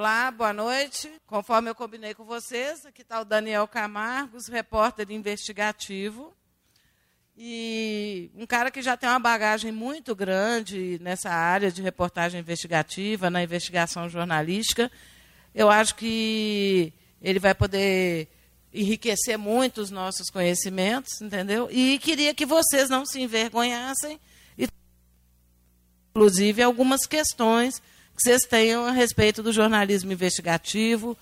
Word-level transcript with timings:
Olá, 0.00 0.30
boa 0.30 0.54
noite. 0.54 1.12
Conforme 1.26 1.68
eu 1.68 1.74
combinei 1.74 2.14
com 2.14 2.24
vocês, 2.24 2.86
aqui 2.86 3.02
está 3.02 3.20
o 3.20 3.24
Daniel 3.24 3.68
Camargos, 3.68 4.48
repórter 4.48 5.10
investigativo. 5.10 6.32
E 7.36 8.30
um 8.34 8.46
cara 8.46 8.70
que 8.70 8.80
já 8.80 8.96
tem 8.96 9.10
uma 9.10 9.18
bagagem 9.18 9.70
muito 9.70 10.16
grande 10.16 10.98
nessa 11.02 11.28
área 11.28 11.70
de 11.70 11.82
reportagem 11.82 12.40
investigativa, 12.40 13.28
na 13.28 13.42
investigação 13.42 14.08
jornalística. 14.08 14.90
Eu 15.54 15.68
acho 15.68 15.94
que 15.96 16.94
ele 17.20 17.38
vai 17.38 17.54
poder 17.54 18.26
enriquecer 18.72 19.36
muito 19.36 19.82
os 19.82 19.90
nossos 19.90 20.30
conhecimentos, 20.30 21.20
entendeu? 21.20 21.68
E 21.70 21.98
queria 21.98 22.32
que 22.32 22.46
vocês 22.46 22.88
não 22.88 23.04
se 23.04 23.20
envergonhassem, 23.20 24.18
e, 24.56 24.66
inclusive 26.16 26.62
algumas 26.62 27.04
questões 27.04 27.82
que 28.20 28.24
vocês 28.24 28.42
tenham 28.42 28.84
a 28.84 28.90
respeito 28.90 29.42
do 29.42 29.50
jornalismo 29.50 30.12
investigativo, 30.12 31.16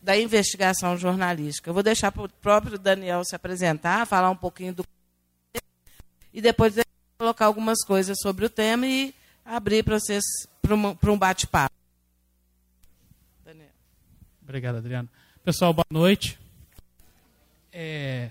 da 0.00 0.16
investigação 0.16 0.96
jornalística. 0.96 1.68
Eu 1.68 1.74
vou 1.74 1.82
deixar 1.82 2.12
para 2.12 2.22
o 2.22 2.28
próprio 2.28 2.78
Daniel 2.78 3.24
se 3.24 3.34
apresentar, 3.34 4.06
falar 4.06 4.30
um 4.30 4.36
pouquinho 4.36 4.72
do. 4.72 4.84
E 6.32 6.40
depois 6.40 6.76
colocar 7.18 7.46
algumas 7.46 7.84
coisas 7.84 8.16
sobre 8.20 8.44
o 8.44 8.50
tema 8.50 8.86
e 8.86 9.12
abrir 9.44 9.82
para 9.82 9.98
vocês 9.98 10.22
para 10.62 11.10
um 11.12 11.18
bate-papo. 11.18 11.74
Daniel. 13.44 13.70
Obrigado, 14.40 14.76
Adriano. 14.76 15.08
Pessoal, 15.42 15.74
boa 15.74 15.86
noite. 15.90 16.38
É... 17.72 18.30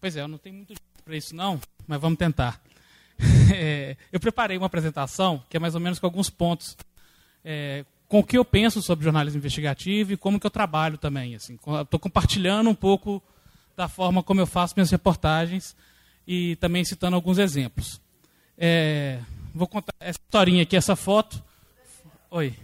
Pois 0.00 0.16
é, 0.16 0.20
eu 0.20 0.28
não 0.28 0.38
tenho 0.38 0.54
muito 0.56 0.74
para 1.04 1.16
isso 1.16 1.34
não, 1.34 1.60
mas 1.88 2.00
vamos 2.00 2.18
tentar. 2.18 2.60
É... 3.54 3.98
Eu 4.10 4.18
preparei 4.18 4.56
uma 4.56 4.66
apresentação 4.66 5.44
que 5.50 5.58
é 5.58 5.60
mais 5.60 5.74
ou 5.74 5.80
menos 5.80 5.98
com 5.98 6.06
alguns 6.06 6.30
pontos 6.30 6.74
é, 7.44 7.84
com 8.12 8.18
o 8.18 8.24
que 8.24 8.36
eu 8.36 8.44
penso 8.44 8.82
sobre 8.82 9.04
jornalismo 9.04 9.38
investigativo 9.38 10.12
e 10.12 10.16
como 10.18 10.38
que 10.38 10.46
eu 10.46 10.50
trabalho 10.50 10.98
também. 10.98 11.34
Assim, 11.34 11.54
estou 11.54 11.98
compartilhando 11.98 12.68
um 12.68 12.74
pouco 12.74 13.22
da 13.74 13.88
forma 13.88 14.22
como 14.22 14.40
eu 14.40 14.46
faço 14.46 14.74
minhas 14.76 14.90
reportagens 14.90 15.74
e 16.26 16.56
também 16.56 16.84
citando 16.84 17.16
alguns 17.16 17.38
exemplos. 17.38 18.00
É, 18.58 19.18
vou 19.54 19.66
contar 19.66 19.94
essa 19.98 20.18
historinha 20.22 20.62
aqui, 20.62 20.76
essa 20.76 20.94
foto. 20.94 21.42
Oi. 22.30 22.54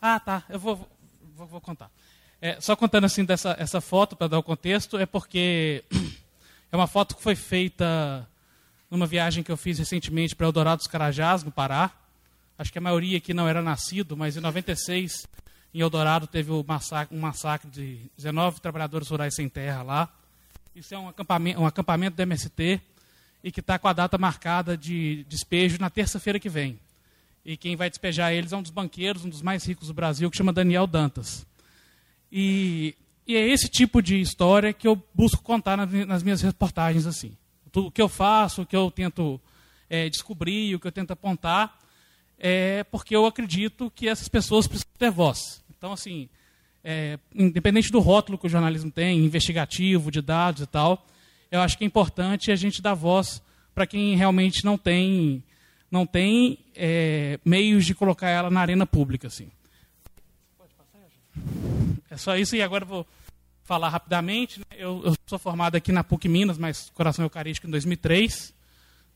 Ah, 0.00 0.18
tá. 0.18 0.42
Eu 0.48 0.58
vou, 0.58 0.88
vou, 1.36 1.46
vou 1.46 1.60
contar. 1.60 1.90
É, 2.40 2.58
só 2.60 2.74
contando 2.74 3.04
assim 3.04 3.24
dessa 3.24 3.56
essa 3.58 3.80
foto 3.80 4.16
para 4.16 4.28
dar 4.28 4.38
o 4.38 4.42
contexto, 4.42 4.96
é 4.96 5.04
porque 5.04 5.84
é 6.72 6.76
uma 6.76 6.86
foto 6.86 7.14
que 7.14 7.22
foi 7.22 7.34
feita 7.34 8.26
numa 8.90 9.06
viagem 9.06 9.42
que 9.42 9.52
eu 9.52 9.56
fiz 9.58 9.78
recentemente 9.78 10.34
para 10.34 10.46
Eldorado 10.46 10.78
dos 10.78 10.86
Carajás, 10.86 11.44
no 11.44 11.50
Pará 11.50 11.92
acho 12.58 12.72
que 12.72 12.78
a 12.78 12.80
maioria 12.80 13.18
aqui 13.18 13.32
não 13.32 13.48
era 13.48 13.62
nascido, 13.62 14.16
mas 14.16 14.36
em 14.36 14.40
96, 14.40 15.26
em 15.72 15.80
Eldorado, 15.80 16.26
teve 16.26 16.50
um 16.50 16.64
massacre, 16.66 17.16
um 17.16 17.20
massacre 17.20 17.70
de 17.70 18.10
19 18.16 18.60
trabalhadores 18.60 19.08
rurais 19.08 19.34
sem 19.34 19.48
terra 19.48 19.82
lá. 19.82 20.12
Isso 20.74 20.92
é 20.94 20.98
um 20.98 21.08
acampamento, 21.08 21.60
um 21.60 21.66
acampamento 21.66 22.16
do 22.16 22.22
MST 22.22 22.80
e 23.42 23.52
que 23.52 23.60
está 23.60 23.78
com 23.78 23.86
a 23.86 23.92
data 23.92 24.18
marcada 24.18 24.76
de 24.76 25.24
despejo 25.28 25.78
na 25.80 25.88
terça-feira 25.88 26.40
que 26.40 26.48
vem. 26.48 26.78
E 27.44 27.56
quem 27.56 27.76
vai 27.76 27.88
despejar 27.88 28.32
eles 28.32 28.52
é 28.52 28.56
um 28.56 28.62
dos 28.62 28.70
banqueiros, 28.70 29.24
um 29.24 29.28
dos 29.28 29.40
mais 29.40 29.64
ricos 29.64 29.88
do 29.88 29.94
Brasil, 29.94 30.30
que 30.30 30.36
chama 30.36 30.52
Daniel 30.52 30.86
Dantas. 30.86 31.46
E, 32.30 32.94
e 33.26 33.36
é 33.36 33.46
esse 33.46 33.68
tipo 33.68 34.02
de 34.02 34.20
história 34.20 34.72
que 34.72 34.86
eu 34.86 35.00
busco 35.14 35.42
contar 35.42 35.76
nas, 35.76 35.90
nas 36.06 36.22
minhas 36.22 36.42
reportagens. 36.42 37.06
assim. 37.06 37.36
O 37.74 37.90
que 37.90 38.02
eu 38.02 38.08
faço, 38.08 38.62
o 38.62 38.66
que 38.66 38.76
eu 38.76 38.90
tento 38.90 39.40
é, 39.88 40.08
descobrir, 40.08 40.74
o 40.74 40.80
que 40.80 40.86
eu 40.86 40.92
tento 40.92 41.12
apontar, 41.12 41.78
é 42.38 42.84
porque 42.84 43.14
eu 43.14 43.26
acredito 43.26 43.90
que 43.90 44.08
essas 44.08 44.28
pessoas 44.28 44.66
precisam 44.66 44.92
ter 44.98 45.10
voz. 45.10 45.62
Então, 45.76 45.92
assim, 45.92 46.28
é, 46.82 47.18
independente 47.34 47.90
do 47.90 48.00
rótulo 48.00 48.38
que 48.38 48.46
o 48.46 48.50
jornalismo 48.50 48.90
tem, 48.90 49.24
investigativo, 49.24 50.10
de 50.10 50.22
dados 50.22 50.62
e 50.62 50.66
tal, 50.66 51.06
eu 51.50 51.60
acho 51.60 51.76
que 51.76 51.84
é 51.84 51.86
importante 51.86 52.52
a 52.52 52.56
gente 52.56 52.82
dar 52.82 52.94
voz 52.94 53.42
para 53.74 53.86
quem 53.86 54.16
realmente 54.16 54.64
não 54.64 54.76
tem, 54.76 55.42
não 55.90 56.06
tem 56.06 56.58
é, 56.74 57.38
meios 57.44 57.84
de 57.84 57.94
colocar 57.94 58.28
ela 58.28 58.50
na 58.50 58.60
arena 58.60 58.86
pública. 58.86 59.28
Assim. 59.28 59.50
É 62.10 62.16
só 62.16 62.36
isso, 62.36 62.56
e 62.56 62.62
agora 62.62 62.84
vou 62.84 63.06
falar 63.62 63.88
rapidamente. 63.88 64.58
Né? 64.60 64.64
Eu, 64.72 65.02
eu, 65.04 65.14
sou 65.26 65.38
formado 65.38 65.76
aqui 65.76 65.92
na 65.92 66.02
PUC 66.02 66.28
Minas, 66.28 66.58
mas 66.58 66.90
Coração 66.90 67.24
Eucarístico 67.24 67.66
em 67.66 67.70
2003. 67.70 68.54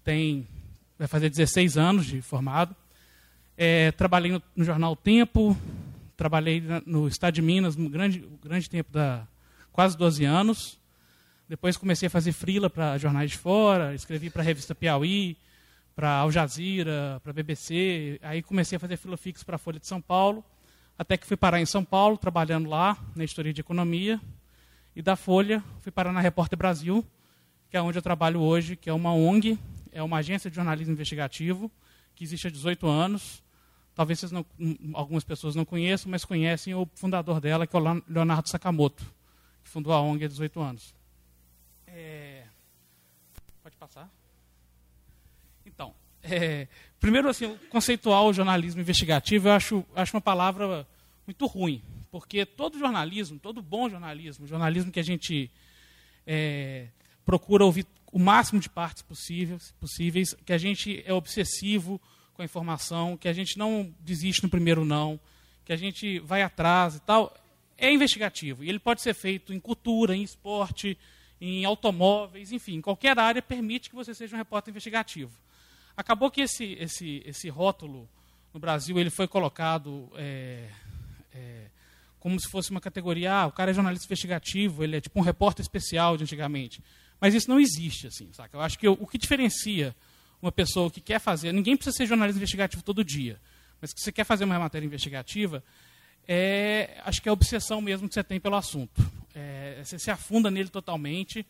Tem, 0.05 0.47
vai 0.99 1.09
fazer 1.09 1.31
16 1.31 1.77
anos 1.79 2.07
de 2.07 2.21
formado. 2.21 2.77
É, 3.57 3.93
trabalhei 3.93 4.33
no, 4.57 4.65
jornal 4.65 4.97
Tempo, 4.97 5.57
trabalhei 6.17 6.63
no 6.87 7.07
Estado 7.07 7.35
de 7.35 7.43
Minas, 7.43 7.77
um 7.77 7.89
grande, 7.89 8.25
grande 8.43 8.69
tempo, 8.69 8.91
da 8.93 9.27
quase 9.73 9.97
12 9.97 10.25
anos. 10.25 10.79
Depois 11.49 11.77
comecei 11.77 12.07
a 12.07 12.11
fazer 12.11 12.33
frila 12.33 12.71
para 12.71 12.97
jornais 12.97 13.31
de 13.31 13.39
fora, 13.39 13.95
escrevi 13.95 14.31
para 14.31 14.43
a 14.43 14.45
revista 14.45 14.75
Piauí, 14.75 15.37
para 15.95 16.11
Al 16.11 16.31
Jazeera, 16.31 17.21
para 17.23 17.33
BBC. 17.33 18.19
Aí 18.23 18.43
comecei 18.43 18.77
a 18.77 18.81
fazer 18.81 18.97
frila 18.97 19.17
fixo 19.17 19.45
para 19.45 19.57
a 19.57 19.59
Folha 19.59 19.79
de 19.79 19.87
São 19.87 20.01
Paulo, 20.01 20.45
até 20.99 21.17
que 21.17 21.27
fui 21.27 21.37
parar 21.37 21.61
em 21.61 21.67
São 21.67 21.85
Paulo, 21.85 22.17
trabalhando 22.17 22.69
lá, 22.69 22.97
na 23.15 23.25
editoria 23.25 23.53
de 23.53 23.61
economia. 23.61 24.21
E 24.95 25.03
da 25.03 25.17
Folha, 25.17 25.63
fui 25.81 25.91
parar 25.91 26.13
na 26.13 26.21
Repórter 26.21 26.59
Brasil, 26.59 27.05
que 27.71 27.77
é 27.77 27.83
onde 27.83 27.99
eu 27.99 28.03
trabalho 28.03 28.41
hoje, 28.41 28.77
que 28.77 28.89
é 28.89 28.93
uma 28.93 29.13
ONG, 29.13 29.59
é 29.91 30.03
uma 30.03 30.19
agência 30.19 30.49
de 30.49 30.57
jornalismo 30.57 30.93
investigativo, 30.93 31.71
que 32.15 32.25
existe 32.25 32.47
há 32.47 32.51
18 32.51 32.87
anos. 32.87 33.43
Talvez 33.95 34.21
vocês 34.21 34.33
não, 34.33 34.45
algumas 34.95 35.23
pessoas 35.23 35.55
não 35.55 35.65
conheçam, 35.65 36.11
mas 36.11 36.25
conhecem 36.25 36.75
o 36.75 36.89
fundador 36.95 37.41
dela, 37.41 37.67
que 37.67 37.77
é 37.77 37.79
o 37.79 38.03
Leonardo 38.09 38.49
Sakamoto, 38.49 39.05
que 39.63 39.69
fundou 39.69 39.93
a 39.93 40.01
ONG 40.01 40.25
há 40.25 40.29
18 40.29 40.61
anos. 40.61 40.95
É... 41.87 42.45
Pode 43.63 43.77
passar? 43.77 44.11
Então, 45.67 45.95
é... 46.23 46.67
primeiro, 46.99 47.29
assim, 47.29 47.57
conceitual 47.69 48.29
o 48.29 48.33
jornalismo 48.33 48.81
investigativo, 48.81 49.49
eu 49.49 49.53
acho, 49.53 49.85
acho 49.95 50.17
uma 50.17 50.23
palavra 50.23 50.87
muito 51.27 51.47
ruim, 51.47 51.83
porque 52.11 52.47
todo 52.47 52.79
jornalismo, 52.79 53.39
todo 53.39 53.61
bom 53.61 53.89
jornalismo, 53.89 54.47
jornalismo 54.47 54.91
que 54.91 55.01
a 55.01 55.05
gente 55.05 55.51
é, 56.27 56.89
procura 57.25 57.65
ouvir 57.65 57.87
o 58.13 58.19
máximo 58.19 58.61
de 58.61 58.69
partes 58.69 59.03
possíveis, 59.03 59.75
possíveis, 59.81 60.37
que 60.45 60.53
a 60.53 60.59
gente 60.59 61.03
é 61.07 61.13
obsessivo 61.15 61.99
com 62.35 62.43
a 62.43 62.45
informação, 62.45 63.17
que 63.17 63.27
a 63.27 63.33
gente 63.33 63.59
não 63.59 63.93
desiste 64.01 64.43
no 64.43 64.51
primeiro 64.51 64.85
não, 64.85 65.19
que 65.65 65.73
a 65.73 65.77
gente 65.77 66.19
vai 66.19 66.43
atrás 66.43 66.97
e 66.97 67.01
tal, 67.01 67.35
é 67.79 67.91
investigativo. 67.91 68.63
E 68.63 68.69
ele 68.69 68.79
pode 68.79 69.01
ser 69.01 69.15
feito 69.15 69.53
em 69.53 69.59
cultura, 69.59 70.15
em 70.15 70.23
esporte, 70.23 70.97
em 71.41 71.65
automóveis, 71.65 72.53
enfim, 72.53 72.81
qualquer 72.81 73.19
área 73.19 73.41
permite 73.41 73.89
que 73.89 73.97
você 73.97 74.15
seja 74.15 74.37
um 74.37 74.39
repórter 74.39 74.71
investigativo. 74.71 75.33
Acabou 75.97 76.31
que 76.31 76.43
esse, 76.43 76.77
esse, 76.79 77.23
esse 77.25 77.49
rótulo 77.49 78.09
no 78.53 78.61
Brasil 78.61 78.99
ele 78.99 79.11
foi 79.11 79.27
colocado 79.27 80.11
é, 80.15 80.69
é, 81.35 81.67
como 82.21 82.39
se 82.39 82.49
fosse 82.49 82.71
uma 82.71 82.81
categoria, 82.81 83.33
ah, 83.33 83.47
o 83.47 83.53
cara 83.53 83.71
é 83.71 83.75
jornalista 83.75 84.07
investigativo, 84.07 84.85
ele 84.85 84.97
é 84.97 85.01
tipo 85.01 85.19
um 85.19 85.23
repórter 85.23 85.63
especial 85.63 86.17
de 86.17 86.25
antigamente. 86.25 86.83
Mas 87.23 87.35
isso 87.35 87.49
não 87.49 87.61
existe, 87.61 88.09
assim, 88.09 88.33
saca? 88.33 88.57
Eu 88.57 88.61
acho 88.61 88.77
que 88.77 88.89
o, 88.89 88.95
o 88.95 89.07
que 89.07 89.17
diferencia 89.17 89.95
uma 90.43 90.51
pessoa 90.51 90.91
que 90.91 91.01
quer 91.01 91.21
fazer, 91.21 91.53
ninguém 91.53 91.77
precisa 91.77 91.97
ser 91.97 92.05
jornalista 92.05 92.37
investigativo 92.37 92.83
todo 92.83 93.05
dia, 93.05 93.41
mas 93.81 93.93
que 93.93 94.01
você 94.01 94.11
quer 94.11 94.25
fazer 94.25 94.43
uma 94.43 94.59
matéria 94.59 94.85
investigativa, 94.85 95.63
é, 96.27 97.01
acho 97.05 97.23
que 97.23 97.29
é 97.29 97.31
a 97.31 97.33
obsessão 97.33 97.81
mesmo 97.81 98.09
que 98.09 98.15
você 98.15 98.25
tem 98.25 98.41
pelo 98.41 98.57
assunto. 98.57 99.09
É, 99.37 99.81
você 99.85 100.01
se 100.01 100.11
afunda 100.11 100.51
nele 100.51 100.69
totalmente, 100.69 101.47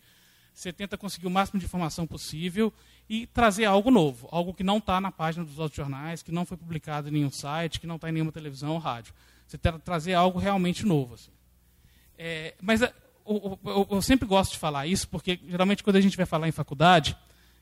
você 0.53 0.71
tenta 0.71 0.95
conseguir 0.95 1.25
o 1.25 1.31
máximo 1.31 1.59
de 1.59 1.65
informação 1.65 2.05
possível 2.05 2.71
e 3.09 3.25
trazer 3.25 3.65
algo 3.65 3.89
novo, 3.89 4.29
algo 4.31 4.53
que 4.53 4.63
não 4.63 4.77
está 4.77 5.01
na 5.01 5.11
página 5.11 5.43
dos 5.43 5.57
outros 5.57 5.75
jornais, 5.75 6.21
que 6.21 6.31
não 6.31 6.45
foi 6.45 6.55
publicado 6.55 7.09
em 7.09 7.13
nenhum 7.13 7.31
site, 7.31 7.79
que 7.79 7.87
não 7.87 7.95
está 7.95 8.09
em 8.09 8.11
nenhuma 8.11 8.31
televisão 8.31 8.73
ou 8.73 8.77
rádio. 8.77 9.11
Você 9.47 9.57
tenta 9.57 9.79
trazer 9.79 10.13
algo 10.13 10.37
realmente 10.37 10.85
novo. 10.85 11.15
Assim. 11.15 11.31
É, 12.15 12.53
mas 12.61 12.81
eu, 13.25 13.59
eu, 13.65 13.87
eu, 13.91 14.01
sempre 14.01 14.27
gosto 14.27 14.53
de 14.53 14.57
falar 14.57 14.87
isso, 14.87 15.07
porque 15.07 15.39
geralmente 15.47 15.83
quando 15.83 15.95
a 15.95 16.01
gente 16.01 16.17
vai 16.17 16.25
falar 16.25 16.47
em 16.47 16.51
faculdade, 16.51 17.15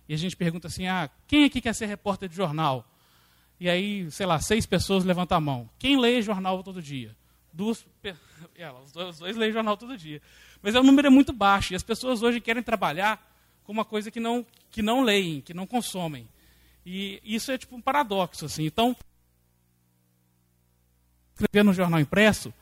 e 0.08 0.14
a 0.14 0.18
gente 0.18 0.36
pergunta 0.36 0.68
assim, 0.68 0.88
ah, 0.88 1.10
quem 1.28 1.46
aqui 1.46 1.62
quer 1.62 1.74
ser 1.74 1.86
repórter 1.86 2.28
de 2.28 2.36
jornal? 2.36 2.86
E 3.60 3.70
aí, 3.70 4.10
sei 4.10 4.26
lá, 4.26 4.40
seis 4.40 4.66
pessoas 4.66 5.04
levantam 5.04 5.38
a 5.38 5.42
mão. 5.42 5.70
Quem 5.78 6.00
lê 6.00 6.22
jornal 6.22 6.64
todo 6.64 6.82
dia? 6.82 7.16
Duas, 7.54 7.86
ela, 8.58 8.82
os, 8.82 8.92
dois, 8.92 9.10
os 9.10 9.20
dois 9.20 9.38
leem 9.38 9.52
jornal 9.52 9.78
todo 9.78 9.98
dia. 9.98 10.22
Mas 10.62 10.76
é 10.76 10.80
um 10.80 10.84
número 10.84 11.12
muito 11.12 11.32
baixo, 11.32 11.74
e 11.74 11.76
as 11.76 11.84
pessoas 11.84 12.24
hoje 12.24 12.42
querem 12.42 12.64
trabalhar 12.64 13.24
com 13.64 13.72
uma 13.72 13.86
coisa 13.86 14.10
que 14.10 14.20
não, 14.20 14.46
que 14.70 14.82
não 14.82 15.04
leem, 15.04 15.42
que 15.42 15.54
não 15.54 15.68
consomem. 15.68 16.28
E 16.86 17.22
isso 17.24 17.52
é 17.52 17.58
tipo 17.58 17.76
um 17.76 17.82
paradoxo, 17.82 18.46
assim. 18.46 18.66
Então, 18.66 18.96
escrever 21.36 21.64
no 21.64 21.74
jornal 21.74 22.00
impresso, 22.00 22.54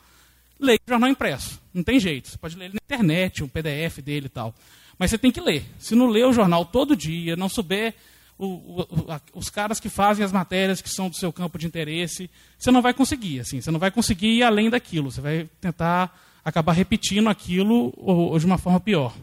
leia 0.59 0.79
o 0.85 0.89
jornal 0.89 1.09
impresso. 1.09 1.59
Não 1.73 1.83
tem 1.83 1.99
jeito. 1.99 2.29
Você 2.29 2.37
pode 2.37 2.57
ler 2.57 2.65
ele 2.65 2.73
na 2.75 2.95
internet, 2.95 3.43
um 3.43 3.47
PDF 3.47 3.99
dele 4.03 4.25
e 4.25 4.29
tal. 4.29 4.53
Mas 4.97 5.11
você 5.11 5.17
tem 5.17 5.31
que 5.31 5.39
ler. 5.39 5.63
Se 5.79 5.95
não 5.95 6.07
ler 6.07 6.25
o 6.25 6.33
jornal 6.33 6.65
todo 6.65 6.95
dia, 6.95 7.35
não 7.35 7.47
souber 7.47 7.95
o, 8.39 8.45
o, 8.81 8.87
os 9.33 9.49
caras 9.49 9.79
que 9.79 9.89
fazem 9.89 10.23
as 10.23 10.31
matérias 10.31 10.81
que 10.81 10.89
são 10.89 11.09
do 11.09 11.15
seu 11.15 11.31
campo 11.31 11.57
de 11.59 11.67
interesse, 11.67 12.29
você 12.57 12.71
não 12.71 12.81
vai 12.81 12.93
conseguir, 12.93 13.41
assim, 13.41 13.59
você 13.59 13.69
não 13.69 13.79
vai 13.79 13.91
conseguir 13.91 14.27
ir 14.27 14.43
além 14.43 14.69
daquilo, 14.69 15.11
você 15.11 15.19
vai 15.19 15.49
tentar 15.59 16.17
acabar 16.43 16.71
repetindo 16.71 17.27
aquilo 17.29 17.93
ou, 17.97 18.31
ou 18.31 18.39
de 18.39 18.45
uma 18.45 18.57
forma 18.57 18.79
pior. 18.79 19.13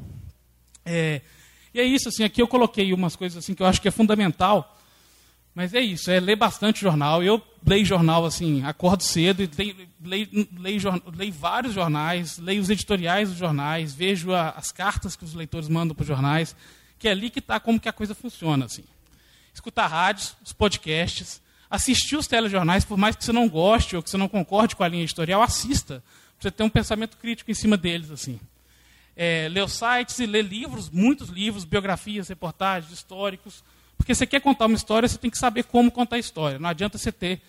É, 0.85 1.23
e 1.73 1.81
é 1.81 1.85
isso, 1.85 2.11
assim, 2.11 2.25
aqui 2.25 2.43
eu 2.43 2.47
coloquei 2.47 2.93
umas 2.93 3.17
coisas 3.17 3.38
assim 3.38 3.55
que 3.55 3.62
eu 3.62 3.67
acho 3.67 3.81
que 3.81 3.88
é 3.88 3.91
fundamental, 3.91 4.75
mas 5.56 5.75
é 5.75 5.81
isso, 5.81 6.08
é 6.08 6.20
ler 6.20 6.37
bastante 6.37 6.81
jornal. 6.81 7.20
Eu 7.25 7.43
leio 7.67 7.85
jornal, 7.85 8.25
assim, 8.25 8.62
acordo 8.64 9.03
cedo 9.03 9.43
e 9.43 9.50
leio, 9.56 10.49
leio, 10.56 11.03
leio, 11.17 11.32
vários 11.32 11.75
jornais, 11.75 12.38
leio 12.38 12.62
os 12.62 12.70
editoriais 12.70 13.31
dos 13.31 13.38
jornais, 13.38 13.93
vejo 13.93 14.32
a, 14.32 14.50
as 14.50 14.70
cartas 14.70 15.17
que 15.17 15.25
os 15.25 15.35
leitores 15.35 15.69
mandam 15.69 15.97
para 15.97 16.03
os 16.03 16.08
jornais, 16.08 16.55
que 16.97 17.08
é 17.08 17.11
ali 17.11 17.29
que 17.29 17.41
está 17.41 17.58
como 17.58 17.81
que 17.81 17.88
a 17.88 17.93
coisa 17.93 18.14
funciona, 18.14 18.67
assim 18.67 18.85
escutar 19.56 19.87
rádios, 19.87 20.37
os 20.44 20.53
podcasts, 20.53 21.41
assistir 21.70 22.17
os 22.17 22.26
telejornais, 22.26 22.85
por 22.85 22.99
mais 22.99 23.17
que 23.17 23.25
você 23.25 23.32
não 23.32 23.49
goste 23.49 23.97
ou 23.97 24.02
que 24.02 24.11
você 24.11 24.17
não 24.17 24.29
concorde 24.29 24.76
com 24.76 24.85
a 24.85 24.88
linha 24.88 25.02
editorial, 25.02 25.43
assista, 25.43 26.02
para 26.38 26.43
você 26.43 26.50
ter 26.50 26.62
um 26.62 26.69
pensamento 26.69 27.17
crítico 27.17 27.50
em 27.50 27.55
cima 27.55 27.76
deles. 27.76 28.11
assim. 28.11 28.38
É, 29.17 29.49
ler 29.50 29.67
sites 29.70 30.19
e 30.19 30.26
ler 30.26 30.44
livros, 30.44 30.91
muitos 30.91 31.31
livros, 31.31 31.64
biografias, 31.64 32.29
reportagens, 32.29 32.93
históricos, 32.93 33.64
porque 33.96 34.14
você 34.14 34.26
quer 34.26 34.40
contar 34.40 34.66
uma 34.66 34.76
história, 34.76 35.08
você 35.08 35.19
tem 35.19 35.31
que 35.31 35.38
saber 35.38 35.64
como 35.64 35.90
contar 35.90 36.16
a 36.16 36.19
história. 36.19 36.58
Não 36.58 36.69
adianta 36.69 36.98
você 36.98 37.10
ter 37.10 37.40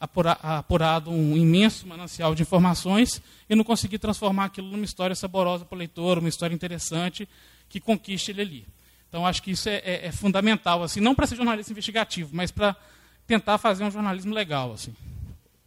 apurado 0.00 1.10
um 1.10 1.36
imenso 1.36 1.86
manancial 1.86 2.34
de 2.34 2.42
informações 2.42 3.22
e 3.48 3.54
não 3.54 3.64
conseguir 3.64 3.98
transformar 3.98 4.46
aquilo 4.46 4.68
numa 4.68 4.84
história 4.84 5.14
saborosa 5.14 5.64
para 5.64 5.76
o 5.76 5.78
leitor, 5.78 6.18
uma 6.18 6.28
história 6.28 6.54
interessante 6.54 7.28
que 7.68 7.80
conquiste 7.80 8.30
ele 8.30 8.42
ali. 8.42 8.66
Então, 9.08 9.26
acho 9.26 9.42
que 9.42 9.52
isso 9.52 9.68
é, 9.68 9.76
é, 9.76 10.06
é 10.06 10.12
fundamental, 10.12 10.82
assim, 10.82 11.00
não 11.00 11.14
para 11.14 11.26
ser 11.26 11.36
jornalista 11.36 11.72
investigativo, 11.72 12.30
mas 12.32 12.50
para 12.50 12.76
tentar 13.26 13.58
fazer 13.58 13.84
um 13.84 13.90
jornalismo 13.90 14.34
legal. 14.34 14.72
Assim. 14.72 14.94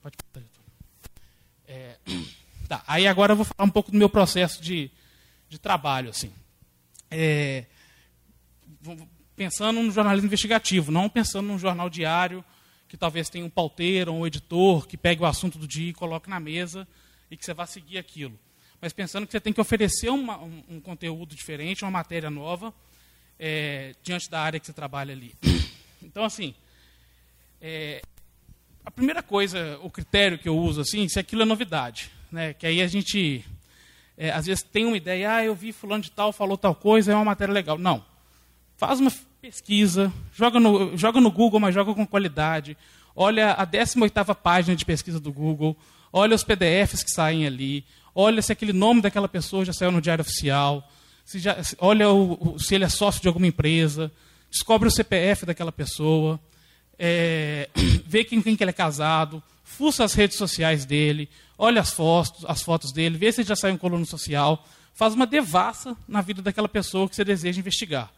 Pode 0.03 0.17
é, 1.67 1.95
tá, 2.67 2.83
Aí 2.85 3.07
agora 3.07 3.31
eu 3.31 3.37
vou 3.37 3.45
falar 3.45 3.65
um 3.65 3.71
pouco 3.71 3.91
do 3.91 3.97
meu 3.97 4.09
processo 4.09 4.61
de, 4.61 4.91
de 5.49 5.57
trabalho. 5.57 6.09
Assim. 6.09 6.31
É, 7.09 7.65
pensando 9.37 9.83
no 9.83 9.91
jornalismo 9.91 10.25
investigativo, 10.25 10.91
não 10.91 11.07
pensando 11.07 11.45
num 11.45 11.59
jornal 11.59 11.89
diário 11.89 12.43
que 12.89 12.97
talvez 12.97 13.29
tenha 13.29 13.45
um 13.45 13.49
pauteiro 13.49 14.11
ou 14.11 14.19
um 14.19 14.27
editor 14.27 14.87
que 14.87 14.97
pegue 14.97 15.21
o 15.21 15.25
assunto 15.25 15.59
do 15.59 15.67
dia 15.67 15.91
e 15.91 15.93
coloque 15.93 16.29
na 16.29 16.39
mesa 16.39 16.87
e 17.29 17.37
que 17.37 17.45
você 17.45 17.53
vá 17.53 17.67
seguir 17.67 17.99
aquilo. 17.99 18.37
Mas 18.81 18.93
pensando 18.93 19.27
que 19.27 19.31
você 19.31 19.39
tem 19.39 19.53
que 19.53 19.61
oferecer 19.61 20.09
uma, 20.09 20.39
um, 20.39 20.63
um 20.69 20.81
conteúdo 20.81 21.35
diferente, 21.35 21.83
uma 21.83 21.91
matéria 21.91 22.29
nova, 22.29 22.73
é, 23.39 23.93
diante 24.01 24.29
da 24.29 24.41
área 24.41 24.59
que 24.59 24.65
você 24.65 24.73
trabalha 24.73 25.13
ali. 25.13 25.33
Então, 25.99 26.23
assim, 26.23 26.53
é, 27.59 28.01
a 28.85 28.89
primeira 28.89 29.21
coisa, 29.21 29.77
o 29.81 29.89
critério 29.89 30.37
que 30.37 30.47
eu 30.47 30.55
uso, 30.55 30.79
assim, 30.79 31.09
se 31.09 31.19
aquilo 31.19 31.41
é 31.41 31.45
novidade. 31.45 32.09
Né? 32.31 32.53
Que 32.53 32.65
aí 32.65 32.81
a 32.81 32.87
gente, 32.87 33.43
é, 34.15 34.29
às 34.29 34.45
vezes, 34.45 34.63
tem 34.63 34.85
uma 34.85 34.95
ideia, 34.95 35.35
ah, 35.35 35.43
eu 35.43 35.53
vi 35.53 35.73
fulano 35.73 36.03
de 36.03 36.11
tal, 36.11 36.31
falou 36.31 36.57
tal 36.57 36.73
coisa, 36.73 37.11
é 37.11 37.15
uma 37.15 37.25
matéria 37.25 37.53
legal. 37.53 37.77
Não. 37.77 38.05
Faz 38.77 38.99
uma 38.99 39.11
pesquisa, 39.41 40.11
joga 40.33 40.59
no, 40.59 40.97
joga 40.97 41.21
no 41.21 41.31
Google, 41.31 41.59
mas 41.59 41.73
joga 41.73 41.93
com 41.93 42.05
qualidade. 42.05 42.75
Olha 43.15 43.51
a 43.51 43.65
18ª 43.65 44.35
página 44.35 44.75
de 44.75 44.85
pesquisa 44.85 45.19
do 45.19 45.31
Google, 45.31 45.77
olha 46.11 46.35
os 46.35 46.43
PDFs 46.43 47.03
que 47.03 47.11
saem 47.11 47.45
ali, 47.45 47.85
olha 48.13 48.41
se 48.41 48.51
aquele 48.51 48.73
nome 48.73 49.01
daquela 49.01 49.27
pessoa 49.27 49.65
já 49.65 49.73
saiu 49.73 49.91
no 49.91 50.01
Diário 50.01 50.21
Oficial, 50.21 50.87
se 51.23 51.39
já, 51.39 51.57
olha 51.79 52.09
o, 52.09 52.55
o, 52.55 52.59
se 52.59 52.75
ele 52.75 52.83
é 52.83 52.89
sócio 52.89 53.21
de 53.21 53.27
alguma 53.27 53.47
empresa, 53.47 54.11
descobre 54.49 54.87
o 54.87 54.91
CPF 54.91 55.45
daquela 55.45 55.71
pessoa, 55.71 56.39
é, 56.97 57.69
vê 58.05 58.23
com 58.23 58.41
quem 58.41 58.55
que 58.55 58.63
ele 58.63 58.71
é 58.71 58.73
casado, 58.73 59.41
fuça 59.63 60.03
as 60.03 60.13
redes 60.13 60.37
sociais 60.37 60.85
dele, 60.85 61.29
olha 61.57 61.81
as 61.81 61.91
fotos, 61.91 62.43
as 62.47 62.61
fotos 62.61 62.91
dele, 62.91 63.17
vê 63.17 63.31
se 63.31 63.41
ele 63.41 63.47
já 63.47 63.55
saiu 63.55 63.75
em 63.75 63.77
coluna 63.77 64.05
social, 64.05 64.65
faz 64.93 65.13
uma 65.13 65.27
devassa 65.27 65.95
na 66.07 66.21
vida 66.21 66.41
daquela 66.41 66.69
pessoa 66.69 67.07
que 67.07 67.15
você 67.15 67.23
deseja 67.23 67.59
investigar. 67.59 68.11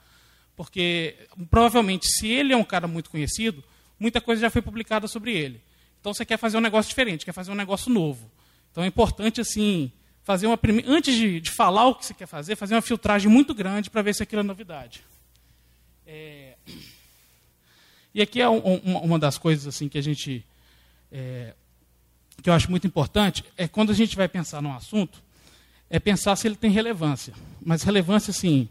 Porque, 0.60 1.16
provavelmente, 1.50 2.06
se 2.06 2.28
ele 2.28 2.52
é 2.52 2.58
um 2.58 2.66
cara 2.66 2.86
muito 2.86 3.10
conhecido, 3.10 3.64
muita 3.98 4.20
coisa 4.20 4.42
já 4.42 4.50
foi 4.50 4.62
publicada 4.62 5.08
sobre 5.08 5.32
ele. 5.32 5.62
Então, 6.02 6.14
você 6.14 6.26
quer 6.26 6.36
fazer 6.36 6.58
um 6.58 6.60
negócio 6.60 6.90
diferente, 6.90 7.24
quer 7.24 7.32
fazer 7.32 7.50
um 7.50 7.56
negócio 7.56 7.90
novo. 7.90 8.30
Então, 8.70 8.84
é 8.84 8.88
importante, 8.88 9.40
assim, 9.40 9.90
fazer 10.22 10.48
uma 10.48 10.58
prime... 10.58 10.84
antes 10.86 11.16
de, 11.16 11.40
de, 11.40 11.50
falar 11.50 11.88
o 11.88 11.96
que 11.96 12.06
você 12.06 12.14
quer 12.14 12.26
fazer, 12.26 12.58
fazer 12.58 12.76
uma 12.76 12.82
filtragem 12.82 13.32
muito 13.32 13.54
grande 13.54 13.90
para 13.90 14.02
ver 14.02 14.14
se 14.14 14.22
aquilo 14.22 14.42
é 14.42 14.44
novidade. 14.44 15.02
É... 16.06 16.58
E 18.14 18.22
aqui 18.22 18.42
é 18.42 18.50
um, 18.50 18.82
um, 18.84 18.98
uma 18.98 19.18
das 19.18 19.38
coisas 19.38 19.66
assim 19.66 19.88
que 19.88 19.98
a 19.98 20.04
gente 20.04 20.46
é... 21.10 21.54
que 22.44 22.50
eu 22.50 22.54
acho 22.54 22.70
muito 22.70 22.86
importante 22.86 23.46
é 23.56 23.66
quando 23.66 23.94
a 23.94 23.96
gente 23.96 24.14
vai 24.18 24.28
pensar 24.28 24.62
num 24.62 24.74
assunto, 24.74 25.24
é 25.90 26.02
pensar 26.02 26.36
se 26.36 26.50
ele 26.50 26.58
tem 26.58 26.70
relevância. 26.70 27.34
Mas 27.62 27.82
relevância, 27.82 28.32
assim, 28.32 28.68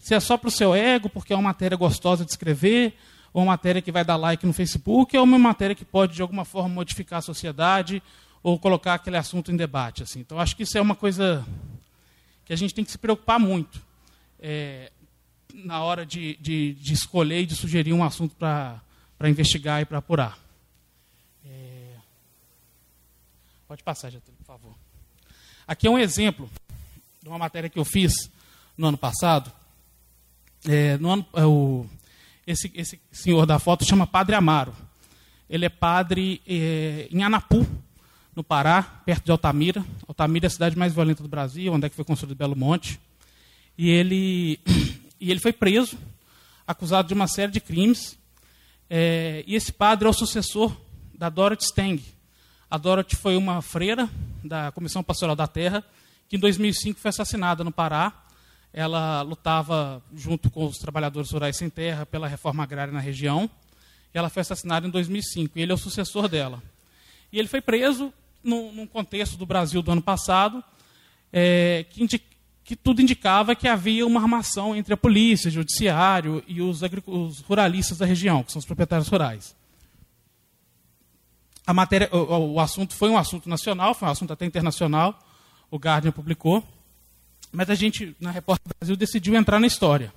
se 0.00 0.14
é 0.14 0.18
só 0.18 0.36
para 0.36 0.48
o 0.48 0.50
seu 0.50 0.74
ego, 0.74 1.10
porque 1.10 1.32
é 1.32 1.36
uma 1.36 1.50
matéria 1.50 1.76
gostosa 1.76 2.24
de 2.24 2.30
escrever, 2.30 2.96
ou 3.32 3.42
uma 3.42 3.52
matéria 3.52 3.82
que 3.82 3.92
vai 3.92 4.04
dar 4.04 4.16
like 4.16 4.44
no 4.46 4.52
Facebook, 4.52 5.16
ou 5.16 5.22
uma 5.22 5.38
matéria 5.38 5.76
que 5.76 5.84
pode, 5.84 6.14
de 6.14 6.22
alguma 6.22 6.44
forma, 6.44 6.70
modificar 6.70 7.18
a 7.18 7.22
sociedade, 7.22 8.02
ou 8.42 8.58
colocar 8.58 8.94
aquele 8.94 9.18
assunto 9.18 9.52
em 9.52 9.56
debate. 9.56 10.02
Assim. 10.02 10.20
Então, 10.20 10.40
acho 10.40 10.56
que 10.56 10.62
isso 10.62 10.76
é 10.76 10.80
uma 10.80 10.96
coisa 10.96 11.46
que 12.46 12.52
a 12.52 12.56
gente 12.56 12.74
tem 12.74 12.82
que 12.82 12.90
se 12.90 12.98
preocupar 12.98 13.38
muito 13.38 13.80
é, 14.40 14.90
na 15.52 15.82
hora 15.82 16.06
de, 16.06 16.36
de, 16.36 16.74
de, 16.74 16.94
escolher 16.94 17.42
e 17.42 17.46
de 17.46 17.54
sugerir 17.54 17.92
um 17.92 18.02
assunto 18.02 18.34
para 18.34 19.28
investigar 19.28 19.82
e 19.82 19.84
para 19.84 19.98
apurar. 19.98 20.38
É... 21.44 21.94
Pode 23.68 23.82
passar, 23.84 24.10
Getúlio, 24.10 24.38
por 24.38 24.46
favor. 24.46 24.74
Aqui 25.66 25.86
é 25.86 25.90
um 25.90 25.98
exemplo 25.98 26.50
de 27.22 27.28
uma 27.28 27.38
matéria 27.38 27.68
que 27.68 27.78
eu 27.78 27.84
fiz 27.84 28.30
no 28.76 28.86
ano 28.86 28.98
passado. 28.98 29.52
É, 30.68 30.98
no 30.98 31.10
ano, 31.10 31.26
é, 31.34 31.44
o, 31.44 31.86
esse, 32.46 32.70
esse 32.74 33.00
senhor 33.10 33.46
da 33.46 33.58
foto 33.58 33.84
chama 33.84 34.06
Padre 34.06 34.34
Amaro. 34.34 34.74
Ele 35.48 35.64
é 35.64 35.68
padre 35.68 36.40
é, 36.46 37.08
em 37.10 37.22
Anapu, 37.22 37.66
no 38.34 38.44
Pará, 38.44 38.82
perto 39.04 39.24
de 39.24 39.30
Altamira. 39.32 39.84
Altamira 40.06 40.46
é 40.46 40.48
a 40.48 40.50
cidade 40.50 40.76
mais 40.76 40.92
violenta 40.92 41.22
do 41.22 41.28
Brasil, 41.28 41.72
onde 41.72 41.86
é 41.86 41.88
que 41.88 41.96
foi 41.96 42.04
construído 42.04 42.36
Belo 42.36 42.56
Monte. 42.56 43.00
E 43.76 43.88
ele, 43.88 44.60
e 45.20 45.30
ele 45.30 45.40
foi 45.40 45.52
preso, 45.52 45.98
acusado 46.66 47.08
de 47.08 47.14
uma 47.14 47.26
série 47.26 47.50
de 47.50 47.60
crimes. 47.60 48.18
É, 48.88 49.42
e 49.46 49.54
esse 49.54 49.72
padre 49.72 50.06
é 50.06 50.10
o 50.10 50.12
sucessor 50.12 50.76
da 51.14 51.28
Dorothy 51.28 51.64
Steng. 51.64 52.02
A 52.70 52.78
Dorothy 52.78 53.16
foi 53.16 53.36
uma 53.36 53.60
freira 53.60 54.08
da 54.44 54.70
Comissão 54.72 55.02
Pastoral 55.02 55.34
da 55.34 55.46
Terra, 55.46 55.84
que 56.28 56.36
em 56.36 56.38
2005 56.38 57.00
foi 57.00 57.08
assassinada 57.08 57.64
no 57.64 57.72
Pará. 57.72 58.12
Ela 58.72 59.22
lutava 59.22 60.02
junto 60.14 60.50
com 60.50 60.66
os 60.66 60.78
trabalhadores 60.78 61.30
rurais 61.30 61.56
sem 61.56 61.68
terra 61.68 62.06
pela 62.06 62.28
reforma 62.28 62.62
agrária 62.62 62.92
na 62.92 63.00
região. 63.00 63.50
E 64.14 64.18
ela 64.18 64.28
foi 64.28 64.42
assassinada 64.42 64.86
em 64.86 64.90
2005. 64.90 65.58
E 65.58 65.62
ele 65.62 65.72
é 65.72 65.74
o 65.74 65.78
sucessor 65.78 66.28
dela. 66.28 66.62
E 67.32 67.38
ele 67.38 67.48
foi 67.48 67.60
preso 67.60 68.12
num, 68.42 68.72
num 68.72 68.86
contexto 68.86 69.36
do 69.36 69.46
Brasil 69.46 69.82
do 69.82 69.92
ano 69.92 70.02
passado, 70.02 70.62
é, 71.32 71.84
que, 71.90 72.20
que, 72.64 72.76
tudo 72.76 73.02
indicava 73.02 73.54
que 73.54 73.68
havia 73.68 74.06
uma 74.06 74.20
armação 74.20 74.74
entre 74.74 74.94
a 74.94 74.96
polícia, 74.96 75.48
o 75.48 75.52
judiciário 75.52 76.42
e 76.46 76.60
os, 76.60 76.80
os 77.06 77.40
ruralistas 77.40 77.98
da 77.98 78.06
região, 78.06 78.42
que 78.42 78.52
são 78.52 78.58
os 78.58 78.66
proprietários 78.66 79.08
rurais. 79.08 79.54
A 81.66 81.72
matéria, 81.72 82.08
o, 82.12 82.54
o, 82.54 82.60
assunto 82.60 82.94
foi 82.94 83.10
um 83.10 83.18
assunto 83.18 83.48
nacional, 83.48 83.94
foi 83.94 84.08
um 84.08 84.10
assunto 84.10 84.32
até 84.32 84.44
internacional, 84.44 85.18
o 85.70 85.76
Guardian 85.76 86.10
publicou, 86.10 86.66
mas 87.52 87.68
a 87.70 87.74
gente, 87.74 88.14
na 88.20 88.30
Repórter 88.30 88.72
Brasil, 88.78 88.96
decidiu 88.96 89.34
entrar 89.34 89.58
na 89.58 89.66
história. 89.66 90.12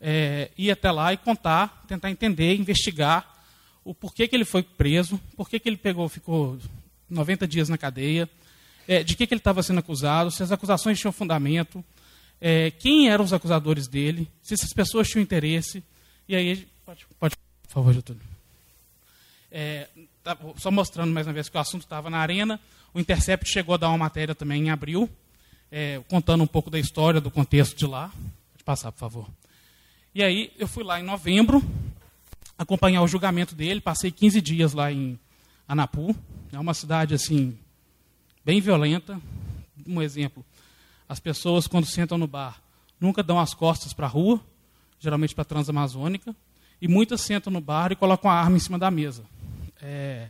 É, 0.00 0.50
ir 0.56 0.70
até 0.70 0.90
lá 0.90 1.12
e 1.12 1.16
contar, 1.16 1.84
tentar 1.88 2.10
entender, 2.10 2.54
investigar 2.54 3.36
o 3.84 3.94
porquê 3.94 4.28
que 4.28 4.36
ele 4.36 4.44
foi 4.44 4.62
preso, 4.62 5.20
porquê 5.36 5.58
que 5.58 5.68
ele 5.68 5.76
pegou, 5.76 6.08
ficou 6.08 6.58
90 7.08 7.48
dias 7.48 7.68
na 7.68 7.78
cadeia, 7.78 8.28
é, 8.86 9.02
de 9.02 9.16
que, 9.16 9.26
que 9.26 9.34
ele 9.34 9.40
estava 9.40 9.62
sendo 9.62 9.80
acusado, 9.80 10.30
se 10.30 10.42
as 10.42 10.52
acusações 10.52 11.00
tinham 11.00 11.12
fundamento, 11.12 11.84
é, 12.40 12.70
quem 12.70 13.08
eram 13.10 13.24
os 13.24 13.32
acusadores 13.32 13.88
dele, 13.88 14.28
se 14.42 14.54
essas 14.54 14.72
pessoas 14.72 15.08
tinham 15.08 15.22
interesse. 15.22 15.82
E 16.28 16.36
aí, 16.36 16.68
pode, 16.84 17.06
pode 17.18 17.34
por 17.68 17.72
favor, 17.72 17.92
Getúlio. 17.92 18.22
É, 19.50 19.88
tá, 20.22 20.36
só 20.56 20.70
mostrando 20.70 21.12
mais 21.12 21.26
uma 21.26 21.32
vez 21.32 21.48
que 21.48 21.56
o 21.56 21.60
assunto 21.60 21.82
estava 21.82 22.08
na 22.08 22.18
arena, 22.18 22.60
o 22.94 23.00
Intercept 23.00 23.50
chegou 23.50 23.74
a 23.74 23.78
dar 23.78 23.88
uma 23.88 23.98
matéria 23.98 24.34
também 24.34 24.66
em 24.66 24.70
abril, 24.70 25.08
é, 25.70 26.00
contando 26.08 26.42
um 26.42 26.46
pouco 26.46 26.70
da 26.70 26.78
história, 26.78 27.20
do 27.20 27.30
contexto 27.30 27.76
de 27.76 27.86
lá. 27.86 28.10
Pode 28.52 28.64
passar, 28.64 28.92
por 28.92 28.98
favor. 28.98 29.28
E 30.14 30.22
aí, 30.22 30.52
eu 30.58 30.66
fui 30.66 30.82
lá 30.82 31.00
em 31.00 31.02
novembro, 31.02 31.62
acompanhar 32.56 33.02
o 33.02 33.08
julgamento 33.08 33.54
dele, 33.54 33.80
passei 33.80 34.10
15 34.10 34.40
dias 34.40 34.72
lá 34.72 34.90
em 34.90 35.18
Anapu, 35.66 36.16
é 36.52 36.58
uma 36.58 36.74
cidade 36.74 37.14
assim 37.14 37.56
bem 38.44 38.60
violenta. 38.60 39.20
Um 39.86 40.00
exemplo: 40.00 40.44
as 41.08 41.20
pessoas 41.20 41.66
quando 41.66 41.86
sentam 41.86 42.18
no 42.18 42.26
bar 42.26 42.60
nunca 43.00 43.22
dão 43.22 43.38
as 43.38 43.54
costas 43.54 43.92
para 43.92 44.06
a 44.06 44.08
rua, 44.08 44.40
geralmente 44.98 45.34
para 45.34 45.42
a 45.42 45.44
Transamazônica, 45.44 46.34
e 46.80 46.88
muitas 46.88 47.20
sentam 47.20 47.52
no 47.52 47.60
bar 47.60 47.92
e 47.92 47.96
colocam 47.96 48.30
a 48.30 48.34
arma 48.34 48.56
em 48.56 48.60
cima 48.60 48.78
da 48.78 48.90
mesa. 48.90 49.24
É, 49.80 50.28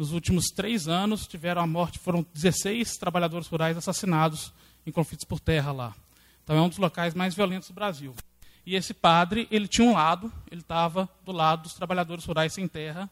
nos 0.00 0.12
últimos 0.12 0.46
três 0.46 0.88
anos 0.88 1.26
tiveram 1.26 1.60
a 1.60 1.66
morte, 1.66 1.98
foram 1.98 2.24
16 2.32 2.96
trabalhadores 2.96 3.46
rurais 3.48 3.76
assassinados 3.76 4.50
em 4.86 4.90
conflitos 4.90 5.26
por 5.26 5.38
terra 5.38 5.72
lá. 5.72 5.94
Então 6.42 6.56
é 6.56 6.62
um 6.62 6.70
dos 6.70 6.78
locais 6.78 7.12
mais 7.12 7.34
violentos 7.34 7.68
do 7.68 7.74
Brasil. 7.74 8.14
E 8.64 8.74
esse 8.74 8.94
padre, 8.94 9.46
ele 9.50 9.68
tinha 9.68 9.86
um 9.86 9.92
lado, 9.92 10.32
ele 10.50 10.62
estava 10.62 11.06
do 11.22 11.32
lado 11.32 11.64
dos 11.64 11.74
trabalhadores 11.74 12.24
rurais 12.24 12.54
sem 12.54 12.66
terra, 12.66 13.10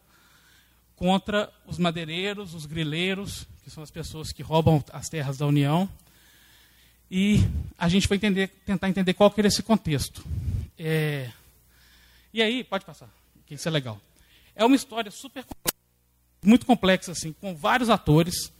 contra 0.96 1.52
os 1.66 1.76
madeireiros, 1.76 2.54
os 2.54 2.64
grileiros, 2.64 3.46
que 3.62 3.68
são 3.68 3.82
as 3.82 3.90
pessoas 3.90 4.32
que 4.32 4.42
roubam 4.42 4.82
as 4.90 5.10
terras 5.10 5.36
da 5.36 5.46
União. 5.46 5.86
E 7.10 7.40
a 7.76 7.90
gente 7.90 8.08
vai 8.08 8.16
entender, 8.16 8.48
tentar 8.64 8.88
entender 8.88 9.12
qual 9.12 9.30
que 9.30 9.42
era 9.42 9.48
esse 9.48 9.62
contexto. 9.62 10.24
É... 10.78 11.30
E 12.32 12.40
aí, 12.40 12.64
pode 12.64 12.86
passar, 12.86 13.10
que 13.46 13.56
isso 13.56 13.68
é 13.68 13.70
legal. 13.70 14.00
É 14.56 14.64
uma 14.64 14.74
história 14.74 15.10
super 15.10 15.44
complexa, 15.44 15.77
muito 16.44 16.66
complexa, 16.66 17.12
assim, 17.12 17.32
com 17.40 17.54
vários 17.54 17.90
atores. 17.90 18.52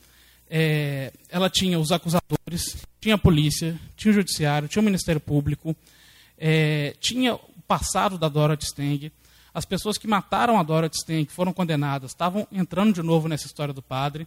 É... 0.49 1.13
Ela 1.29 1.49
tinha 1.51 1.79
os 1.79 1.93
acusadores, 1.93 2.77
tinha 3.01 3.15
a 3.15 3.19
polícia, 3.19 3.79
tinha 3.97 4.11
o 4.11 4.15
judiciário, 4.15 4.69
tinha 4.69 4.83
o 4.83 4.85
Ministério 4.85 5.21
Público, 5.21 5.75
é... 6.37 6.95
tinha 7.01 7.35
o 7.35 7.63
passado 7.67 8.17
da 8.17 8.29
Dorothy 8.29 8.67
Steng, 8.67 9.13
as 9.59 9.65
pessoas 9.65 9.99
que 9.99 10.07
mataram 10.07 10.59
a 10.59 10.63
Dorothy 10.63 11.01
Stein, 11.01 11.25
que 11.25 11.33
foram 11.33 11.53
condenadas, 11.53 12.13
estavam 12.13 12.47
entrando 12.53 12.93
de 12.93 13.03
novo 13.03 13.29
nessa 13.29 13.47
história 13.47 13.75
do 13.75 13.83
padre. 13.83 14.27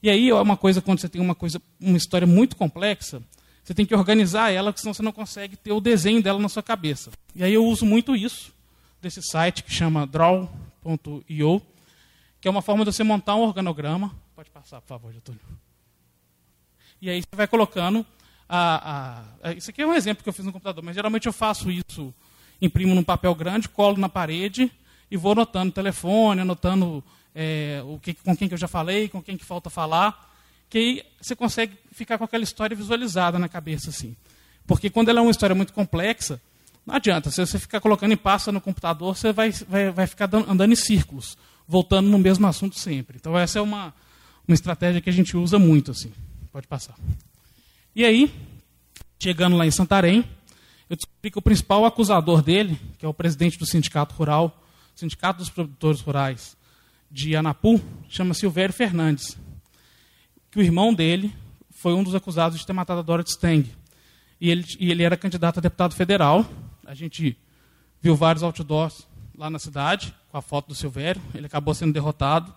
E 0.00 0.08
aí 0.08 0.28
é 0.28 0.34
uma 0.34 0.56
coisa, 0.56 0.80
quando 0.80 1.00
você 1.00 1.08
tem 1.08 1.20
uma 1.20 1.34
coisa, 1.34 1.60
uma 1.80 1.96
história 1.96 2.26
muito 2.26 2.54
complexa, 2.54 3.20
você 3.64 3.74
tem 3.74 3.84
que 3.84 3.94
organizar 3.94 4.52
ela, 4.52 4.72
senão 4.76 4.94
você 4.94 5.02
não 5.02 5.10
consegue 5.10 5.56
ter 5.56 5.72
o 5.72 5.80
desenho 5.80 6.22
dela 6.22 6.38
na 6.38 6.48
sua 6.48 6.62
cabeça. 6.62 7.10
E 7.34 7.42
aí 7.42 7.52
eu 7.52 7.66
uso 7.66 7.84
muito 7.84 8.14
isso, 8.14 8.52
desse 9.02 9.20
site 9.20 9.64
que 9.64 9.72
chama 9.72 10.06
draw.io, 10.06 11.62
que 12.40 12.48
é 12.48 12.50
uma 12.50 12.62
forma 12.62 12.84
de 12.84 12.92
você 12.92 13.02
montar 13.02 13.34
um 13.34 13.40
organograma. 13.40 14.14
Pode 14.34 14.50
passar, 14.50 14.80
por 14.80 14.88
favor, 14.88 15.12
Getúlio. 15.12 15.40
E 17.00 17.10
aí 17.10 17.20
você 17.20 17.36
vai 17.36 17.46
colocando. 17.46 18.04
A, 18.48 19.22
a, 19.42 19.48
a, 19.50 19.52
isso 19.52 19.70
aqui 19.70 19.82
é 19.82 19.86
um 19.86 19.94
exemplo 19.94 20.22
que 20.22 20.28
eu 20.28 20.32
fiz 20.32 20.44
no 20.44 20.52
computador, 20.52 20.82
mas 20.82 20.94
geralmente 20.94 21.26
eu 21.26 21.32
faço 21.32 21.70
isso 21.70 22.14
imprimo 22.60 22.94
num 22.94 23.04
papel 23.04 23.34
grande, 23.34 23.68
colo 23.68 23.98
na 23.98 24.08
parede 24.08 24.70
e 25.10 25.16
vou 25.16 25.32
anotando 25.32 25.72
telefone, 25.72 26.40
anotando 26.40 27.04
é, 27.34 27.82
o 27.84 27.98
que, 27.98 28.14
com 28.14 28.36
quem 28.36 28.48
que 28.48 28.54
eu 28.54 28.58
já 28.58 28.68
falei, 28.68 29.08
com 29.08 29.22
quem 29.22 29.36
que 29.36 29.44
falta 29.44 29.70
falar, 29.70 30.34
que 30.68 30.78
aí 30.78 31.02
você 31.20 31.36
consegue 31.36 31.76
ficar 31.92 32.18
com 32.18 32.24
aquela 32.24 32.44
história 32.44 32.76
visualizada 32.76 33.38
na 33.38 33.48
cabeça 33.48 33.90
assim. 33.90 34.16
Porque 34.66 34.90
quando 34.90 35.08
ela 35.08 35.20
é 35.20 35.22
uma 35.22 35.30
história 35.30 35.54
muito 35.54 35.72
complexa, 35.72 36.40
não 36.84 36.94
adianta, 36.94 37.30
se 37.30 37.44
você 37.44 37.58
ficar 37.58 37.80
colocando 37.80 38.12
em 38.12 38.16
pasta 38.16 38.50
no 38.50 38.60
computador, 38.60 39.16
você 39.16 39.32
vai, 39.32 39.50
vai, 39.50 39.90
vai 39.90 40.06
ficar 40.06 40.28
andando 40.34 40.72
em 40.72 40.76
círculos, 40.76 41.38
voltando 41.68 42.08
no 42.08 42.18
mesmo 42.18 42.46
assunto 42.46 42.78
sempre. 42.78 43.18
Então 43.20 43.38
essa 43.38 43.58
é 43.58 43.62
uma, 43.62 43.94
uma 44.46 44.54
estratégia 44.54 45.02
que 45.02 45.10
a 45.10 45.12
gente 45.12 45.36
usa 45.36 45.58
muito 45.58 45.90
assim. 45.90 46.10
Pode 46.50 46.66
passar. 46.66 46.94
E 47.94 48.04
aí, 48.04 48.32
chegando 49.20 49.56
lá 49.56 49.66
em 49.66 49.70
Santarém, 49.70 50.24
eu 50.88 50.96
descobri 50.96 51.30
que 51.30 51.38
o 51.38 51.42
principal 51.42 51.84
acusador 51.84 52.42
dele, 52.42 52.80
que 52.98 53.04
é 53.04 53.08
o 53.08 53.12
presidente 53.12 53.58
do 53.58 53.66
Sindicato 53.66 54.14
Rural, 54.14 54.64
Sindicato 54.94 55.40
dos 55.40 55.50
Produtores 55.50 56.00
Rurais 56.00 56.56
de 57.10 57.36
Anapu, 57.36 57.80
chama 58.08 58.32
Silvério 58.32 58.72
Fernandes. 58.72 59.36
Que 60.50 60.58
o 60.58 60.62
irmão 60.62 60.94
dele 60.94 61.32
foi 61.70 61.92
um 61.92 62.02
dos 62.02 62.14
acusados 62.14 62.58
de 62.58 62.66
ter 62.66 62.72
matado 62.72 63.00
a 63.00 63.02
Dorothy 63.02 63.32
Steng. 63.32 63.70
E 64.40 64.50
ele, 64.50 64.64
e 64.78 64.90
ele 64.90 65.02
era 65.02 65.16
candidato 65.16 65.58
a 65.58 65.60
deputado 65.60 65.94
federal. 65.94 66.46
A 66.86 66.94
gente 66.94 67.36
viu 68.00 68.16
vários 68.16 68.42
outdoors 68.42 69.07
lá 69.38 69.48
na 69.48 69.58
cidade, 69.60 70.12
com 70.30 70.36
a 70.36 70.42
foto 70.42 70.68
do 70.68 70.74
Silvério. 70.74 71.22
Ele 71.32 71.46
acabou 71.46 71.72
sendo 71.72 71.92
derrotado. 71.92 72.52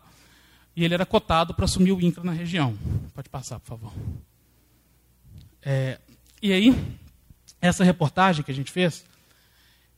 E 0.75 0.83
ele 0.83 0.93
era 0.93 1.05
cotado 1.05 1.53
para 1.53 1.65
assumir 1.65 1.91
o 1.91 2.01
INCRA 2.01 2.23
na 2.23 2.31
região. 2.31 2.75
Pode 3.13 3.29
passar, 3.29 3.59
por 3.59 3.67
favor. 3.67 3.93
É, 5.61 6.00
e 6.41 6.51
aí, 6.51 6.97
essa 7.61 7.83
reportagem 7.83 8.43
que 8.43 8.51
a 8.51 8.55
gente 8.55 8.71
fez, 8.71 9.05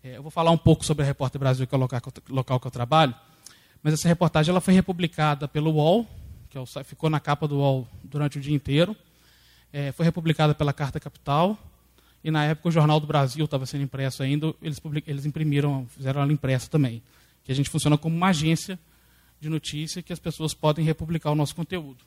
é, 0.04 0.18
eu 0.18 0.22
vou 0.22 0.32
falar 0.32 0.52
um 0.52 0.58
pouco 0.58 0.84
sobre 0.84 1.04
a 1.04 1.06
Repórter 1.06 1.40
Brasil, 1.40 1.66
que 1.66 1.74
é 1.74 1.78
o 1.78 1.80
local, 1.80 2.02
local 2.30 2.60
que 2.60 2.68
eu 2.68 2.72
trabalho, 2.72 3.16
mas 3.82 3.94
essa 3.94 4.08
reportagem 4.08 4.52
ela 4.52 4.60
foi 4.60 4.74
republicada 4.74 5.48
pelo 5.48 5.72
UOL, 5.72 6.08
que 6.50 6.58
é 6.58 6.84
ficou 6.84 7.10
na 7.10 7.20
capa 7.20 7.48
do 7.48 7.60
UOL 7.60 7.88
durante 8.04 8.38
o 8.38 8.42
dia 8.42 8.54
inteiro, 8.54 8.96
é, 9.72 9.92
foi 9.92 10.06
republicada 10.06 10.54
pela 10.54 10.74
Carta 10.74 11.00
Capital, 11.00 11.58
e 12.24 12.32
na 12.32 12.46
época 12.46 12.70
o 12.70 12.72
Jornal 12.72 13.00
do 13.00 13.08
Brasil 13.08 13.46
estava 13.46 13.66
sendo 13.66 13.84
impresso 13.84 14.24
ainda, 14.24 14.54
eles, 14.62 14.80
public, 14.80 15.10
eles 15.10 15.26
imprimiram, 15.26 15.86
fizeram 15.90 16.22
ela 16.22 16.32
impressa 16.32 16.70
também, 16.70 17.04
que 17.44 17.52
a 17.52 17.56
gente 17.56 17.70
funciona 17.70 17.98
como 17.98 18.16
uma 18.16 18.28
agência 18.28 18.80
de 19.40 19.50
notícia 19.50 20.02
que 20.02 20.14
as 20.14 20.20
pessoas 20.20 20.54
podem 20.54 20.86
republicar 20.86 21.32
o 21.32 21.36
nosso 21.36 21.56
conteúdo. 21.56 22.04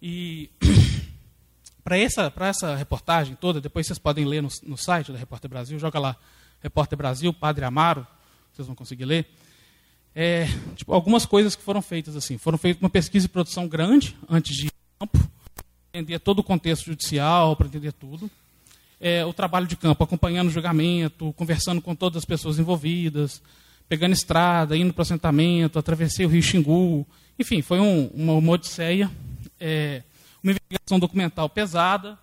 E 0.00 0.50
Para 1.88 1.96
essa, 1.96 2.30
essa 2.40 2.76
reportagem 2.76 3.34
toda, 3.34 3.62
depois 3.62 3.86
vocês 3.86 3.98
podem 3.98 4.26
ler 4.26 4.42
no, 4.42 4.50
no 4.64 4.76
site 4.76 5.10
da 5.10 5.16
Repórter 5.16 5.48
Brasil, 5.48 5.78
joga 5.78 5.98
lá 5.98 6.16
Repórter 6.60 6.98
Brasil, 6.98 7.32
Padre 7.32 7.64
Amaro, 7.64 8.06
vocês 8.52 8.66
vão 8.66 8.76
conseguir 8.76 9.06
ler. 9.06 9.26
É, 10.14 10.46
tipo, 10.76 10.92
algumas 10.92 11.24
coisas 11.24 11.56
que 11.56 11.62
foram 11.62 11.80
feitas 11.80 12.14
assim. 12.14 12.36
Foram 12.36 12.58
feitas 12.58 12.82
uma 12.82 12.90
pesquisa 12.90 13.26
de 13.26 13.32
produção 13.32 13.66
grande 13.66 14.14
antes 14.28 14.54
de 14.54 14.70
campo, 14.98 15.18
entender 15.88 16.18
todo 16.18 16.40
o 16.40 16.44
contexto 16.44 16.84
judicial, 16.84 17.56
para 17.56 17.68
entender 17.68 17.92
tudo. 17.92 18.30
É, 19.00 19.24
o 19.24 19.32
trabalho 19.32 19.66
de 19.66 19.76
campo, 19.76 20.02
acompanhando 20.02 20.48
o 20.48 20.50
julgamento, 20.50 21.32
conversando 21.34 21.80
com 21.80 21.94
todas 21.94 22.18
as 22.18 22.24
pessoas 22.24 22.58
envolvidas, 22.58 23.40
pegando 23.88 24.12
estrada, 24.12 24.76
indo 24.76 24.92
para 24.92 25.00
o 25.00 25.02
assentamento, 25.02 25.78
atravessei 25.78 26.26
o 26.26 26.28
Rio 26.28 26.42
Xingu. 26.42 27.06
Enfim, 27.38 27.62
foi 27.62 27.78
um, 27.78 28.06
uma, 28.08 28.32
uma 28.34 28.52
odisseia. 28.52 29.10
É, 29.60 30.02
uma 30.42 30.52
investigação 30.52 30.98
documental 30.98 31.48
pesada, 31.48 32.18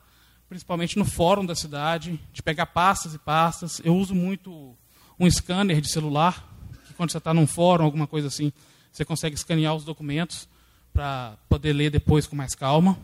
principalmente 0.48 0.98
no 0.98 1.06
fórum 1.06 1.46
da 1.46 1.56
cidade, 1.56 2.20
de 2.32 2.42
pegar 2.42 2.68
pastas 2.68 3.14
e 3.14 3.18
pastas. 3.18 3.82
Eu 3.84 3.96
uso 3.96 4.16
muito 4.16 4.76
um 5.20 5.30
scanner 5.30 5.82
de 5.82 5.90
celular, 5.90 6.48
que 6.88 6.94
quando 6.94 7.12
você 7.12 7.18
está 7.18 7.34
num 7.34 7.48
fórum, 7.48 7.84
alguma 7.84 8.08
coisa 8.08 8.28
assim, 8.28 8.52
você 8.92 9.04
consegue 9.04 9.36
escanear 9.36 9.76
os 9.76 9.84
documentos 9.84 10.48
para 10.94 11.38
poder 11.50 11.74
ler 11.74 11.90
depois 11.90 12.26
com 12.26 12.36
mais 12.36 12.56
calma. 12.56 12.98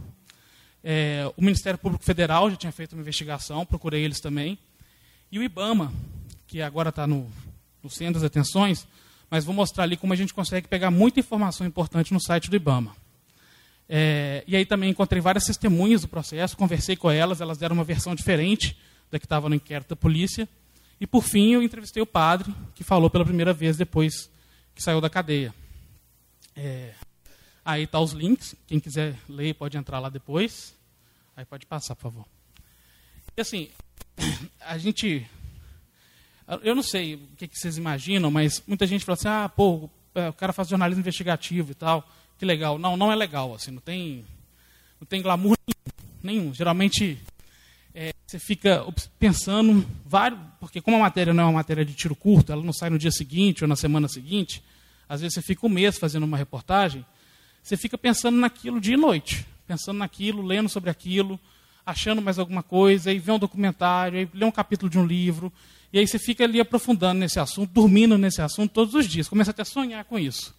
É, 0.84 1.32
o 1.38 1.42
Ministério 1.44 1.78
Público 1.78 2.04
Federal 2.04 2.50
já 2.50 2.56
tinha 2.56 2.72
feito 2.72 2.94
uma 2.94 3.02
investigação, 3.02 3.66
procurei 3.66 4.04
eles 4.04 4.20
também. 4.20 4.58
E 5.32 5.40
o 5.40 5.44
IBAMA, 5.44 5.94
que 6.48 6.62
agora 6.62 6.90
está 6.90 7.06
no, 7.06 7.30
no 7.84 7.90
centro 7.90 8.16
das 8.16 8.24
atenções, 8.24 8.88
mas 9.30 9.46
vou 9.46 9.54
mostrar 9.54 9.84
ali 9.84 9.96
como 9.96 10.12
a 10.12 10.16
gente 10.16 10.34
consegue 10.34 10.68
pegar 10.68 10.92
muita 10.92 11.20
informação 11.20 11.66
importante 11.66 12.14
no 12.14 12.22
site 12.22 12.50
do 12.50 12.56
IBAMA. 12.56 12.96
É, 13.88 14.44
e 14.48 14.56
aí 14.56 14.66
também 14.66 14.90
encontrei 14.90 15.22
várias 15.22 15.46
testemunhas 15.46 16.02
do 16.02 16.08
processo, 16.08 16.58
conversei 16.58 16.96
com 16.96 17.12
elas, 17.12 17.42
elas 17.42 17.58
deram 17.58 17.76
uma 17.76 17.84
versão 17.84 18.16
diferente 18.16 18.78
da 19.10 19.20
que 19.20 19.26
estava 19.26 19.50
no 19.50 19.56
inquérito 19.56 19.90
da 19.90 19.96
polícia. 19.96 20.48
E 21.00 21.06
por 21.06 21.24
fim 21.24 21.54
eu 21.54 21.64
entrevistei 21.64 22.02
o 22.02 22.06
padre, 22.06 22.54
que 22.74 22.84
falou 22.84 23.10
pela 23.10 23.26
primeira 23.26 23.54
vez 23.54 23.76
depois 23.76 24.30
que 24.74 24.82
saiu 24.82 25.02
da 25.02 25.10
cadeia. 25.10 25.54
É, 26.56 26.94
aí 27.64 27.88
tá 27.88 28.00
os 28.00 28.12
links, 28.12 28.56
quem 28.68 28.80
quiser 28.80 29.18
ler 29.28 29.54
pode 29.56 29.78
entrar 29.78 30.00
lá 30.00 30.10
depois. 30.10 30.76
Aí 31.36 31.46
pode 31.46 31.66
passar, 31.66 31.96
por 31.96 32.04
favor. 32.04 32.26
E 33.36 33.42
assim, 33.42 33.70
a 34.60 34.78
gente. 34.78 35.28
Eu 36.64 36.76
não 36.76 36.84
sei 36.84 37.16
o 37.16 37.20
que, 37.38 37.48
vocês 37.54 37.78
imaginam, 37.78 38.30
mas 38.30 38.62
muita 38.68 38.86
gente 38.86 39.06
fala 39.06 39.14
assim: 39.14 39.28
ah, 39.28 39.50
pô, 39.50 39.90
o 40.30 40.34
cara 40.34 40.52
faz 40.52 40.68
jornalismo 40.68 41.02
investigativo 41.02 41.72
e 41.72 41.76
tal 41.76 42.08
que 42.42 42.46
legal. 42.46 42.80
Não, 42.80 42.98
não 42.98 43.12
é 43.12 43.16
legal, 43.16 43.54
assim, 43.54 43.70
não 43.70 43.80
tem, 43.80 44.26
não 45.00 45.06
tem 45.06 45.22
glamour 45.22 45.56
nenhum. 46.24 46.42
nenhum. 46.42 46.54
Geralmente 46.56 47.20
é, 47.94 48.12
você 48.26 48.40
fica 48.40 48.84
pensando 49.20 49.86
vários, 50.04 50.40
porque 50.60 50.82
como 50.82 50.98
a 50.98 51.02
matéria 51.02 51.36
não 51.36 51.44
é 51.44 51.46
uma 51.46 51.60
matéria 51.60 51.86
de 51.86 51.94
tiro 51.94 52.16
curto, 52.16 52.52
ela 52.52 52.64
não 52.64 52.74
sai 52.74 52.90
no 52.90 52.98
dia 52.98 53.12
seguinte 53.12 53.64
ou 53.64 53.68
na 53.68 53.76
semana 53.76 54.08
seguinte, 54.08 54.64
às 55.08 55.22
vezes 55.22 55.36
você 55.36 55.42
fica 55.44 55.68
um 55.68 55.70
mês 55.70 56.00
fazendo 56.00 56.24
uma 56.24 56.36
reportagem, 56.36 57.06
você 57.62 57.78
fica 57.78 57.98
pensando 57.98 58.38
naquilo 58.38 58.80
dia 58.82 58.96
e 58.96 58.98
noite, 58.98 59.46
pensando 59.68 59.98
naquilo, 60.00 60.42
lendo 60.42 60.70
sobre 60.70 60.90
aquilo, 60.90 61.40
achando 61.86 62.22
mais 62.22 62.40
alguma 62.40 62.64
coisa, 62.64 63.10
aí 63.10 63.20
vê 63.20 63.32
um 63.32 63.40
documentário, 63.40 64.20
aí 64.20 64.30
lê 64.34 64.46
um 64.46 64.52
capítulo 64.52 64.90
de 64.90 64.98
um 64.98 65.06
livro, 65.06 65.52
e 65.94 66.00
aí 66.00 66.08
você 66.08 66.18
fica 66.18 66.44
ali 66.44 66.60
aprofundando 66.60 67.20
nesse 67.20 67.40
assunto, 67.40 67.72
dormindo 67.72 68.18
nesse 68.18 68.42
assunto 68.42 68.72
todos 68.72 68.94
os 68.94 69.08
dias, 69.08 69.28
começa 69.28 69.52
até 69.52 69.62
a 69.62 69.66
sonhar 69.66 70.06
com 70.06 70.18
isso. 70.18 70.56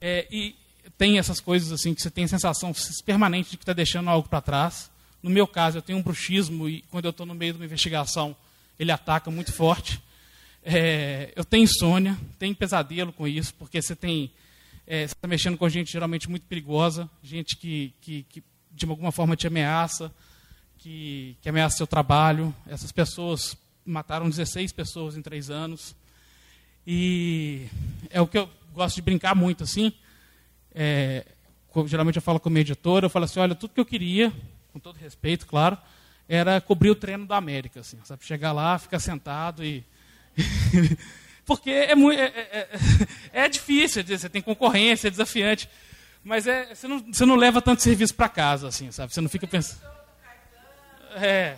É, 0.00 0.26
e 0.30 0.54
tem 0.96 1.18
essas 1.18 1.40
coisas 1.40 1.72
assim 1.72 1.94
que 1.94 2.00
você 2.00 2.10
tem 2.10 2.24
a 2.24 2.28
sensação 2.28 2.72
permanente 3.04 3.50
de 3.50 3.56
que 3.56 3.62
está 3.62 3.72
deixando 3.72 4.08
algo 4.08 4.28
para 4.28 4.40
trás. 4.40 4.90
No 5.22 5.30
meu 5.30 5.46
caso, 5.46 5.78
eu 5.78 5.82
tenho 5.82 5.98
um 5.98 6.02
bruxismo 6.02 6.68
e 6.68 6.82
quando 6.90 7.06
eu 7.06 7.10
estou 7.10 7.26
no 7.26 7.34
meio 7.34 7.52
de 7.52 7.58
uma 7.58 7.64
investigação, 7.64 8.36
ele 8.78 8.92
ataca 8.92 9.30
muito 9.30 9.52
forte. 9.52 10.00
É, 10.62 11.32
eu 11.36 11.44
tenho 11.44 11.64
insônia, 11.64 12.16
tenho 12.38 12.54
pesadelo 12.54 13.12
com 13.12 13.26
isso, 13.26 13.54
porque 13.54 13.80
você 13.80 13.94
tem 13.94 14.30
é, 14.86 15.00
você 15.06 15.14
está 15.14 15.26
mexendo 15.26 15.58
com 15.58 15.68
gente 15.68 15.90
geralmente 15.90 16.30
muito 16.30 16.46
perigosa, 16.46 17.10
gente 17.22 17.56
que, 17.56 17.92
que, 18.00 18.22
que 18.24 18.44
de 18.70 18.86
alguma 18.86 19.10
forma 19.10 19.34
te 19.34 19.46
ameaça, 19.46 20.12
que, 20.78 21.36
que 21.42 21.48
ameaça 21.48 21.78
seu 21.78 21.86
trabalho. 21.86 22.54
Essas 22.66 22.92
pessoas 22.92 23.56
mataram 23.84 24.28
16 24.28 24.72
pessoas 24.72 25.16
em 25.16 25.22
três 25.22 25.50
anos. 25.50 25.96
E 26.86 27.66
é 28.10 28.20
o 28.20 28.28
que 28.28 28.38
eu 28.38 28.48
gosto 28.72 28.94
de 28.96 29.02
brincar 29.02 29.34
muito, 29.34 29.64
assim. 29.64 29.92
É, 30.72 31.26
geralmente 31.86 32.16
eu 32.16 32.22
falo 32.22 32.38
com 32.38 32.48
o 32.48 32.52
meu 32.52 32.60
editor, 32.60 33.02
eu 33.02 33.10
falo 33.10 33.24
assim, 33.24 33.40
olha, 33.40 33.54
tudo 33.54 33.74
que 33.74 33.80
eu 33.80 33.86
queria, 33.86 34.32
com 34.72 34.78
todo 34.78 34.96
respeito, 34.96 35.46
claro, 35.46 35.76
era 36.28 36.60
cobrir 36.60 36.90
o 36.90 36.94
treino 36.94 37.26
da 37.26 37.36
América, 37.36 37.80
assim, 37.80 37.98
sabe? 38.04 38.24
Chegar 38.24 38.52
lá, 38.52 38.78
ficar 38.78 39.00
sentado 39.00 39.64
e... 39.64 39.84
Porque 41.46 41.70
é, 41.70 41.94
muito, 41.94 42.20
é, 42.20 42.24
é, 42.24 42.68
é, 43.32 43.44
é 43.44 43.48
difícil, 43.48 44.04
você 44.04 44.28
tem 44.28 44.42
concorrência, 44.42 45.06
é 45.06 45.10
desafiante, 45.10 45.70
mas 46.24 46.46
é, 46.48 46.74
você, 46.74 46.88
não, 46.88 46.98
você 46.98 47.24
não 47.24 47.36
leva 47.36 47.62
tanto 47.62 47.82
serviço 47.82 48.14
para 48.14 48.28
casa, 48.28 48.66
assim, 48.66 48.90
sabe? 48.90 49.14
Você 49.14 49.20
não 49.20 49.28
fica 49.28 49.46
pensando... 49.46 49.80
É, 51.14 51.56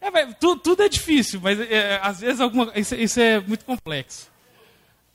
é, 0.00 0.26
tudo, 0.34 0.60
tudo, 0.60 0.82
é 0.82 0.88
difícil, 0.88 1.40
mas 1.40 1.58
é, 1.58 1.98
às 2.02 2.20
vezes 2.20 2.40
alguma, 2.40 2.70
isso, 2.76 2.94
isso, 2.94 3.18
é 3.18 3.40
muito 3.40 3.64
complexo. 3.64 4.30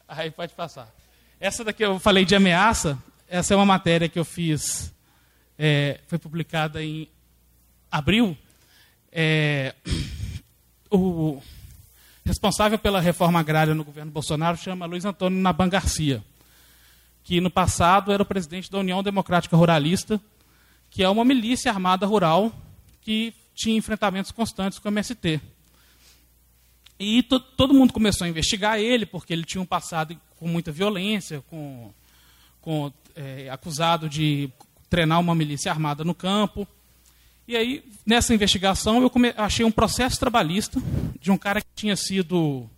Aí 0.08 0.32
pode 0.32 0.54
passar. 0.54 0.92
Essa 1.40 1.64
daqui 1.64 1.84
eu 1.84 2.00
falei 2.00 2.26
de 2.26 2.36
ameaça. 2.36 2.98
Essa 3.30 3.54
é 3.54 3.58
uma 3.58 3.66
matéria 3.66 4.10
que 4.10 4.18
eu 4.18 4.26
fiz, 4.26 4.94
é, 5.60 6.00
foi 6.08 6.18
publicada 6.18 6.82
em 6.82 7.08
abril. 7.92 8.36
É, 9.12 9.76
o 10.90 11.42
responsável 12.28 12.78
pela 12.78 13.00
reforma 13.00 13.40
agrária 13.40 13.74
no 13.74 13.86
governo 13.86 14.12
Bolsonaro 14.12 14.58
chama 14.58 14.86
Luiz 14.86 15.06
Antônio 15.06 15.40
Naban 15.40 15.70
Garcia, 15.70 16.22
que 17.24 17.40
no 17.40 17.50
passado 17.50 18.12
era 18.12 18.22
o 18.22 18.26
presidente 18.26 18.70
da 18.70 18.80
União 18.80 19.02
Democrática 19.02 19.56
Ruralista, 19.56 20.20
que 20.90 21.02
é 21.02 21.10
uma 21.10 21.24
milícia 21.24 21.72
armada 21.72 22.06
rural 22.06 22.52
que 23.02 23.34
tinha 23.56 23.78
enfrentamentos 23.78 24.32
constantes 24.32 24.78
com 24.78 24.90
o 24.90 24.92
MST. 24.92 25.40
E 27.00 27.24
to, 27.24 27.40
todo 27.40 27.74
mundo 27.74 27.94
começou 27.94 28.26
a 28.26 28.30
investigar 28.30 28.78
ele, 28.78 29.06
porque 29.06 29.32
ele 29.32 29.46
tinha 29.46 29.62
um 29.62 29.66
passado 29.66 30.20
com 30.38 30.50
muita 30.50 30.70
violência, 30.70 31.42
com, 31.50 31.94
com 32.60 32.92
é, 33.16 33.50
acusado 33.50 34.10
de 34.10 34.50
treinar 34.90 35.20
uma 35.22 35.34
milícia 35.34 35.72
armada 35.72 36.04
no 36.04 36.14
campo. 36.14 36.68
E 37.48 37.56
aí, 37.56 37.82
nessa 38.06 38.34
investigação, 38.34 39.02
eu 39.02 39.10
achei 39.38 39.66
um 39.66 39.72
processo 39.72 40.20
trabalhista 40.20 40.82
de 41.18 41.32
um 41.32 41.38
cara 41.38 41.62
que 41.62 41.68
tinha 41.74 41.96
sido, 41.96 42.70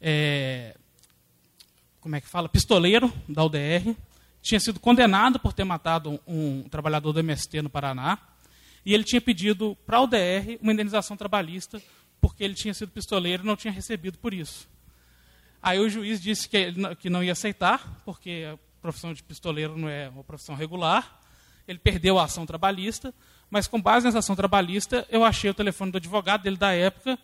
é, 0.00 0.74
como 2.00 2.16
é 2.16 2.20
que 2.22 2.26
fala, 2.26 2.48
pistoleiro 2.48 3.12
da 3.28 3.44
UDR, 3.44 3.94
tinha 4.40 4.58
sido 4.58 4.80
condenado 4.80 5.38
por 5.38 5.52
ter 5.52 5.64
matado 5.64 6.18
um, 6.26 6.62
trabalhador 6.70 7.12
do 7.12 7.20
MST 7.20 7.60
no 7.60 7.68
Paraná, 7.68 8.18
e 8.86 8.94
ele 8.94 9.04
tinha 9.04 9.20
pedido 9.20 9.76
para 9.84 9.98
a 9.98 10.02
UDR 10.02 10.58
uma 10.62 10.72
indenização 10.72 11.14
trabalhista 11.14 11.82
porque 12.22 12.42
ele 12.42 12.54
tinha 12.54 12.72
sido 12.72 12.90
pistoleiro 12.90 13.42
e 13.42 13.46
não 13.46 13.54
tinha 13.54 13.72
recebido 13.72 14.16
por 14.16 14.32
isso. 14.32 14.66
Aí 15.62 15.78
o 15.78 15.90
juiz 15.90 16.22
disse 16.22 16.48
que, 16.48 16.72
que 16.96 17.10
não 17.10 17.22
ia 17.22 17.32
aceitar, 17.32 18.00
porque 18.02 18.46
a 18.50 18.58
profissão 18.80 19.12
de 19.12 19.22
pistoleiro 19.22 19.76
não 19.76 19.90
é 19.90 20.08
uma 20.08 20.24
profissão 20.24 20.54
regular. 20.54 21.20
Ele 21.68 21.78
perdeu 21.78 22.18
a 22.18 22.24
ação 22.24 22.46
trabalhista, 22.46 23.14
mas 23.54 23.68
com 23.68 23.80
base 23.80 24.04
nessa 24.04 24.18
ação 24.18 24.34
trabalhista, 24.34 25.06
eu 25.08 25.22
achei 25.22 25.48
o 25.48 25.54
telefone 25.54 25.92
do 25.92 25.98
advogado 25.98 26.42
dele 26.42 26.56
da 26.56 26.72
época, 26.72 27.16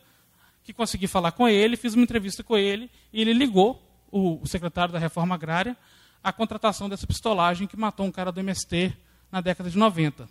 que 0.63 0.73
consegui 0.73 1.09
falar 1.09 1.33
com 1.33 1.49
ele, 1.49 1.77
fiz 1.77 1.95
uma 1.95 2.05
entrevista 2.05 2.45
com 2.45 2.57
ele, 2.57 2.89
e 3.13 3.21
ele 3.21 3.33
ligou, 3.33 3.83
o, 4.13 4.41
o 4.41 4.47
secretário 4.47 4.93
da 4.93 4.99
Reforma 5.01 5.35
Agrária, 5.35 5.77
a 6.23 6.33
contratação 6.33 6.89
dessa 6.89 7.05
pistolagem 7.05 7.67
que 7.67 7.77
matou 7.77 8.07
um 8.07 8.13
cara 8.13 8.31
do 8.31 8.39
MST 8.39 8.97
na 9.33 9.41
década 9.41 9.69
de 9.69 9.77
90. 9.77 10.29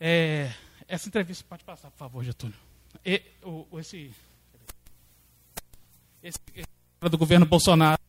É, 0.00 0.50
essa 0.88 1.06
entrevista 1.08 1.44
pode 1.46 1.62
passar, 1.62 1.90
por 1.90 1.98
favor, 1.98 2.24
Getúlio. 2.24 2.56
E, 3.04 3.20
o, 3.42 3.78
esse, 3.78 4.10
esse, 6.22 6.38
esse 6.54 6.66
do 7.02 7.18
governo 7.18 7.44
Bolsonaro, 7.44 8.00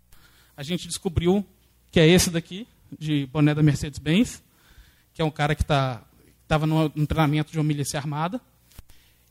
a 0.55 0.63
gente 0.63 0.87
descobriu 0.87 1.45
que 1.91 1.99
é 1.99 2.07
esse 2.07 2.29
daqui, 2.29 2.65
de 2.97 3.25
boné 3.25 3.53
da 3.53 3.61
Mercedes-Benz, 3.61 4.41
que 5.13 5.21
é 5.21 5.25
um 5.25 5.31
cara 5.31 5.53
que 5.53 5.63
estava 6.47 6.65
no 6.65 6.89
treinamento 7.05 7.51
de 7.51 7.57
uma 7.57 7.63
milícia 7.65 7.99
armada. 7.99 8.39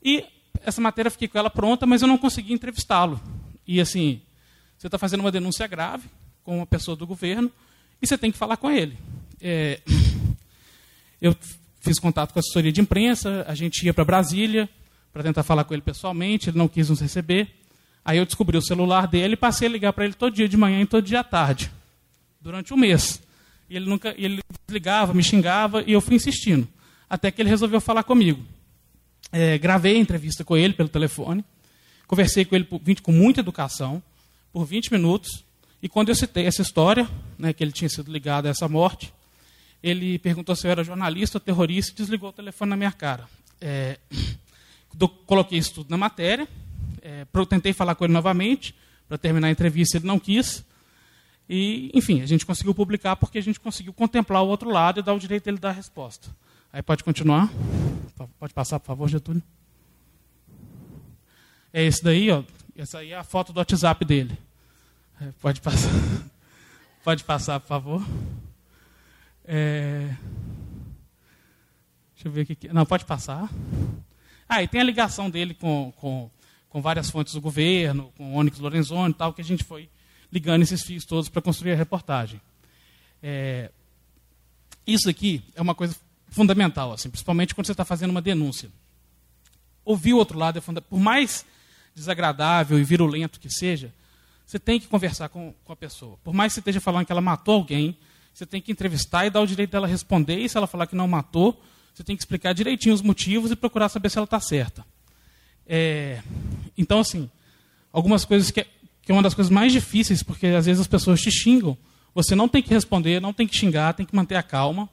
E 0.03 0.23
essa 0.61 0.79
matéria 0.79 1.07
eu 1.07 1.11
fiquei 1.11 1.27
com 1.27 1.37
ela 1.37 1.49
pronta, 1.49 1.85
mas 1.85 2.01
eu 2.01 2.07
não 2.07 2.17
consegui 2.17 2.53
entrevistá-lo. 2.53 3.19
E 3.65 3.81
assim, 3.81 4.21
você 4.77 4.87
está 4.87 4.99
fazendo 4.99 5.21
uma 5.21 5.31
denúncia 5.31 5.65
grave 5.67 6.07
com 6.43 6.57
uma 6.57 6.65
pessoa 6.65 6.95
do 6.95 7.07
governo 7.07 7.51
e 8.01 8.07
você 8.07 8.17
tem 8.17 8.31
que 8.31 8.37
falar 8.37 8.57
com 8.57 8.69
ele. 8.69 8.97
É, 9.41 9.81
eu 11.19 11.35
fiz 11.81 11.99
contato 11.99 12.33
com 12.33 12.39
a 12.39 12.41
assessoria 12.41 12.71
de 12.71 12.81
imprensa, 12.81 13.43
a 13.47 13.55
gente 13.55 13.83
ia 13.83 13.93
para 13.93 14.05
Brasília 14.05 14.69
para 15.11 15.23
tentar 15.23 15.41
falar 15.41 15.63
com 15.63 15.73
ele 15.73 15.81
pessoalmente, 15.81 16.49
ele 16.49 16.57
não 16.57 16.67
quis 16.67 16.89
nos 16.89 17.01
receber. 17.01 17.49
Aí 18.05 18.19
eu 18.19 18.25
descobri 18.25 18.55
o 18.55 18.61
celular 18.61 19.07
dele 19.07 19.33
e 19.33 19.37
passei 19.37 19.67
a 19.67 19.71
ligar 19.71 19.91
para 19.91 20.05
ele 20.05 20.13
todo 20.13 20.33
dia 20.33 20.47
de 20.47 20.55
manhã 20.55 20.79
e 20.79 20.85
todo 20.85 21.03
dia 21.03 21.21
à 21.21 21.23
tarde, 21.23 21.71
durante 22.39 22.73
um 22.73 22.77
mês. 22.77 23.21
E 23.69 23.75
ele 23.75 23.89
nunca, 23.89 24.13
ele 24.17 24.39
ligava, 24.69 25.13
me 25.13 25.23
xingava 25.23 25.83
e 25.85 25.91
eu 25.91 25.99
fui 25.99 26.15
insistindo, 26.15 26.67
até 27.09 27.31
que 27.31 27.41
ele 27.41 27.49
resolveu 27.49 27.79
falar 27.79 28.03
comigo. 28.03 28.43
É, 29.31 29.57
gravei 29.57 29.95
a 29.95 29.99
entrevista 29.99 30.43
com 30.43 30.55
ele 30.55 30.73
pelo 30.73 30.89
telefone, 30.89 31.43
conversei 32.07 32.45
com 32.45 32.55
ele 32.55 32.63
por 32.63 32.79
20, 32.81 33.01
com 33.01 33.11
muita 33.11 33.41
educação, 33.41 34.01
por 34.53 34.65
20 34.65 34.91
minutos, 34.91 35.43
e 35.81 35.89
quando 35.89 36.09
eu 36.09 36.15
citei 36.15 36.45
essa 36.45 36.61
história, 36.61 37.07
né, 37.37 37.53
que 37.53 37.63
ele 37.63 37.71
tinha 37.71 37.89
sido 37.89 38.11
ligado 38.11 38.47
a 38.47 38.49
essa 38.49 38.67
morte, 38.67 39.13
ele 39.83 40.17
perguntou 40.19 40.55
se 40.55 40.65
eu 40.65 40.71
era 40.71 40.83
jornalista 40.83 41.37
ou 41.37 41.41
terrorista 41.41 41.91
e 41.91 41.95
desligou 41.95 42.29
o 42.29 42.33
telefone 42.33 42.69
na 42.69 42.75
minha 42.75 42.91
cara. 42.91 43.27
É, 43.61 43.99
do, 44.93 45.07
coloquei 45.07 45.59
isso 45.59 45.73
tudo 45.73 45.89
na 45.89 45.97
matéria, 45.97 46.47
é, 47.01 47.25
tentei 47.47 47.73
falar 47.73 47.95
com 47.95 48.05
ele 48.05 48.13
novamente, 48.13 48.73
para 49.07 49.17
terminar 49.17 49.47
a 49.47 49.51
entrevista 49.51 49.97
ele 49.97 50.07
não 50.07 50.19
quis. 50.19 50.63
E, 51.49 51.91
enfim, 51.93 52.21
a 52.21 52.25
gente 52.25 52.45
conseguiu 52.45 52.73
publicar 52.73 53.15
porque 53.15 53.37
a 53.37 53.41
gente 53.41 53.59
conseguiu 53.59 53.93
contemplar 53.93 54.43
o 54.43 54.47
outro 54.47 54.69
lado 54.69 54.99
e 54.99 55.03
dar 55.03 55.13
o 55.13 55.19
direito 55.19 55.45
dele 55.45 55.57
dar 55.57 55.69
a 55.69 55.73
resposta. 55.73 56.29
Aí 56.71 56.81
pode 56.81 57.03
continuar. 57.03 57.49
Pode 58.39 58.53
passar, 58.53 58.79
por 58.79 58.87
favor, 58.87 59.07
Getúlio. 59.07 59.41
É 61.71 61.83
esse 61.83 62.03
daí, 62.03 62.29
ó. 62.31 62.43
Essa 62.75 62.99
aí 62.99 63.11
é 63.11 63.17
a 63.17 63.23
foto 63.23 63.51
do 63.51 63.57
WhatsApp 63.57 64.03
dele. 64.05 64.37
É, 65.21 65.31
pode 65.41 65.61
passar. 65.61 65.89
Pode 67.03 67.23
passar, 67.23 67.57
por 67.61 67.67
favor. 67.67 68.05
É... 69.45 70.13
Deixa 72.13 72.27
eu 72.27 72.31
ver 72.31 72.41
aqui. 72.41 72.67
Não, 72.73 72.85
pode 72.85 73.05
passar. 73.05 73.49
Ah, 74.49 74.61
e 74.61 74.67
tem 74.67 74.81
a 74.81 74.83
ligação 74.83 75.29
dele 75.29 75.53
com, 75.53 75.93
com, 75.95 76.29
com 76.67 76.81
várias 76.81 77.09
fontes 77.09 77.33
do 77.33 77.39
governo, 77.39 78.11
com 78.17 78.33
o 78.33 78.35
Onyx 78.35 78.59
Lorenzoni 78.59 79.11
e 79.11 79.13
tal, 79.13 79.33
que 79.33 79.39
a 79.39 79.45
gente 79.45 79.63
foi 79.63 79.89
ligando 80.29 80.63
esses 80.63 80.83
fios 80.83 81.05
todos 81.05 81.29
para 81.29 81.41
construir 81.41 81.71
a 81.71 81.75
reportagem. 81.77 82.41
É... 83.23 83.71
Isso 84.85 85.09
aqui 85.09 85.41
é 85.55 85.61
uma 85.61 85.73
coisa 85.73 85.95
fundamental, 86.29 86.93
assim, 86.93 87.09
principalmente 87.09 87.55
quando 87.55 87.65
você 87.65 87.71
está 87.71 87.85
fazendo 87.85 88.11
uma 88.11 88.21
denúncia. 88.21 88.69
Ouvir 89.83 90.13
o 90.13 90.17
outro 90.17 90.37
lado 90.37 90.57
é 90.57 90.61
fundamental. 90.61 90.89
Por 90.89 90.99
mais 90.99 91.45
desagradável 91.95 92.77
e 92.79 92.83
virulento 92.83 93.39
que 93.39 93.49
seja, 93.49 93.93
você 94.45 94.59
tem 94.59 94.79
que 94.79 94.87
conversar 94.87 95.29
com, 95.29 95.53
com 95.65 95.73
a 95.73 95.75
pessoa. 95.75 96.17
Por 96.23 96.33
mais 96.33 96.51
que 96.51 96.55
você 96.55 96.59
esteja 96.61 96.79
falando 96.79 97.05
que 97.05 97.11
ela 97.11 97.21
matou 97.21 97.55
alguém, 97.55 97.97
você 98.33 98.45
tem 98.45 98.61
que 98.61 98.71
entrevistar 98.71 99.25
e 99.25 99.29
dar 99.29 99.41
o 99.41 99.47
direito 99.47 99.71
dela 99.71 99.87
responder, 99.87 100.37
e 100.37 100.47
se 100.47 100.55
ela 100.57 100.67
falar 100.67 100.87
que 100.87 100.95
não 100.95 101.07
matou, 101.07 101.59
você 101.93 102.03
tem 102.03 102.15
que 102.15 102.21
explicar 102.21 102.53
direitinho 102.53 102.93
os 102.93 103.01
motivos 103.01 103.49
e 103.49 103.55
procurar 103.55 103.89
saber 103.89 104.09
se 104.09 104.17
ela 104.17 104.25
está 104.25 104.39
certa. 104.39 104.85
É, 105.65 106.21
então, 106.77 106.99
assim, 106.99 107.29
algumas 107.91 108.23
coisas 108.23 108.51
que 108.51 108.61
é, 108.61 108.67
que 109.01 109.11
é 109.11 109.15
uma 109.15 109.23
das 109.23 109.33
coisas 109.33 109.51
mais 109.51 109.73
difíceis, 109.73 110.21
porque 110.21 110.47
às 110.47 110.65
vezes 110.65 110.81
as 110.81 110.87
pessoas 110.87 111.19
te 111.19 111.31
xingam, 111.31 111.77
você 112.13 112.35
não 112.35 112.47
tem 112.47 112.61
que 112.61 112.69
responder, 112.69 113.19
não 113.19 113.33
tem 113.33 113.47
que 113.47 113.57
xingar, 113.57 113.93
tem 113.93 114.05
que 114.05 114.15
manter 114.15 114.35
a 114.35 114.43
calma. 114.43 114.89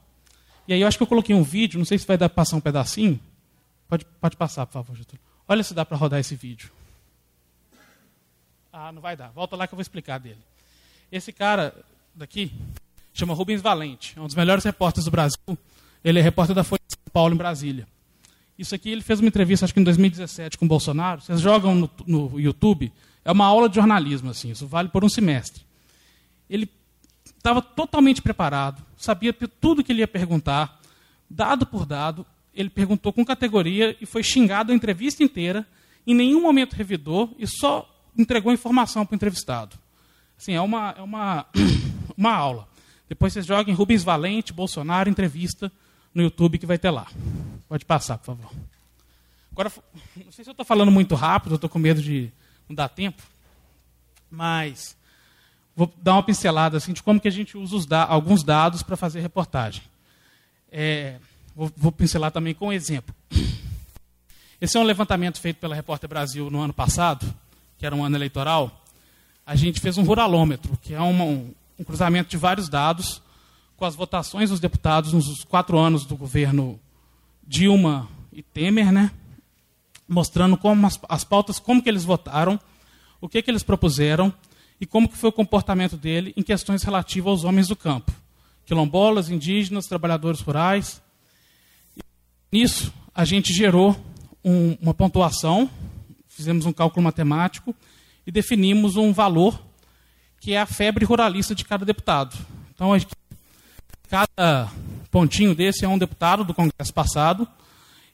E 0.67 0.73
aí 0.73 0.81
eu 0.81 0.89
acho 0.89 0.97
que 0.97 1.03
eu 1.03 1.07
coloquei 1.07 1.35
um 1.35 1.43
vídeo, 1.43 1.79
não 1.79 1.85
sei 1.85 1.99
se 1.99 2.07
vai 2.07 2.17
dar 2.17 2.29
para 2.29 2.37
passar 2.37 2.57
um 2.57 2.61
pedacinho. 2.61 3.21
Pode, 3.89 4.05
pode 4.21 4.37
passar, 4.37 4.67
por 4.67 4.73
favor, 4.73 4.97
Getúlio. 4.97 5.21
Olha 5.47 5.63
se 5.63 5.75
dá 5.75 5.85
para 5.85 5.97
rodar 5.97 6.21
esse 6.21 6.35
vídeo. 6.35 6.71
Ah, 8.73 8.91
não 8.91 9.01
vai 9.01 9.17
dar. 9.17 9.29
Volta 9.31 9.57
lá 9.57 9.67
que 9.67 9.75
eu 9.75 9.77
vou 9.77 9.83
explicar 9.83 10.19
dele. 10.19 10.39
Esse 11.13 11.33
cara 11.33 11.75
daqui, 12.15 12.53
chama 13.13 13.35
Rubens 13.35 13.61
Valente, 13.61 14.15
é 14.17 14.21
um 14.21 14.27
dos 14.27 14.35
melhores 14.35 14.65
repórteres 14.65 15.05
do 15.05 15.11
Brasil. 15.11 15.39
Ele 16.03 16.19
é 16.19 16.23
repórter 16.23 16.55
da 16.55 16.65
Folha 16.65 16.81
de 16.87 16.95
São 16.95 17.13
Paulo, 17.13 17.35
em 17.35 17.37
Brasília. 17.37 17.87
Isso 18.59 18.75
aqui, 18.75 18.91
ele 18.91 19.03
fez 19.03 19.21
uma 19.21 19.29
entrevista, 19.29 19.65
acho 19.65 19.75
que 19.75 19.81
em 19.81 19.85
2017, 19.85 20.59
com 20.59 20.65
o 20.65 20.69
Bolsonaro. 20.69 21.21
Vocês 21.21 21.41
jogam 21.41 21.75
no, 21.75 21.91
no 22.07 22.41
YouTube, 22.41 22.93
é 23.25 23.33
uma 23.33 23.47
aula 23.47 23.69
de 23.69 23.77
jornalismo, 23.77 24.31
assim, 24.31 24.51
isso 24.51 24.67
vale 24.67 24.89
por 24.89 25.05
um 25.05 25.09
semestre. 25.09 25.63
Ele 26.49 26.69
estava 27.45 27.61
totalmente 27.61 28.23
preparado, 28.23 28.83
sabia 28.97 29.31
tudo 29.61 29.85
que 29.85 29.93
ele 29.93 30.01
ia 30.01 30.09
perguntar, 30.09 30.81
dado 31.29 31.67
por 31.67 31.85
dado, 31.85 32.25
ele 32.55 32.71
perguntou 32.71 33.13
com 33.13 33.23
categoria 33.23 33.95
e 34.01 34.07
foi 34.07 34.23
xingado 34.23 34.73
a 34.73 34.75
entrevista 34.75 35.23
inteira, 35.23 35.67
em 36.07 36.15
nenhum 36.15 36.41
momento 36.41 36.73
revidou 36.73 37.37
e 37.39 37.47
só 37.47 37.87
entregou 38.17 38.51
informação 38.51 39.05
para 39.05 39.13
o 39.13 39.17
entrevistado. 39.17 39.77
Assim, 40.39 40.55
é 40.55 40.61
uma, 40.63 40.95
é 40.97 41.03
uma, 41.03 41.47
uma 42.17 42.33
aula. 42.33 42.67
Depois 43.07 43.35
vocês 43.35 43.45
joguem 43.45 43.75
Rubens 43.75 44.03
Valente, 44.03 44.51
Bolsonaro, 44.51 45.11
entrevista 45.11 45.71
no 46.15 46.23
YouTube 46.23 46.57
que 46.57 46.65
vai 46.65 46.79
ter 46.79 46.91
lá. 46.91 47.07
Pode 47.69 47.85
passar, 47.85 48.17
por 48.17 48.25
favor. 48.25 48.51
Agora, 49.53 49.71
não 50.17 50.33
sei 50.33 50.45
se 50.45 50.51
eu 50.51 50.53
estou 50.53 50.65
falando 50.65 50.91
muito 50.91 51.15
rápido, 51.15 51.57
estou 51.57 51.69
com 51.69 51.79
medo 51.79 52.01
de 52.01 52.33
não 52.67 52.75
dar 52.75 52.89
tempo. 52.89 53.23
Mas 54.31 54.97
vou 55.77 55.93
dar 56.03 56.15
uma 56.15 56.23
pincelada 56.23 56.77
assim, 56.77 56.93
de 56.93 57.03
como 57.03 57.21
que 57.21 57.29
a 57.29 57.33
gente 57.33 57.57
usa 57.57 57.87
da 57.87 58.05
alguns 58.05 58.43
dados 58.43 58.83
para 58.83 58.97
fazer 58.97 59.21
reportagem. 59.21 59.83
É, 60.71 61.17
vou, 61.55 61.71
vou, 61.77 61.93
pincelar 61.93 62.31
também 62.31 62.55
com 62.55 62.69
um 62.69 62.73
exemplo. 62.73 63.15
Esse 64.61 64.77
é 64.77 64.81
um 64.81 64.85
levantamento 64.85 65.41
feito 65.41 65.59
pela 65.59 65.75
Repórter 65.75 66.09
Brasil 66.09 66.51
no 66.51 66.61
ano 66.61 66.73
passado, 66.73 67.33
que 67.79 67.85
era 67.85 67.95
um 67.95 68.05
ano 68.05 68.17
eleitoral. 68.17 68.83
A 69.47 69.55
gente 69.55 69.81
fez 69.81 69.99
um 69.99 70.05
ruralômetro, 70.05 70.79
que 70.83 70.95
é 70.95 71.01
uma, 71.01 71.25
um, 71.25 71.53
um 71.79 71.85
cruzamento 71.85 72.31
de 72.31 72.37
vários 72.37 72.69
dados 72.69 73.21
com 73.77 73.85
as 73.85 73.95
votações 73.95 74.51
dos 74.51 74.61
deputados 74.61 75.13
nos 75.13 75.45
quatro 75.45 75.79
anos 75.79 76.07
do 76.07 76.17
governo 76.17 76.79
Dilma 77.47 78.09
e 78.33 78.43
Temer, 78.43 78.91
né? 78.91 79.11
mostrando 80.09 80.57
como 80.57 80.87
as, 80.87 80.99
as 81.09 81.25
pautas, 81.25 81.59
como 81.59 81.83
que 81.83 81.89
eles 81.89 82.05
votaram, 82.05 82.61
o 83.21 83.29
que, 83.29 83.43
que 83.43 83.51
eles 83.51 83.63
propuseram 83.63 84.33
e 84.85 84.87
como 84.87 85.09
que 85.09 85.17
foi 85.17 85.31
o 85.31 85.33
comportamento 85.33 85.97
dele 85.97 86.35
em 86.37 86.43
questões 86.43 86.83
relativas 86.83 87.31
aos 87.31 87.45
homens 87.45 87.69
do 87.69 87.75
campo, 87.75 88.13
quilombolas, 88.67 89.31
indígenas, 89.31 89.87
trabalhadores 89.87 90.43
rurais. 90.43 91.01
Nisso, 92.53 92.93
a 93.15 93.25
gente 93.25 93.51
gerou 93.51 93.97
um, 94.45 94.77
uma 94.83 94.93
pontuação, 94.93 95.71
fizemos 96.29 96.67
um 96.67 96.73
cálculo 96.73 97.03
matemático 97.03 97.75
e 98.27 98.31
definimos 98.31 98.97
um 98.97 99.11
valor 99.11 99.59
que 100.39 100.53
é 100.53 100.61
a 100.61 100.67
febre 100.67 101.07
ruralista 101.07 101.55
de 101.55 101.65
cada 101.65 101.87
deputado. 101.87 102.37
Então, 102.75 102.91
cada 104.11 104.71
pontinho 105.11 105.55
desse 105.55 105.87
é 105.87 105.89
um 105.89 105.97
deputado 105.97 106.45
do 106.45 106.53
Congresso 106.53 106.93
passado, 106.93 107.49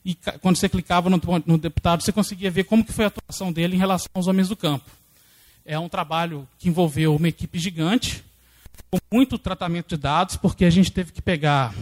e 0.05 0.15
quando 0.39 0.55
você 0.55 0.69
clicava 0.69 1.09
no, 1.09 1.19
no, 1.45 1.57
deputado, 1.57 2.01
você 2.01 2.13
conseguia 2.13 2.49
ver 2.49 2.63
como 2.63 2.85
que 2.85 2.93
foi 2.93 3.03
a 3.03 3.07
atuação 3.09 3.51
dele 3.51 3.75
em 3.75 3.79
relação 3.79 4.07
aos 4.13 4.27
homens 4.27 4.47
do 4.47 4.55
campo. 4.55 4.89
É 5.65 5.77
um 5.77 5.87
trabalho 5.87 6.47
que 6.57 6.69
envolveu 6.69 7.15
uma 7.15 7.27
equipe 7.27 7.59
gigante, 7.59 8.23
com 8.89 8.99
muito 9.11 9.37
tratamento 9.37 9.89
de 9.89 9.97
dados, 9.97 10.35
porque 10.35 10.65
a 10.65 10.69
gente 10.69 10.91
teve 10.91 11.11
que 11.11 11.21
pegar 11.21 11.73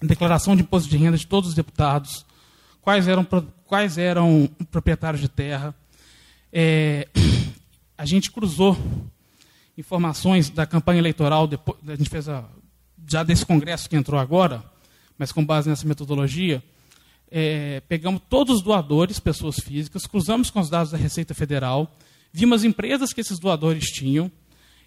a 0.00 0.06
declaração 0.06 0.56
de 0.56 0.62
imposto 0.62 0.88
de 0.88 0.96
renda 0.96 1.16
de 1.16 1.26
todos 1.26 1.50
os 1.50 1.54
deputados, 1.54 2.24
quais 2.80 3.06
eram, 3.06 3.26
quais 3.66 3.98
eram 3.98 4.48
proprietários 4.70 5.20
de 5.20 5.28
terra. 5.28 5.74
É, 6.52 7.06
a 7.96 8.06
gente 8.06 8.30
cruzou 8.30 8.76
informações 9.76 10.48
da 10.48 10.66
campanha 10.66 10.98
eleitoral, 10.98 11.46
depois, 11.46 11.78
a 11.86 11.94
gente 11.94 12.08
fez 12.08 12.28
a, 12.28 12.44
já 13.06 13.22
desse 13.22 13.44
congresso 13.44 13.88
que 13.88 13.96
entrou 13.96 14.18
agora, 14.18 14.64
mas 15.18 15.32
com 15.32 15.44
base 15.44 15.68
nessa 15.68 15.86
metodologia, 15.86 16.62
é, 17.30 17.80
pegamos 17.88 18.22
todos 18.28 18.56
os 18.56 18.62
doadores, 18.62 19.20
pessoas 19.20 19.56
físicas, 19.60 20.06
cruzamos 20.06 20.50
com 20.50 20.60
os 20.60 20.70
dados 20.70 20.90
da 20.90 20.98
Receita 20.98 21.34
Federal, 21.34 21.94
vimos 22.32 22.60
as 22.60 22.64
empresas 22.64 23.12
que 23.12 23.20
esses 23.20 23.38
doadores 23.38 23.86
tinham 23.86 24.30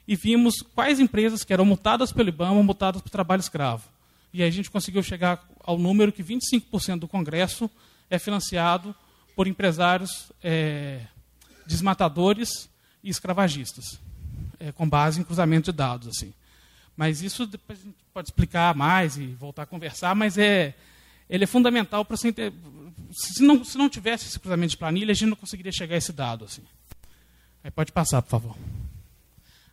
e 0.08 0.16
vimos 0.16 0.62
quais 0.76 1.00
empresas 1.00 1.44
que 1.44 1.54
eram 1.54 1.66
multadas 1.66 2.12
pelo 2.12 2.30
IBAMA 2.30 2.58
ou 2.58 2.64
multadas 2.64 3.02
por 3.02 3.10
trabalho 3.10 3.40
escravo. 3.40 3.88
E 4.34 4.42
aí 4.42 4.50
a 4.50 4.52
gente 4.52 4.72
conseguiu 4.72 5.04
chegar 5.04 5.48
ao 5.60 5.78
número 5.78 6.12
que 6.12 6.24
25% 6.24 7.00
do 7.00 7.08
Congresso 7.08 7.70
é 8.10 8.18
financiado 8.18 8.96
por 9.36 9.48
empresários 9.48 10.32
é, 10.44 11.02
desmatadores 11.66 12.70
e 13.04 13.10
escravagistas, 13.10 14.00
é, 14.60 14.72
com 14.72 14.88
base 14.88 15.20
em 15.20 15.24
cruzamento 15.24 15.72
de 15.72 15.78
dados. 15.78 16.08
assim. 16.08 16.34
Mas 16.96 17.22
isso 17.22 17.46
depois 17.46 17.80
a 17.80 17.84
gente 17.84 17.96
pode 18.14 18.28
explicar 18.28 18.76
mais 18.76 19.18
e 19.18 19.28
voltar 19.28 19.64
a 19.64 19.66
conversar, 19.66 20.16
mas 20.16 20.38
é, 20.38 20.76
ele 21.30 21.44
é 21.44 21.48
fundamental 21.48 22.06
para 22.06 22.18
você 22.18 22.32
ter... 22.32 22.54
Se 23.12 23.44
não, 23.44 23.64
se 23.64 23.78
não 23.78 23.90
tivesse 23.90 24.28
esse 24.28 24.40
cruzamento 24.40 24.72
de 24.72 24.78
planilha, 24.78 25.12
a 25.12 25.16
gente 25.16 25.30
não 25.30 25.38
conseguiria 25.38 25.72
chegar 25.72 25.96
a 25.96 25.98
esse 25.98 26.12
dado. 26.12 26.46
Assim. 26.46 26.64
Aí 27.64 27.72
pode 27.72 27.92
passar, 27.92 28.22
por 28.22 28.30
favor. 28.30 28.56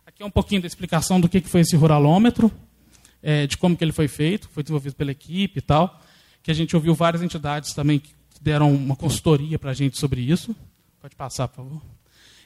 Aqui 0.05 0.23
é 0.23 0.25
um 0.25 0.31
pouquinho 0.31 0.61
da 0.61 0.67
explicação 0.67 1.19
do 1.19 1.27
que 1.27 1.41
foi 1.41 1.61
esse 1.61 1.75
ruralômetro, 1.75 2.51
é, 3.21 3.45
de 3.45 3.57
como 3.57 3.75
que 3.75 3.83
ele 3.83 3.91
foi 3.91 4.07
feito, 4.07 4.49
foi 4.49 4.63
desenvolvido 4.63 4.95
pela 4.95 5.11
equipe 5.11 5.59
e 5.59 5.61
tal, 5.61 6.01
que 6.41 6.51
a 6.51 6.53
gente 6.53 6.75
ouviu 6.75 6.95
várias 6.95 7.21
entidades 7.21 7.73
também 7.73 7.99
que 7.99 8.13
deram 8.41 8.73
uma 8.73 8.95
consultoria 8.95 9.59
para 9.59 9.71
a 9.71 9.73
gente 9.73 9.97
sobre 9.97 10.21
isso. 10.21 10.55
Pode 11.01 11.15
passar, 11.15 11.47
por 11.47 11.57
favor. 11.57 11.81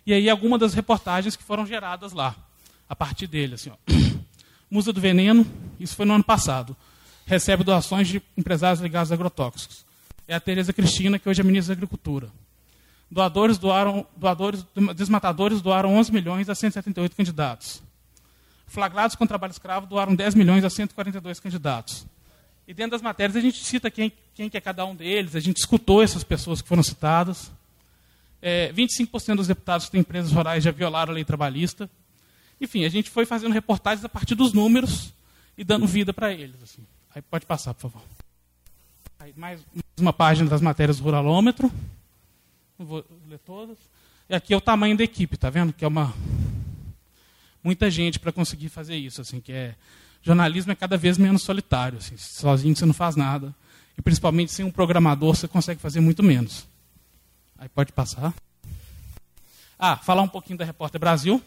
E 0.06 0.14
aí 0.14 0.30
algumas 0.30 0.60
das 0.60 0.74
reportagens 0.74 1.36
que 1.36 1.44
foram 1.44 1.66
geradas 1.66 2.12
lá, 2.12 2.36
a 2.90 2.96
partir 2.96 3.28
dele. 3.28 3.56
Assim, 3.56 3.70
ó. 3.70 3.76
Musa 4.70 4.92
do 4.92 5.00
Veneno, 5.00 5.46
isso 5.80 5.96
foi 5.96 6.06
no 6.06 6.14
ano 6.14 6.24
passado 6.24 6.76
recebe 7.26 7.64
doações 7.64 8.08
de 8.08 8.22
empresários 8.38 8.80
ligados 8.80 9.12
a 9.12 9.16
agrotóxicos. 9.16 9.86
É 10.28 10.36
a 10.36 10.40
Tereza 10.40 10.72
Cristina, 10.72 11.20
que 11.20 11.28
hoje 11.28 11.42
é 11.42 11.44
ministra 11.44 11.76
da 11.76 11.80
Agricultura. 11.80 12.30
Doadores 13.10 13.58
doaram, 13.58 14.06
doadores, 14.16 14.66
desmatadores 14.96 15.62
doaram 15.62 15.96
11 15.96 16.12
milhões 16.12 16.50
a 16.50 16.56
178 16.56 17.16
candidatos. 17.16 17.84
Flagrados 18.68 19.16
com 19.16 19.28
trabalho 19.28 19.52
escravo 19.52 19.86
doaram 19.86 20.16
10 20.16 20.36
milhões 20.36 20.64
a 20.64 20.70
142 20.70 21.40
candidatos. 21.40 22.06
E 22.68 22.74
dentro 22.74 22.92
das 22.92 23.02
matérias 23.02 23.36
a 23.36 23.42
gente 23.42 23.64
cita 23.64 23.92
quem, 23.92 24.12
quem 24.34 24.50
que 24.50 24.58
é 24.58 24.62
cada 24.62 24.86
um 24.86 24.96
deles, 24.96 25.36
a 25.36 25.40
gente 25.40 25.58
escutou 25.58 26.02
essas 26.02 26.24
pessoas 26.24 26.62
que 26.62 26.68
foram 26.68 26.82
citadas. 26.82 27.52
É, 28.42 28.72
25% 28.74 29.36
dos 29.36 29.48
deputados 29.48 29.86
que 29.86 29.92
têm 29.92 30.02
empresas 30.02 30.32
rurais 30.32 30.64
já 30.64 30.72
violaram 30.72 31.12
a 31.12 31.16
lei 31.16 31.24
trabalhista. 31.24 31.90
Enfim, 32.60 32.86
a 32.86 32.90
gente 32.90 33.10
foi 33.10 33.26
fazendo 33.26 33.54
reportagens 33.54 34.04
a 34.04 34.10
partir 34.10 34.34
dos 34.34 34.52
números 34.52 35.14
e 35.58 35.64
dando 35.64 35.86
vida 35.86 36.14
para 36.14 36.34
eles. 36.34 36.62
Assim. 36.64 36.86
Aí 37.14 37.22
pode 37.22 37.46
passar, 37.46 37.74
por 37.74 37.92
favor. 37.92 38.02
Aí, 39.20 39.34
mais, 39.36 39.62
uma 39.98 40.14
página 40.14 40.50
das 40.50 40.62
matérias 40.62 40.98
do 40.98 41.04
Ruralômetro. 41.04 41.72
Não 42.78 42.86
vou 42.86 43.06
ler 43.28 43.40
todas. 43.40 43.78
E 44.30 44.36
aqui 44.36 44.54
é 44.54 44.58
o 44.58 44.62
tamanho 44.62 44.98
da 44.98 45.04
equipe, 45.04 45.38
tá 45.38 45.50
vendo? 45.50 45.72
Que 45.72 45.86
é 45.86 45.88
uma 45.88 46.14
muita 47.64 47.90
gente 47.90 48.20
para 48.20 48.32
conseguir 48.32 48.70
fazer 48.70 48.96
isso, 48.96 49.22
assim, 49.22 49.40
que 49.40 49.52
é 49.52 49.76
jornalismo 50.22 50.72
é 50.72 50.76
cada 50.76 50.98
vez 50.98 51.18
menos 51.18 51.42
solitário, 51.42 51.98
assim, 51.98 52.16
sozinho 52.18 52.76
você 52.76 52.86
não 52.86 52.94
faz 52.94 53.16
nada. 53.16 53.54
E 53.98 54.02
principalmente 54.02 54.52
sem 54.52 54.66
um 54.66 54.72
programador 54.72 55.36
você 55.36 55.48
consegue 55.48 55.82
fazer 55.82 56.00
muito 56.00 56.22
menos. 56.22 56.68
Aí 57.58 57.70
pode 57.70 57.92
passar. 57.92 58.34
Ah, 59.80 59.98
falar 59.98 60.22
um 60.22 60.28
pouquinho 60.28 60.60
da 60.60 60.66
Repórter 60.66 61.00
Brasil. 61.00 61.42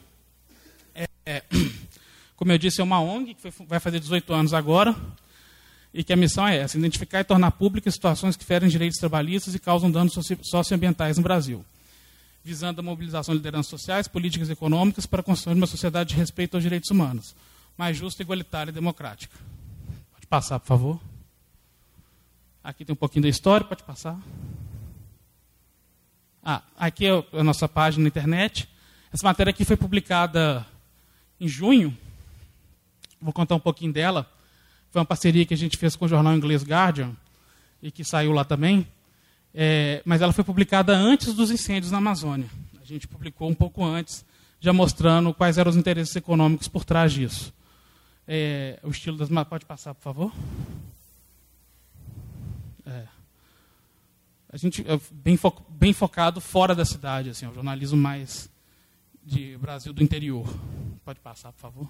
É, 0.95 1.07
é, 1.27 1.43
como 2.37 2.51
eu 2.53 2.59
disse, 2.59 2.81
é 2.81 2.85
uma 2.85 3.01
ONG 3.01 3.35
que 3.35 3.51
foi, 3.51 3.67
vai 3.67 3.81
fazer 3.81 4.01
18 4.01 4.33
anos 4.33 4.55
agora 4.55 4.97
e 5.93 6.05
que 6.05 6.13
a 6.13 6.17
missão 6.17 6.47
é 6.47 6.57
essa: 6.59 6.79
identificar 6.79 7.21
e 7.21 7.25
tornar 7.25 7.53
públicas 7.53 7.95
situações 7.95 8.37
que 8.37 8.45
ferem 8.45 8.69
direitos 8.69 8.99
trabalhistas 8.99 9.55
e 9.55 9.59
causam 9.59 9.91
danos 9.91 10.15
socioambientais 10.43 11.17
no 11.17 11.23
Brasil, 11.23 11.65
visando 12.45 12.81
a 12.81 12.85
mobilização 12.85 13.35
de 13.35 13.39
lideranças 13.39 13.71
sociais, 13.71 14.09
políticas 14.09 14.49
e 14.49 14.53
econômicas 14.53 15.07
para 15.07 15.23
construir 15.23 15.55
uma 15.55 15.67
sociedade 15.67 16.11
de 16.11 16.17
respeito 16.17 16.57
aos 16.57 16.63
direitos 16.63 16.91
humanos, 16.91 17.35
mais 17.77 17.97
justa, 17.97 18.23
igualitária 18.23 18.71
e 18.71 18.75
democrática. 18.75 19.37
Pode 20.13 20.27
passar, 20.27 20.59
por 20.61 20.67
favor. 20.67 21.01
Aqui 22.63 22.85
tem 22.85 22.93
um 22.93 22.97
pouquinho 22.97 23.23
da 23.23 23.29
história, 23.29 23.67
pode 23.67 23.83
passar. 23.83 24.19
Ah, 26.43 26.63
aqui 26.77 27.07
é 27.07 27.25
a 27.33 27.45
nossa 27.45 27.69
página 27.69 28.03
na 28.03 28.09
internet. 28.09 28.69
Essa 29.13 29.27
matéria 29.27 29.51
aqui 29.51 29.65
foi 29.65 29.77
publicada 29.77 30.67
em 31.41 31.49
junho. 31.49 31.97
Vou 33.21 33.33
contar 33.33 33.55
um 33.55 33.61
pouquinho 33.61 33.93
dela. 33.93 34.31
Foi 34.91 35.01
uma 35.01 35.07
parceria 35.07 35.45
que 35.45 35.55
a 35.55 35.57
gente 35.57 35.77
fez 35.77 35.95
com 35.95 36.05
o 36.05 36.09
jornal 36.09 36.35
inglês 36.35 36.63
Guardian, 36.63 37.15
e 37.83 37.91
que 37.91 38.05
saiu 38.05 38.33
lá 38.33 38.45
também. 38.45 38.87
É, 39.55 40.03
mas 40.05 40.21
ela 40.21 40.33
foi 40.33 40.45
publicada 40.45 40.97
antes 40.97 41.35
dos 41.35 41.51
incêndios 41.51 41.91
na 41.91 41.99
Amazônia. 41.99 42.49
A 42.81 42.85
gente 42.85 43.07
publicou 43.07 43.49
um 43.49 43.55
pouco 43.55 43.85
antes, 43.85 44.25
já 44.61 44.73
mostrando 44.73 45.33
quais 45.35 45.59
eram 45.59 45.71
os 45.71 45.77
interesses 45.77 46.15
econômicos 46.17 46.69
por 46.69 46.85
trás 46.85 47.13
disso. 47.13 47.53
É, 48.27 48.79
o 48.83 48.91
estilo 48.91 49.17
das. 49.17 49.29
Pode 49.47 49.65
passar, 49.65 49.95
por 49.95 50.03
favor? 50.03 50.33
É. 52.85 53.07
A 54.51 54.57
gente 54.57 54.83
é 54.89 54.99
bem, 55.11 55.37
fo, 55.37 55.53
bem 55.69 55.93
focado 55.93 56.41
fora 56.41 56.75
da 56.75 56.85
cidade, 56.85 57.31
assim, 57.31 57.47
o 57.47 57.53
jornalismo 57.55 57.99
mais 57.99 58.51
de 59.23 59.57
Brasil 59.59 59.93
do 59.93 60.03
interior. 60.03 60.49
Pode 61.05 61.21
passar, 61.21 61.53
por 61.53 61.61
favor? 61.61 61.89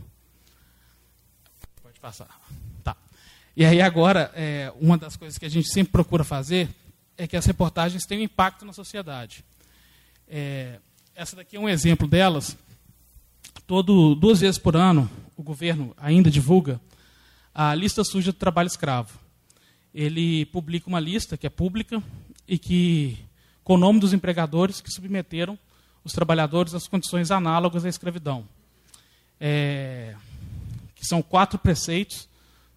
Pode 2.00 2.16
passar. 2.16 2.28
E 3.56 3.64
aí 3.64 3.82
agora, 3.82 4.30
é, 4.36 4.72
uma 4.80 4.96
das 4.96 5.16
coisas 5.16 5.36
que 5.36 5.44
a 5.44 5.48
gente 5.48 5.68
sempre 5.68 5.90
procura 5.90 6.22
fazer 6.22 6.68
é 7.16 7.26
que 7.26 7.36
as 7.36 7.44
reportagens 7.44 8.06
tenham 8.06 8.22
impacto 8.22 8.64
na 8.64 8.72
sociedade. 8.72 9.44
É, 10.28 10.78
essa 11.12 11.34
daqui 11.34 11.56
é 11.56 11.60
um 11.60 11.68
exemplo 11.68 12.06
delas. 12.06 12.56
Todo, 13.66 14.14
duas 14.14 14.40
vezes 14.40 14.58
por 14.58 14.76
ano, 14.76 15.10
o 15.36 15.42
governo 15.42 15.92
ainda 15.96 16.30
divulga 16.30 16.80
a 17.52 17.74
lista 17.74 18.04
suja 18.04 18.30
do 18.30 18.38
trabalho 18.38 18.68
escravo. 18.68 19.18
Ele 19.92 20.46
publica 20.46 20.88
uma 20.88 21.00
lista 21.00 21.36
que 21.36 21.48
é 21.48 21.50
pública 21.50 22.00
e 22.46 22.58
que 22.58 23.18
com 23.64 23.74
o 23.74 23.78
nome 23.78 23.98
dos 23.98 24.12
empregadores 24.12 24.80
que 24.80 24.92
submeteram 24.92 25.58
os 26.04 26.12
trabalhadores 26.12 26.74
às 26.74 26.86
condições 26.86 27.32
análogas 27.32 27.84
à 27.84 27.88
escravidão. 27.88 28.48
É, 29.40 30.14
que 30.98 31.06
são 31.06 31.22
quatro 31.22 31.58
preceitos. 31.58 32.28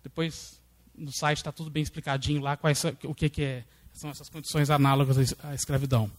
Depois 0.03 0.61
no 0.95 1.11
site 1.11 1.37
está 1.37 1.51
tudo 1.51 1.69
bem 1.69 1.81
explicadinho 1.81 2.41
lá 2.41 2.55
quais, 2.55 2.83
o 3.03 3.15
que, 3.15 3.29
que 3.29 3.41
é, 3.41 3.63
são 3.91 4.11
essas 4.11 4.29
condições 4.29 4.69
análogas 4.69 5.35
à 5.43 5.55
escravidão. 5.55 6.09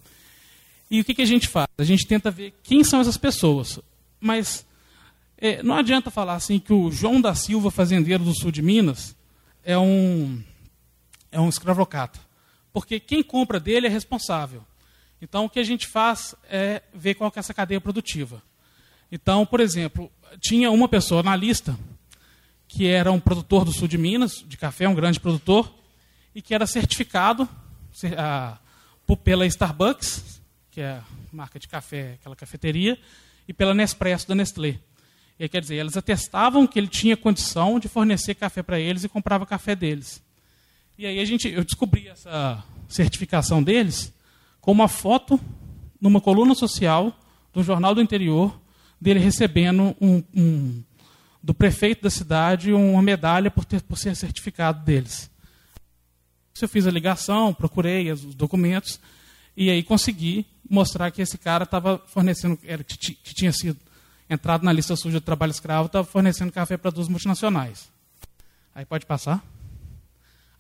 E 0.91 1.01
o 1.01 1.05
que, 1.05 1.15
que 1.15 1.23
a 1.23 1.27
gente 1.27 1.49
faz? 1.49 1.69
A 1.79 1.85
gente 1.85 2.07
tenta 2.07 2.31
ver 2.31 2.53
quem 2.63 2.83
são 2.85 3.01
essas 3.01 3.17
pessoas. 3.17 3.79
mas 4.21 4.67
é, 5.39 5.63
não 5.63 5.77
adianta 5.77 6.11
falar 6.11 6.35
assim 6.35 6.59
que 6.59 6.73
o 6.73 6.91
João 6.91 7.21
da 7.21 7.35
Silva, 7.35 7.71
fazendeiro 7.71 8.25
do 8.25 8.35
sul 8.35 8.53
de 8.53 8.63
Minas, 8.63 9.17
é 9.65 9.79
um, 9.79 10.43
é 11.31 11.41
um 11.41 11.49
escravocata. 11.49 12.21
Porque 12.73 13.01
quem 13.01 13.23
compra 13.23 13.59
dele 13.59 13.87
é 13.87 13.91
responsável. 13.91 14.65
Então, 15.21 15.45
o 15.45 15.51
que 15.51 15.61
a 15.61 15.65
gente 15.65 15.87
faz 15.87 16.35
é 16.49 16.83
ver 16.93 17.15
qual 17.15 17.33
é 17.35 17.39
essa 17.39 17.55
cadeia 17.55 17.81
produtiva. 17.81 18.43
Então, 19.13 19.45
por 19.45 19.61
exemplo, 19.61 20.11
tinha 20.41 20.71
uma 20.71 20.89
pessoa 20.89 21.23
na 21.23 21.37
lista 21.37 21.79
que 22.67 22.87
era 22.87 23.13
um 23.13 23.21
produtor 23.21 23.63
do 23.67 23.71
sul 23.71 23.87
de 23.87 23.99
Minas, 23.99 24.43
de 24.49 24.57
café, 24.57 24.89
um 24.89 24.95
grande 24.95 25.21
produtor, 25.21 25.71
e 26.35 26.41
que 26.41 26.55
era 26.55 26.67
certificado 26.67 27.47
pela 29.23 29.45
Starbucks, 29.45 30.41
que 30.71 30.81
é 30.81 30.93
a 30.93 31.05
marca 31.31 31.59
de 31.59 31.69
café, 31.69 32.15
aquela 32.15 32.35
cafeteria, 32.35 32.99
e 33.47 33.53
pela 33.53 33.75
Nespresso 33.75 34.27
da 34.27 34.35
Nestlé. 34.35 34.79
E, 35.39 35.47
quer 35.47 35.61
dizer, 35.61 35.75
eles 35.75 35.95
atestavam 35.99 36.67
que 36.67 36.79
ele 36.79 36.89
tinha 36.89 37.15
condição 37.15 37.79
de 37.79 37.89
fornecer 37.89 38.35
café 38.35 38.63
para 38.63 38.81
eles 38.81 39.05
e 39.05 39.09
comprava 39.11 39.45
café 39.45 39.77
deles. 39.77 40.23
E 40.97 41.05
aí 41.05 41.19
a 41.19 41.25
gente, 41.27 41.51
eu 41.51 41.63
descobri 41.63 42.09
essa 42.09 42.65
certificação 42.89 43.63
deles 43.63 44.11
com 44.63 44.73
uma 44.73 44.89
foto 44.89 45.39
numa 46.01 46.23
coluna 46.23 46.55
social 46.55 47.15
do 47.53 47.63
Jornal 47.63 47.95
do 47.95 48.01
Interior 48.01 48.62
dele 49.03 49.19
recebendo 49.19 49.97
um, 50.01 50.23
um, 50.33 50.83
do 51.43 51.53
prefeito 51.53 52.03
da 52.03 52.11
cidade 52.11 52.73
uma 52.73 53.03
medalha 53.03 53.51
por, 53.51 53.65
ter, 53.65 53.83
por 53.83 53.99
ser 53.99 54.15
certificado 54.15 54.85
deles. 54.85 55.29
Eu 56.61 56.69
fiz 56.69 56.87
a 56.87 56.91
ligação, 56.93 57.53
procurei 57.53 58.13
os 58.13 58.23
documentos 58.37 59.01
e 59.57 59.69
aí 59.69 59.83
consegui 59.83 60.47
mostrar 60.71 61.11
que 61.11 61.21
esse 61.21 61.37
cara 61.37 61.65
estava 61.65 62.01
fornecendo, 62.07 62.57
era, 62.63 62.85
que, 62.85 62.97
que 62.97 63.35
tinha 63.35 63.53
sido 63.53 63.77
entrado 64.31 64.63
na 64.63 64.73
lista 64.73 64.95
suja 64.95 65.19
de 65.19 65.25
trabalho 65.25 65.51
escravo, 65.51 65.87
estava 65.87 66.07
fornecendo 66.07 66.53
café 66.53 66.77
para 66.77 66.93
duas 66.93 67.09
multinacionais. 67.09 67.91
Aí 68.73 68.85
pode 68.85 69.05
passar. 69.05 69.45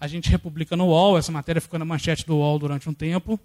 A 0.00 0.08
gente 0.08 0.28
republica 0.28 0.76
no 0.76 0.86
UOL, 0.86 1.16
essa 1.16 1.30
matéria 1.30 1.60
ficou 1.60 1.78
na 1.78 1.84
manchete 1.84 2.26
do 2.26 2.34
UOL 2.34 2.58
durante 2.58 2.90
um 2.90 2.94
tempo. 2.94 3.38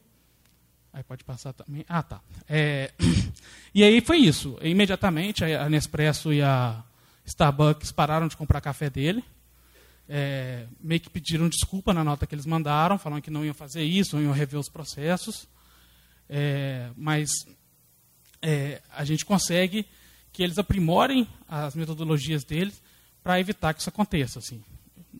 Aí 0.98 1.04
pode 1.04 1.24
passar 1.24 1.54
também. 1.54 1.86
Ah, 1.88 2.02
tá. 2.02 2.20
É... 2.50 2.92
E 3.72 3.84
aí 3.84 4.02
foi 4.02 4.18
isso. 4.18 4.58
Imediatamente 4.64 5.44
a 5.44 5.70
Nespresso 5.70 6.34
e 6.34 6.42
a 6.42 6.84
Starbucks 7.24 7.92
pararam 7.92 8.28
de 8.28 8.36
comprar 8.36 8.60
café 8.60 8.90
dele. 8.90 9.24
É... 10.10 10.66
meio 10.82 11.00
que 11.00 11.08
pediram 11.08 11.48
desculpa 11.48 11.94
na 11.94 12.04
nota 12.04 12.26
que 12.26 12.34
eles 12.34 12.48
mandaram, 12.48 12.98
falando 12.98 13.22
que 13.22 13.30
não 13.30 13.46
iam 13.46 13.54
fazer 13.54 13.84
isso, 13.84 14.16
não 14.16 14.24
iam 14.24 14.32
rever 14.32 14.60
os 14.60 14.70
processos. 14.70 15.48
É... 16.28 16.90
mas 16.98 17.30
é, 18.42 18.82
a 18.90 19.06
gente 19.06 19.24
consegue 19.24 19.86
que 20.34 20.42
eles 20.42 20.58
aprimorem 20.58 21.28
as 21.48 21.76
metodologias 21.76 22.44
deles 22.44 22.82
para 23.22 23.40
evitar 23.40 23.76
que 23.76 23.82
isso 23.82 23.90
aconteça. 23.90 24.40
Assim. 24.40 24.64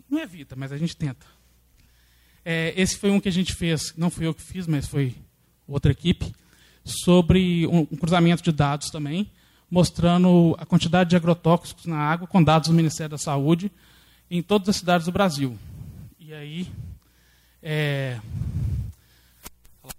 Não 0.10 0.20
evita, 0.20 0.56
mas 0.56 0.72
a 0.72 0.78
gente 0.78 0.98
tenta. 0.98 1.28
É, 2.44 2.74
esse 2.76 2.98
foi 2.98 3.12
um 3.12 3.20
que 3.20 3.30
a 3.30 3.32
gente 3.32 3.54
fez, 3.54 3.94
não 3.96 4.10
fui 4.10 4.26
eu 4.26 4.34
que 4.34 4.42
fiz, 4.42 4.66
mas 4.66 4.88
foi 4.88 5.16
outra 5.68 5.92
equipe, 5.92 6.34
sobre 6.84 7.68
um, 7.68 7.86
cruzamento 7.86 8.42
de 8.42 8.52
dados 8.52 8.90
também, 8.90 9.30
mostrando 9.70 10.56
a 10.60 10.66
quantidade 10.66 11.10
de 11.10 11.16
agrotóxicos 11.16 11.86
na 11.86 11.98
água 11.98 12.28
com 12.28 12.42
dados 12.42 12.70
do 12.70 12.76
Ministério 12.76 13.12
da 13.12 13.18
Saúde 13.18 13.72
em 14.32 14.42
todas 14.42 14.70
as 14.70 14.78
cidades 14.78 15.06
do 15.06 15.12
Brasil. 15.12 15.58
E 16.20 16.34
aí, 16.34 16.68
é, 17.62 18.20
o 19.84 19.90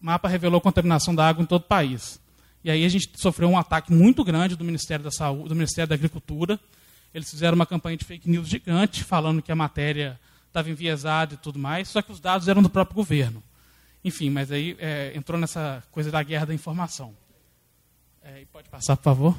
mapa 0.00 0.28
revelou 0.28 0.60
contaminação 0.60 1.14
da 1.14 1.26
água 1.28 1.42
em 1.42 1.46
todo 1.46 1.62
o 1.62 1.66
país. 1.66 2.20
E 2.64 2.70
aí 2.70 2.84
a 2.84 2.88
gente 2.88 3.10
sofreu 3.14 3.48
um 3.48 3.56
ataque 3.56 3.92
muito 3.92 4.24
grande 4.24 4.56
do 4.56 4.64
Ministério 4.64 5.04
da 5.04 5.10
Saúde, 5.10 5.48
do 5.48 5.54
Ministério 5.54 5.88
da 5.88 5.94
Agricultura. 5.94 6.58
Eles 7.14 7.30
fizeram 7.30 7.54
uma 7.54 7.66
campanha 7.66 7.96
de 7.96 8.04
fake 8.04 8.28
news 8.28 8.48
gigante, 8.48 9.04
falando 9.04 9.40
que 9.40 9.52
a 9.52 9.56
matéria 9.56 10.18
estava 10.48 10.68
enviesada 10.70 11.34
e 11.34 11.36
tudo 11.36 11.58
mais, 11.58 11.88
só 11.88 12.02
que 12.02 12.10
os 12.10 12.18
dados 12.18 12.48
eram 12.48 12.62
do 12.62 12.70
próprio 12.70 12.96
governo. 12.96 13.42
Enfim, 14.06 14.30
mas 14.30 14.52
aí 14.52 14.76
é, 14.78 15.10
entrou 15.16 15.36
nessa 15.36 15.82
coisa 15.90 16.12
da 16.12 16.22
guerra 16.22 16.46
da 16.46 16.54
informação. 16.54 17.12
É, 18.22 18.44
pode 18.52 18.68
passar, 18.68 18.96
por 18.96 19.02
favor. 19.02 19.36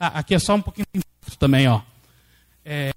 Ah, 0.00 0.18
aqui 0.18 0.34
é 0.34 0.38
só 0.40 0.56
um 0.56 0.60
pouquinho 0.60 0.84
de 0.92 0.98
impacto 0.98 1.38
também, 1.38 1.68
ó. 1.68 1.80
É, 2.64 2.90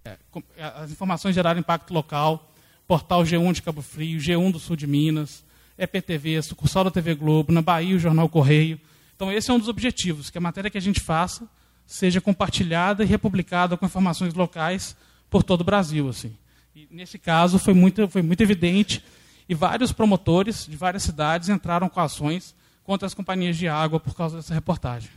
as 0.58 0.90
informações 0.90 1.36
geraram 1.36 1.60
impacto 1.60 1.94
local. 1.94 2.52
Portal 2.88 3.22
G1 3.22 3.54
de 3.54 3.62
Cabo 3.62 3.84
Frio, 3.84 4.20
G1 4.20 4.52
do 4.52 4.58
Sul 4.58 4.76
de 4.76 4.88
Minas, 4.88 5.44
EPTV, 5.78 6.42
sucursal 6.42 6.84
da 6.84 6.90
TV 6.90 7.14
Globo, 7.14 7.54
na 7.54 7.62
Bahia 7.62 7.96
o 7.96 8.00
Jornal 8.00 8.28
Correio. 8.28 8.82
Então 9.16 9.32
esse 9.32 9.52
é 9.52 9.54
um 9.54 9.60
dos 9.60 9.70
objetivos, 9.70 10.32
que 10.32 10.40
a 10.40 10.42
matéria 10.42 10.72
que 10.72 10.80
a 10.80 10.82
gente 10.82 11.00
faça 11.00 11.48
seja 11.86 12.20
compartilhada 12.20 13.04
e 13.04 13.06
republicada 13.06 13.78
com 13.78 13.86
informações 13.86 14.34
locais 14.34 14.98
por 15.30 15.44
todo 15.44 15.62
o 15.62 15.64
Brasil. 15.64 16.10
Assim. 16.10 16.36
E, 16.76 16.88
nesse 16.92 17.18
caso 17.18 17.58
foi 17.58 17.74
muito, 17.74 18.08
foi 18.10 18.22
muito 18.22 18.42
evidente 18.42 19.04
e 19.48 19.56
vários 19.56 19.92
promotores 19.92 20.66
de 20.68 20.76
várias 20.76 21.04
cidades 21.04 21.48
entraram 21.48 21.88
com 21.88 22.00
ações 22.00 22.54
contra 22.84 23.06
as 23.06 23.14
companhias 23.14 23.58
de 23.58 23.68
água 23.68 24.00
por 24.00 24.14
causa 24.14 24.38
dessa 24.38 24.54
reportagem. 24.54 25.10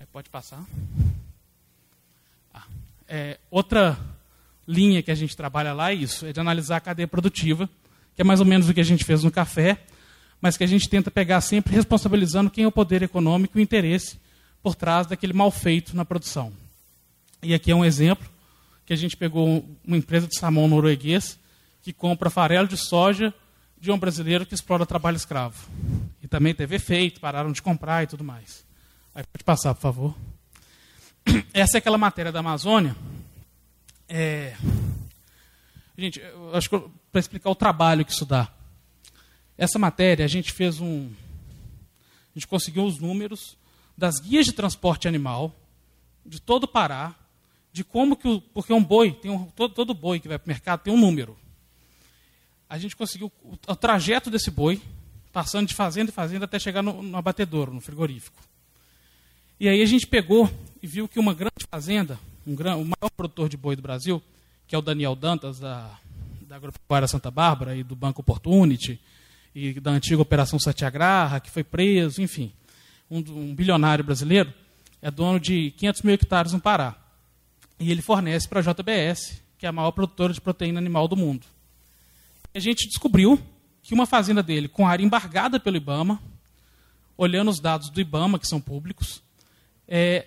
É, 0.00 0.06
pode 0.06 0.28
passar. 0.28 0.64
Ah, 2.52 2.64
é, 3.08 3.38
outra 3.50 3.98
linha 4.66 5.02
que 5.02 5.10
a 5.10 5.14
gente 5.14 5.36
trabalha 5.36 5.72
lá 5.72 5.92
é 5.92 5.94
isso, 5.94 6.26
é 6.26 6.32
de 6.32 6.40
analisar 6.40 6.78
a 6.78 6.80
cadeia 6.80 7.08
produtiva 7.08 7.68
que 8.20 8.22
é 8.22 8.24
mais 8.24 8.40
ou 8.40 8.44
menos 8.44 8.68
o 8.68 8.74
que 8.74 8.80
a 8.80 8.84
gente 8.84 9.04
fez 9.04 9.24
no 9.24 9.30
café, 9.30 9.80
mas 10.40 10.56
que 10.56 10.64
a 10.64 10.66
gente 10.66 10.88
tenta 10.88 11.10
pegar 11.10 11.40
sempre 11.40 11.74
responsabilizando 11.74 12.50
quem 12.50 12.64
é 12.64 12.66
o 12.66 12.72
poder 12.72 13.02
econômico 13.02 13.56
e 13.56 13.60
o 13.60 13.62
interesse 13.62 14.18
por 14.62 14.74
trás 14.74 15.06
daquele 15.06 15.32
mal 15.32 15.50
feito 15.50 15.96
na 15.96 16.04
produção. 16.04 16.52
E 17.42 17.54
aqui 17.54 17.70
é 17.70 17.74
um 17.74 17.84
exemplo 17.84 18.28
que 18.90 18.94
a 18.94 18.96
gente 18.96 19.16
pegou 19.16 19.64
uma 19.86 19.96
empresa 19.96 20.26
de 20.26 20.36
salmão 20.36 20.66
norueguês 20.66 21.38
que 21.80 21.92
compra 21.92 22.28
farelo 22.28 22.66
de 22.66 22.76
soja 22.76 23.32
de 23.80 23.88
um 23.88 23.96
brasileiro 23.96 24.44
que 24.44 24.52
explora 24.52 24.84
trabalho 24.84 25.16
escravo. 25.16 25.64
E 26.20 26.26
também 26.26 26.52
teve 26.52 26.74
efeito, 26.74 27.20
pararam 27.20 27.52
de 27.52 27.62
comprar 27.62 28.02
e 28.02 28.08
tudo 28.08 28.24
mais. 28.24 28.66
Aí 29.14 29.22
pode 29.22 29.44
passar, 29.44 29.76
por 29.76 29.80
favor. 29.80 30.18
Essa 31.54 31.76
é 31.76 31.78
aquela 31.78 31.96
matéria 31.96 32.32
da 32.32 32.40
Amazônia. 32.40 32.96
É... 34.08 34.56
Gente, 35.96 36.20
acho 36.52 36.68
que 36.68 36.82
para 37.12 37.20
explicar 37.20 37.50
o 37.50 37.54
trabalho 37.54 38.04
que 38.04 38.10
isso 38.10 38.26
dá. 38.26 38.52
Essa 39.56 39.78
matéria, 39.78 40.24
a 40.24 40.28
gente 40.28 40.50
fez 40.50 40.80
um. 40.80 41.12
A 42.34 42.34
gente 42.34 42.48
conseguiu 42.48 42.84
os 42.84 42.98
números 42.98 43.56
das 43.96 44.18
guias 44.18 44.46
de 44.46 44.52
transporte 44.52 45.06
animal 45.06 45.54
de 46.26 46.42
todo 46.42 46.64
o 46.64 46.68
Pará, 46.68 47.14
de 47.72 47.84
como 47.84 48.16
que 48.16 48.28
o. 48.28 48.40
Porque 48.40 48.72
um 48.72 48.82
boi, 48.82 49.12
tem 49.12 49.30
um, 49.30 49.44
todo, 49.46 49.74
todo 49.74 49.94
boi 49.94 50.20
que 50.20 50.28
vai 50.28 50.38
para 50.38 50.46
o 50.46 50.48
mercado 50.48 50.80
tem 50.80 50.92
um 50.92 50.98
número. 50.98 51.36
A 52.68 52.78
gente 52.78 52.94
conseguiu 52.94 53.32
o, 53.42 53.58
o, 53.66 53.76
trajeto 53.76 54.30
desse 54.30 54.50
boi, 54.50 54.80
passando 55.32 55.66
de 55.66 55.74
fazenda 55.74 56.10
em 56.10 56.14
fazenda 56.14 56.44
até 56.44 56.58
chegar 56.58 56.82
no, 56.82 57.02
no 57.02 57.16
abatedouro, 57.16 57.72
no 57.72 57.80
frigorífico. 57.80 58.40
E 59.58 59.68
aí 59.68 59.82
a 59.82 59.86
gente 59.86 60.06
pegou 60.06 60.50
e 60.82 60.86
viu 60.86 61.08
que 61.08 61.18
uma 61.18 61.34
grande 61.34 61.66
fazenda, 61.70 62.18
um 62.46 62.54
gran, 62.54 62.76
o 62.76 62.84
maior 62.84 63.10
produtor 63.16 63.48
de 63.48 63.56
boi 63.56 63.76
do 63.76 63.82
Brasil, 63.82 64.22
que 64.66 64.74
é 64.74 64.78
o 64.78 64.82
Daniel 64.82 65.14
Dantas, 65.14 65.58
da 65.58 65.98
da 66.50 66.56
Agropecuária 66.56 67.06
Santa 67.06 67.30
Bárbara 67.30 67.76
e 67.76 67.84
do 67.84 67.94
Banco 67.94 68.22
Opportunity 68.22 69.00
e 69.54 69.78
da 69.78 69.92
antiga 69.92 70.20
Operação 70.20 70.58
Satyagraha, 70.58 71.38
que 71.38 71.48
foi 71.48 71.62
preso, 71.62 72.20
enfim, 72.20 72.52
um, 73.08 73.18
um 73.18 73.54
bilionário 73.54 74.04
brasileiro, 74.04 74.52
é 75.00 75.12
dono 75.12 75.38
de 75.38 75.70
500 75.72 76.02
mil 76.02 76.14
hectares 76.14 76.52
no 76.52 76.60
Pará. 76.60 76.96
E 77.80 77.90
ele 77.90 78.02
fornece 78.02 78.46
para 78.46 78.60
a 78.60 78.62
JBS, 78.62 79.42
que 79.58 79.64
é 79.64 79.68
a 79.68 79.72
maior 79.72 79.90
produtora 79.90 80.32
de 80.32 80.40
proteína 80.40 80.78
animal 80.78 81.08
do 81.08 81.16
mundo. 81.16 81.46
E 82.54 82.58
a 82.58 82.60
gente 82.60 82.86
descobriu 82.86 83.40
que 83.82 83.94
uma 83.94 84.06
fazenda 84.06 84.42
dele, 84.42 84.68
com 84.68 84.86
área 84.86 85.02
embargada 85.02 85.58
pelo 85.58 85.78
IBAMA, 85.78 86.20
olhando 87.16 87.50
os 87.50 87.58
dados 87.58 87.88
do 87.88 88.00
IBAMA, 88.00 88.38
que 88.38 88.46
são 88.46 88.60
públicos, 88.60 89.22
é, 89.88 90.26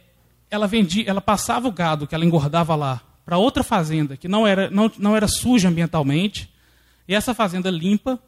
ela 0.50 0.68
vendia, 0.68 1.04
ela 1.08 1.22
passava 1.22 1.68
o 1.68 1.72
gado 1.72 2.08
que 2.08 2.16
ela 2.16 2.26
engordava 2.26 2.76
lá 2.76 3.02
para 3.26 3.38
outra 3.38 3.64
fazenda 3.64 4.18
que 4.18 4.28
não 4.28 4.46
era, 4.46 4.70
não, 4.70 4.92
não 4.98 5.16
era 5.16 5.28
suja 5.28 5.70
ambientalmente, 5.70 6.52
e 7.08 7.16
essa 7.16 7.34
fazenda 7.34 7.70
limpa 7.70 8.20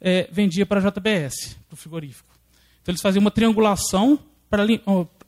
é, 0.00 0.28
vendia 0.30 0.66
para 0.66 0.80
a 0.80 0.90
JBS, 0.90 1.56
para 1.68 1.74
o 1.74 1.76
frigorífico. 1.76 2.28
Então 2.82 2.92
eles 2.92 3.02
faziam 3.02 3.20
uma 3.20 3.30
triangulação 3.30 4.18
para 4.48 4.64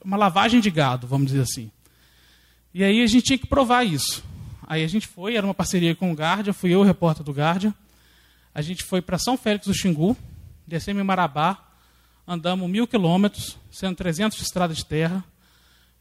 uma 0.04 0.16
lavagem 0.16 0.60
de 0.60 0.70
gado, 0.70 1.06
vamos 1.06 1.28
dizer 1.28 1.42
assim. 1.42 1.70
E 2.72 2.84
aí 2.84 3.02
a 3.02 3.06
gente 3.06 3.24
tinha 3.24 3.38
que 3.38 3.46
provar 3.46 3.84
isso. 3.84 4.24
Aí 4.66 4.84
a 4.84 4.88
gente 4.88 5.06
foi, 5.06 5.36
era 5.36 5.46
uma 5.46 5.54
parceria 5.54 5.94
com 5.94 6.12
o 6.12 6.14
Guardian, 6.14 6.52
fui 6.52 6.74
eu, 6.74 6.80
o 6.80 6.84
repórter 6.84 7.24
do 7.24 7.32
Guardian. 7.32 7.74
A 8.54 8.60
gente 8.60 8.84
foi 8.84 9.00
para 9.00 9.18
São 9.18 9.36
Félix 9.36 9.66
do 9.66 9.74
Xingu, 9.74 10.16
descemos 10.66 11.00
em 11.00 11.06
Marabá, 11.06 11.58
andamos 12.26 12.68
mil 12.68 12.86
quilômetros, 12.86 13.56
sendo 13.70 13.96
300 13.96 14.36
de 14.36 14.44
estrada 14.44 14.74
de 14.74 14.84
terra, 14.84 15.24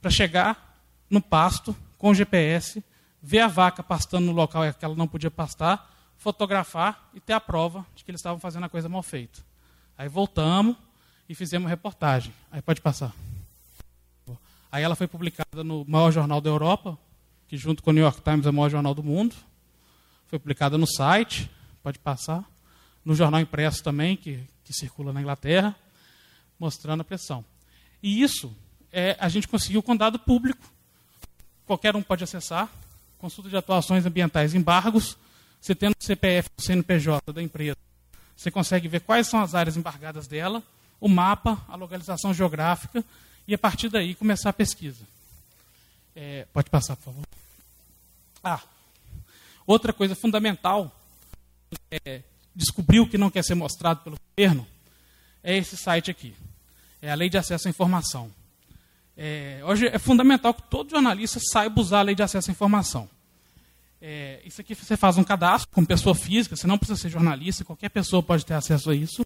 para 0.01 0.12
chegar 0.12 0.82
no 1.10 1.21
pasto 1.21 1.75
com 1.97 2.10
o 2.10 2.15
GPS 2.15 2.84
ver 3.21 3.39
a 3.39 3.47
vaca 3.47 3.84
pastando 3.84 4.27
no 4.27 4.32
local 4.32 4.63
que 4.73 4.86
ela 4.86 4.95
não 4.95 5.08
podia 5.08 5.32
pastar, 5.32 5.93
fotografar 6.17 7.10
e 7.13 7.19
ter 7.19 7.34
a 7.34 7.41
prova 7.41 7.86
de 7.95 8.03
que 8.03 8.12
eles 8.12 8.19
estavam 8.19 8.39
fazendo 8.39 8.65
a 8.65 8.69
coisa 8.69 8.88
mal 8.88 9.03
feita. 9.03 9.41
Aí 9.97 10.08
voltamos 10.08 10.75
e 11.27 11.36
fizemos 11.36 11.69
reportagem. 11.69 12.34
Aí 12.51 12.62
pode 12.62 12.82
passar. 12.82 13.13
Aí 14.71 14.84
ela 14.84 14.95
foi 14.95 15.08
publicada 15.08 15.63
no 15.63 15.86
maior 15.88 16.12
jornal 16.12 16.41
da 16.41 16.49
Europa, 16.49 16.97
que 17.47 17.58
junto 17.58 17.82
com 17.82 17.89
o 17.91 17.93
New 17.93 18.03
York 18.03 18.21
Times 18.21 18.45
é 18.45 18.49
o 18.49 18.53
maior 18.53 18.69
jornal 18.69 18.93
do 18.93 19.03
mundo. 19.03 19.36
Foi 20.27 20.38
publicada 20.38 20.77
no 20.77 20.86
site, 20.86 21.49
pode 21.82 21.99
passar. 21.99 22.43
No 23.03 23.15
jornal 23.15 23.39
impresso 23.39 23.82
também, 23.84 24.17
que, 24.17 24.43
que 24.63 24.73
circula 24.73 25.13
na 25.13 25.21
Inglaterra, 25.21 25.75
mostrando 26.60 27.01
a 27.01 27.03
pressão. 27.03 27.45
E 28.03 28.21
isso 28.21 28.53
é, 28.91 29.15
a 29.19 29.30
gente 29.30 29.47
conseguiu 29.47 29.82
com 29.82 29.95
dado 29.95 30.19
público. 30.19 30.69
Qualquer 31.65 31.95
um 31.95 32.01
pode 32.01 32.23
acessar. 32.23 32.69
Consulta 33.17 33.49
de 33.49 33.58
atuações 33.58 34.06
ambientais 34.06 34.53
embargos. 34.53 35.17
Você 35.62 35.73
tendo 35.73 35.95
o 35.99 36.03
CPF, 36.03 36.49
o 36.58 36.62
CNPJ 36.62 37.34
da 37.34 37.41
empresa, 37.41 37.77
você 38.36 38.51
consegue 38.51 38.88
ver 38.88 39.01
quais 39.01 39.27
são 39.27 39.41
as 39.41 39.56
áreas 39.56 39.75
embargadas 39.75 40.27
dela, 40.27 40.62
o 40.99 41.10
mapa, 41.10 41.60
a 41.67 41.75
localização 41.75 42.34
geográfica, 42.34 43.03
e 43.47 43.53
a 43.53 43.57
partir 43.57 43.89
daí 43.89 44.13
começar 44.13 44.49
a 44.49 44.53
pesquisa. 44.53 45.05
É, 46.15 46.45
pode 46.51 46.69
passar, 46.69 46.95
por 46.95 47.05
favor. 47.05 47.23
Ah, 48.43 48.62
outra 49.65 49.93
coisa 49.93 50.15
fundamental 50.15 50.91
é 51.91 52.21
descobrir 52.55 52.99
o 52.99 53.07
que 53.07 53.17
não 53.17 53.29
quer 53.29 53.43
ser 53.43 53.55
mostrado 53.55 54.01
pelo 54.01 54.17
governo 54.36 54.67
é 55.43 55.55
esse 55.55 55.77
site 55.77 56.12
aqui. 56.12 56.33
É 57.01 57.12
a 57.12 57.15
Lei 57.15 57.29
de 57.29 57.38
Acesso 57.38 57.67
à 57.67 57.71
Informação. 57.71 58.29
É, 59.15 59.62
hoje 59.63 59.88
é 59.88 59.97
fundamental 59.97 60.53
que 60.53 60.63
todo 60.63 60.89
jornalista 60.89 61.39
saiba 61.39 61.79
usar 61.79 61.99
a 61.99 62.01
Lei 62.01 62.15
de 62.15 62.23
Acesso 62.23 62.49
à 62.49 62.51
Informação. 62.51 63.10
É, 64.01 64.41
isso 64.45 64.60
aqui 64.62 64.75
você 64.75 64.97
faz 64.97 65.17
um 65.17 65.23
cadastro 65.23 65.69
como 65.73 65.88
pessoa 65.88 66.13
física, 66.13 66.55
você 66.55 66.67
não 66.67 66.77
precisa 66.77 66.99
ser 66.99 67.10
jornalista, 67.10 67.63
qualquer 67.63 67.89
pessoa 67.89 68.21
pode 68.21 68.45
ter 68.45 68.53
acesso 68.55 68.89
a 68.91 68.95
isso. 68.95 69.25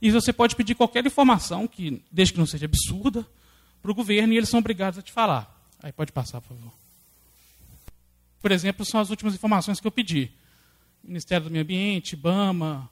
E 0.00 0.10
você 0.10 0.32
pode 0.32 0.56
pedir 0.56 0.74
qualquer 0.74 1.04
informação, 1.04 1.66
que, 1.66 2.02
desde 2.10 2.32
que 2.32 2.38
não 2.38 2.46
seja 2.46 2.64
absurda, 2.66 3.26
para 3.82 3.90
o 3.90 3.94
governo 3.94 4.32
e 4.32 4.36
eles 4.36 4.48
são 4.48 4.60
obrigados 4.60 4.98
a 4.98 5.02
te 5.02 5.12
falar. 5.12 5.56
Aí 5.82 5.92
pode 5.92 6.12
passar, 6.12 6.40
por 6.40 6.48
favor. 6.48 6.72
Por 8.40 8.50
exemplo, 8.50 8.84
são 8.84 9.00
as 9.00 9.10
últimas 9.10 9.34
informações 9.34 9.80
que 9.80 9.86
eu 9.86 9.90
pedi. 9.90 10.30
Ministério 11.02 11.44
do 11.44 11.50
Meio 11.50 11.64
Ambiente, 11.64 12.12
IBAMA, 12.12 12.88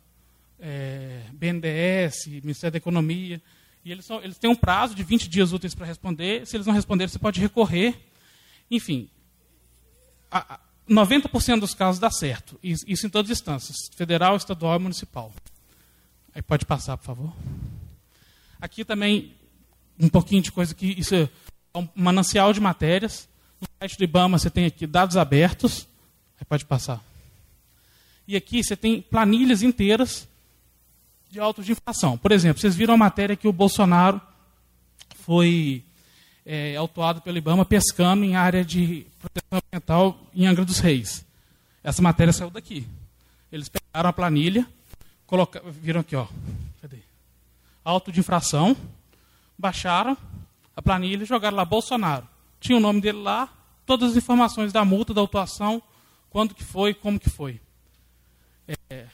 é, 0.58 1.22
BNDES, 1.32 2.26
Ministério 2.26 2.72
da 2.72 2.78
Economia. 2.78 3.40
E 3.84 3.92
eles, 3.92 4.04
são, 4.04 4.22
eles 4.22 4.38
têm 4.38 4.50
um 4.50 4.56
prazo 4.56 4.94
de 4.94 5.02
20 5.02 5.28
dias 5.28 5.52
úteis 5.52 5.74
para 5.74 5.86
responder. 5.86 6.46
Se 6.46 6.56
eles 6.56 6.66
não 6.66 6.74
responderem, 6.74 7.08
você 7.08 7.18
pode 7.18 7.40
recorrer. 7.40 7.98
Enfim, 8.70 9.08
a, 10.30 10.54
a 10.54 10.60
90% 10.88 11.60
dos 11.60 11.74
casos 11.74 12.00
dá 12.00 12.10
certo. 12.10 12.58
Isso 12.62 13.06
em 13.06 13.10
todas 13.10 13.30
as 13.30 13.38
instâncias, 13.38 13.76
federal, 13.94 14.36
estadual 14.36 14.76
e 14.76 14.82
municipal. 14.82 15.32
Aí 16.34 16.42
pode 16.42 16.66
passar, 16.66 16.96
por 16.96 17.04
favor. 17.04 17.32
Aqui 18.60 18.84
também 18.84 19.34
um 19.98 20.08
pouquinho 20.08 20.42
de 20.42 20.52
coisa 20.52 20.74
que 20.74 20.86
isso 20.98 21.14
é 21.14 21.28
um 21.74 21.88
manancial 21.94 22.52
de 22.52 22.60
matérias. 22.60 23.28
No 23.60 23.66
site 23.78 23.98
do 23.98 24.04
IBAMA 24.04 24.38
você 24.38 24.50
tem 24.50 24.66
aqui 24.66 24.86
dados 24.86 25.16
abertos. 25.16 25.86
Aí 26.38 26.44
pode 26.44 26.64
passar. 26.64 27.02
E 28.26 28.36
aqui 28.36 28.62
você 28.62 28.76
tem 28.76 29.00
planilhas 29.00 29.62
inteiras 29.62 30.28
de 31.30 31.40
autos 31.40 31.66
de 31.66 31.72
infração. 31.72 32.16
Por 32.16 32.32
exemplo, 32.32 32.60
vocês 32.60 32.76
viram 32.76 32.94
a 32.94 32.98
matéria 32.98 33.36
que 33.36 33.48
o 33.48 33.52
Bolsonaro 33.52 34.20
foi 35.20 35.82
é, 36.44 36.76
autuado 36.76 37.20
pelo 37.20 37.36
IBAMA 37.36 37.64
pescando 37.64 38.24
em 38.24 38.36
área 38.36 38.64
de 38.64 39.06
proteção 39.18 39.62
ambiental 39.66 40.18
em 40.34 40.46
Angra 40.46 40.64
dos 40.64 40.78
Reis. 40.78 41.24
Essa 41.82 42.00
matéria 42.02 42.32
saiu 42.32 42.50
daqui. 42.50 42.86
Eles 43.50 43.68
pegaram 43.68 44.10
a 44.10 44.12
planilha, 44.12 44.66
colocaram, 45.26 45.70
viram 45.70 46.00
aqui, 46.00 46.16
ó, 46.16 46.26
cadê? 46.80 46.98
Auto 47.84 48.12
de 48.12 48.20
infração, 48.20 48.76
baixaram 49.58 50.16
a 50.78 50.80
planilha 50.80 51.24
jogaram 51.24 51.56
lá 51.56 51.64
Bolsonaro. 51.64 52.24
Tinha 52.60 52.78
o 52.78 52.80
nome 52.80 53.00
dele 53.00 53.18
lá, 53.18 53.48
todas 53.84 54.12
as 54.12 54.16
informações 54.16 54.72
da 54.72 54.84
multa, 54.84 55.12
da 55.12 55.20
autuação, 55.20 55.82
quando 56.30 56.54
que 56.54 56.62
foi, 56.62 56.94
como 56.94 57.18
que 57.18 57.28
foi. 57.28 57.60
É, 58.88 59.06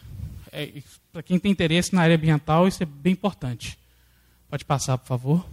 é, 0.53 0.83
Para 1.11 1.23
quem 1.23 1.39
tem 1.39 1.51
interesse 1.51 1.95
na 1.95 2.03
área 2.03 2.17
ambiental, 2.17 2.69
isso 2.69 2.83
é 2.83 2.87
bem 2.87 3.15
importante. 3.15 3.79
Pode 4.51 4.63
passar, 4.63 4.99
por 4.99 5.07
favor. 5.07 5.47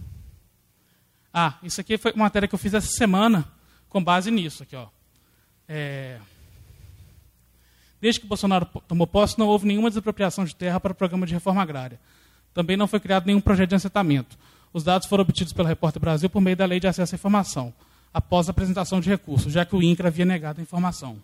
Ah, 1.32 1.54
isso 1.62 1.80
aqui 1.80 1.96
foi 1.96 2.12
uma 2.12 2.24
matéria 2.24 2.46
que 2.46 2.54
eu 2.54 2.58
fiz 2.58 2.74
essa 2.74 2.88
semana 2.88 3.50
com 3.88 4.04
base 4.04 4.30
nisso 4.30 4.64
aqui, 4.64 4.76
ó. 4.76 4.88
É, 5.66 6.20
desde 8.02 8.20
que 8.20 8.26
Bolsonaro 8.26 8.66
tomou 8.86 9.06
posse, 9.06 9.38
não 9.38 9.46
houve 9.46 9.66
nenhuma 9.66 9.88
desapropriação 9.88 10.44
de 10.44 10.54
terra 10.54 10.78
para 10.78 10.92
o 10.92 10.94
programa 10.94 11.26
de 11.26 11.32
reforma 11.32 11.62
agrária. 11.62 11.98
Também 12.52 12.76
não 12.76 12.86
foi 12.86 13.00
criado 13.00 13.24
nenhum 13.24 13.40
projeto 13.40 13.70
de 13.70 13.76
assentamento. 13.76 14.36
Os 14.72 14.82
dados 14.82 15.06
foram 15.06 15.22
obtidos 15.22 15.52
pela 15.52 15.68
Repórter 15.68 16.00
Brasil 16.00 16.30
por 16.30 16.40
meio 16.40 16.56
da 16.56 16.64
Lei 16.64 16.80
de 16.80 16.86
Acesso 16.86 17.14
à 17.14 17.16
Informação, 17.16 17.74
após 18.12 18.48
a 18.48 18.52
apresentação 18.52 19.00
de 19.00 19.08
recursos, 19.10 19.52
já 19.52 19.64
que 19.64 19.76
o 19.76 19.82
INCRA 19.82 20.08
havia 20.08 20.24
negado 20.24 20.60
a 20.60 20.62
informação. 20.62 21.18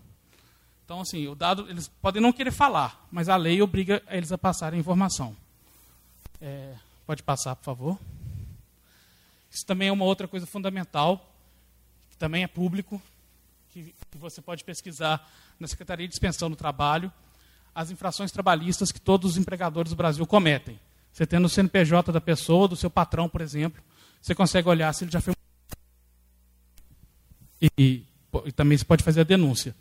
Então, 0.84 1.00
assim, 1.00 1.26
o 1.26 1.34
dado, 1.34 1.68
eles 1.68 1.88
podem 2.00 2.20
não 2.20 2.32
querer 2.32 2.50
falar, 2.50 3.06
mas 3.10 3.28
a 3.28 3.36
lei 3.36 3.60
obriga 3.60 4.02
eles 4.08 4.32
a 4.32 4.38
passarem 4.38 4.78
a 4.78 4.80
informação. 4.80 5.36
É, 6.40 6.74
pode 7.06 7.22
passar, 7.22 7.56
por 7.56 7.64
favor. 7.64 7.98
Isso 9.50 9.66
também 9.66 9.88
é 9.88 9.92
uma 9.92 10.04
outra 10.04 10.28
coisa 10.28 10.46
fundamental, 10.46 11.32
que 12.10 12.16
também 12.16 12.42
é 12.42 12.46
público, 12.46 13.02
que, 13.70 13.94
que 14.10 14.18
você 14.18 14.40
pode 14.40 14.64
pesquisar 14.64 15.26
na 15.58 15.66
Secretaria 15.66 16.06
de 16.06 16.10
Dispensão 16.10 16.50
do 16.50 16.56
Trabalho, 16.56 17.12
as 17.74 17.90
infrações 17.90 18.30
trabalhistas 18.30 18.92
que 18.92 19.00
todos 19.00 19.32
os 19.32 19.36
empregadores 19.36 19.90
do 19.90 19.96
Brasil 19.96 20.26
cometem. 20.26 20.78
Você 21.12 21.26
tendo 21.26 21.46
o 21.46 21.48
CNPJ 21.48 22.12
da 22.12 22.20
pessoa, 22.20 22.68
do 22.68 22.76
seu 22.76 22.90
patrão, 22.90 23.28
por 23.28 23.40
exemplo, 23.40 23.82
você 24.20 24.34
consegue 24.34 24.68
olhar 24.68 24.92
se 24.92 25.04
ele 25.04 25.10
já 25.10 25.20
foi. 25.20 25.34
E, 27.60 27.68
e, 27.76 28.04
e 28.44 28.52
também 28.52 28.78
você 28.78 28.84
pode 28.84 29.02
fazer 29.02 29.20
a 29.20 29.24
denúncia. 29.24 29.74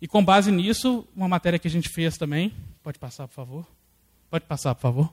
E 0.00 0.06
com 0.06 0.24
base 0.24 0.52
nisso, 0.52 1.06
uma 1.16 1.28
matéria 1.28 1.58
que 1.58 1.68
a 1.68 1.70
gente 1.70 1.88
fez 1.88 2.18
também, 2.18 2.52
pode 2.82 2.98
passar, 2.98 3.26
por 3.26 3.34
favor? 3.34 3.66
Pode 4.28 4.44
passar, 4.44 4.74
por 4.74 4.82
favor? 4.82 5.12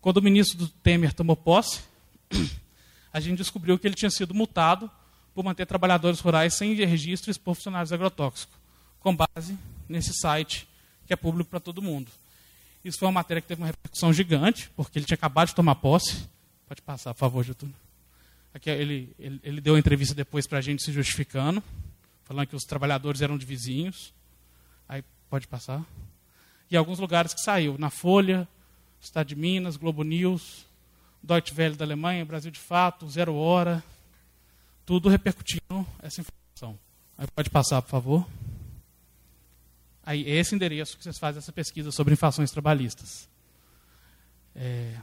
Quando 0.00 0.18
o 0.18 0.22
ministro 0.22 0.56
do 0.56 0.68
Temer 0.68 1.12
tomou 1.12 1.36
posse, 1.36 1.80
a 3.12 3.18
gente 3.18 3.38
descobriu 3.38 3.78
que 3.78 3.86
ele 3.86 3.96
tinha 3.96 4.10
sido 4.10 4.32
multado 4.32 4.88
por 5.34 5.44
manter 5.44 5.66
trabalhadores 5.66 6.20
rurais 6.20 6.54
sem 6.54 6.74
registro 6.74 7.30
e 7.30 7.32
expor 7.32 7.54
funcionários 7.54 7.92
agrotóxicos, 7.92 8.56
com 9.00 9.14
base 9.14 9.58
nesse 9.88 10.12
site 10.14 10.68
que 11.06 11.12
é 11.12 11.16
público 11.16 11.50
para 11.50 11.58
todo 11.58 11.82
mundo. 11.82 12.10
Isso 12.84 12.98
foi 12.98 13.06
uma 13.06 13.12
matéria 13.12 13.40
que 13.40 13.48
teve 13.48 13.60
uma 13.60 13.66
repercussão 13.66 14.12
gigante, 14.12 14.70
porque 14.76 14.98
ele 14.98 15.06
tinha 15.06 15.16
acabado 15.16 15.48
de 15.48 15.54
tomar 15.54 15.74
posse. 15.76 16.28
Pode 16.66 16.82
passar, 16.82 17.12
por 17.14 17.20
favor, 17.20 17.44
Getúlio. 17.44 17.74
Aqui 18.54 18.70
ele, 18.70 19.14
ele, 19.18 19.40
ele 19.42 19.60
deu 19.60 19.74
uma 19.74 19.78
entrevista 19.78 20.14
depois 20.14 20.46
para 20.46 20.58
a 20.58 20.60
gente 20.60 20.82
se 20.82 20.92
justificando, 20.92 21.62
falando 22.24 22.46
que 22.46 22.56
os 22.56 22.64
trabalhadores 22.64 23.20
eram 23.20 23.36
de 23.36 23.44
vizinhos. 23.44 24.12
Aí 24.88 25.02
pode 25.28 25.46
passar. 25.46 25.84
E 26.70 26.76
alguns 26.76 26.98
lugares 26.98 27.34
que 27.34 27.40
saiu, 27.40 27.76
na 27.78 27.90
Folha, 27.90 28.46
Estado 29.00 29.28
de 29.28 29.36
Minas, 29.36 29.76
Globo 29.76 30.02
News, 30.02 30.66
Deutsche 31.22 31.54
Welle 31.56 31.76
da 31.76 31.84
Alemanha, 31.84 32.24
Brasil 32.24 32.50
de 32.50 32.58
Fato, 32.58 33.08
Zero 33.08 33.34
Hora, 33.34 33.82
tudo 34.84 35.08
repercutindo 35.08 35.86
essa 36.02 36.20
informação. 36.20 36.78
Aí 37.16 37.26
pode 37.34 37.50
passar, 37.50 37.82
por 37.82 37.90
favor. 37.90 38.26
Aí, 40.08 40.24
é 40.26 40.36
esse 40.36 40.54
endereço 40.54 40.96
que 40.96 41.04
vocês 41.04 41.18
fazem 41.18 41.36
essa 41.36 41.52
pesquisa 41.52 41.92
sobre 41.92 42.14
infrações 42.14 42.50
trabalhistas. 42.50 43.28
É, 44.56 44.96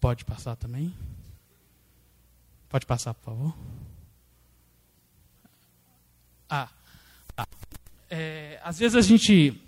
pode 0.00 0.24
passar 0.24 0.54
também? 0.54 0.94
Pode 2.68 2.86
passar, 2.86 3.12
por 3.12 3.24
favor. 3.24 3.56
Ah, 6.48 6.68
tá. 7.34 7.44
É, 8.08 8.60
às 8.62 8.78
vezes 8.78 8.94
a 8.94 9.00
gente 9.00 9.60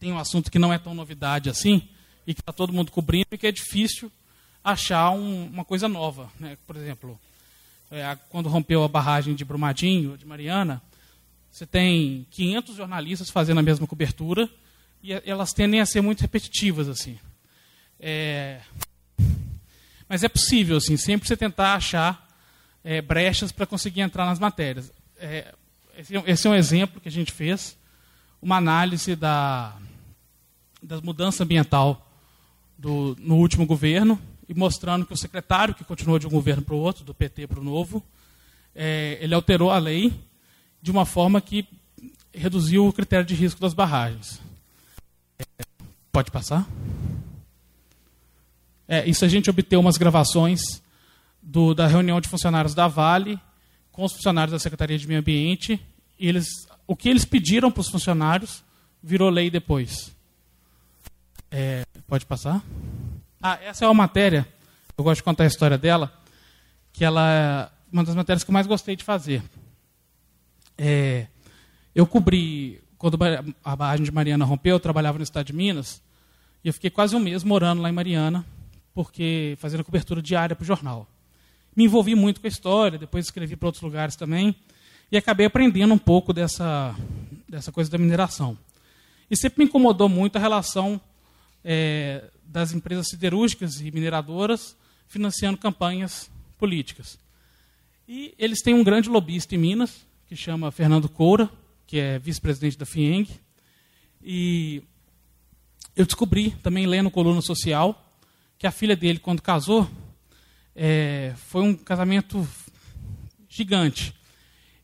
tem 0.00 0.10
um 0.10 0.18
assunto 0.18 0.50
que 0.50 0.58
não 0.58 0.72
é 0.72 0.78
tão 0.80 0.92
novidade 0.92 1.48
assim, 1.48 1.88
e 2.26 2.34
que 2.34 2.40
está 2.40 2.52
todo 2.52 2.72
mundo 2.72 2.90
cobrindo, 2.90 3.28
e 3.30 3.38
que 3.38 3.46
é 3.46 3.52
difícil 3.52 4.10
achar 4.64 5.10
um, 5.10 5.46
uma 5.46 5.64
coisa 5.64 5.88
nova. 5.88 6.28
Né? 6.40 6.58
Por 6.66 6.74
exemplo, 6.74 7.20
é, 7.88 8.18
quando 8.30 8.48
rompeu 8.48 8.82
a 8.82 8.88
barragem 8.88 9.36
de 9.36 9.44
Brumadinho, 9.44 10.18
de 10.18 10.26
Mariana, 10.26 10.82
você 11.52 11.66
tem 11.66 12.26
500 12.30 12.74
jornalistas 12.74 13.28
fazendo 13.28 13.58
a 13.58 13.62
mesma 13.62 13.86
cobertura 13.86 14.48
e 15.02 15.12
elas 15.12 15.52
tendem 15.52 15.82
a 15.82 15.86
ser 15.86 16.00
muito 16.00 16.22
repetitivas 16.22 16.88
assim. 16.88 17.18
É... 18.00 18.62
Mas 20.08 20.24
é 20.24 20.28
possível, 20.30 20.78
assim, 20.78 20.96
sempre 20.96 21.28
você 21.28 21.36
tentar 21.36 21.74
achar 21.74 22.26
é, 22.82 23.02
brechas 23.02 23.52
para 23.52 23.66
conseguir 23.66 24.00
entrar 24.00 24.24
nas 24.24 24.38
matérias. 24.38 24.90
É, 25.18 25.54
esse, 25.96 26.16
é 26.16 26.22
esse, 26.26 26.46
é 26.46 26.50
um 26.50 26.54
exemplo 26.54 27.00
que 27.00 27.08
a 27.08 27.12
gente 27.12 27.30
fez, 27.30 27.76
uma 28.40 28.56
análise 28.56 29.14
da, 29.14 29.76
da 30.82 31.00
mudança 31.02 31.44
ambiental 31.44 32.10
do, 32.78 33.14
no 33.20 33.36
último 33.36 33.66
governo 33.66 34.18
e 34.48 34.54
mostrando 34.54 35.04
que 35.04 35.12
o 35.12 35.18
secretário 35.18 35.74
que 35.74 35.84
continuou 35.84 36.18
de 36.18 36.26
um 36.26 36.30
governo 36.30 36.62
para 36.62 36.74
o 36.74 36.78
outro, 36.78 37.04
do 37.04 37.14
PT 37.14 37.46
para 37.46 37.60
o 37.60 37.64
novo, 37.64 38.02
é, 38.74 39.18
ele 39.20 39.34
alterou 39.34 39.70
a 39.70 39.78
lei 39.78 40.12
de 40.82 40.90
uma 40.90 41.06
forma 41.06 41.40
que 41.40 41.66
reduziu 42.34 42.86
o 42.86 42.92
critério 42.92 43.24
de 43.24 43.34
risco 43.34 43.60
das 43.60 43.72
barragens. 43.72 44.40
É, 45.38 45.64
pode 46.10 46.30
passar? 46.30 46.66
É, 48.88 49.08
isso 49.08 49.24
a 49.24 49.28
gente 49.28 49.48
obteve 49.48 49.80
umas 49.80 49.96
gravações 49.96 50.60
do, 51.40 51.72
da 51.72 51.86
reunião 51.86 52.20
de 52.20 52.28
funcionários 52.28 52.74
da 52.74 52.88
Vale 52.88 53.38
com 53.92 54.04
os 54.04 54.12
funcionários 54.12 54.52
da 54.52 54.58
Secretaria 54.58 54.98
de 54.98 55.06
Meio 55.06 55.20
Ambiente. 55.20 55.80
eles, 56.18 56.46
o 56.86 56.96
que 56.96 57.08
eles 57.08 57.24
pediram 57.24 57.70
para 57.70 57.82
os 57.82 57.88
funcionários 57.88 58.64
virou 59.02 59.30
lei 59.30 59.50
depois. 59.50 60.14
É, 61.50 61.84
pode 62.08 62.26
passar? 62.26 62.62
Ah, 63.40 63.58
essa 63.62 63.84
é 63.84 63.88
uma 63.88 63.94
matéria, 63.94 64.48
eu 64.96 65.04
gosto 65.04 65.18
de 65.18 65.24
contar 65.24 65.44
a 65.44 65.48
história 65.48 65.76
dela, 65.76 66.12
que 66.92 67.04
ela 67.04 67.30
é 67.30 67.68
uma 67.92 68.04
das 68.04 68.14
matérias 68.14 68.42
que 68.42 68.50
eu 68.50 68.54
mais 68.54 68.66
gostei 68.66 68.96
de 68.96 69.04
fazer. 69.04 69.42
É, 70.76 71.26
eu 71.94 72.06
cobri, 72.06 72.80
quando 72.98 73.18
a 73.64 73.76
barragem 73.76 74.04
de 74.04 74.12
Mariana 74.12 74.44
rompeu, 74.44 74.76
eu 74.76 74.80
trabalhava 74.80 75.18
no 75.18 75.24
estado 75.24 75.46
de 75.46 75.52
Minas, 75.52 76.02
e 76.64 76.68
eu 76.68 76.72
fiquei 76.72 76.90
quase 76.90 77.14
um 77.14 77.20
mês 77.20 77.44
morando 77.44 77.82
lá 77.82 77.88
em 77.88 77.92
Mariana, 77.92 78.44
porque 78.94 79.56
fazendo 79.58 79.84
cobertura 79.84 80.22
diária 80.22 80.54
para 80.54 80.62
o 80.62 80.66
jornal. 80.66 81.06
Me 81.74 81.84
envolvi 81.84 82.14
muito 82.14 82.40
com 82.40 82.46
a 82.46 82.50
história, 82.50 82.98
depois 82.98 83.24
escrevi 83.24 83.56
para 83.56 83.68
outros 83.68 83.82
lugares 83.82 84.16
também, 84.16 84.54
e 85.10 85.16
acabei 85.16 85.46
aprendendo 85.46 85.92
um 85.92 85.98
pouco 85.98 86.32
dessa, 86.32 86.94
dessa 87.48 87.72
coisa 87.72 87.90
da 87.90 87.98
mineração. 87.98 88.56
E 89.30 89.36
sempre 89.36 89.64
me 89.64 89.68
incomodou 89.68 90.08
muito 90.08 90.36
a 90.36 90.38
relação 90.38 91.00
é, 91.64 92.24
das 92.44 92.72
empresas 92.72 93.08
siderúrgicas 93.08 93.80
e 93.80 93.90
mineradoras 93.90 94.76
financiando 95.06 95.58
campanhas 95.58 96.30
políticas. 96.58 97.18
E 98.08 98.34
eles 98.38 98.62
têm 98.62 98.74
um 98.74 98.84
grande 98.84 99.08
lobista 99.08 99.54
em 99.54 99.58
Minas, 99.58 100.06
que 100.32 100.36
chama 100.36 100.70
Fernando 100.70 101.10
Coura, 101.10 101.50
que 101.86 101.98
é 101.98 102.18
vice-presidente 102.18 102.78
da 102.78 102.86
FIENG. 102.86 103.28
E 104.24 104.82
eu 105.94 106.06
descobri, 106.06 106.52
também 106.62 106.86
lendo 106.86 107.10
Coluna 107.10 107.42
Social, 107.42 108.10
que 108.56 108.66
a 108.66 108.70
filha 108.70 108.96
dele, 108.96 109.18
quando 109.18 109.42
casou, 109.42 109.86
é, 110.74 111.34
foi 111.36 111.60
um 111.60 111.74
casamento 111.74 112.48
gigante. 113.46 114.14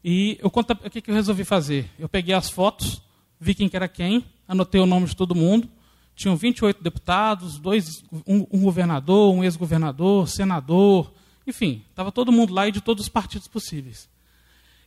E 0.04 0.36
eu 0.42 0.50
conto, 0.50 0.72
o 0.72 0.90
que, 0.90 1.00
que 1.00 1.10
eu 1.10 1.14
resolvi 1.14 1.44
fazer? 1.44 1.88
Eu 1.98 2.10
peguei 2.10 2.34
as 2.34 2.50
fotos, 2.50 3.00
vi 3.40 3.54
quem 3.54 3.70
que 3.70 3.76
era 3.76 3.88
quem, 3.88 4.26
anotei 4.46 4.82
o 4.82 4.86
nome 4.86 5.06
de 5.06 5.16
todo 5.16 5.34
mundo. 5.34 5.66
Tinham 6.14 6.36
28 6.36 6.82
deputados, 6.82 7.58
dois, 7.58 8.04
um, 8.26 8.46
um 8.52 8.60
governador, 8.60 9.34
um 9.34 9.42
ex-governador, 9.42 10.28
senador, 10.28 11.10
enfim, 11.46 11.82
estava 11.88 12.12
todo 12.12 12.30
mundo 12.30 12.52
lá 12.52 12.68
e 12.68 12.72
de 12.72 12.82
todos 12.82 13.04
os 13.04 13.08
partidos 13.08 13.48
possíveis. 13.48 14.10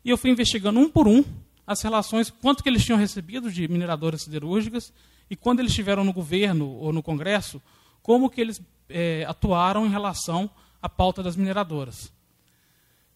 E 0.03 0.09
eu 0.09 0.17
fui 0.17 0.31
investigando 0.31 0.79
um 0.79 0.89
por 0.89 1.07
um 1.07 1.23
as 1.65 1.81
relações, 1.81 2.29
quanto 2.29 2.63
que 2.63 2.69
eles 2.69 2.83
tinham 2.83 2.97
recebido 2.97 3.51
de 3.51 3.67
mineradoras 3.67 4.23
siderúrgicas 4.23 4.91
e 5.29 5.35
quando 5.35 5.59
eles 5.59 5.71
estiveram 5.71 6.03
no 6.03 6.11
governo 6.11 6.67
ou 6.67 6.91
no 6.91 7.01
Congresso, 7.01 7.61
como 8.01 8.29
que 8.29 8.41
eles 8.41 8.61
é, 8.89 9.23
atuaram 9.27 9.85
em 9.85 9.89
relação 9.89 10.49
à 10.81 10.89
pauta 10.89 11.23
das 11.23 11.35
mineradoras. 11.35 12.11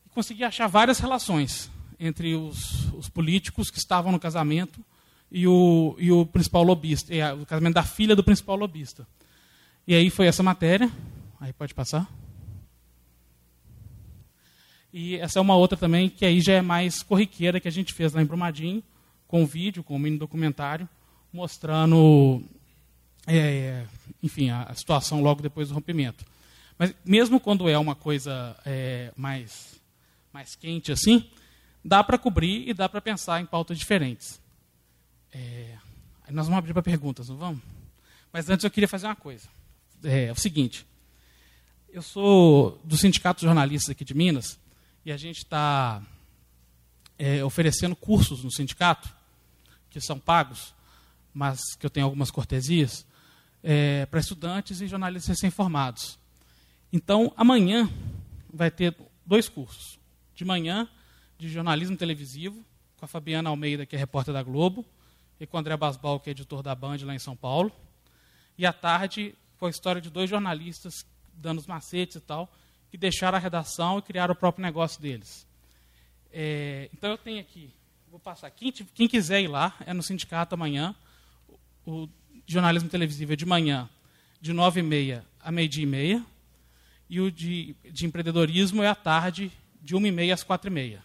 E 0.06 0.10
consegui 0.10 0.44
achar 0.44 0.68
várias 0.68 1.00
relações 1.00 1.70
entre 2.00 2.36
os, 2.36 2.94
os 2.94 3.10
políticos 3.10 3.70
que 3.70 3.80
estavam 3.80 4.12
no 4.12 4.20
casamento 4.20 4.80
e 5.32 5.48
o, 5.48 5.96
e 5.98 6.12
o 6.12 6.26
principal 6.26 6.64
lobista, 6.64 7.14
a, 7.14 7.34
o 7.34 7.46
casamento 7.46 7.74
da 7.74 7.84
filha 7.84 8.16
do 8.16 8.24
principal 8.24 8.56
lobista. 8.56 9.08
E 9.88 9.94
aí 9.94 10.10
foi 10.10 10.28
essa 10.28 10.42
matéria. 10.42 10.90
Aí 11.40 11.52
pode 11.52 11.74
passar. 11.74 12.08
E 14.98 15.18
essa 15.18 15.40
é 15.40 15.42
uma 15.42 15.58
outra 15.58 15.78
também, 15.78 16.08
que 16.10 16.26
aí 16.26 16.40
já 16.40 16.54
é 16.54 16.62
mais 16.62 17.04
corriqueira, 17.04 17.60
que 17.60 17.68
a 17.68 17.72
gente 17.72 17.94
fez 17.94 18.14
lá 18.14 18.22
em 18.22 18.26
Brumadinho, 18.26 18.82
com 19.28 19.46
vídeo, 19.46 19.84
com 19.84 19.98
um 19.98 20.00
mini 20.00 20.18
documentário, 20.18 20.88
mostrando, 21.34 22.42
é, 23.28 23.86
enfim, 24.24 24.52
a, 24.52 24.64
a, 24.64 24.74
situação 24.74 25.22
logo 25.22 25.42
depois 25.42 25.68
do 25.68 25.76
rompimento. 25.76 26.24
Mas 26.78 26.96
mesmo 27.04 27.42
quando 27.42 27.68
é 27.68 27.78
uma 27.78 27.94
coisa 27.94 28.56
é, 28.66 29.12
mais, 29.18 29.82
mais 30.32 30.56
quente 30.56 30.94
assim, 30.94 31.30
dá 31.84 32.02
para 32.02 32.18
cobrir 32.18 32.70
e 32.70 32.74
dá 32.74 32.88
para 32.88 33.02
pensar 33.02 33.42
em 33.42 33.46
pautas 33.46 33.78
diferentes. 33.78 34.40
É, 35.34 35.76
nós 36.30 36.46
vamos 36.46 36.60
abrir 36.60 36.72
para 36.72 36.82
perguntas, 36.82 37.28
não 37.28 37.36
vamos? 37.36 37.62
Mas 38.32 38.50
antes 38.50 38.64
eu 38.64 38.72
queria 38.72 38.88
fazer 38.88 39.08
uma 39.08 39.16
coisa. 39.18 39.46
É, 40.06 40.28
é 40.28 40.32
o 40.32 40.40
seguinte, 40.40 40.88
eu 41.92 42.02
sou 42.02 42.80
do 42.82 42.96
Sindicato 42.96 43.42
de 43.42 43.46
Jornalistas 43.46 43.90
aqui 43.90 44.06
de 44.06 44.14
Minas 44.14 44.58
e 45.06 45.12
a 45.12 45.18
gente 45.18 45.38
está 45.38 46.02
é, 47.18 47.44
oferecendo 47.46 47.96
cursos 47.96 48.44
no 48.44 48.52
sindicato 48.52 49.14
que 49.90 50.02
são 50.02 50.20
pagos, 50.20 50.74
mas 51.34 51.60
que 51.80 51.86
eu 51.86 51.90
tenho 51.90 52.06
algumas 52.06 52.32
cortesias, 52.32 53.06
é, 53.64 54.06
para 54.08 54.20
estudantes 54.20 54.82
e 54.82 54.88
jornalistas 54.88 55.30
recém-formados. 55.30 56.20
Então, 56.92 57.32
amanhã 57.38 57.90
vai 58.54 58.70
ter 58.70 58.96
dois 59.26 59.48
cursos. 59.48 59.98
De 60.34 60.44
manhã, 60.44 60.90
de 61.38 61.50
jornalismo 61.50 61.96
televisivo, 61.96 62.66
com 62.98 63.06
a 63.06 63.08
Fabiana 63.08 63.50
Almeida, 63.50 63.86
que 63.86 63.96
é 63.96 64.00
repórter 64.00 64.34
da 64.34 64.44
Globo, 64.44 64.86
e 65.40 65.46
com 65.46 65.56
o 65.56 65.60
André 65.60 65.78
Basbal, 65.78 66.20
que 66.20 66.30
é 66.30 66.32
editor 66.32 66.62
da 66.62 66.76
Band 66.76 66.98
lá 67.04 67.14
em 67.14 67.20
São 67.20 67.36
Paulo. 67.36 67.72
E 68.58 68.66
à 68.66 68.74
tarde, 68.74 69.36
com 69.58 69.66
a 69.66 69.70
história 69.70 70.02
de 70.02 70.10
dois 70.10 70.30
jornalistas 70.30 71.06
dando 71.34 71.60
os 71.60 71.68
macetes 71.68 72.18
e 72.18 72.22
tal, 72.22 72.52
que 72.96 73.00
deixaram 73.00 73.38
a 73.38 73.42
redação 73.42 74.00
e 74.00 74.02
criaram 74.02 74.32
o 74.32 74.38
próprio 74.38 74.64
negócio 74.64 75.02
deles. 75.02 75.46
É, 76.32 76.90
então 76.94 77.12
eu 77.12 77.18
tenho 77.18 77.42
aqui, 77.42 77.70
vou 78.10 78.18
passar. 78.18 78.50
Quem, 78.52 78.72
quem, 78.72 79.06
quiser 79.06 79.42
ir 79.42 79.50
lá, 79.50 79.76
é 79.86 79.94
no 79.94 80.02
sindicato 80.02 80.56
amanhã. 80.56 80.96
O, 81.86 82.04
o 82.04 82.10
jornalismo 82.48 82.88
televisivo 82.88 83.34
é 83.34 83.36
de 83.36 83.46
manhã, 83.46 83.90
de 84.40 84.54
nove 84.54 84.80
e 84.80 84.84
meia 84.84 85.26
a 85.42 85.52
meio-dia 85.52 85.84
e 85.84 85.86
meia. 85.86 86.26
E 87.10 87.20
o 87.20 87.30
de, 87.30 87.76
de 87.84 88.06
empreendedorismo 88.06 88.82
é 88.82 88.88
à 88.88 88.96
tarde, 88.96 89.52
de 89.82 89.94
uma 89.94 90.08
e 90.08 90.12
meia 90.12 90.34
às 90.34 90.42
quatro 90.42 90.70
e 90.70 90.74
meia. 90.74 91.04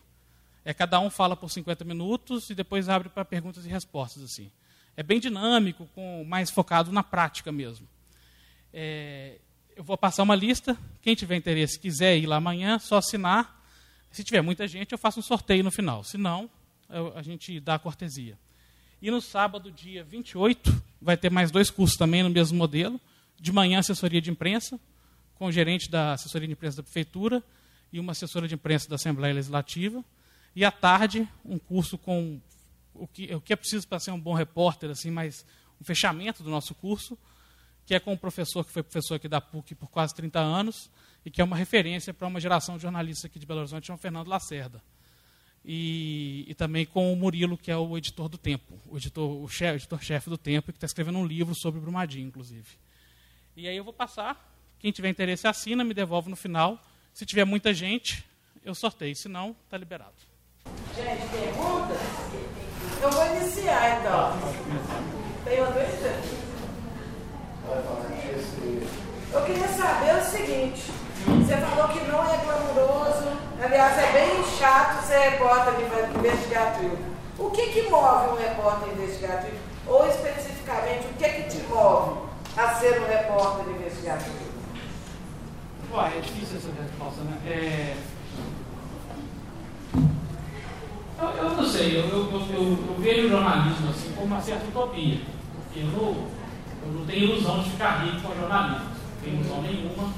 É, 0.65 0.73
cada 0.73 1.01
um 1.01 1.11
fala 1.11 1.35
por 1.35 1.51
50 1.51 1.85
minutos 1.85 2.51
e 2.51 2.55
depois 2.55 2.89
abre 2.89 3.09
para 3.09 3.25
perguntas 3.25 3.67
e 3.67 3.69
respostas. 3.69 4.23
assim. 4.23 4.49
É 4.97 5.03
bem 5.03 5.19
dinâmico, 5.19 5.89
com 5.93 6.23
mais 6.25 6.51
focado 6.51 6.93
na 6.93 7.03
prática 7.03 7.51
mesmo. 7.51 7.89
É, 8.73 9.39
eu 9.77 9.85
vou 9.85 9.97
passar 9.97 10.23
uma 10.23 10.35
lista. 10.35 10.77
Quem 11.03 11.15
tiver 11.15 11.37
interesse, 11.37 11.79
quiser 11.79 12.17
ir 12.19 12.27
lá 12.27 12.37
amanhã, 12.37 12.79
só 12.79 12.99
assinar. 12.99 13.63
Se 14.11 14.25
tiver 14.25 14.43
muita 14.43 14.67
gente, 14.67 14.93
eu 14.93 14.99
faço 14.99 15.21
um 15.21 15.23
sorteio 15.23 15.65
no 15.65 15.71
final. 15.71 16.05
Se 16.05 16.19
não, 16.19 16.51
eu, 16.89 17.17
a 17.17 17.23
gente 17.23 17.61
dá 17.61 17.77
a 17.77 17.79
cortesia. 17.79 18.39
E 19.01 19.11
no 19.11 19.21
sábado, 19.21 19.71
dia 19.71 20.05
28, 20.05 20.83
vai 21.01 21.17
ter 21.17 21.31
mais 21.31 21.51
dois 21.51 21.71
cursos 21.71 21.97
também 21.97 22.23
no 22.23 22.31
mesmo 22.31 22.59
modelo. 22.59 23.01
De 23.39 23.53
manhã, 23.53 23.79
assessoria 23.79 24.21
de 24.21 24.31
imprensa, 24.31 24.79
com 25.37 25.47
o 25.47 25.53
gerente 25.53 25.91
da 25.91 26.13
assessoria 26.13 26.47
de 26.47 26.53
imprensa 26.53 26.79
da 26.79 26.83
prefeitura 26.83 27.43
e 27.93 27.99
uma 27.99 28.13
assessora 28.13 28.47
de 28.47 28.55
imprensa 28.55 28.89
da 28.89 28.97
Assembleia 28.97 29.35
Legislativa. 29.35 30.05
E 30.55 30.65
à 30.65 30.71
tarde, 30.71 31.27
um 31.45 31.59
curso 31.59 31.97
com 31.97 32.41
o 32.95 33.07
que, 33.07 33.35
o 33.35 33.41
que 33.41 33.53
é 33.53 33.57
preciso 33.57 33.89
para 33.89 33.99
ser 33.99 34.11
um 34.11 34.21
bom 34.21 34.35
repórter, 34.35 34.91
assim, 34.91 35.11
mas 35.11 35.47
um 35.81 35.85
fechamento 35.85 36.43
do 36.43 36.51
nosso 36.51 36.75
curso, 36.75 37.17
que 37.91 37.95
é 37.97 37.99
com 37.99 38.13
um 38.13 38.17
professor 38.17 38.65
que 38.65 38.71
foi 38.71 38.85
professor 38.85 39.17
aqui 39.17 39.27
da 39.27 39.41
PUC 39.41 39.75
por 39.75 39.91
quase 39.91 40.15
30 40.15 40.39
anos 40.39 40.89
e 41.25 41.31
que 41.31 41.41
é 41.41 41.45
uma 41.45 41.57
referência 41.57 42.15
para 42.15 42.29
uma 42.29 42.39
geração 42.39 42.77
de 42.77 42.83
jornalistas 42.83 43.25
aqui 43.25 43.37
de 43.37 43.45
Belo 43.45 43.59
Horizonte, 43.59 43.89
chama 43.89 43.99
Fernando 43.99 44.29
Lacerda. 44.29 44.81
E, 45.65 46.45
e, 46.47 46.55
também 46.55 46.87
com 46.87 47.13
o 47.13 47.17
Murilo, 47.17 47.59
que 47.59 47.69
é 47.69 47.77
o 47.77 47.99
editor 47.99 48.29
do 48.29 48.39
Tempo, 48.39 48.79
o 48.87 48.97
editor, 48.97 49.43
o 49.43 49.49
chefe, 49.49 49.75
editor-chefe 49.79 50.31
do 50.31 50.39
Tempo, 50.39 50.71
que 50.71 50.77
está 50.77 50.87
escrevendo 50.87 51.19
um 51.19 51.27
livro 51.27 51.53
sobre 51.53 51.81
Brumadinho, 51.81 52.29
inclusive. 52.29 52.69
E 53.57 53.67
aí 53.67 53.77
eu 53.77 53.83
vou 53.83 53.93
passar, 53.93 54.39
quem 54.79 54.93
tiver 54.93 55.09
interesse 55.09 55.49
assina, 55.49 55.83
me 55.83 55.93
devolve 55.93 56.31
no 56.31 56.37
final. 56.37 56.81
Se 57.13 57.27
tiver 57.27 57.45
muita 57.45 57.75
gente, 57.75 58.25
eu 58.63 58.73
sorteio, 58.73 59.17
se 59.17 59.29
não, 59.29 59.51
está 59.65 59.77
liberado. 59.77 60.15
Gente, 60.95 61.29
perguntas? 61.29 61.99
Eu 63.03 63.11
vou 63.11 63.37
iniciar 63.37 63.99
então. 63.99 64.39
Tem 65.45 65.59
uma 65.61 65.73
dúvida? 65.73 66.40
Eu 69.33 69.43
queria 69.43 69.69
saber 69.69 70.17
o 70.17 70.25
seguinte: 70.25 70.91
você 71.27 71.57
falou 71.57 71.89
que 71.89 72.01
não 72.01 72.25
é 72.25 72.37
glamuroso, 72.39 73.29
aliás, 73.63 73.99
é 73.99 74.13
bem 74.13 74.45
chato 74.59 75.07
ser 75.07 75.19
repórter 75.19 75.75
investigativo. 76.19 76.99
O 77.39 77.51
que, 77.51 77.67
que 77.67 77.83
move 77.83 78.31
um 78.31 78.37
repórter 78.37 78.93
investigativo? 78.93 79.57
Ou 79.87 80.07
especificamente, 80.09 81.07
o 81.07 81.15
que, 81.15 81.29
que 81.29 81.43
te 81.45 81.63
move 81.69 82.19
a 82.57 82.75
ser 82.75 83.01
um 83.01 83.07
repórter 83.07 83.73
investigativo? 83.73 84.51
Ué, 85.93 86.19
é 86.19 86.21
difícil 86.21 86.59
essa 86.59 86.83
resposta, 86.83 87.23
né? 87.23 87.39
É... 87.47 87.97
Eu, 91.21 91.29
eu 91.29 91.51
não 91.51 91.65
sei, 91.65 91.99
eu, 91.99 92.09
eu, 92.09 92.31
eu, 92.31 92.79
eu, 92.89 92.97
vejo 92.99 93.27
o 93.27 93.31
jornalismo 93.31 93.91
assim 93.91 94.13
como 94.13 94.27
uma 94.27 94.41
certa 94.41 94.67
utopia. 94.67 95.21
Porque 95.55 95.81
eu 95.81 95.87
não, 95.87 96.40
eu 96.83 96.93
não 96.93 97.07
tenho 97.07 97.25
ilusão 97.25 97.63
de 97.63 97.71
ficar 97.71 98.05
rico 98.05 98.21
com 98.21 98.35
jornalismo. 98.35 98.85
Não 98.85 99.23
tenho 99.23 99.37
ilusão 99.37 99.63
nenhuma. 99.63 100.13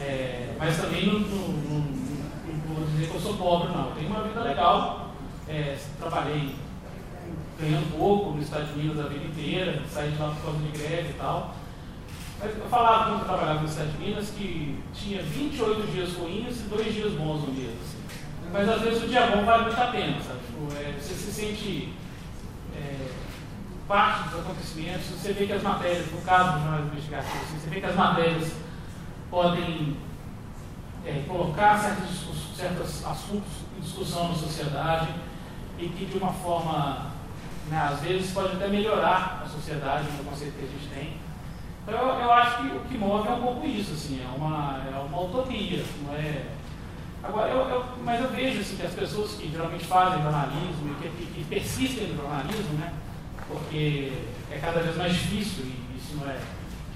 É, 0.00 0.54
mas 0.58 0.76
também 0.76 1.06
não, 1.06 1.20
não, 1.20 1.48
não, 1.48 1.80
não, 1.80 2.74
vou 2.74 2.86
dizer 2.86 3.08
que 3.08 3.14
eu 3.14 3.20
sou 3.20 3.34
pobre, 3.34 3.68
não. 3.68 3.88
Eu 3.88 3.94
tenho 3.96 4.10
uma 4.10 4.22
vida 4.22 4.40
legal. 4.40 5.10
É, 5.48 5.76
trabalhei 5.98 6.54
ganhando 7.58 7.96
pouco 7.96 8.30
no 8.32 8.42
estado 8.42 8.72
de 8.72 8.78
Minas 8.78 9.04
a 9.04 9.08
vida 9.08 9.24
inteira, 9.24 9.82
saí 9.92 10.10
de 10.10 10.18
lá 10.18 10.30
por 10.30 10.42
causa 10.42 10.58
de 10.58 10.78
greve 10.78 11.10
e 11.10 11.14
tal. 11.14 11.54
Eu 12.40 12.68
falava 12.68 13.10
quando 13.10 13.20
eu 13.20 13.26
trabalhava 13.26 13.60
no 13.60 13.68
Estado 13.68 13.90
de 13.90 13.98
Minas 13.98 14.30
que 14.30 14.78
tinha 14.94 15.20
28 15.20 15.90
dias 15.90 16.12
ruins 16.14 16.60
e 16.60 16.68
2 16.68 16.94
dias 16.94 17.12
bons 17.14 17.42
no 17.42 17.52
mês. 17.52 17.74
Assim. 17.82 17.98
Mas 18.52 18.68
às 18.68 18.80
vezes 18.80 19.02
o 19.02 19.08
dia 19.08 19.26
bom 19.26 19.44
vale 19.44 19.64
muito 19.64 19.80
a 19.80 19.86
pena, 19.88 20.16
sabe? 20.22 20.38
Tipo, 20.46 20.72
é, 20.78 20.92
você 20.98 21.14
se 21.14 21.32
sente 21.32 21.92
parte 23.88 24.28
dos 24.28 24.40
acontecimentos, 24.40 25.06
você 25.06 25.32
vê 25.32 25.46
que 25.46 25.52
as 25.54 25.62
matérias, 25.62 26.12
no 26.12 26.20
caso 26.20 26.52
do 26.52 26.64
jornal 26.64 26.80
investigativo, 26.82 27.38
assim, 27.38 27.58
você 27.58 27.70
vê 27.70 27.80
que 27.80 27.86
as 27.86 27.96
matérias 27.96 28.52
podem 29.30 29.96
é, 31.06 31.24
colocar 31.26 31.78
certos, 31.78 32.54
certos 32.54 33.06
assuntos 33.06 33.50
em 33.76 33.80
discussão 33.80 34.28
na 34.28 34.34
sociedade 34.34 35.08
e 35.78 35.88
que 35.88 36.04
de 36.04 36.18
uma 36.18 36.32
forma, 36.32 37.12
né, 37.70 37.88
às 37.90 38.00
vezes, 38.00 38.30
pode 38.32 38.56
até 38.56 38.68
melhorar 38.68 39.42
a 39.42 39.48
sociedade, 39.48 40.06
no 40.18 40.24
conceito 40.24 40.58
que 40.58 40.66
a 40.66 40.68
gente 40.68 40.88
tem. 40.94 41.16
Então, 41.82 41.98
eu, 41.98 42.20
eu, 42.20 42.32
acho 42.32 42.58
que 42.58 42.76
o 42.76 42.80
que 42.80 42.98
move 42.98 43.26
é 43.26 43.32
um 43.32 43.40
pouco 43.40 43.66
isso, 43.66 43.94
assim, 43.94 44.20
é 44.22 44.36
uma, 44.36 44.82
é 44.86 44.98
uma 44.98 45.22
utopia, 45.22 45.82
não 46.04 46.14
é... 46.14 46.44
Agora, 47.22 47.48
eu, 47.48 47.68
eu, 47.68 47.84
mas 48.04 48.20
eu 48.20 48.28
vejo 48.28 48.60
assim, 48.60 48.76
que 48.76 48.86
as 48.86 48.92
pessoas 48.92 49.32
que 49.32 49.50
geralmente 49.50 49.84
fazem 49.86 50.22
jornalismo 50.22 50.92
e 50.92 51.08
que, 51.08 51.26
que 51.26 51.44
persistem 51.44 52.08
no 52.08 52.16
jornalismo, 52.16 52.78
né, 52.78 52.92
porque 53.48 54.12
é 54.50 54.58
cada 54.58 54.80
vez 54.80 54.96
mais 54.96 55.12
difícil, 55.12 55.64
e 55.64 55.96
isso 55.96 56.16
não 56.16 56.28
é, 56.28 56.38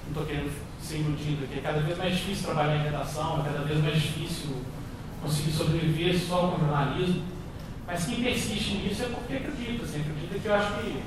não 0.04 0.08
estou 0.08 0.24
querendo 0.26 0.52
ser 0.80 0.98
iludido 0.98 1.44
aqui, 1.44 1.58
é 1.58 1.62
cada 1.62 1.80
vez 1.80 1.98
mais 1.98 2.14
difícil 2.14 2.44
trabalhar 2.44 2.76
em 2.76 2.82
redação, 2.84 3.40
é 3.40 3.44
cada 3.44 3.64
vez 3.64 3.82
mais 3.82 4.00
difícil 4.00 4.56
conseguir 5.22 5.52
sobreviver 5.52 6.18
só 6.18 6.48
com 6.48 6.58
jornalismo, 6.58 7.22
mas 7.86 8.06
quem 8.06 8.22
persiste 8.22 8.74
nisso 8.74 9.02
é 9.02 9.06
porque 9.06 9.34
acredita, 9.34 9.84
assim, 9.84 10.00
acredita 10.00 10.38
que 10.38 10.46
eu 10.46 10.54
acho 10.54 10.74
que 10.74 11.02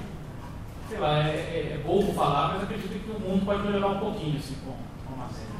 sei 0.90 1.00
lá, 1.00 1.20
é, 1.20 1.32
é, 1.32 1.72
é 1.74 1.84
bobo 1.84 2.14
falar, 2.14 2.54
mas 2.54 2.64
acredito 2.64 3.04
que 3.04 3.12
o 3.12 3.20
mundo 3.20 3.46
pode 3.46 3.64
melhorar 3.64 3.88
um 3.88 4.00
pouquinho 4.00 4.38
assim, 4.38 4.56
com, 4.64 4.72
com 4.72 5.22
a 5.22 5.28
série. 5.30 5.56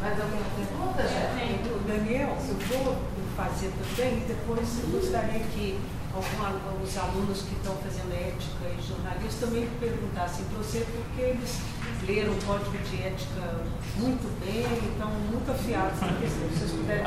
Mais 0.00 0.20
alguma 0.20 0.44
pergunta? 0.54 1.02
É, 1.02 1.58
o 1.64 1.78
Daniel, 1.88 2.36
eu 2.36 2.84
vou 2.84 2.96
fazer 3.36 3.72
também, 3.72 4.24
depois 4.26 4.80
eu 4.82 4.90
gostaria 4.90 5.40
que 5.40 5.78
alguns 6.18 6.96
alunos 6.96 7.42
que 7.42 7.54
estão 7.54 7.74
fazendo 7.76 8.12
ética 8.12 8.64
e 8.68 8.82
jornalismo 8.82 9.40
também 9.40 9.68
perguntassem 9.80 10.44
para 10.46 10.58
você, 10.58 10.86
porque 10.90 11.22
eles 11.22 11.60
leram 12.06 12.32
o 12.32 12.44
código 12.44 12.76
de 12.78 13.02
ética 13.02 13.60
muito 13.96 14.28
bem, 14.40 14.62
estão 14.62 15.10
muito 15.10 15.50
afiados 15.50 16.00
na 16.00 16.12
questão. 16.18 16.48
Se 16.50 16.58
vocês 16.58 16.70
puderem 16.72 17.04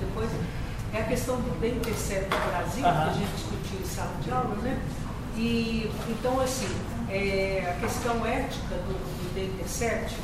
depois 0.00 0.30
é 0.94 1.00
a 1.00 1.04
questão 1.04 1.36
do 1.36 1.58
bem 1.58 1.76
intercept 1.76 2.28
no 2.28 2.50
Brasil, 2.50 2.84
uhum. 2.84 2.92
que 2.92 3.08
a 3.08 3.12
gente 3.14 3.32
discutiu 3.32 3.80
em 3.80 3.86
sala 3.86 4.12
de 4.22 4.30
aula, 4.30 4.54
né? 4.56 4.78
E, 5.36 5.90
então, 6.10 6.38
assim, 6.38 6.68
é, 7.08 7.74
a 7.74 7.80
questão 7.80 8.26
ética 8.26 8.74
do, 8.86 8.92
do 8.92 9.34
bem 9.34 9.46
intercept, 9.46 10.14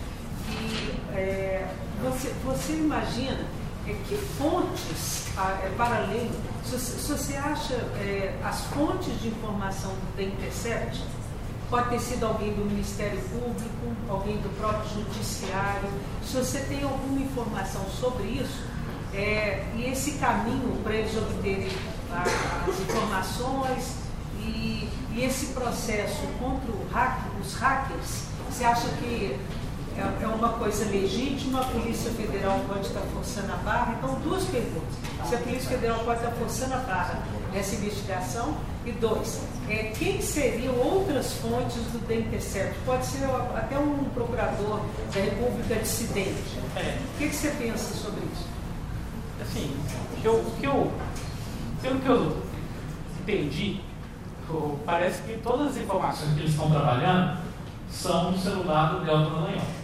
e, 0.51 0.95
é, 1.15 1.67
você, 2.03 2.35
você 2.45 2.73
imagina 2.75 3.41
é, 3.41 3.58
que 4.09 4.17
fontes, 4.17 5.27
é, 5.37 5.71
para 5.77 6.05
além, 6.05 6.31
se, 6.65 6.77
você 6.77 7.37
acha 7.37 7.75
é, 7.75 8.39
as 8.45 8.63
fontes 8.67 9.21
de 9.21 9.29
informação 9.29 9.93
bem 10.17 10.29
intercept, 10.29 11.03
pode 11.71 11.91
ter 11.91 12.01
sido 12.01 12.27
alguém 12.27 12.53
do 12.55 12.65
Ministério 12.65 13.21
Público, 13.31 13.97
alguém 14.09 14.37
do 14.39 14.49
próprio 14.59 15.05
Judiciário, 15.05 15.89
se 16.25 16.37
você 16.37 16.61
tem 16.61 16.83
alguma 16.83 17.21
informação 17.21 17.85
sobre 17.91 18.25
isso, 18.25 18.63
é, 19.15 19.65
e 19.77 19.85
esse 19.85 20.13
caminho 20.13 20.77
para 20.83 20.95
eles 20.95 21.17
obterem 21.17 21.71
as 22.11 22.81
informações 22.81 23.95
e, 24.41 24.89
e, 25.13 25.25
esse 25.25 25.47
processo 25.47 26.23
contra 26.39 26.73
hack, 26.93 27.21
os 27.41 27.55
hackers, 27.55 28.25
você 28.49 28.65
acha 28.65 28.89
que 29.01 29.39
é, 29.99 30.25
é, 30.25 30.27
uma 30.27 30.51
coisa 30.51 30.85
legítima, 30.91 31.61
a 31.61 31.65
Polícia 31.65 32.11
Federal 32.13 32.61
pode 32.69 32.87
estar 32.87 33.01
forçando 33.13 33.53
a 33.53 33.57
barra? 33.57 33.95
Então, 33.99 34.15
duas 34.21 34.45
perguntas. 34.45 34.95
Se 35.29 35.35
a 35.35 35.39
Polícia 35.39 35.71
Federal 35.71 35.99
pode 36.05 36.21
estar 36.21 36.33
forçando 36.33 36.75
a 36.75 36.79
barra 36.79 37.23
nessa 37.53 37.75
investigação? 37.75 38.57
E 38.87 38.93
dois, 38.93 39.43
é, 39.69 39.93
quem 39.99 40.23
seriam 40.23 40.75
outras 40.77 41.35
fontes 41.35 41.83
do 41.93 41.99
The 42.07 42.15
Intercept? 42.15 42.75
Pode 42.87 43.05
ser 43.05 43.25
até 43.55 43.79
um 43.79 44.05
procurador 44.15 44.81
da 45.13 45.21
República 45.21 45.75
dissidente. 45.75 46.59
É. 46.77 46.99
O 47.15 47.19
que, 47.19 47.29
que 47.29 47.35
você 47.35 47.51
pensa 47.51 47.95
sobre 47.95 48.23
isso? 48.33 48.59
assim, 49.41 49.77
eu, 50.25 50.45
que 50.59 50.67
eu, 50.67 50.93
pelo 51.83 52.01
que 52.01 52.09
eu 52.09 52.43
entendi, 53.23 53.81
parece 54.85 55.23
que 55.23 55.39
todas 55.39 55.69
as 55.69 55.77
informações 55.77 56.35
que 56.35 56.41
eles 56.41 56.51
estão 56.51 56.71
trabalhando 56.71 57.39
são 57.91 58.33
no 58.33 58.39
celular 58.39 58.95
do 58.95 59.05
Delta 59.05 59.31
Dallagnol. 59.31 59.79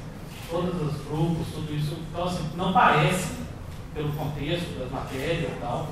Todos 0.51 0.75
os 0.83 1.07
grupos, 1.07 1.47
tudo 1.53 1.75
isso. 1.75 1.97
Então, 2.11 2.25
assim, 2.25 2.51
não 2.57 2.73
parece, 2.73 3.35
pelo 3.93 4.13
contexto 4.13 4.79
das 4.79 4.91
matérias 4.91 5.51
e 5.51 5.61
tal, 5.61 5.89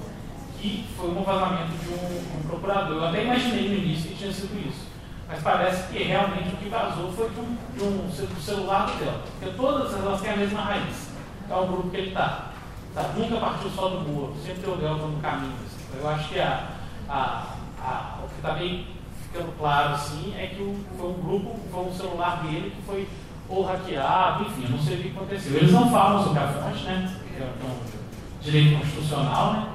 que 0.60 0.86
foi 0.96 1.10
um 1.10 1.22
vazamento 1.22 1.72
de 1.72 1.88
um, 1.88 2.38
um, 2.38 2.48
procurador. 2.48 2.96
Eu 2.96 3.08
até 3.08 3.24
imaginei 3.24 3.68
no 3.68 3.74
início 3.74 4.10
que 4.10 4.16
tinha 4.16 4.32
sido 4.32 4.68
isso. 4.68 4.86
Mas 5.28 5.42
parece 5.42 5.90
que 5.90 6.02
realmente 6.02 6.54
o 6.54 6.56
que 6.56 6.68
vazou 6.68 7.10
foi 7.12 7.30
de 7.30 7.40
um, 7.40 7.56
de 7.74 7.82
um 7.82 8.40
celular 8.40 8.86
do 8.86 8.98
Delta. 8.98 9.28
Porque 9.40 9.56
todas 9.56 9.94
elas 9.94 10.20
têm 10.20 10.32
a 10.32 10.36
mesma 10.36 10.60
raiz. 10.60 11.10
É 11.48 11.54
o 11.54 11.66
grupo 11.66 11.90
que 11.90 11.96
ele 11.96 12.08
está. 12.08 12.52
Tá, 12.94 13.10
nunca 13.16 13.36
partiu 13.36 13.70
só 13.70 13.88
do 13.88 14.00
Moro, 14.00 14.34
sempre 14.44 14.60
tem 14.60 14.72
o 14.72 14.76
Delta 14.76 15.06
no 15.06 15.18
caminho. 15.20 15.54
Assim. 15.64 15.98
Eu 15.98 16.08
acho 16.08 16.28
que 16.28 16.38
a, 16.38 16.68
a, 17.08 17.46
a, 17.80 18.18
o 18.22 18.28
que 18.28 18.34
está 18.36 18.52
bem 18.52 18.86
ficando 19.22 19.56
claro 19.56 19.94
assim, 19.94 20.34
é 20.36 20.48
que 20.48 20.62
o, 20.62 20.76
foi 20.98 21.08
um 21.08 21.14
grupo, 21.14 21.58
foi 21.70 21.84
um 21.84 21.94
celular 21.94 22.42
dele 22.42 22.70
que 22.70 22.82
foi 22.82 23.08
ou 23.52 23.64
hackeado, 23.64 24.44
enfim, 24.44 24.66
não 24.70 24.78
sei 24.78 24.96
o 24.96 25.02
que 25.02 25.08
aconteceu. 25.10 25.56
Eles 25.56 25.72
não 25.72 25.90
falam 25.90 26.24
sobre 26.24 26.38
a 26.38 26.48
fonte, 26.48 26.84
né? 26.84 27.14
Que 27.36 27.42
é 27.42 27.46
um 27.46 28.40
direito 28.40 28.78
constitucional, 28.78 29.52
né? 29.52 29.68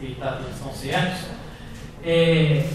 E 0.00 0.14
tá, 0.16 0.38
eles 0.42 0.54
estão 0.54 0.72
certos. 0.72 1.30
É, 2.04 2.68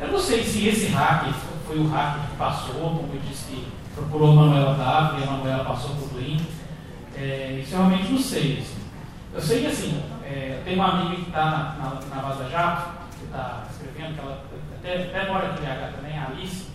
eu 0.00 0.08
não 0.08 0.18
sei 0.18 0.42
se 0.42 0.66
esse 0.66 0.86
hacker 0.86 1.32
foi 1.66 1.78
o 1.78 1.88
hacker 1.88 2.30
que 2.30 2.36
passou, 2.36 2.74
como 2.74 3.12
eu 3.12 3.20
disse 3.28 3.46
que 3.46 3.66
procurou 3.94 4.32
a 4.32 4.34
Manuela 4.34 4.74
Dávila 4.74 5.20
e 5.20 5.28
a 5.28 5.30
Manuela 5.32 5.64
passou 5.64 5.94
por 5.96 6.08
Blin. 6.14 6.40
É, 7.14 7.60
isso 7.62 7.74
eu 7.74 7.78
realmente 7.78 8.12
não 8.12 8.18
sei. 8.18 8.60
Assim. 8.60 8.78
Eu 9.34 9.40
sei 9.42 9.60
que 9.60 9.66
assim, 9.66 10.02
é, 10.24 10.62
tem 10.64 10.74
uma 10.74 10.92
amiga 10.92 11.16
que 11.16 11.28
está 11.28 11.44
na, 11.44 11.84
na, 11.84 12.16
na 12.16 12.22
Vaza 12.22 12.48
Jato, 12.48 12.90
que 13.18 13.24
está 13.24 13.66
escrevendo, 13.70 14.14
que 14.14 14.20
ela 14.20 14.42
até, 14.78 15.02
até 15.02 15.30
mora 15.30 15.48
aqui 15.48 15.62
em 15.62 15.66
BH 15.66 15.96
também, 15.96 16.18
a 16.18 16.26
Alice, 16.28 16.66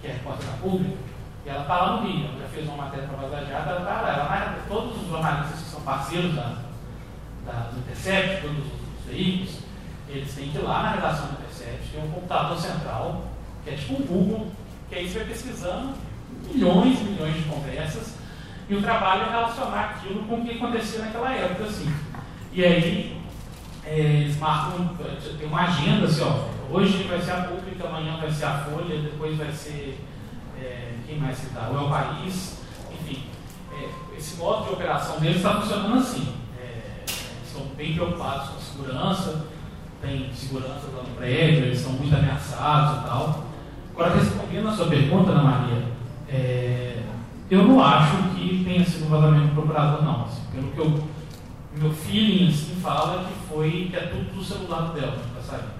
que 0.00 0.08
é 0.08 0.12
repórter 0.12 0.46
da 0.46 0.56
Pública, 0.58 0.96
e 1.44 1.48
ela 1.48 1.62
está 1.62 1.76
lá 1.76 1.96
no 1.96 2.06
Rio, 2.06 2.26
ela 2.26 2.40
já 2.40 2.48
fez 2.48 2.68
uma 2.68 2.84
matéria 2.84 3.08
para 3.08 3.26
a 3.26 3.44
Jato, 3.44 3.68
ela 3.68 3.78
está 3.80 4.00
lá, 4.00 4.44
ela 4.44 4.64
todos 4.68 5.02
os 5.02 5.08
jornalistas 5.08 5.60
que 5.60 5.70
são 5.70 5.80
parceiros 5.82 6.34
da, 6.34 6.56
da, 7.44 7.70
do 7.70 7.78
Intercept, 7.80 8.42
todos 8.42 8.64
os 8.66 9.06
veículos, 9.06 9.58
eles 10.08 10.34
têm 10.34 10.48
que 10.50 10.58
ir 10.58 10.62
lá 10.62 10.82
na 10.82 10.90
redação 10.92 11.26
do 11.26 11.32
Intercept, 11.34 11.88
tem 11.92 12.02
um 12.02 12.10
computador 12.10 12.58
central, 12.58 13.24
que 13.62 13.70
é 13.70 13.74
tipo 13.74 13.94
um 13.94 14.06
Google, 14.06 14.52
que 14.88 14.94
aí 14.94 15.08
você 15.08 15.18
vai 15.18 15.28
pesquisando 15.28 15.94
milhões 16.46 17.00
e 17.00 17.04
milhões 17.04 17.34
de 17.34 17.42
conversas, 17.42 18.14
e 18.68 18.74
o 18.74 18.82
trabalho 18.82 19.24
é 19.24 19.30
relacionar 19.30 19.96
aquilo 19.96 20.24
com 20.24 20.36
o 20.36 20.44
que 20.44 20.52
acontecia 20.52 21.00
naquela 21.00 21.32
época, 21.32 21.64
assim. 21.64 21.92
E 22.52 22.64
aí, 22.64 23.20
é, 23.84 23.98
eles 23.98 24.38
marcam, 24.38 24.96
tem 25.38 25.46
uma 25.46 25.62
agenda, 25.64 26.06
assim, 26.06 26.22
ó, 26.22 26.48
hoje 26.70 27.02
vai 27.02 27.20
ser 27.20 27.32
a 27.32 27.42
pública, 27.42 27.86
amanhã 27.86 28.16
vai 28.16 28.30
ser 28.30 28.46
a 28.46 28.58
Folha, 28.58 29.02
depois 29.02 29.36
vai 29.36 29.52
ser, 29.52 30.00
é, 30.58 30.93
quem 31.06 31.18
mais 31.18 31.36
citar, 31.36 31.70
o 31.70 31.78
El 31.78 31.88
País, 31.88 32.58
enfim. 32.92 33.24
É, 33.72 34.16
esse 34.16 34.36
modo 34.36 34.66
de 34.66 34.72
operação 34.74 35.18
deles 35.20 35.36
está 35.36 35.60
funcionando 35.60 35.98
assim. 35.98 36.34
É, 36.58 37.02
eles 37.06 37.46
estão 37.46 37.66
bem 37.76 37.94
preocupados 37.94 38.50
com 38.50 38.60
segurança, 38.60 39.46
tem 40.00 40.32
segurança 40.32 40.88
lá 40.94 41.02
no 41.02 41.14
prédio, 41.16 41.64
eles 41.64 41.78
estão 41.78 41.92
muito 41.92 42.14
ameaçados 42.14 43.02
e 43.02 43.06
tal. 43.06 43.44
Agora, 43.92 44.14
respondendo 44.14 44.68
a 44.68 44.72
sua 44.72 44.86
pergunta, 44.86 45.30
Ana 45.30 45.42
Maria, 45.42 45.84
é, 46.28 47.02
eu 47.50 47.62
não 47.62 47.82
acho 47.82 48.16
que 48.34 48.64
tenha 48.64 48.84
sido 48.84 49.06
um 49.06 49.10
vazamento 49.10 49.48
do 49.48 49.54
procurador, 49.54 50.02
não. 50.02 50.24
Assim, 50.24 50.42
pelo 50.52 50.72
que 50.72 50.78
eu, 50.78 51.04
meu 51.76 51.92
feeling 51.92 52.48
assim, 52.48 52.76
fala 52.80 53.24
que 53.24 53.48
foi 53.48 53.88
que 53.90 53.96
é 53.96 54.06
tudo 54.06 54.34
do 54.34 54.44
celular 54.44 54.92
dela 54.92 55.12
que 55.12 55.38
está 55.38 55.56
saindo. 55.56 55.74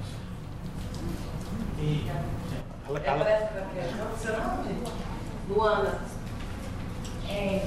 E, 1.81 2.07
ela, 2.87 2.99
ela... 3.01 3.25
Luana. 5.49 6.01
É, 7.29 7.67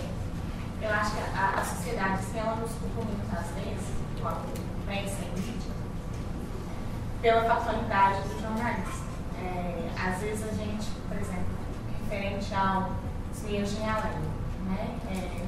eu 0.81 0.89
acho 0.89 1.11
que 1.15 1.21
a, 1.21 1.59
a 1.59 1.65
sociedade, 1.65 2.23
se 2.23 2.37
ela 2.37 2.55
nos 2.55 2.71
culpa 2.71 3.01
muitas 3.01 3.47
vezes, 3.55 3.95
quando 4.21 4.85
pensa 4.85 5.25
em 5.25 5.41
mídia, 5.41 5.71
pela 7.21 7.43
fatalidade 7.43 8.21
do 8.21 8.41
jornalista. 8.41 9.07
É, 9.39 9.89
às 9.97 10.19
vezes 10.19 10.47
a 10.47 10.53
gente, 10.53 10.87
por 11.07 11.17
exemplo, 11.17 11.57
referente 12.01 12.53
ao 12.53 12.91
Virgem 13.33 13.89
Além, 13.89 14.19
né? 14.65 14.97
É, 15.09 15.45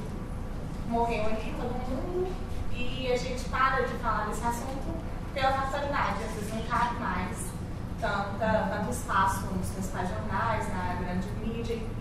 morreu 0.88 1.26
ali 1.26 1.56
todo 1.58 1.72
mundo 1.88 2.32
e 2.72 3.12
a 3.12 3.18
gente 3.18 3.48
para 3.50 3.82
de 3.82 3.94
falar 3.96 4.28
desse 4.28 4.46
assunto 4.46 4.98
pela 5.34 5.52
facilidade, 5.52 6.24
às 6.24 6.34
vezes 6.34 6.54
não 6.54 6.64
cabe 6.64 7.00
mais 7.00 7.38
tanta, 8.00 8.70
tanto 8.70 8.92
espaço 8.92 9.46
nos 9.48 9.70
principais 9.70 10.10
jornais, 10.10 10.68
na 10.74 10.96
grande 10.96 11.28
mídia, 11.40 11.76
e 11.76 11.99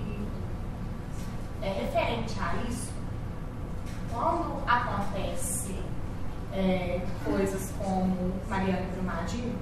é, 1.62 1.68
referente 1.68 2.34
a 2.40 2.54
isso, 2.68 2.90
quando 4.10 4.62
acontece 4.66 5.76
é, 6.52 7.00
coisas 7.24 7.72
como 7.78 8.32
Mariana 8.48 8.86
Brumadinho, 8.94 9.56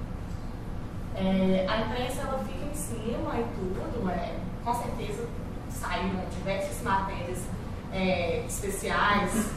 é, 1.15 1.65
a 1.67 1.81
imprensa 1.81 2.21
ela 2.21 2.43
fica 2.45 2.65
em 2.65 2.75
cima 2.75 3.39
e 3.39 3.43
tudo, 3.55 4.09
é, 4.09 4.35
com 4.63 4.73
certeza 4.73 5.27
saíram 5.69 6.23
diversas 6.31 6.81
matérias 6.83 7.43
é, 7.91 8.45
especiais 8.45 9.51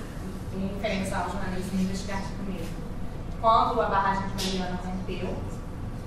em 0.55 0.68
referência 0.74 1.16
ao 1.16 1.30
jornalismo 1.30 1.80
investigativo 1.80 2.43
mesmo. 2.45 2.80
Quando 3.41 3.80
a 3.80 3.86
barragem 3.86 4.28
de 4.36 4.59
Mariana 4.59 4.80
rompeu, 4.84 5.36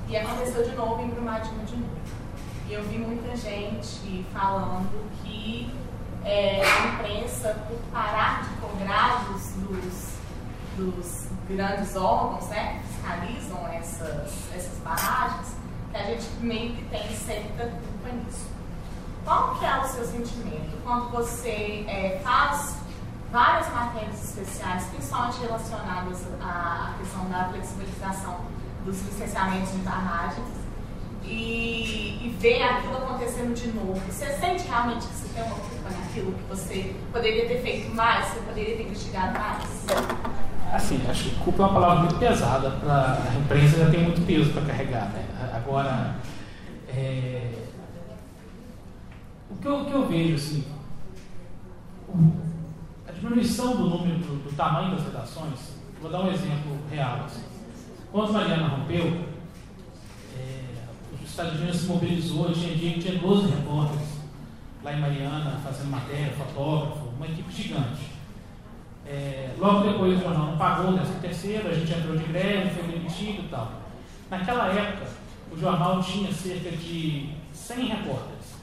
e 0.07 0.17
aconteceu 0.17 0.63
de 0.63 0.75
novo 0.75 1.01
em 1.01 1.09
Brumadinho 1.09 1.65
de 1.65 1.75
novo. 1.77 1.97
E 2.67 2.73
eu 2.73 2.83
vi 2.83 2.97
muita 2.97 3.35
gente 3.35 4.25
falando 4.33 5.09
que 5.21 5.71
é, 6.25 6.61
a 6.63 6.87
imprensa, 6.87 7.55
por 7.67 7.77
parar 7.91 8.43
de 8.43 8.49
cobrar 8.61 9.25
dos, 9.25 9.51
dos, 9.53 10.13
dos 10.77 11.27
grandes 11.47 11.95
órgãos 11.95 12.47
né, 12.47 12.81
que 12.81 12.93
fiscalizam 12.93 13.67
essas, 13.67 14.55
essas 14.55 14.79
barragens, 14.79 15.55
que 15.91 15.97
a 15.97 16.03
gente 16.03 16.27
meio 16.39 16.75
que 16.75 16.83
tem 16.85 17.15
certa 17.15 17.65
culpa 17.65 18.09
nisso. 18.15 18.47
Qual 19.23 19.55
que 19.55 19.65
é 19.65 19.77
o 19.79 19.87
seu 19.87 20.05
sentimento 20.05 20.81
quando 20.83 21.09
você 21.11 21.85
é, 21.87 22.19
faz 22.23 22.77
várias 23.31 23.67
matérias 23.73 24.23
especiais, 24.23 24.83
principalmente 24.85 25.39
relacionadas 25.39 26.21
à 26.41 26.93
questão 26.99 27.25
da 27.29 27.49
flexibilização 27.49 28.37
dos 28.85 29.01
licenciamentos 29.01 29.71
de 29.71 29.77
barragens, 29.79 30.62
e, 31.25 32.25
e 32.25 32.35
ver 32.39 32.61
aquilo 32.61 32.97
acontecendo 32.97 33.53
de 33.53 33.67
novo? 33.67 34.01
Você 34.09 34.25
sente 34.33 34.67
realmente 34.67 35.07
que 35.07 35.13
você 35.13 35.33
tem 35.33 35.43
uma 35.43 35.55
culpa 35.55 35.89
naquilo 35.89 36.33
que 36.33 36.43
você 36.49 36.95
poderia 37.11 37.47
ter 37.47 37.61
feito 37.61 37.95
mais, 37.95 38.27
você 38.27 38.39
poderia 38.41 38.77
ter 38.77 38.83
investigado 38.83 39.39
mais? 39.39 39.85
Assim, 40.73 40.99
acho 41.07 41.29
que 41.29 41.35
culpa 41.35 41.63
é 41.63 41.65
uma 41.67 41.73
palavra 41.73 41.99
muito 41.99 42.15
pesada 42.15 42.71
para 42.71 43.19
a 43.29 43.35
imprensa, 43.35 43.77
já 43.77 43.91
tem 43.91 44.03
muito 44.03 44.25
peso 44.25 44.51
para 44.53 44.63
carregar. 44.63 45.09
Né? 45.09 45.23
Agora, 45.53 46.15
é, 46.87 47.51
o, 49.51 49.55
que 49.55 49.67
eu, 49.67 49.81
o 49.81 49.85
que 49.85 49.93
eu 49.93 50.07
vejo, 50.07 50.35
assim, 50.35 50.65
a 53.07 53.11
diminuição 53.11 53.75
do 53.75 53.89
número, 53.89 54.17
do, 54.19 54.43
do 54.43 54.55
tamanho 54.55 54.95
das 54.95 55.05
redações, 55.05 55.77
vou 56.01 56.09
dar 56.11 56.21
um 56.21 56.31
exemplo 56.31 56.77
real. 56.89 57.21
Assim. 57.25 57.43
Quando 58.11 58.33
Mariana 58.33 58.67
rompeu, 58.67 59.25
é, 60.37 60.62
os 61.23 61.29
Estados 61.29 61.59
Unidos 61.59 61.77
se 61.77 61.87
mobilizou, 61.87 62.51
tinha 62.51 62.73
que 62.73 62.99
tinha 62.99 63.19
12 63.19 63.49
repórteres 63.49 64.23
lá 64.83 64.93
em 64.93 64.99
Mariana, 64.99 65.59
fazendo 65.63 65.89
matéria, 65.89 66.33
fotógrafo, 66.33 67.07
uma 67.15 67.25
equipe 67.25 67.51
gigante. 67.51 68.11
É, 69.05 69.53
logo 69.57 69.89
depois 69.89 70.17
o 70.17 70.21
jornal 70.21 70.47
não 70.47 70.57
pagou 70.57 70.93
dessa 70.93 71.13
terceira, 71.19 71.69
a 71.69 71.73
gente 71.73 71.93
entrou 71.93 72.17
de 72.17 72.23
greve, 72.25 72.69
foi 72.69 72.91
demitido 72.91 73.45
e 73.45 73.47
tal. 73.49 73.71
Naquela 74.29 74.67
época, 74.67 75.07
o 75.51 75.57
jornal 75.57 76.01
tinha 76.01 76.31
cerca 76.31 76.71
de 76.71 77.29
100 77.53 77.85
repórteres. 77.85 78.53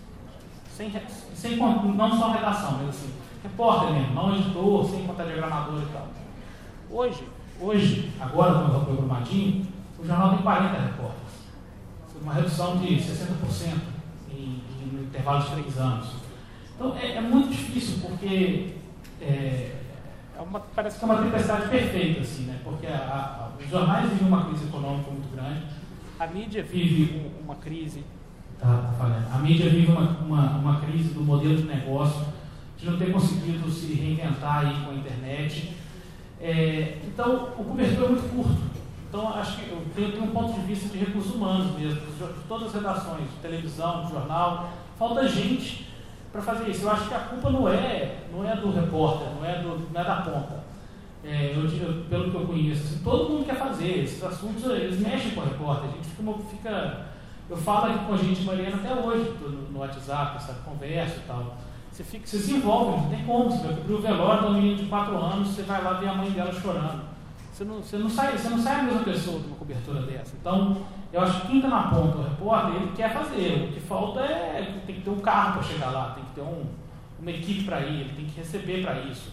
100, 0.76 0.92
100, 1.34 1.56
não 1.56 2.18
só 2.18 2.32
redação, 2.32 2.78
mas 2.78 2.90
assim, 2.90 3.12
repórter 3.42 3.92
mesmo, 3.92 4.14
não 4.14 4.34
editor, 4.34 4.90
sem 4.90 5.06
contar 5.06 5.24
diagramador 5.24 5.82
e 5.82 5.92
tal. 5.92 6.08
Hoje, 6.90 7.24
hoje 7.60 8.12
agora 8.20 8.66
o 8.66 8.94
Brumadinho, 8.96 9.66
o 9.98 10.06
jornal 10.06 10.30
tem 10.30 10.38
40 10.38 10.78
repórteres. 10.78 11.19
Uma 12.20 12.34
redução 12.34 12.78
de 12.78 12.96
60% 12.96 13.78
em, 14.30 14.62
em, 14.82 14.86
no 14.92 15.02
intervalo 15.04 15.42
de 15.44 15.50
três 15.52 15.78
anos. 15.78 16.08
Então 16.74 16.96
é, 16.96 17.16
é 17.16 17.20
muito 17.20 17.50
difícil 17.50 17.98
porque 18.00 18.74
é, 19.20 19.76
é 20.36 20.40
uma, 20.40 20.60
parece 20.60 20.98
que 20.98 21.04
é 21.04 21.08
uma 21.08 21.22
tempestade 21.22 21.68
perfeita, 21.68 22.20
assim, 22.20 22.44
né? 22.44 22.58
porque 22.64 22.86
a, 22.86 22.96
a, 22.96 23.62
os 23.62 23.68
jornais 23.68 24.10
vivem 24.10 24.28
uma 24.28 24.46
crise 24.46 24.64
econômica 24.64 25.10
muito 25.10 25.30
grande, 25.34 25.62
a 26.18 26.26
mídia 26.26 26.62
vive 26.62 27.30
uma 27.42 27.54
crise, 27.56 28.04
tá, 28.58 28.94
tá 28.98 29.30
a 29.34 29.38
mídia 29.38 29.68
vive 29.68 29.90
uma, 29.90 30.18
uma, 30.18 30.50
uma, 30.58 30.80
crise 30.80 31.14
do 31.14 31.22
modelo 31.22 31.56
de 31.56 31.62
negócio, 31.64 32.26
de 32.76 32.86
não 32.86 32.98
ter 32.98 33.12
conseguido 33.12 33.70
se 33.70 33.92
reinventar 33.94 34.66
aí 34.66 34.84
com 34.84 34.90
a 34.90 34.94
internet. 34.94 35.76
É, 36.40 36.98
então, 37.04 37.54
o 37.58 37.64
cobertor 37.64 38.04
é 38.04 38.08
muito 38.08 38.34
curto. 38.34 38.79
Então, 39.10 39.28
acho 39.34 39.56
que 39.56 39.70
eu 39.70 39.82
tenho, 39.92 40.12
tenho, 40.12 40.22
um 40.22 40.30
ponto 40.30 40.52
de 40.52 40.60
vista 40.60 40.88
de 40.88 41.04
recursos 41.04 41.34
humanos 41.34 41.76
mesmo, 41.76 42.00
todas 42.46 42.68
as 42.68 42.74
redações, 42.74 43.28
televisão, 43.42 44.08
jornal, 44.08 44.70
falta 44.96 45.26
gente 45.26 45.90
para 46.30 46.40
fazer 46.40 46.70
isso. 46.70 46.84
Eu 46.84 46.92
acho 46.92 47.08
que 47.08 47.14
a 47.14 47.18
culpa 47.18 47.50
não 47.50 47.68
é, 47.68 48.18
não 48.32 48.48
é 48.48 48.54
do 48.54 48.70
repórter, 48.70 49.26
não 49.34 49.44
é, 49.44 49.60
do, 49.60 49.92
não 49.92 50.00
é 50.00 50.04
da 50.04 50.16
ponta. 50.22 50.62
É, 51.24 51.52
eu, 51.56 51.64
eu, 51.64 52.04
pelo 52.04 52.30
que 52.30 52.36
eu 52.36 52.46
conheço, 52.46 53.02
todo 53.02 53.30
mundo 53.30 53.44
quer 53.44 53.56
fazer. 53.56 54.04
Esses 54.04 54.22
assuntos, 54.22 54.64
eles 54.70 55.00
mexem 55.00 55.32
com 55.32 55.40
o 55.40 55.44
repórter. 55.44 55.90
A 55.90 55.92
gente 55.92 56.06
fica, 56.06 56.32
fica 56.48 57.06
eu 57.50 57.56
falo 57.56 57.86
aqui 57.86 58.04
com 58.04 58.14
a 58.14 58.16
gente, 58.16 58.42
Mariana, 58.42 58.76
até 58.76 58.94
hoje, 58.94 59.28
no, 59.40 59.72
no 59.72 59.78
WhatsApp, 59.80 60.36
essa 60.36 60.52
conversa 60.64 61.16
e 61.16 61.26
tal. 61.26 61.56
Você, 61.90 62.04
fica, 62.04 62.24
você 62.24 62.38
se 62.38 62.52
envolve, 62.52 63.02
não 63.02 63.10
tem 63.10 63.24
como. 63.24 63.50
Você 63.50 63.66
vai 63.66 63.74
cobrir 63.74 63.94
o 63.94 64.00
velório 64.00 64.42
de 64.42 64.46
um 64.46 64.54
menino 64.54 64.76
de 64.76 64.86
4 64.86 65.16
anos, 65.18 65.48
você 65.48 65.62
vai 65.62 65.82
lá 65.82 65.94
ver 65.94 66.10
a 66.10 66.14
mãe 66.14 66.30
dela 66.30 66.52
chorando. 66.52 67.09
Você 67.60 67.64
não, 67.66 67.82
você 67.82 67.98
não, 67.98 68.08
sai, 68.08 68.38
você 68.38 68.48
não 68.48 68.58
sai 68.58 68.80
a 68.80 68.82
mesma 68.84 69.02
pessoa 69.02 69.38
de 69.38 69.46
uma 69.48 69.56
cobertura 69.56 70.00
dessa. 70.00 70.34
Então, 70.40 70.78
eu 71.12 71.20
acho 71.20 71.42
que 71.42 71.48
quem 71.48 71.56
está 71.56 71.68
na 71.68 71.82
ponta, 71.88 72.16
o 72.16 72.22
repórter, 72.22 72.80
ele 72.80 72.92
quer 72.96 73.12
fazer. 73.12 73.68
O 73.68 73.72
que 73.74 73.80
falta 73.80 74.20
é 74.20 74.80
tem 74.86 74.94
que 74.94 75.02
ter 75.02 75.10
um 75.10 75.18
carro 75.18 75.52
para 75.58 75.62
chegar 75.64 75.90
lá, 75.90 76.14
tem 76.14 76.24
que 76.24 76.30
ter 76.36 76.40
um, 76.40 76.64
uma 77.20 77.30
equipe 77.30 77.64
para 77.64 77.80
ir, 77.82 78.00
ele 78.00 78.12
tem 78.16 78.24
que 78.24 78.38
receber 78.38 78.82
para 78.82 79.00
isso. 79.00 79.32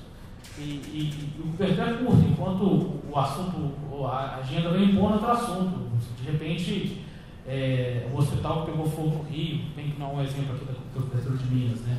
E, 0.57 0.61
e, 0.61 1.38
e, 1.38 1.41
o 1.41 1.51
cobertor 1.51 1.88
é 1.88 1.93
curto, 1.93 2.28
enquanto 2.30 3.01
o 3.09 3.17
assunto, 3.17 4.05
a 4.05 4.39
agenda 4.41 4.71
vem 4.71 4.91
impondo 4.91 5.13
outro 5.13 5.32
assunto. 5.32 5.89
De 6.21 6.30
repente, 6.30 7.05
é, 7.47 8.09
o 8.13 8.17
hospital 8.17 8.65
que 8.65 8.71
pegou 8.71 8.89
fogo 8.89 9.19
no 9.19 9.23
Rio, 9.23 9.61
tem 9.73 9.91
que 9.91 9.97
dar 9.97 10.07
um 10.07 10.21
exemplo 10.21 10.53
aqui 10.53 10.65
da 10.65 10.73
cobertura 11.01 11.38
de 11.38 11.45
Minas, 11.45 11.80
né? 11.80 11.97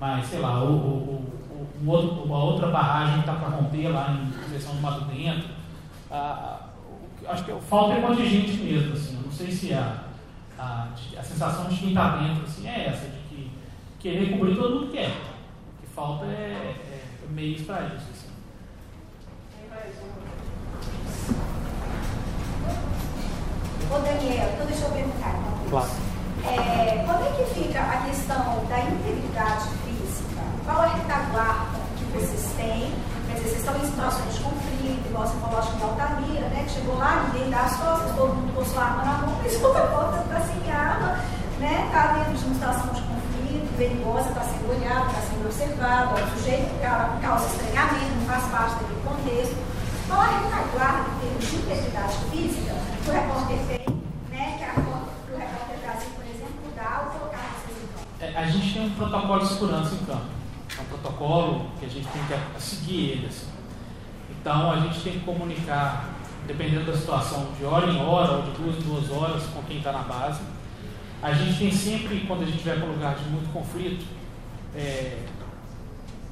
Mas, 0.00 0.26
sei 0.26 0.40
lá, 0.40 0.64
o, 0.64 0.72
o, 0.72 1.32
o, 1.84 1.90
outro, 1.90 2.22
uma 2.24 2.44
outra 2.44 2.68
barragem 2.68 3.20
está 3.20 3.34
para 3.34 3.48
romper 3.48 3.88
lá 3.88 4.10
em 4.12 4.48
direção 4.48 4.74
do 4.74 4.80
Mato 4.80 5.04
Dentro. 5.06 5.48
Ah, 6.10 6.68
acho 7.26 7.44
que 7.44 7.52
falta 7.62 7.94
é 7.94 8.00
contingente 8.00 8.52
mesmo, 8.58 8.92
assim. 8.92 9.16
Eu 9.16 9.22
não 9.22 9.32
sei 9.32 9.50
se 9.50 9.72
a, 9.74 10.04
a, 10.58 10.88
a 11.18 11.22
sensação 11.22 11.68
de 11.68 11.76
quem 11.76 11.88
está 11.88 12.16
dentro 12.16 12.44
assim, 12.44 12.68
é 12.68 12.86
essa, 12.86 13.06
de 13.06 13.18
que 13.28 13.50
querer 13.98 14.30
cobrir 14.30 14.54
todo 14.54 14.80
mundo 14.80 14.92
quer. 14.92 15.08
O 15.08 15.80
que 15.80 15.86
falta 15.94 16.26
é, 16.26 16.76
é 16.92 17.04
meios 17.30 17.62
para 17.62 17.86
isso. 17.86 18.06
Assim. 18.12 18.32
Ô 23.90 23.98
Daniel, 23.98 24.50
então 24.54 24.66
deixa 24.66 24.84
eu 24.84 24.90
perguntar. 24.90 25.34
Então, 25.36 25.70
claro. 25.70 25.90
É, 26.44 27.04
como 27.06 27.24
é 27.24 27.30
que 27.32 27.54
fica 27.54 27.80
a 27.80 28.02
questão 28.08 28.64
da 28.66 28.80
integridade 28.80 29.68
física? 29.68 29.91
Qual 30.64 30.84
é 30.84 30.86
a 30.86 30.94
retaguarda 30.94 31.78
que 31.98 32.04
vocês 32.14 32.54
têm? 32.56 32.94
Quer 33.26 33.34
dizer, 33.34 33.48
vocês 33.48 33.58
estão 33.58 33.76
em 33.76 33.86
situações 33.86 34.34
de 34.34 34.40
conflito, 34.44 35.08
igual 35.08 35.26
você 35.26 35.36
falou, 35.40 35.58
acho 35.58 35.72
que 35.72 35.82
Altamira, 35.82 36.48
né? 36.48 36.64
Que 36.64 36.70
chegou 36.70 36.98
lá, 36.98 37.26
ninguém 37.26 37.50
dá 37.50 37.62
as 37.62 37.76
costas, 37.76 38.14
todo 38.14 38.34
mundo 38.34 38.54
com 38.54 38.64
sua 38.64 38.84
arma 38.84 39.04
na 39.04 39.26
mão, 39.26 39.38
mas 39.42 39.56
uma 39.56 39.72
volta 39.72 40.18
para 40.22 40.40
sem 40.40 40.70
arma, 40.70 41.18
né? 41.58 41.86
Está 41.86 42.12
dentro 42.14 42.34
de 42.34 42.44
uma 42.44 42.54
situação 42.54 42.94
de 42.94 43.02
conflito, 43.02 43.76
perigosa, 43.76 44.28
está 44.28 44.42
sendo 44.42 44.70
olhado, 44.70 45.06
está 45.10 45.20
sendo 45.22 45.46
observado, 45.46 46.14
o 46.14 46.38
sujeito 46.38 46.70
causa 47.20 47.46
estranhamento, 47.46 48.14
não 48.14 48.26
faz 48.26 48.44
parte 48.44 48.74
daquele 48.78 49.02
contexto. 49.02 49.56
Qual 50.06 50.20
a 50.20 50.26
retaguarda 50.26 51.10
em 51.10 51.18
termos 51.18 51.50
de 51.50 51.56
integridade 51.56 52.16
física 52.30 52.74
que 53.02 53.10
o 53.10 53.12
repórter 53.12 53.58
tem, 53.66 53.82
a? 54.30 55.02
É, 58.20 58.36
a 58.36 58.46
gente 58.46 58.74
tem 58.74 58.86
um 58.86 58.90
protocolo 58.94 59.40
de 59.40 59.48
segurança 59.48 59.94
em 59.96 60.04
campo 60.04 60.41
é 60.78 60.80
um 60.80 60.84
protocolo 60.84 61.70
que 61.78 61.86
a 61.86 61.88
gente 61.88 62.06
tem 62.08 62.22
que 62.22 62.62
seguir 62.62 63.10
ele. 63.10 63.26
Assim. 63.26 63.46
Então 64.30 64.72
a 64.72 64.80
gente 64.80 65.00
tem 65.00 65.12
que 65.14 65.20
comunicar, 65.20 66.14
dependendo 66.46 66.90
da 66.90 66.96
situação, 66.96 67.48
de 67.58 67.64
hora 67.64 67.90
em 67.90 68.00
hora 68.00 68.32
ou 68.32 68.42
de 68.42 68.50
duas 68.52 68.76
em 68.76 68.80
duas 68.80 69.10
horas 69.10 69.44
com 69.44 69.62
quem 69.62 69.78
está 69.78 69.92
na 69.92 70.02
base. 70.02 70.40
A 71.22 71.32
gente 71.32 71.58
tem 71.58 71.70
sempre, 71.70 72.24
quando 72.26 72.42
a 72.42 72.46
gente 72.46 72.64
vai 72.64 72.76
para 72.76 72.86
um 72.86 72.92
lugar 72.92 73.14
de 73.14 73.24
muito 73.30 73.52
conflito, 73.52 74.04
é, 74.74 75.18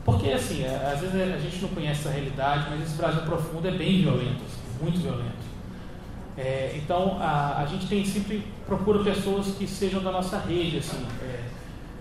porque 0.04 0.30
assim, 0.30 0.64
é, 0.64 0.92
às 0.92 1.00
vezes 1.00 1.14
a 1.14 1.38
gente 1.38 1.62
não 1.62 1.68
conhece 1.68 2.00
essa 2.00 2.10
realidade, 2.10 2.66
mas 2.70 2.82
esse 2.82 2.96
Brasil 2.96 3.22
profundo 3.22 3.68
é 3.68 3.70
bem 3.70 4.02
violento, 4.02 4.42
assim, 4.44 4.82
muito 4.82 5.00
violento. 5.00 5.50
É, 6.36 6.72
então 6.74 7.18
a, 7.20 7.58
a 7.58 7.66
gente 7.66 7.86
tem 7.86 8.04
sempre 8.04 8.44
procura 8.66 9.04
pessoas 9.04 9.54
que 9.56 9.66
sejam 9.66 10.02
da 10.02 10.10
nossa 10.10 10.38
rede, 10.38 10.78
assim, 10.78 11.06
é, 11.22 11.44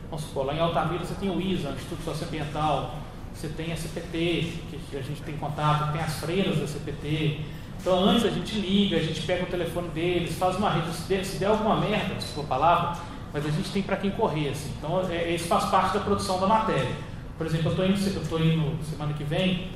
Vamos 0.09 0.25
supor, 0.25 0.45
lá 0.45 0.55
em 0.55 0.59
Altamira 0.59 1.05
você 1.05 1.13
tem 1.15 1.29
o 1.29 1.39
ISA, 1.39 1.69
Instituto 1.69 2.03
Socioambiental, 2.03 2.95
você 3.33 3.47
tem 3.47 3.71
a 3.71 3.75
CPT, 3.75 4.53
que 4.89 4.97
a 4.97 5.01
gente 5.01 5.21
tem 5.21 5.37
contato, 5.37 5.91
tem 5.91 6.01
as 6.01 6.19
freiras 6.19 6.57
da 6.57 6.67
CPT. 6.67 7.41
Então 7.79 8.03
antes 8.03 8.25
a 8.25 8.29
gente 8.29 8.59
liga, 8.59 8.97
a 8.97 9.01
gente 9.01 9.21
pega 9.21 9.43
o 9.43 9.47
telefone 9.47 9.87
deles, 9.89 10.35
faz 10.37 10.57
uma 10.57 10.71
rede, 10.71 10.91
se 10.91 11.07
der, 11.07 11.23
se 11.23 11.37
der 11.37 11.45
alguma 11.45 11.75
merda, 11.75 12.19
se 12.19 12.33
for 12.33 12.43
palavra, 12.45 12.99
mas 13.31 13.45
a 13.45 13.49
gente 13.49 13.69
tem 13.69 13.83
para 13.83 13.97
quem 13.97 14.09
correr. 14.11 14.49
Assim. 14.49 14.73
Então 14.77 15.07
é, 15.09 15.33
isso 15.35 15.47
faz 15.47 15.65
parte 15.65 15.93
da 15.93 15.99
produção 15.99 16.39
da 16.39 16.47
matéria. 16.47 16.91
Por 17.37 17.45
exemplo, 17.45 17.67
eu 17.67 18.21
estou 18.21 18.39
indo 18.39 18.83
semana 18.83 19.13
que 19.13 19.23
vem 19.23 19.69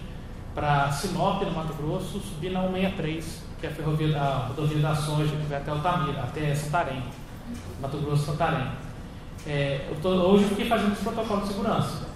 para 0.53 0.91
Sinop, 0.91 1.43
no 1.43 1.51
Mato 1.51 1.73
Grosso, 1.75 2.19
subir 2.19 2.51
na 2.51 2.61
163, 2.61 3.43
que 3.59 3.67
é 3.67 3.69
a, 3.69 3.73
ferrovia, 3.73 4.19
a 4.19 4.47
rodovia 4.47 4.79
da 4.79 4.95
Soja, 4.95 5.35
que 5.35 5.47
vai 5.47 5.59
até 5.59 5.71
Altamira, 5.71 6.21
até 6.21 6.53
Santarém, 6.53 7.03
Mato 7.79 7.97
Grosso 7.99 8.25
Santarém. 8.25 8.67
É, 9.45 9.87
eu 9.89 9.95
tô, 10.01 10.09
hoje 10.09 10.43
eu 10.43 10.49
fiquei 10.49 10.67
fazendo 10.67 10.93
esse 10.93 11.03
protocolo 11.03 11.41
de 11.41 11.47
segurança. 11.47 12.07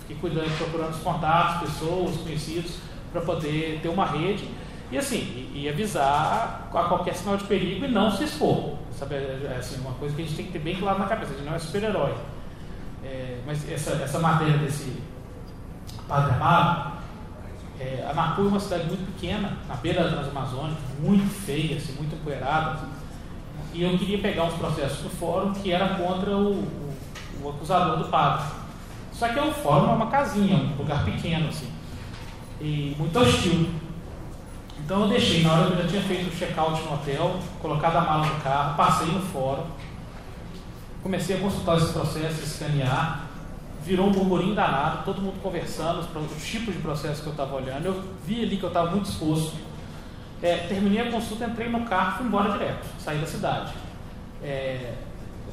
Fiquei 0.00 0.16
cuidando, 0.16 0.56
procurando 0.56 0.90
os 0.90 1.02
contatos, 1.02 1.68
pessoas, 1.68 2.16
conhecidos, 2.16 2.78
para 3.12 3.20
poder 3.20 3.80
ter 3.82 3.88
uma 3.88 4.06
rede 4.06 4.48
e 4.90 4.98
assim, 4.98 5.18
e, 5.54 5.62
e, 5.62 5.68
avisar 5.68 6.68
a 6.74 6.82
qualquer 6.84 7.14
sinal 7.14 7.36
de 7.36 7.44
perigo 7.44 7.84
e 7.84 7.88
não 7.88 8.10
se 8.10 8.24
expor. 8.24 8.76
Sabe? 8.92 9.14
É, 9.14 9.52
é 9.52 9.56
assim, 9.58 9.80
uma 9.80 9.92
coisa 9.94 10.14
que 10.16 10.22
a 10.22 10.24
gente 10.24 10.36
tem 10.36 10.46
que 10.46 10.52
ter 10.52 10.58
bem 10.58 10.76
claro 10.76 10.98
na 10.98 11.06
cabeça, 11.06 11.32
a 11.32 11.36
gente 11.36 11.46
não 11.46 11.54
é 11.54 11.58
super-herói. 11.58 12.14
É, 13.04 13.38
mas 13.46 13.70
essa, 13.70 13.92
essa 14.02 14.18
matéria 14.18 14.58
desse 14.58 15.00
Padre 16.08 16.34
Amado, 16.34 16.98
é, 17.78 18.04
a 18.10 18.12
Napu 18.12 18.42
é 18.42 18.44
uma 18.46 18.60
cidade 18.60 18.86
muito 18.86 19.06
pequena, 19.14 19.56
na 19.68 19.76
beira 19.76 20.04
da 20.04 20.10
Transamazônica, 20.10 20.80
muito 20.98 21.30
feia, 21.30 21.76
assim, 21.76 21.92
muito 21.92 22.14
empoeirada. 22.16 22.80
E 23.72 23.82
eu 23.82 23.96
queria 23.96 24.18
pegar 24.18 24.44
uns 24.44 24.54
processos 24.54 24.98
do 24.98 25.10
fórum 25.10 25.52
que 25.52 25.70
era 25.72 25.94
contra 25.94 26.36
o, 26.36 26.52
o, 26.52 26.90
o 27.42 27.48
acusador 27.50 27.98
do 27.98 28.08
padre. 28.08 28.46
Só 29.12 29.28
que 29.28 29.38
o 29.38 29.52
fórum 29.52 29.90
é 29.90 29.94
uma 29.94 30.06
casinha, 30.06 30.56
um 30.56 30.76
lugar 30.76 31.04
pequeno, 31.04 31.48
assim, 31.48 31.70
e 32.60 32.94
muito 32.98 33.18
hostil. 33.18 33.68
Então 34.78 35.02
eu 35.02 35.08
deixei, 35.08 35.42
na 35.42 35.52
hora 35.52 35.66
que 35.66 35.72
eu 35.72 35.82
já 35.82 35.88
tinha 35.88 36.02
feito 36.02 36.28
o 36.28 36.36
check-out 36.36 36.82
no 36.82 36.94
hotel, 36.94 37.38
colocado 37.60 37.96
a 37.96 38.00
mala 38.00 38.26
no 38.26 38.40
carro, 38.40 38.76
passei 38.76 39.06
no 39.08 39.20
fórum, 39.20 39.64
comecei 41.02 41.36
a 41.36 41.40
consultar 41.40 41.76
esse 41.76 41.92
processo, 41.92 42.42
escanear, 42.42 43.26
virou 43.84 44.08
um 44.08 44.12
burburinho 44.12 44.54
danado, 44.54 45.04
todo 45.04 45.20
mundo 45.20 45.40
conversando, 45.42 46.00
os 46.00 46.46
tipos 46.46 46.74
de 46.74 46.80
processo 46.80 47.22
que 47.22 47.28
eu 47.28 47.32
estava 47.32 47.54
olhando. 47.56 47.86
Eu 47.86 48.02
vi 48.26 48.42
ali 48.42 48.56
que 48.56 48.64
eu 48.64 48.68
estava 48.68 48.90
muito 48.90 49.08
exposto. 49.08 49.52
É, 50.42 50.56
terminei 50.68 51.00
a 51.00 51.10
consulta, 51.10 51.44
entrei 51.44 51.68
no 51.68 51.84
carro 51.84 52.18
fui 52.18 52.26
embora 52.26 52.52
direto, 52.52 52.86
saí 52.98 53.18
da 53.18 53.26
cidade. 53.26 53.72
É, 54.42 54.94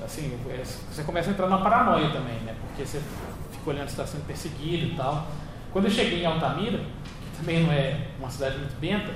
assim, 0.03 0.39
é, 0.49 0.63
você 0.63 1.03
começa 1.03 1.29
a 1.29 1.33
entrar 1.33 1.47
na 1.47 1.57
paranoia 1.57 2.09
também, 2.09 2.39
né? 2.39 2.55
Porque 2.67 2.85
você 2.85 3.01
fica 3.51 3.69
olhando 3.69 3.87
se 3.87 3.93
está 3.93 4.05
sendo 4.05 4.25
perseguido 4.25 4.93
e 4.93 4.95
tal. 4.95 5.27
Quando 5.73 5.85
eu 5.85 5.91
cheguei 5.91 6.23
em 6.23 6.25
Altamira, 6.25 6.77
que 6.77 7.37
também 7.37 7.63
não 7.63 7.73
é 7.73 8.07
uma 8.17 8.29
cidade 8.29 8.57
muito 8.57 8.79
benta, 8.79 9.11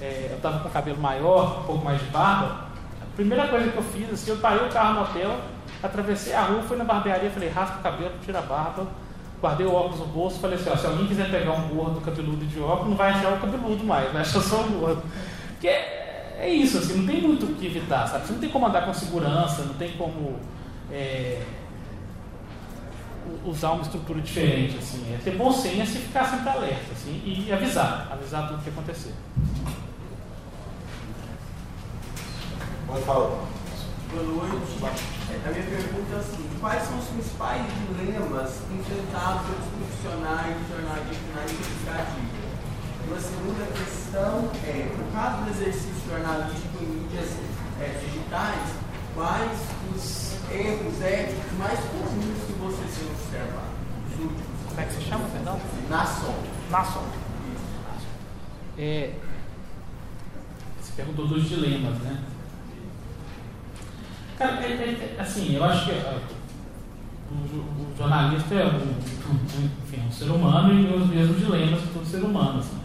é, 0.00 0.28
eu 0.30 0.36
estava 0.36 0.60
com 0.60 0.68
cabelo 0.68 1.00
maior, 1.00 1.60
um 1.60 1.64
pouco 1.64 1.84
mais 1.84 1.98
de 1.98 2.06
barba. 2.06 2.68
A 3.00 3.16
primeira 3.16 3.48
coisa 3.48 3.70
que 3.70 3.76
eu 3.76 3.82
fiz, 3.82 4.12
assim, 4.12 4.30
eu 4.30 4.36
parei 4.36 4.66
o 4.66 4.70
carro 4.70 4.94
no 4.94 5.00
hotel, 5.02 5.40
atravessei 5.82 6.34
a 6.34 6.42
rua, 6.42 6.62
fui 6.62 6.76
na 6.76 6.84
barbearia, 6.84 7.30
falei, 7.30 7.48
raspa 7.48 7.78
o 7.78 7.82
cabelo, 7.82 8.12
tira 8.22 8.38
a 8.40 8.42
barba, 8.42 8.86
guardei 9.40 9.66
o 9.66 9.72
óculos 9.72 10.00
no 10.00 10.06
bolso, 10.06 10.40
falei 10.40 10.58
assim, 10.58 10.70
ó, 10.70 10.76
se 10.76 10.86
alguém 10.86 11.06
quiser 11.06 11.30
pegar 11.30 11.52
um 11.52 11.68
gordo 11.68 12.00
cabeludo 12.00 12.44
de 12.44 12.60
óculos, 12.60 12.90
não 12.90 12.96
vai 12.96 13.10
achar 13.10 13.32
o 13.34 13.40
cabeludo 13.40 13.84
mais, 13.84 14.10
vai 14.12 14.22
achar 14.22 14.40
só 14.40 14.62
o 14.62 14.70
gordo. 14.70 15.02
Porque 15.52 15.68
é, 15.68 16.36
é 16.40 16.48
isso, 16.48 16.78
assim, 16.78 16.98
não 16.98 17.06
tem 17.06 17.22
muito 17.22 17.46
o 17.46 17.54
que 17.54 17.66
evitar, 17.66 18.06
sabe? 18.06 18.26
Você 18.26 18.32
não 18.32 18.40
tem 18.40 18.50
como 18.50 18.66
andar 18.66 18.84
com 18.84 18.94
segurança, 18.94 19.62
não 19.62 19.74
tem 19.74 19.92
como 19.92 20.36
é, 20.90 21.42
usar 23.44 23.72
uma 23.72 23.82
estrutura 23.82 24.20
diferente, 24.20 24.76
assim. 24.78 25.14
É 25.14 25.18
ter 25.22 25.36
bom 25.36 25.52
senso 25.52 25.98
e 25.98 26.00
ficar 26.00 26.24
sempre 26.24 26.48
alerta, 26.48 26.92
assim, 26.92 27.22
e 27.24 27.52
avisar, 27.52 28.08
avisar 28.10 28.48
tudo 28.48 28.58
o 28.58 28.62
que 28.62 28.70
acontecer. 28.70 29.12
Pode 32.86 33.02
falar. 33.02 33.57
Boa 34.10 34.22
noite. 34.22 34.78
A 34.82 35.50
minha 35.50 35.64
pergunta 35.64 36.14
é 36.14 36.18
assim, 36.18 36.48
quais 36.60 36.82
são 36.84 36.98
os 36.98 37.08
principais 37.08 37.62
dilemas 37.88 38.62
enfrentados 38.72 39.42
pelos 39.46 39.66
profissionais 39.76 40.56
de 40.56 40.72
jornalismo 40.72 41.28
na 41.34 41.44
investigativa? 41.44 42.38
E 43.04 43.14
a 43.14 43.20
segunda 43.20 43.66
questão 43.66 44.50
é, 44.64 44.96
no 44.96 45.12
caso 45.12 45.44
do 45.44 45.50
exercício 45.50 46.08
jornalístico 46.08 46.82
em 46.82 46.86
mídias 46.86 47.36
é, 47.80 48.00
digitais, 48.00 48.72
quais 49.14 49.58
os 49.94 50.32
erros 50.50 51.02
éticos 51.02 51.52
mais 51.58 51.78
comuns 51.80 52.38
que 52.46 52.52
vocês 52.54 52.96
têm 52.96 53.10
observado? 53.10 53.78
Como 54.68 54.80
é 54.80 54.84
que 54.84 54.94
se 54.94 55.02
chama, 55.02 55.28
perdão? 55.28 55.60
Na 55.90 56.06
sombra. 56.06 56.50
Na 56.70 56.82
sombra. 56.82 57.18
É, 58.78 59.12
você 60.80 60.92
perguntou 60.96 61.28
dos 61.28 61.46
dilemas, 61.46 61.98
né? 61.98 62.24
Cara, 64.38 64.52
é, 64.62 64.66
é, 64.66 65.16
é, 65.18 65.20
assim, 65.20 65.56
eu 65.56 65.64
acho 65.64 65.86
que 65.86 65.90
uh, 65.90 66.20
o, 67.32 67.56
o, 67.56 67.96
jornalista 67.98 68.54
é 68.54 68.66
um, 68.66 68.96
enfim, 69.82 70.06
um 70.06 70.12
ser 70.12 70.30
humano 70.30 70.72
e 70.72 70.86
tem 70.86 70.96
os 70.96 71.08
mesmos 71.08 71.38
dilemas 71.38 71.80
que 71.80 71.88
todo 71.88 72.06
ser 72.06 72.22
humano. 72.22 72.60
Assim. 72.60 72.78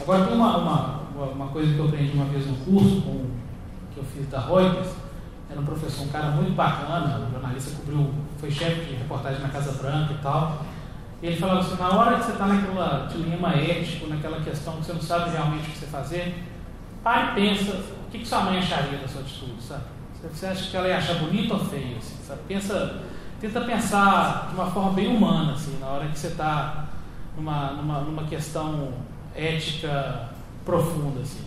Agora, 0.00 0.24
tem 0.24 0.36
uma, 0.36 0.56
uma, 0.56 1.24
uma 1.32 1.48
coisa 1.48 1.74
que 1.74 1.80
eu 1.80 1.86
aprendi 1.86 2.12
uma 2.12 2.26
vez 2.26 2.46
no 2.46 2.54
curso 2.58 3.02
com, 3.02 3.26
que 3.92 3.98
eu 3.98 4.04
fiz 4.04 4.28
da 4.28 4.38
Reuters, 4.38 4.90
era 5.50 5.60
um 5.60 5.64
professor, 5.64 6.04
um 6.04 6.10
cara 6.10 6.30
muito 6.30 6.54
bacana, 6.54 7.26
um 7.26 7.30
jornalista 7.32 7.72
cobriu, 7.76 8.14
foi 8.38 8.52
chefe 8.52 8.84
de 8.84 8.94
reportagem 8.94 9.42
na 9.42 9.48
Casa 9.48 9.72
Branca 9.72 10.12
e 10.12 10.18
tal. 10.18 10.64
E 11.20 11.26
ele 11.26 11.36
falava 11.36 11.58
assim, 11.58 11.76
na 11.76 11.88
hora 11.88 12.18
que 12.18 12.24
você 12.26 12.32
está 12.32 12.46
naquela 12.46 13.06
dilema 13.06 13.48
ético, 13.52 14.06
naquela 14.06 14.40
questão 14.40 14.74
que 14.74 14.84
você 14.84 14.92
não 14.92 15.02
sabe 15.02 15.30
realmente 15.30 15.68
o 15.68 15.72
que 15.72 15.78
você 15.78 15.86
fazer, 15.86 16.44
pare 17.02 17.32
e 17.32 17.34
pensa, 17.34 17.72
o 17.72 18.10
que, 18.12 18.20
que 18.20 18.28
sua 18.28 18.42
mãe 18.42 18.58
acharia 18.58 18.98
da 18.98 19.08
sua 19.08 19.22
atitude, 19.22 19.60
sabe? 19.60 19.93
Você 20.32 20.46
acha 20.46 20.70
que 20.70 20.76
ela 20.76 20.88
ia 20.88 20.98
achar 20.98 21.14
bonito 21.14 21.52
ou 21.52 21.60
feio? 21.60 21.96
Assim, 21.98 22.16
sabe? 22.26 22.40
Pensa, 22.48 23.02
tenta 23.40 23.60
pensar 23.62 24.48
de 24.48 24.54
uma 24.54 24.70
forma 24.70 24.92
bem 24.92 25.14
humana, 25.14 25.52
assim, 25.52 25.78
na 25.78 25.86
hora 25.88 26.08
que 26.08 26.18
você 26.18 26.28
está 26.28 26.88
numa, 27.36 27.72
numa, 27.72 28.00
numa 28.00 28.24
questão 28.24 28.92
ética 29.34 30.30
profunda. 30.64 31.20
Assim. 31.20 31.44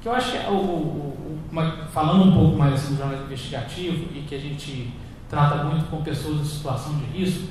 Que 0.00 0.08
eu 0.08 0.12
acho 0.12 0.32
que, 0.32 0.38
o, 0.48 0.54
o, 0.54 1.40
uma, 1.50 1.86
falando 1.88 2.24
um 2.24 2.32
pouco 2.32 2.56
mais 2.56 2.74
assim, 2.74 2.94
do 2.94 2.98
jornalismo 2.98 3.26
investigativo 3.26 4.08
e 4.14 4.22
que 4.22 4.34
a 4.34 4.38
gente 4.38 4.92
trata 5.28 5.64
muito 5.64 5.88
com 5.90 6.02
pessoas 6.02 6.40
em 6.40 6.44
situação 6.44 6.96
de 6.98 7.04
risco, 7.06 7.48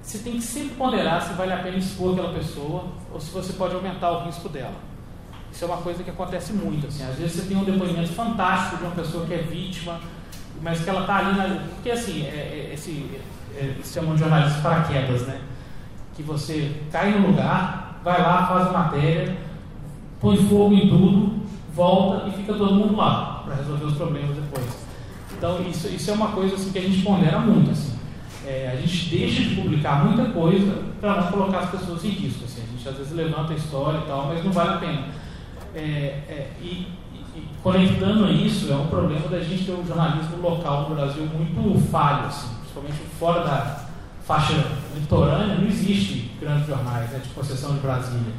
você 0.00 0.18
tem 0.18 0.34
que 0.34 0.42
sempre 0.42 0.74
ponderar 0.74 1.22
se 1.22 1.34
vale 1.34 1.52
a 1.52 1.58
pena 1.58 1.76
expor 1.76 2.12
aquela 2.12 2.34
pessoa 2.34 2.86
ou 3.12 3.20
se 3.20 3.30
você 3.30 3.52
pode 3.52 3.74
aumentar 3.74 4.10
o 4.10 4.24
risco 4.24 4.48
dela. 4.48 4.74
Isso 5.52 5.64
é 5.64 5.66
uma 5.68 5.76
coisa 5.76 6.02
que 6.02 6.10
acontece 6.10 6.52
muito. 6.54 6.86
Assim. 6.86 7.04
Às 7.04 7.16
vezes 7.16 7.34
você 7.34 7.48
tem 7.48 7.56
um 7.56 7.64
depoimento 7.64 8.08
fantástico 8.12 8.78
de 8.78 8.84
uma 8.84 8.94
pessoa 8.94 9.26
que 9.26 9.34
é 9.34 9.38
vítima, 9.38 10.00
mas 10.62 10.80
que 10.82 10.88
ela 10.88 11.02
está 11.02 11.16
ali 11.18 11.36
na. 11.36 11.64
Porque 11.74 11.90
assim, 11.90 12.24
é, 12.24 12.70
é, 12.70 12.74
esse, 12.74 13.10
é, 13.54 13.74
chamam 13.84 14.14
de 14.14 14.20
jornalistas 14.20 14.62
paraquedas, 14.62 15.22
né? 15.22 15.40
Que 16.14 16.22
você 16.22 16.82
cai 16.90 17.18
no 17.18 17.28
lugar, 17.28 18.00
vai 18.02 18.20
lá, 18.20 18.46
faz 18.46 18.68
a 18.68 18.72
matéria, 18.72 19.36
põe 20.20 20.36
fogo 20.48 20.74
em 20.74 20.88
tudo, 20.88 21.42
volta 21.74 22.28
e 22.28 22.32
fica 22.32 22.54
todo 22.54 22.74
mundo 22.74 22.96
lá 22.96 23.42
para 23.44 23.56
resolver 23.56 23.84
os 23.84 23.96
problemas 23.96 24.34
depois. 24.34 24.66
Então 25.36 25.60
isso, 25.68 25.88
isso 25.88 26.10
é 26.10 26.14
uma 26.14 26.28
coisa 26.28 26.54
assim, 26.54 26.72
que 26.72 26.78
a 26.78 26.82
gente 26.82 27.02
pondera 27.02 27.38
muito. 27.38 27.70
Assim. 27.70 27.92
É, 28.46 28.70
a 28.72 28.80
gente 28.80 29.10
deixa 29.10 29.42
de 29.42 29.54
publicar 29.54 30.04
muita 30.04 30.30
coisa 30.32 30.82
para 31.00 31.20
não 31.20 31.30
colocar 31.30 31.60
as 31.60 31.70
pessoas 31.70 32.04
em 32.04 32.10
risco. 32.10 32.44
Assim. 32.44 32.62
A 32.62 32.76
gente 32.76 32.88
às 32.88 32.96
vezes 32.96 33.12
levanta 33.12 33.52
a 33.52 33.56
história 33.56 33.98
e 33.98 34.06
tal, 34.06 34.26
mas 34.28 34.44
não 34.44 34.52
vale 34.52 34.70
a 34.70 34.76
pena. 34.78 35.21
É, 35.74 35.80
é, 36.28 36.50
e, 36.60 36.88
e, 37.34 37.48
conectando 37.62 38.26
a 38.26 38.30
isso, 38.30 38.70
é 38.70 38.76
um 38.76 38.86
problema 38.88 39.26
da 39.28 39.40
gente 39.40 39.64
ter 39.64 39.72
um 39.72 39.86
jornalismo 39.86 40.36
local 40.42 40.88
no 40.88 40.94
Brasil 40.94 41.24
muito 41.26 41.90
falho, 41.90 42.26
assim, 42.26 42.48
principalmente 42.60 42.98
fora 43.18 43.42
da 43.42 43.86
faixa 44.24 44.52
litorânea, 44.94 45.56
não 45.56 45.66
existe 45.66 46.30
grandes 46.40 46.66
jornais 46.66 47.10
né, 47.10 47.20
de 47.22 47.28
concessão 47.30 47.74
de 47.74 47.80
Brasília. 47.80 48.32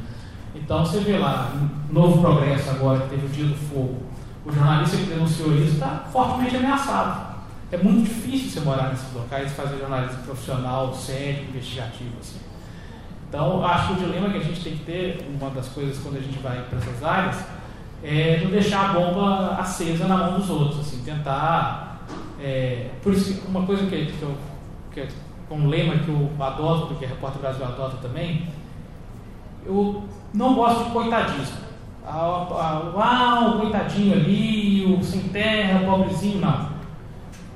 Então 0.54 0.84
você 0.84 1.00
vê 1.00 1.18
lá, 1.18 1.52
Novo 1.90 2.20
Progresso 2.20 2.70
agora, 2.70 3.00
que 3.00 3.08
teve 3.10 3.26
o 3.26 3.28
Dia 3.28 3.46
do 3.46 3.56
Fogo, 3.56 4.02
o 4.46 4.52
jornalista 4.52 4.96
que 4.96 5.04
denunciou 5.04 5.54
isso 5.56 5.74
está 5.74 6.04
fortemente 6.12 6.56
ameaçado. 6.56 7.34
É 7.72 7.76
muito 7.76 8.08
difícil 8.08 8.50
você 8.50 8.60
morar 8.60 8.90
nesses 8.90 9.12
locais 9.12 9.50
e 9.50 9.54
fazer 9.54 9.78
jornalismo 9.78 10.22
profissional, 10.22 10.94
sério, 10.94 11.44
investigativo. 11.48 12.12
Assim. 12.20 12.38
Então, 13.34 13.66
acho 13.66 13.88
que 13.88 13.92
o 13.94 13.96
dilema 13.96 14.30
que 14.30 14.36
a 14.36 14.42
gente 14.44 14.62
tem 14.62 14.76
que 14.76 14.84
ter, 14.84 15.28
uma 15.28 15.50
das 15.50 15.66
coisas 15.70 15.98
quando 15.98 16.18
a 16.18 16.20
gente 16.20 16.38
vai 16.38 16.62
para 16.70 16.78
essas 16.78 17.02
áreas, 17.02 17.44
é 18.00 18.40
não 18.44 18.48
deixar 18.52 18.90
a 18.90 18.92
bomba 18.92 19.56
acesa 19.58 20.06
na 20.06 20.16
mão 20.16 20.38
dos 20.38 20.48
outros, 20.48 20.78
assim, 20.78 21.02
tentar. 21.02 21.98
É, 22.40 22.90
por 23.02 23.12
isso, 23.12 23.42
uma 23.48 23.66
coisa 23.66 23.86
que, 23.86 24.06
que, 24.06 24.22
eu, 24.22 24.36
que 24.92 25.00
é 25.00 25.08
um 25.50 25.66
lema 25.66 25.96
que 25.96 26.08
eu 26.10 26.30
adoto, 26.38 26.94
que 26.94 27.04
a 27.04 27.08
Repórter 27.08 27.40
Brasil 27.40 27.64
adota 27.64 27.96
também, 28.00 28.46
eu 29.66 30.04
não 30.32 30.54
gosto 30.54 30.84
de 30.84 30.90
coitadismo. 30.90 31.56
Ah, 32.06 33.48
o 33.52 33.58
coitadinho 33.58 34.14
ali, 34.14 34.94
o 34.96 35.02
sem 35.02 35.22
terra, 35.30 35.80
o 35.80 35.86
pobrezinho, 35.86 36.40
não. 36.40 36.68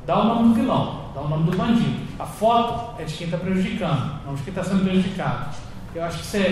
Dá 0.05 0.19
o 0.19 0.25
nome 0.27 0.49
do 0.49 0.55
vilão, 0.55 1.05
dá 1.15 1.21
o 1.21 1.29
nome 1.29 1.49
do 1.49 1.57
bandido. 1.57 2.09
A 2.19 2.27
foto 2.27 3.01
é 3.01 3.05
de 3.05 3.15
quem 3.15 3.27
está 3.27 3.39
prejudicando, 3.39 4.27
não 4.27 4.35
de 4.35 4.43
quem 4.43 4.51
está 4.51 4.65
sendo 4.65 4.83
prejudicado. 4.83 5.68
Eu 5.95 6.05
acho 6.05 6.19
que 6.19 6.25
isso 6.25 6.37
é, 6.37 6.41
é, 6.41 6.43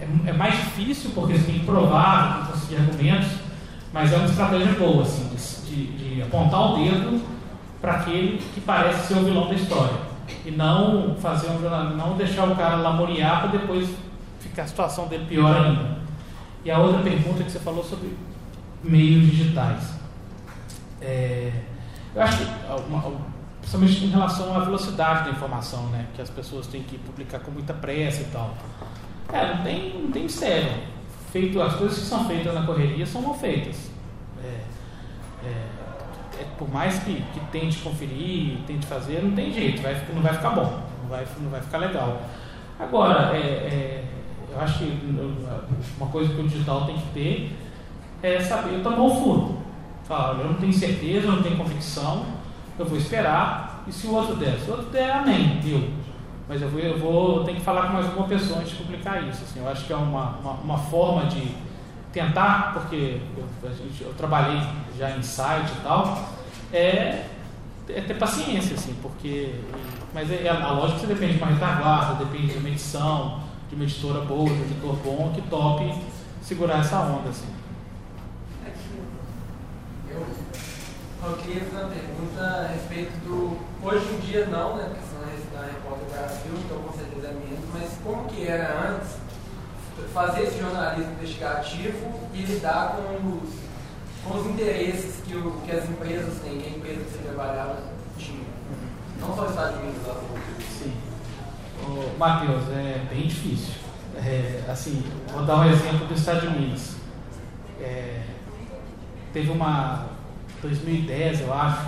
é, 0.00 0.08
é, 0.30 0.32
mais 0.32 0.54
difícil, 0.54 1.10
porque 1.14 1.34
você 1.34 1.44
tem 1.44 1.60
que 1.60 1.66
provar, 1.66 2.36
tem 2.36 2.46
que 2.46 2.52
conseguir 2.52 2.76
argumentos, 2.76 3.28
mas 3.92 4.12
é 4.12 4.16
uma 4.16 4.26
estratégia 4.26 4.72
boa, 4.72 5.02
assim, 5.02 5.28
de, 5.28 5.86
de, 5.86 6.14
de 6.14 6.22
apontar 6.22 6.72
o 6.72 6.76
dedo 6.76 7.22
para 7.80 7.92
aquele 7.92 8.38
que 8.54 8.60
parece 8.60 9.08
ser 9.08 9.18
o 9.18 9.24
vilão 9.24 9.48
da 9.48 9.54
história. 9.54 10.06
E 10.44 10.50
não 10.50 11.16
fazer 11.20 11.48
um 11.48 11.60
não 11.96 12.16
deixar 12.16 12.48
o 12.48 12.56
cara 12.56 12.76
lamorear 12.76 13.42
para 13.42 13.58
depois 13.58 13.88
ficar 14.40 14.62
a 14.62 14.66
situação 14.66 15.06
dele 15.06 15.26
pior 15.26 15.54
ainda. 15.54 15.98
E 16.64 16.70
a 16.70 16.78
outra 16.78 17.02
pergunta 17.02 17.44
que 17.44 17.50
você 17.50 17.60
falou 17.60 17.84
sobre 17.84 18.16
meios 18.82 19.30
digitais. 19.30 19.94
É, 21.00 21.52
eu 22.14 22.22
acho 22.22 22.38
que, 22.38 22.44
uma, 22.88 23.04
principalmente 23.66 24.04
em 24.04 24.10
relação 24.10 24.56
à 24.56 24.60
velocidade 24.60 25.24
da 25.24 25.30
informação, 25.30 25.88
né? 25.88 26.06
Que 26.14 26.22
as 26.22 26.30
pessoas 26.30 26.68
têm 26.68 26.82
que 26.84 26.96
publicar 26.98 27.40
com 27.40 27.50
muita 27.50 27.74
pressa 27.74 28.22
e 28.22 28.26
tal. 28.26 28.54
É, 29.32 29.54
não 29.54 29.64
tem, 29.64 30.02
não 30.02 30.10
tem 30.12 30.22
mistério. 30.22 30.70
Feito, 31.32 31.60
as 31.60 31.74
coisas 31.74 31.98
que 31.98 32.04
são 32.04 32.24
feitas 32.26 32.54
na 32.54 32.62
correria 32.62 33.04
são 33.04 33.20
mal 33.20 33.34
feitas. 33.34 33.90
É, 34.42 34.60
é, 35.44 35.48
é, 36.40 36.46
por 36.56 36.70
mais 36.70 37.00
que, 37.00 37.20
que 37.34 37.40
tente 37.50 37.78
conferir, 37.78 38.58
tente 38.68 38.86
fazer, 38.86 39.20
não 39.22 39.32
tem 39.32 39.52
jeito, 39.52 39.82
vai, 39.82 40.00
não 40.14 40.22
vai 40.22 40.32
ficar 40.32 40.50
bom, 40.50 40.82
não 41.02 41.08
vai, 41.08 41.26
não 41.40 41.50
vai 41.50 41.60
ficar 41.60 41.78
legal. 41.78 42.22
Agora, 42.78 43.36
é, 43.36 43.40
é, 43.40 44.04
eu 44.52 44.60
acho 44.60 44.78
que 44.78 45.00
uma 45.98 46.08
coisa 46.08 46.32
que 46.32 46.40
o 46.40 46.46
digital 46.46 46.86
tem 46.86 46.96
que 46.96 47.08
ter 47.08 47.56
é 48.22 48.38
saber 48.38 48.80
tomar 48.82 49.02
o 49.02 49.14
furo. 49.16 49.58
Falar, 50.04 50.38
eu 50.38 50.46
não 50.46 50.54
tenho 50.54 50.72
certeza, 50.72 51.26
eu 51.26 51.32
não 51.32 51.42
tenho 51.42 51.56
convicção, 51.56 52.24
eu 52.78 52.84
vou 52.84 52.98
esperar, 52.98 53.84
e 53.86 53.92
se 53.92 54.06
o 54.06 54.14
outro 54.14 54.36
der? 54.36 54.58
Se 54.58 54.70
o 54.70 54.74
outro 54.74 54.90
der, 54.90 55.10
amém, 55.10 55.60
deu. 55.62 55.88
Mas 56.48 56.62
eu 56.62 56.68
vou, 56.68 56.80
eu 56.80 56.98
vou 56.98 57.44
ter 57.44 57.54
que 57.54 57.60
falar 57.60 57.88
com 57.88 57.94
mais 57.94 58.06
uma 58.12 58.26
pessoa 58.26 58.60
antes 58.60 58.70
de 58.70 58.76
publicar 58.76 59.20
isso. 59.28 59.42
Assim, 59.42 59.60
eu 59.60 59.68
acho 59.68 59.84
que 59.84 59.92
é 59.92 59.96
uma, 59.96 60.36
uma, 60.38 60.52
uma 60.52 60.78
forma 60.78 61.26
de 61.26 61.54
tentar, 62.12 62.72
porque 62.72 63.20
eu, 63.36 63.74
gente, 63.74 64.02
eu, 64.02 64.14
trabalhei 64.14 64.60
já 64.96 65.10
em 65.10 65.22
site 65.22 65.70
e 65.70 65.82
tal, 65.82 66.30
é, 66.72 67.26
é 67.88 68.00
ter 68.00 68.14
paciência, 68.14 68.74
assim, 68.74 68.94
porque. 69.02 69.54
Mas 70.14 70.30
é, 70.30 70.48
a 70.48 70.70
lógica 70.70 71.00
você 71.00 71.06
depende 71.08 71.34
de 71.34 71.42
uma 71.42 71.52
retaguarda, 71.52 72.24
depende 72.24 72.52
de 72.52 72.58
uma 72.58 72.68
edição, 72.68 73.40
de 73.68 73.74
uma 73.74 73.84
editora 73.84 74.20
boa, 74.20 74.48
de 74.48 74.54
um 74.54 74.62
editor 74.62 74.96
bom, 75.04 75.32
que 75.34 75.42
tope 75.42 75.92
segurar 76.40 76.78
essa 76.78 77.00
onda, 77.00 77.28
assim. 77.28 77.48
Eu, 80.08 80.24
eu 81.26 81.36
queria 81.38 81.60
fazer 81.64 81.84
uma 81.84 81.90
pergunta 81.90 82.42
a 82.42 82.66
respeito 82.68 83.12
do. 83.24 83.58
Hoje 83.82 84.06
em 84.14 84.20
dia 84.20 84.46
não, 84.46 84.76
né? 84.76 84.84
Porque 84.84 85.06
senão 85.06 85.26
da 85.52 85.66
Repórter 85.66 86.08
Brasil, 86.10 86.52
então 86.64 86.78
com 86.82 86.92
certeza 86.92 87.28
é 87.28 87.32
menos, 87.32 87.64
mas 87.72 87.98
como 88.04 88.28
que 88.28 88.46
era 88.46 88.90
antes 88.90 89.16
fazer 90.12 90.42
esse 90.42 90.58
jornalismo 90.58 91.12
investigativo 91.12 92.28
e 92.34 92.42
lidar 92.42 92.96
com 92.96 93.38
os, 93.38 93.54
com 94.24 94.38
os 94.38 94.46
interesses 94.46 95.22
que, 95.26 95.34
o, 95.34 95.52
que 95.64 95.72
as 95.72 95.88
empresas 95.88 96.38
têm, 96.40 96.58
que 96.58 96.66
a 96.66 96.76
empresa 96.76 97.04
que 97.04 97.10
você 97.10 97.22
trabalhava 97.24 97.82
tinha. 98.18 98.44
Não 99.18 99.34
só 99.34 99.44
os 99.44 99.50
Estados 99.50 99.78
Unidos, 99.78 100.06
lá 100.06 100.14
Sim. 100.78 100.92
Matheus, 102.18 102.68
é 102.70 103.06
bem 103.08 103.26
difícil. 103.26 103.74
É, 104.16 104.62
assim, 104.68 105.02
vou 105.32 105.44
dar 105.44 105.60
um 105.60 105.70
exemplo 105.70 106.06
do 106.06 106.14
Estado 106.14 106.42
de 106.42 106.58
Minas. 106.58 106.96
É, 107.80 108.22
teve 109.32 109.50
uma 109.50 110.15
2010, 110.62 111.42
eu 111.42 111.52
acho, 111.52 111.86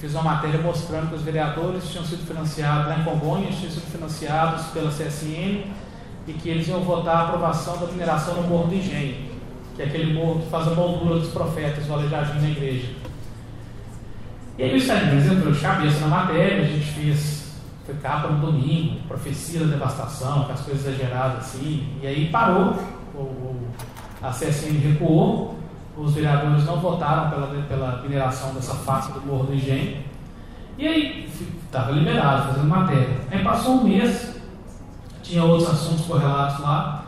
fiz 0.00 0.14
uma 0.14 0.22
matéria 0.22 0.60
mostrando 0.60 1.08
que 1.08 1.14
os 1.16 1.22
vereadores 1.22 1.88
tinham 1.90 2.04
sido 2.04 2.26
financiados 2.26 2.88
lá 2.88 2.98
em 2.98 3.04
Congonhas, 3.04 3.56
tinham 3.56 3.70
sido 3.70 3.90
financiados 3.90 4.66
pela 4.66 4.90
CSN 4.90 5.64
e 6.26 6.32
que 6.32 6.48
eles 6.48 6.68
iam 6.68 6.80
votar 6.80 7.16
a 7.16 7.22
aprovação 7.24 7.78
da 7.78 7.86
mineração 7.86 8.34
no 8.34 8.48
Morro 8.48 8.68
do 8.68 8.74
Engenho, 8.74 9.30
que 9.74 9.82
é 9.82 9.86
aquele 9.86 10.12
morro 10.12 10.40
que 10.40 10.50
faz 10.50 10.68
a 10.68 10.74
moldura 10.74 11.18
dos 11.18 11.30
profetas, 11.30 11.88
o 11.88 11.92
aleijadinho 11.92 12.42
na 12.42 12.50
igreja. 12.50 12.88
E 14.58 14.62
aí 14.62 14.70
o 14.70 15.06
Minas 15.06 15.26
entrou 15.26 15.54
cabeça 15.54 16.00
na 16.00 16.08
matéria, 16.08 16.62
a 16.62 16.66
gente 16.66 16.84
fez, 16.84 17.54
foi 17.86 17.94
capa 17.96 18.28
no 18.28 18.46
domingo, 18.46 19.00
profecia 19.08 19.60
da 19.60 19.66
devastação, 19.66 20.44
com 20.44 20.52
as 20.52 20.60
coisas 20.60 20.86
exageradas 20.86 21.38
assim, 21.38 21.88
e 22.02 22.06
aí 22.06 22.28
parou, 22.28 22.74
o, 23.14 23.56
a 24.20 24.28
CSN 24.28 24.78
recuou, 24.80 25.59
os 26.00 26.14
vereadores 26.14 26.64
não 26.64 26.80
votaram 26.80 27.30
pela, 27.30 27.46
pela 27.68 28.02
mineração 28.02 28.54
dessa 28.54 28.74
face 28.74 29.12
do 29.12 29.20
Morro 29.20 29.44
do 29.44 29.54
Engenho. 29.54 30.02
E 30.78 30.86
aí 30.86 31.30
estava 31.64 31.92
liberado, 31.92 32.48
fazendo 32.48 32.68
matéria. 32.68 33.18
Aí 33.30 33.44
passou 33.44 33.74
um 33.74 33.84
mês, 33.84 34.36
tinha 35.22 35.44
outros 35.44 35.68
assuntos 35.70 36.06
correlatos 36.06 36.60
lá, 36.60 37.04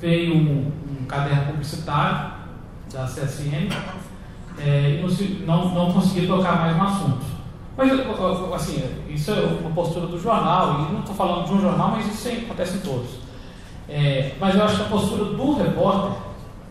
veio 0.00 0.34
um, 0.34 0.72
um 0.90 1.04
caderno 1.06 1.46
publicitário 1.46 2.32
da 2.92 3.04
CSN 3.04 3.68
é, 4.58 5.00
e 5.02 5.44
não, 5.46 5.74
não 5.74 5.92
consegui 5.92 6.26
tocar 6.26 6.60
mais 6.60 6.76
no 6.76 6.84
assunto. 6.84 7.36
Mas, 7.76 7.90
assim, 8.54 8.82
isso 9.08 9.30
é 9.30 9.40
uma 9.60 9.70
postura 9.70 10.06
do 10.06 10.18
jornal, 10.18 10.86
e 10.88 10.92
não 10.92 11.00
estou 11.00 11.14
falando 11.14 11.46
de 11.46 11.52
um 11.54 11.60
jornal, 11.60 11.90
mas 11.90 12.06
isso 12.06 12.28
acontece 12.28 12.78
em 12.78 12.80
todos. 12.80 13.10
É, 13.88 14.34
mas 14.40 14.54
eu 14.54 14.64
acho 14.64 14.76
que 14.76 14.82
a 14.82 14.86
postura 14.86 15.24
do 15.24 15.54
repórter, 15.54 16.12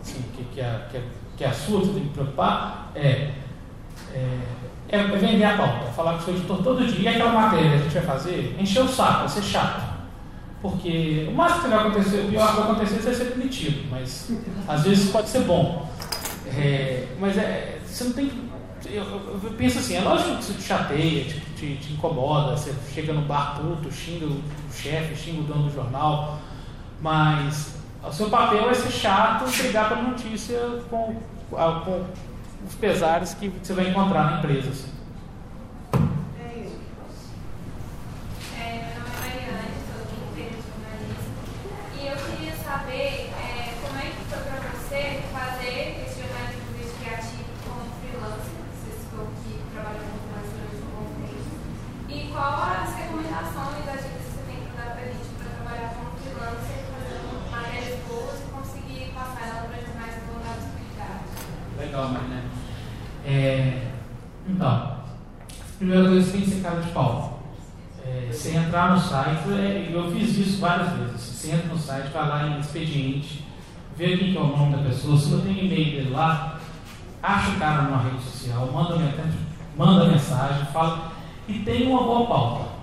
assim, 0.02 0.24
que, 0.36 0.44
que, 0.46 0.62
é, 0.62 0.88
que 0.90 0.98
é 0.98 1.04
que 1.38 1.44
é 1.44 1.48
a 1.48 1.54
sua, 1.54 1.82
que 1.82 1.88
você 1.88 1.94
tem 1.94 2.04
que 2.04 2.10
preocupar, 2.10 2.92
é, 2.96 3.32
é, 4.14 4.40
é, 4.90 5.04
vender 5.04 5.44
a 5.44 5.58
pauta, 5.58 5.92
falar 5.92 6.14
com 6.14 6.20
o 6.20 6.22
seu 6.24 6.36
editor 6.36 6.64
todo 6.64 6.86
dia, 6.86 7.02
e 7.02 7.08
aquela 7.08 7.32
matéria 7.32 7.70
que 7.70 7.76
a 7.76 7.80
gente 7.80 7.94
vai 7.94 8.04
fazer, 8.04 8.56
encher 8.60 8.84
o 8.84 8.88
saco, 8.88 9.20
vai 9.20 9.30
ser 9.30 9.44
chato. 9.44 9.96
Porque 10.62 11.28
o 11.30 11.36
máximo 11.36 11.64
que 11.64 11.70
vai 11.70 11.80
acontecer, 11.80 12.22
o 12.22 12.30
pior 12.30 12.50
que 12.50 12.62
vai 12.62 12.72
acontecer 12.72 12.96
é 12.96 13.00
você 13.00 13.14
ser 13.14 13.26
demitido, 13.36 13.90
mas 13.92 14.32
às 14.68 14.84
vezes 14.84 15.12
pode 15.12 15.30
ser 15.30 15.42
bom. 15.42 15.88
É, 16.48 17.08
mas 17.20 17.38
é, 17.38 17.80
você 17.86 18.06
não 18.06 18.14
tem 18.14 18.32
eu, 18.88 19.04
eu, 19.04 19.40
eu, 19.44 19.52
penso 19.58 19.80
assim, 19.80 19.96
é 19.96 20.02
lógico 20.02 20.36
que 20.36 20.44
isso 20.44 20.54
te 20.54 20.62
chateia, 20.62 21.26
te, 21.26 21.40
te, 21.58 21.76
te, 21.78 21.94
incomoda, 21.94 22.56
você 22.56 22.74
chega 22.94 23.14
no 23.14 23.22
bar 23.22 23.60
puto, 23.60 23.92
xinga 23.92 24.26
o, 24.26 24.30
o 24.30 24.74
chefe, 24.74 25.16
xinga 25.16 25.42
o 25.42 25.44
dono 25.44 25.64
do 25.64 25.74
jornal, 25.74 26.40
mas 27.02 27.75
o 28.08 28.14
seu 28.14 28.30
papel 28.30 28.70
é 28.70 28.74
ser 28.74 28.92
chato 28.92 29.46
e 29.50 29.72
pela 29.72 30.02
notícia 30.02 30.60
com, 30.90 31.16
com 31.50 32.06
os 32.68 32.76
pesares 32.76 33.34
que 33.34 33.50
você 33.50 33.74
vai 33.74 33.90
encontrar 33.90 34.32
na 34.32 34.38
empresa. 34.40 34.70
Assim. 34.70 34.95
Coisa, 65.86 66.22
você 66.22 66.32
tem 66.32 66.42
que 66.42 66.50
ser 66.50 66.62
cara 66.62 66.82
de 66.82 66.92
pau. 66.92 67.40
É, 68.06 68.30
você 68.32 68.56
entrar 68.56 68.92
no 68.92 69.00
site, 69.00 69.50
é, 69.50 69.90
eu 69.92 70.12
fiz 70.12 70.38
isso 70.38 70.62
várias 70.62 70.92
vezes. 70.94 71.22
Você 71.22 71.52
entra 71.52 71.68
no 71.68 71.78
site, 71.78 72.12
vai 72.12 72.28
lá 72.28 72.48
em 72.48 72.60
expediente, 72.60 73.46
vê 73.98 74.18
quem 74.18 74.32
que 74.32 74.38
é 74.38 74.42
o 74.42 74.48
nome 74.58 74.76
da 74.76 74.84
pessoa, 74.84 75.18
se 75.18 75.30
não 75.30 75.42
tem 75.42 75.66
e-mail 75.66 75.92
dele 75.92 76.10
lá, 76.12 76.60
acha 77.22 77.52
o 77.52 77.60
cara 77.60 77.84
numa 77.84 78.04
rede 78.04 78.22
social, 78.22 78.70
manda, 78.72 78.98
manda 79.76 80.06
mensagem, 80.06 80.66
fala, 80.68 81.12
e 81.48 81.60
tem 81.60 81.88
uma 81.88 82.04
boa 82.04 82.28
pauta. 82.28 82.76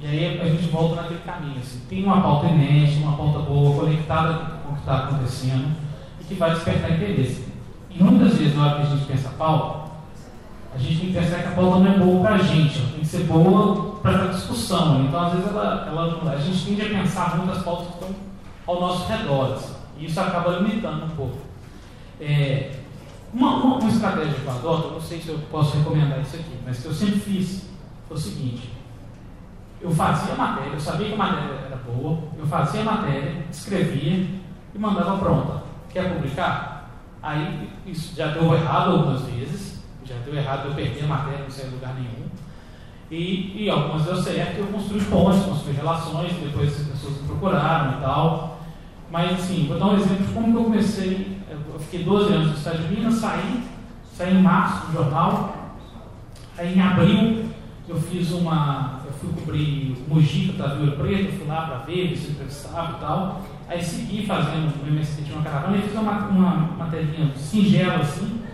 E 0.00 0.06
aí 0.06 0.40
a 0.40 0.44
gente 0.44 0.68
volta 0.68 1.02
naquele 1.02 1.20
caminho. 1.20 1.58
Assim, 1.58 1.80
tem 1.88 2.04
uma 2.04 2.20
pauta 2.20 2.46
inédita, 2.46 3.02
uma 3.02 3.16
pauta 3.16 3.38
boa, 3.40 3.80
conectada 3.80 4.34
com 4.62 4.72
o 4.72 4.74
que 4.74 4.80
está 4.80 5.04
acontecendo, 5.04 5.74
e 6.20 6.24
que 6.24 6.34
vai 6.34 6.50
despertar 6.50 6.92
interesse. 6.92 7.44
E 7.90 8.02
muitas 8.02 8.36
vezes, 8.36 8.54
na 8.54 8.66
hora 8.66 8.76
que 8.76 8.82
a 8.82 8.96
gente 8.96 9.06
pensa 9.06 9.30
pauta, 9.30 9.85
a 10.76 10.78
gente 10.78 11.00
tem 11.00 11.06
que 11.08 11.18
pensar 11.18 11.42
que 11.42 11.48
a 11.48 11.52
pauta 11.52 11.78
não 11.78 11.90
é 11.90 11.98
boa 11.98 12.20
para 12.22 12.34
a 12.34 12.38
gente, 12.38 12.78
ela 12.78 12.90
tem 12.90 13.00
que 13.00 13.06
ser 13.06 13.24
boa 13.24 13.96
para 14.02 14.24
a 14.24 14.26
discussão. 14.28 15.06
Então, 15.06 15.26
às 15.26 15.32
vezes, 15.32 15.48
ela, 15.48 15.86
ela, 15.88 16.32
a 16.32 16.36
gente 16.36 16.66
tende 16.66 16.82
a 16.82 17.00
pensar 17.00 17.38
muito 17.38 17.50
as 17.50 17.62
pautas 17.62 17.86
que 17.86 17.92
estão 17.94 18.08
ao 18.66 18.80
nosso 18.80 19.10
redor. 19.10 19.54
Assim, 19.54 19.74
e 19.98 20.04
isso 20.04 20.20
acaba 20.20 20.58
limitando 20.58 21.06
um 21.06 21.08
pouco. 21.10 21.38
É, 22.20 22.74
uma, 23.32 23.56
uma, 23.56 23.76
uma, 23.76 23.88
estratégia 23.88 24.34
que 24.34 24.44
eu 24.44 24.52
adoto, 24.52 24.92
não 24.92 25.00
sei 25.00 25.18
se 25.18 25.28
eu 25.28 25.38
posso 25.50 25.78
recomendar 25.78 26.20
isso 26.20 26.36
aqui, 26.36 26.58
mas 26.64 26.78
que 26.78 26.86
eu 26.86 26.92
sempre 26.92 27.20
fiz 27.20 27.70
foi 28.06 28.16
o 28.16 28.20
seguinte: 28.20 28.70
eu 29.80 29.90
fazia 29.90 30.34
a 30.34 30.36
matéria, 30.36 30.72
eu 30.74 30.80
sabia 30.80 31.08
que 31.08 31.14
a 31.14 31.18
matéria 31.18 31.54
era 31.66 31.76
boa, 31.76 32.18
eu 32.38 32.46
fazia 32.46 32.82
a 32.82 32.84
matéria, 32.84 33.46
escrevia 33.50 34.26
e 34.74 34.78
mandava 34.78 35.16
pronta. 35.16 35.62
Quer 35.88 36.14
publicar? 36.14 36.90
Aí 37.22 37.70
isso 37.86 38.14
já 38.14 38.28
deu 38.28 38.54
errado 38.54 38.92
algumas 38.92 39.22
vezes, 39.22 39.75
já 40.06 40.14
deu 40.24 40.34
errado, 40.34 40.68
eu 40.68 40.74
perdi 40.74 41.04
a 41.04 41.06
matéria, 41.06 41.44
não 41.44 41.66
em 41.66 41.74
lugar 41.74 41.94
nenhum. 41.94 42.26
E, 43.10 43.64
e 43.64 43.70
algumas 43.70 44.04
deu 44.04 44.16
certo, 44.16 44.58
eu 44.58 44.66
construí 44.66 45.00
pontes, 45.02 45.44
construí 45.44 45.74
relações, 45.74 46.32
depois 46.32 46.80
as 46.80 46.86
pessoas 46.88 47.20
me 47.20 47.28
procuraram 47.28 47.98
e 47.98 48.00
tal. 48.00 48.60
Mas 49.10 49.32
assim, 49.32 49.66
vou 49.68 49.78
dar 49.78 49.86
um 49.86 49.96
exemplo 49.96 50.26
de 50.26 50.32
como 50.32 50.52
que 50.52 50.58
eu 50.58 50.64
comecei. 50.64 51.36
Eu 51.50 51.78
fiquei 51.78 52.04
12 52.04 52.32
anos 52.32 52.48
no 52.48 52.54
Estado 52.54 52.78
de 52.78 52.94
Minas, 52.94 53.14
saí, 53.14 53.62
saí 54.12 54.34
em 54.34 54.42
março 54.42 54.86
do 54.86 54.92
jornal, 54.94 55.72
aí 56.58 56.76
em 56.76 56.80
abril 56.80 57.44
eu 57.88 58.00
fiz 58.00 58.32
uma. 58.32 59.00
Eu 59.04 59.12
fui 59.12 59.30
cobrir 59.32 59.96
o 60.06 60.14
Mogi, 60.14 60.46
que 60.46 60.50
estava 60.50 60.82
em 60.82 60.90
Preto, 60.90 61.38
fui 61.38 61.46
lá 61.46 61.62
para 61.62 61.78
ver, 61.78 62.16
se 62.16 62.32
entrevistava 62.32 62.96
e 62.96 63.00
tal. 63.00 63.42
Aí 63.68 63.82
segui 63.82 64.26
fazendo 64.26 64.84
no 64.84 64.88
MST 64.88 65.22
tinha 65.22 65.36
uma 65.36 65.44
caravana 65.44 65.76
e 65.76 65.82
fiz 65.82 65.94
uma, 65.94 66.26
uma 66.26 66.50
materinha 66.76 67.32
singela 67.36 67.96
assim 67.96 68.45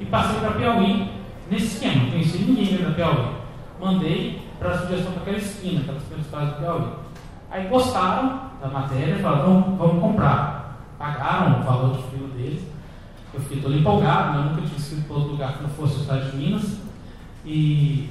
e 0.00 0.06
passei 0.06 0.40
para 0.40 0.52
Piauí, 0.52 1.10
nesse 1.50 1.66
esquema, 1.66 2.04
não 2.04 2.10
conheci 2.10 2.38
ninguém 2.38 2.82
da 2.82 2.90
Piauí. 2.90 3.38
Mandei 3.80 4.42
para 4.58 4.70
a 4.70 4.78
sugestão 4.78 5.12
daquela 5.12 5.38
esquina, 5.38 5.80
aquelas 5.80 6.02
principais 6.04 6.48
do 6.48 6.54
Piauí. 6.56 6.88
Aí 7.50 7.68
gostaram 7.68 8.50
da 8.60 8.68
matéria, 8.68 9.18
falaram, 9.18 9.62
vamos, 9.62 9.78
vamos 9.78 10.02
comprar. 10.02 10.86
Pagaram 10.98 11.60
o 11.60 11.64
valor 11.64 11.96
de 11.96 12.02
frio 12.04 12.28
deles. 12.28 12.62
Eu 13.32 13.40
fiquei 13.40 13.60
todo 13.60 13.76
empolgado, 13.76 14.32
né? 14.32 14.38
eu 14.38 14.50
nunca 14.50 14.62
tinha 14.62 14.78
escrito 14.78 15.06
para 15.06 15.16
outro 15.16 15.32
lugar 15.32 15.56
que 15.56 15.62
não 15.62 15.70
fosse 15.70 15.98
o 15.98 16.00
Estado 16.00 16.30
de 16.30 16.36
Minas. 16.36 16.80
E 17.44 18.10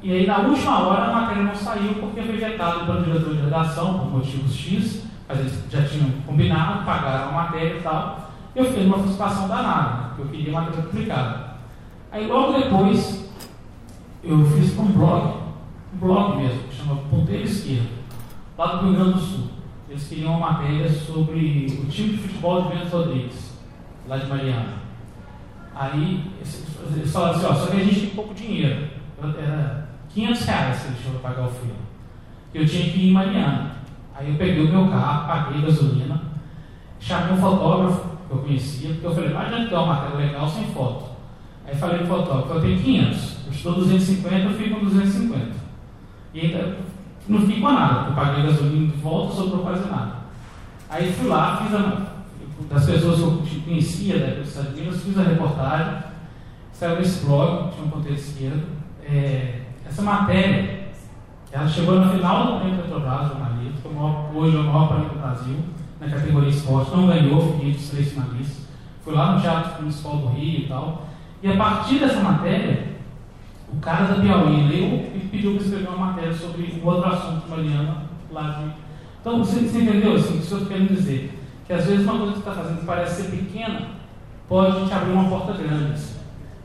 e 0.00 0.12
aí, 0.12 0.26
na 0.26 0.38
última 0.38 0.78
hora, 0.86 1.06
a 1.06 1.12
matéria 1.12 1.42
não 1.42 1.54
saiu 1.54 1.94
porque 1.94 2.22
foi 2.22 2.36
vetado 2.36 2.86
pelo 2.86 3.02
diretor 3.02 3.34
de 3.34 3.42
redação, 3.42 3.98
por 3.98 4.12
motivos 4.12 4.54
X, 4.54 5.04
mas 5.26 5.40
eles 5.40 5.64
já 5.68 5.82
tinham 5.82 6.08
combinado, 6.24 6.84
pagaram 6.84 7.30
a 7.30 7.32
matéria 7.32 7.78
e 7.78 7.82
tal. 7.82 8.27
Eu 8.58 8.64
fiquei 8.64 8.84
numa 8.86 8.98
frustração 8.98 9.46
danada, 9.46 10.08
porque 10.08 10.22
eu 10.22 10.26
queria 10.26 10.58
a 10.58 10.60
matéria 10.60 10.82
publicada. 10.82 11.48
Aí, 12.10 12.26
logo 12.26 12.58
depois, 12.58 13.32
eu 14.24 14.44
fiz 14.46 14.74
para 14.74 14.82
um 14.82 14.88
blog, 14.88 15.36
um 15.94 15.98
blog 15.98 16.36
mesmo, 16.38 16.64
que 16.64 16.74
chama 16.74 16.96
Ponteiro 17.08 17.44
Esquerdo, 17.44 17.88
lá 18.58 18.66
do 18.74 18.86
Rio 18.86 18.96
Grande 18.96 19.12
do 19.12 19.20
Sul. 19.20 19.50
Eles 19.88 20.08
queriam 20.08 20.36
uma 20.36 20.50
matéria 20.50 20.88
sobre 20.88 21.66
o 21.66 21.86
time 21.86 22.16
de 22.16 22.18
futebol 22.18 22.62
de 22.62 22.68
Bento 22.70 22.88
Rodrigues, 22.96 23.52
lá 24.08 24.16
de 24.16 24.26
Mariana. 24.26 24.74
Aí, 25.72 26.28
eles 26.40 27.12
falaram 27.12 27.36
assim: 27.36 27.46
ó, 27.46 27.54
só 27.54 27.66
que 27.70 27.76
a 27.76 27.84
gente 27.84 28.00
tem 28.00 28.10
pouco 28.10 28.34
dinheiro. 28.34 28.88
Era 29.22 29.88
500 30.08 30.44
reais 30.46 30.80
que 30.80 30.88
ele 30.88 30.96
tinha 31.00 31.14
para 31.20 31.30
pagar 31.30 31.46
o 31.46 31.50
frio. 31.50 31.76
Eu 32.52 32.66
tinha 32.66 32.90
que 32.90 32.98
ir 32.98 33.10
em 33.10 33.12
Mariana. 33.12 33.76
Aí 34.16 34.28
eu 34.28 34.36
peguei 34.36 34.66
o 34.66 34.68
meu 34.68 34.88
carro, 34.88 35.28
paguei 35.28 35.62
gasolina, 35.62 36.20
chamei 36.98 37.34
um 37.34 37.40
fotógrafo 37.40 38.07
que 38.28 38.34
eu 38.34 38.38
conhecia, 38.38 38.90
porque 38.90 39.06
eu 39.06 39.14
falei, 39.14 39.30
não 39.30 39.40
adianta 39.40 39.68
ter 39.68 39.74
uma 39.74 39.86
matéria 39.86 40.26
legal 40.26 40.48
sem 40.48 40.64
foto. 40.66 41.04
Aí 41.66 41.74
falei 41.74 41.98
para 41.98 42.06
o 42.06 42.18
fotógrafo, 42.18 42.54
eu 42.54 42.60
tenho 42.60 42.80
500, 42.80 43.36
eu 43.46 43.52
estou 43.52 43.74
250, 43.74 44.34
eu 44.34 44.54
fico 44.54 44.76
com 44.76 44.84
250. 44.86 45.46
E 46.34 46.40
ainda 46.40 46.78
não 47.28 47.40
fiquei 47.40 47.60
com 47.60 47.72
nada, 47.72 48.08
eu 48.08 48.14
paguei 48.14 48.44
gasolina 48.44 48.86
de 48.86 48.98
volta, 48.98 49.34
sobrou 49.34 49.62
quase 49.62 49.88
nada. 49.88 50.12
Aí 50.88 51.12
fui 51.12 51.28
lá, 51.28 51.58
fiz 51.58 51.74
a, 51.74 52.08
das 52.70 52.86
pessoas 52.86 53.16
que 53.16 53.56
eu 53.56 53.62
conhecia 53.62 54.18
da 54.18 54.40
Estados 54.40 54.72
Unidos, 54.72 55.02
fiz 55.02 55.18
a 55.18 55.22
reportagem, 55.22 56.02
saiu 56.72 56.96
nesse 56.96 57.26
blog, 57.26 57.72
tinha 57.74 57.86
um 57.86 57.90
ponteiro 57.90 58.16
esquerdo, 58.16 58.62
é, 59.04 59.62
essa 59.86 60.02
matéria, 60.02 60.88
ela 61.50 61.68
chegou 61.68 61.98
na 61.98 62.10
final 62.10 62.46
do 62.46 62.60
Prêmio 62.60 62.82
Petrobras, 62.82 63.28
jornalismo, 63.28 63.78
foi 63.82 63.92
maior, 63.92 64.30
hoje 64.34 64.56
é 64.56 64.60
o 64.60 64.64
maior 64.64 64.88
prêmio 64.88 65.08
do 65.10 65.18
Brasil, 65.18 65.56
na 66.00 66.08
categoria 66.08 66.50
esporte, 66.50 66.90
não 66.90 67.06
ganhou, 67.06 67.52
fiquei 67.52 67.70
entre 67.70 67.80
os 67.80 67.90
três 67.90 68.12
finalistas. 68.12 68.68
Fui 69.04 69.14
lá 69.14 69.32
no 69.32 69.40
Teatro 69.40 69.82
Municipal 69.82 70.16
do 70.16 70.28
Rio 70.28 70.60
e 70.60 70.68
tal. 70.68 71.06
E 71.42 71.50
a 71.50 71.56
partir 71.56 71.98
dessa 71.98 72.20
matéria, 72.20 72.88
o 73.72 73.76
cara 73.80 74.04
da 74.06 74.20
Piauí 74.20 74.68
leu 74.68 75.10
e 75.14 75.28
pediu 75.30 75.54
para 75.54 75.62
escrever 75.64 75.88
uma 75.88 76.06
matéria 76.06 76.32
sobre 76.32 76.80
outro 76.84 77.08
assunto, 77.08 77.48
Mariana, 77.48 78.02
lá 78.30 78.50
de. 78.50 78.70
Então, 79.20 79.38
você, 79.38 79.60
você 79.60 79.78
entendeu 79.78 80.14
assim, 80.14 80.38
o 80.38 80.40
que 80.40 80.52
eu 80.52 80.58
estou 80.58 80.66
querendo 80.66 80.94
dizer? 80.94 81.38
Que 81.66 81.72
às 81.72 81.84
vezes 81.86 82.04
uma 82.04 82.18
coisa 82.18 82.32
que 82.32 82.38
você 82.38 82.48
está 82.48 82.62
fazendo 82.62 82.80
que 82.80 82.86
parece 82.86 83.22
ser 83.22 83.30
pequena, 83.30 83.88
pode 84.48 84.86
te 84.86 84.92
abrir 84.92 85.12
uma 85.12 85.28
porta 85.28 85.52
grande. 85.52 85.92
Assim. 85.92 86.18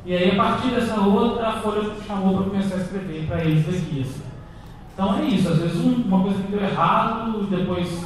E 0.06 0.14
aí, 0.16 0.32
a 0.32 0.36
partir 0.36 0.70
dessa 0.70 1.00
outra, 1.02 1.48
a 1.48 1.54
Folha 1.54 1.92
chamou 2.06 2.38
para 2.38 2.50
começar 2.50 2.76
a 2.76 2.80
escrever 2.80 3.26
para 3.28 3.44
eles 3.44 3.68
aqui. 3.68 4.02
Assim. 4.02 4.22
Então 4.94 5.18
é 5.18 5.26
isso, 5.26 5.50
às 5.50 5.58
vezes 5.58 5.84
um, 5.84 6.04
uma 6.04 6.22
coisa 6.22 6.42
que 6.44 6.52
deu 6.52 6.62
errado, 6.62 7.48
depois 7.50 8.06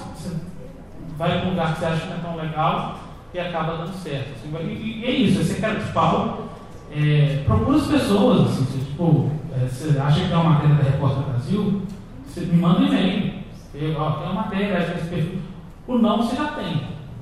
vai 1.17 1.39
para 1.39 1.47
um 1.47 1.49
lugar 1.51 1.73
que 1.73 1.79
você 1.79 1.85
acha 1.85 2.01
que 2.01 2.07
não 2.09 2.17
é 2.17 2.19
tão 2.19 2.35
legal 2.35 2.99
e 3.33 3.39
acaba 3.39 3.77
dando 3.77 3.93
certo. 3.93 4.29
Assim. 4.35 4.53
E, 4.61 5.01
e, 5.01 5.05
é 5.05 5.11
isso, 5.11 5.41
esse 5.41 5.59
cara 5.59 5.75
de 5.75 5.91
pau, 5.91 6.49
é, 6.91 7.43
procura 7.45 7.77
as 7.77 7.87
pessoas, 7.87 8.49
assim, 8.49 8.65
você, 8.65 8.85
tipo, 8.85 9.31
é, 9.53 9.67
você 9.67 9.99
acha 9.99 10.21
que 10.21 10.27
tem 10.27 10.37
uma 10.37 10.51
matéria 10.51 10.75
da 10.75 10.83
Repórter 10.83 11.23
Brasil, 11.23 11.81
você 12.25 12.41
me 12.41 12.57
manda 12.57 12.79
um 12.79 12.87
e-mail. 12.87 13.33
Tem 13.73 13.95
uma 13.95 14.33
matéria, 14.33 14.77
acha 14.77 14.93
esse 14.93 15.07
perfil. 15.07 15.39
O 15.87 15.97
não 15.97 16.17
você 16.17 16.35
já 16.35 16.47
tem. 16.51 16.81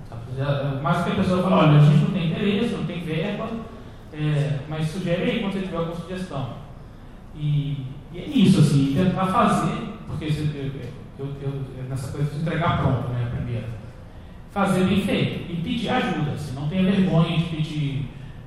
Sabe? 0.10 0.82
Mais 0.82 1.04
que 1.04 1.12
a 1.12 1.16
pessoa 1.16 1.43
fala, 1.43 1.68
olha, 1.68 1.80
a 1.80 1.84
gente 1.84 2.04
não 2.04 2.12
tem 2.12 2.28
interesse, 2.28 2.76
não 2.76 2.86
tem 2.86 3.02
verba 3.02 3.48
é, 4.18 4.60
mas 4.70 4.88
sugere 4.88 5.24
aí 5.24 5.39
quando 5.41 5.54
você 5.54 5.62
tiver 5.62 5.78
alguma 5.78 5.96
sugestão. 5.96 6.50
E, 7.36 7.86
e 8.14 8.20
é 8.20 8.26
isso, 8.26 8.62
assim, 8.62 8.93
tentar 8.96 9.26
fazer, 9.28 9.89
porque 10.08 10.26
eu, 10.26 10.82
eu, 11.20 11.28
eu, 11.41 11.84
nessa 11.89 12.12
coisa 12.12 12.32
de 12.32 12.41
entregar 12.41 12.82
pronto, 12.82 13.10
né, 13.10 13.30
primeiro. 13.36 13.68
Fazer 14.56 14.86
bem 14.86 15.01
feito 15.01 15.51
e 15.51 15.58
pedir 15.58 15.89
ajuda, 15.89 16.32
assim, 16.32 16.56
não 16.56 16.70
tenha 16.70 16.89
vergonha 16.89 17.38
de 17.38 17.43
pedir. 17.43 18.06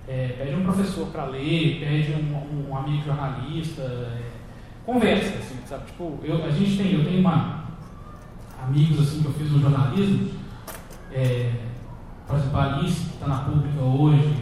É, 0.09 0.37
pede 0.39 0.55
um 0.55 0.65
professor 0.65 1.09
para 1.09 1.27
ler, 1.27 1.81
pede 1.81 2.15
um, 2.15 2.71
um 2.71 2.75
amigo 2.75 3.05
jornalista, 3.05 3.83
é, 3.83 4.23
conversa, 4.87 5.37
assim, 5.39 5.59
sabe? 5.67 5.85
Tipo, 5.85 6.19
eu, 6.23 6.43
a 6.47 6.51
gente 6.51 6.79
tem, 6.79 6.95
eu 6.95 7.05
tenho 7.05 7.21
uma, 7.21 7.65
amigos 8.67 9.01
assim 9.01 9.21
que 9.21 9.27
eu 9.27 9.35
fiz 9.35 9.53
no 9.53 9.61
jornalismo, 9.61 10.31
é, 11.13 11.53
por 12.27 12.37
exemplo, 12.37 12.59
a 12.59 12.65
Alice, 12.65 13.05
que 13.05 13.15
está 13.15 13.27
na 13.27 13.41
pública 13.41 13.83
hoje, 13.83 14.35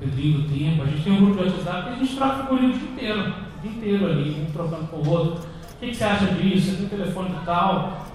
Pedrinho 0.00 0.40
do 0.40 0.48
Tempo, 0.48 0.82
a 0.82 0.86
gente 0.86 1.04
tem 1.04 1.12
um 1.12 1.26
grupo 1.26 1.44
de 1.44 1.50
WhatsApp 1.50 1.82
que 1.82 1.88
a 1.90 1.98
gente 1.98 2.16
troca 2.16 2.44
figurinha 2.44 2.74
o 2.74 2.78
dia 2.78 2.88
inteiro, 2.88 3.20
o 3.20 3.60
dia 3.60 3.70
inteiro 3.70 4.06
ali, 4.06 4.46
um 4.48 4.52
trocando 4.52 4.86
com 4.86 4.96
o 4.96 5.10
outro. 5.10 5.34
O 5.34 5.78
que, 5.78 5.88
que 5.88 5.94
você 5.94 6.04
acha 6.04 6.26
disso? 6.28 6.70
Você 6.70 6.76
tem 6.78 6.88
telefone 6.88 7.30
e 7.30 7.44
tal? 7.44 8.06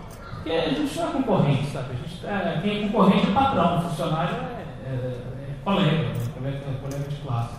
Porque 0.45 0.59
a 0.59 0.69
gente 0.69 0.99
não 0.99 1.09
é 1.09 1.11
concorrente, 1.11 1.71
sabe? 1.71 1.93
A 1.93 1.95
gente, 1.95 2.23
é, 2.23 2.61
quem 2.61 2.77
é 2.77 2.87
concorrente 2.87 3.29
é 3.29 3.33
patrão, 3.33 3.79
o 3.79 3.81
funcionário 3.81 4.35
é, 4.35 4.91
é, 4.91 4.93
é 4.93 5.55
colega, 5.63 6.09
né? 6.09 6.13
colega, 6.37 6.59
colega 6.83 7.09
de 7.09 7.15
classe. 7.15 7.55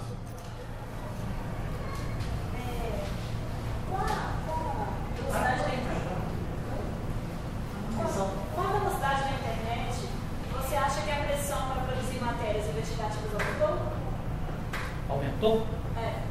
Aumentou? 15.09 15.67
É. 15.97 16.23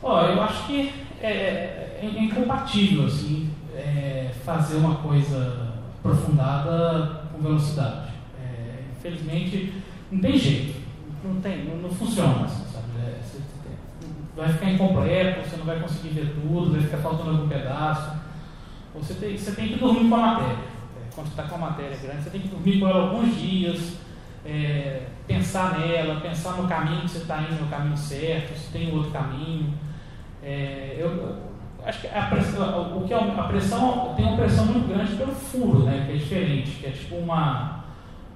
Ó, 0.00 0.22
eu 0.22 0.40
acho 0.40 0.66
que 0.68 0.94
é, 1.20 1.26
é, 1.26 2.00
é 2.00 2.06
incompatível 2.06 3.06
assim, 3.06 3.53
é, 3.74 4.30
fazer 4.44 4.76
uma 4.76 4.96
coisa 4.96 5.74
aprofundada 5.98 7.22
com 7.32 7.42
velocidade. 7.42 8.12
É, 8.40 8.84
infelizmente, 8.96 9.82
não 10.10 10.20
tem 10.20 10.38
jeito. 10.38 10.82
Não, 11.24 11.40
tem, 11.40 11.64
não, 11.64 11.76
não 11.76 11.90
funciona. 11.90 12.44
Assim, 12.44 12.64
sabe? 12.72 12.86
É, 12.98 13.20
você, 13.22 13.38
vai 14.36 14.48
ficar 14.48 14.70
incompleto, 14.70 15.48
você 15.48 15.56
não 15.56 15.64
vai 15.64 15.80
conseguir 15.80 16.10
ver 16.10 16.34
tudo, 16.34 16.72
vai 16.72 16.82
ficar 16.82 16.98
faltando 16.98 17.30
algum 17.30 17.48
pedaço. 17.48 18.16
Você 18.94 19.14
tem, 19.14 19.36
você 19.36 19.52
tem 19.52 19.68
que 19.68 19.78
dormir 19.78 20.08
com 20.08 20.14
a 20.14 20.18
matéria. 20.18 20.52
É, 20.52 21.14
quando 21.14 21.28
está 21.28 21.42
com 21.44 21.54
a 21.54 21.58
matéria 21.58 21.96
grande, 21.96 22.22
você 22.22 22.30
tem 22.30 22.40
que 22.40 22.48
dormir 22.48 22.80
com 22.80 22.88
ela 22.88 23.08
alguns 23.08 23.36
dias 23.36 23.96
é, 24.44 25.06
pensar 25.26 25.78
nela, 25.78 26.20
pensar 26.20 26.52
no 26.52 26.68
caminho 26.68 27.02
que 27.02 27.10
você 27.10 27.18
está 27.18 27.40
indo, 27.42 27.62
no 27.62 27.68
caminho 27.68 27.96
certo, 27.96 28.56
se 28.58 28.70
tem 28.70 28.92
outro 28.92 29.10
caminho. 29.10 29.72
É, 30.42 30.96
eu, 30.98 31.53
acho 31.84 32.00
que 32.00 32.06
a 32.08 32.22
pressão, 32.22 32.98
o 32.98 33.06
que 33.06 33.12
é 33.12 33.16
a 33.16 33.42
pressão 33.44 34.14
tem 34.16 34.24
uma 34.24 34.36
pressão 34.36 34.66
muito 34.66 34.88
grande 34.88 35.14
pelo 35.16 35.32
furo, 35.32 35.84
né, 35.84 36.04
que 36.06 36.12
é 36.12 36.16
diferente, 36.16 36.70
que 36.72 36.86
é 36.86 36.90
tipo 36.90 37.16
uma, 37.16 37.84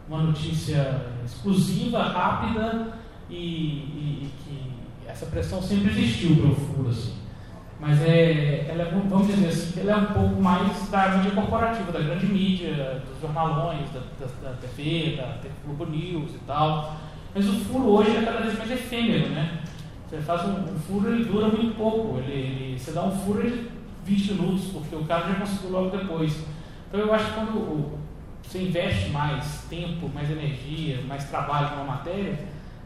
uma 0.09 0.23
notícia 0.23 1.03
exclusiva, 1.25 2.03
rápida 2.03 2.95
e, 3.31 3.37
e, 3.37 4.23
e 4.23 4.31
que 4.45 5.09
essa 5.09 5.27
pressão 5.27 5.63
sempre 5.63 5.91
existiu 5.91 6.37
pelo 6.37 6.55
furo. 6.55 6.91
Assim. 6.91 7.15
Mas 7.81 8.03
é, 8.03 8.67
ela 8.69 8.83
é, 8.83 8.91
vamos 9.09 9.29
dizer 9.29 9.49
assim, 9.49 9.81
ela 9.81 9.93
é 9.93 9.97
um 9.97 10.07
pouco 10.07 10.43
mais 10.43 10.91
da 10.91 11.09
mídia 11.17 11.31
corporativa, 11.31 11.93
da 11.93 12.01
grande 12.01 12.27
mídia, 12.27 13.03
dos 13.09 13.21
jornalões, 13.21 13.89
da, 13.91 14.01
da, 14.19 14.51
da 14.51 14.57
TV, 14.57 15.17
da, 15.17 15.39
Globo 15.65 15.87
News 15.87 16.35
e 16.35 16.39
tal. 16.47 16.97
Mas 17.35 17.49
o 17.49 17.53
furo 17.53 17.89
hoje 17.91 18.17
é 18.17 18.23
cada 18.23 18.41
vez 18.41 18.59
mais 18.59 18.71
efêmero, 18.71 19.29
né? 19.29 19.61
Você 20.09 20.19
faz 20.19 20.45
um, 20.45 20.75
um 20.75 20.79
furo, 20.79 21.13
ele 21.13 21.25
dura 21.25 21.49
muito 21.49 21.77
pouco. 21.77 22.19
Ele, 22.19 22.33
ele, 22.33 22.79
você 22.79 22.93
dá 22.93 23.05
um 23.05 23.11
furo 23.11 23.43
de 23.43 23.71
20 24.05 24.33
minutos, 24.35 24.67
porque 24.73 24.97
o 24.97 25.05
cara 25.05 25.29
já 25.29 25.35
conseguiu 25.35 25.71
logo 25.71 25.97
depois. 25.97 26.33
Então 26.89 27.01
eu 27.01 27.15
acho 27.15 27.27
que 27.27 27.35
quando 27.35 27.99
você 28.43 28.63
investe 28.63 29.11
mais 29.11 29.65
tempo, 29.69 30.09
mais 30.15 30.31
energia, 30.31 31.03
mais 31.07 31.25
trabalho 31.25 31.77
numa 31.77 31.97
matéria, 31.97 32.39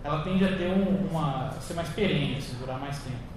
ela 0.03 0.23
tende 0.23 0.45
a 0.45 0.57
ter 0.57 0.67
um, 0.67 1.09
uma, 1.11 1.51
ser 1.61 1.75
mais 1.75 1.89
perene, 1.91 2.37
assim, 2.37 2.57
durar 2.59 2.81
mais 2.81 2.99
tempo 2.99 3.33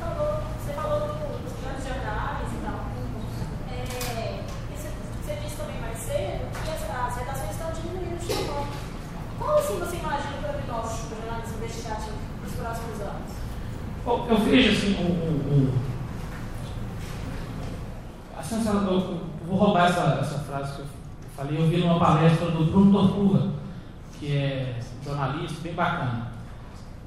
falou, 0.00 0.42
você 0.58 0.72
falou 0.72 1.00
dos 1.44 1.52
grandes 1.60 1.84
jornais 1.86 2.48
e 2.52 2.58
tal. 2.64 2.80
É, 3.68 4.42
você, 4.74 4.88
você 5.22 5.34
disse 5.42 5.56
também 5.56 5.80
mais 5.80 5.98
cedo 5.98 6.48
que 6.50 6.70
as, 6.70 6.82
as 6.90 7.16
redações 7.16 7.50
estão 7.50 7.72
diminuindo 7.72 8.18
de 8.18 8.26
tamanho. 8.26 8.68
Qual 9.38 9.58
assim 9.58 9.78
você 9.78 9.96
imagina 9.96 10.39
próximos 12.60 13.00
anos? 13.00 13.30
Eu 14.06 14.38
vejo 14.38 14.70
assim, 14.70 14.96
um, 15.04 15.10
um, 15.10 15.54
um 15.54 15.72
assim, 18.38 18.66
eu 18.66 19.20
vou 19.46 19.56
roubar 19.56 19.88
essa, 19.88 20.18
essa 20.20 20.38
frase 20.40 20.76
que 20.76 20.80
eu 20.80 20.86
falei, 21.36 21.58
eu 21.58 21.68
vi 21.68 21.78
numa 21.78 21.98
palestra 21.98 22.50
do 22.50 22.64
Bruno 22.66 22.92
Torturra, 22.92 23.52
que 24.18 24.36
é 24.36 24.80
jornalista, 25.04 25.60
bem 25.62 25.74
bacana, 25.74 26.32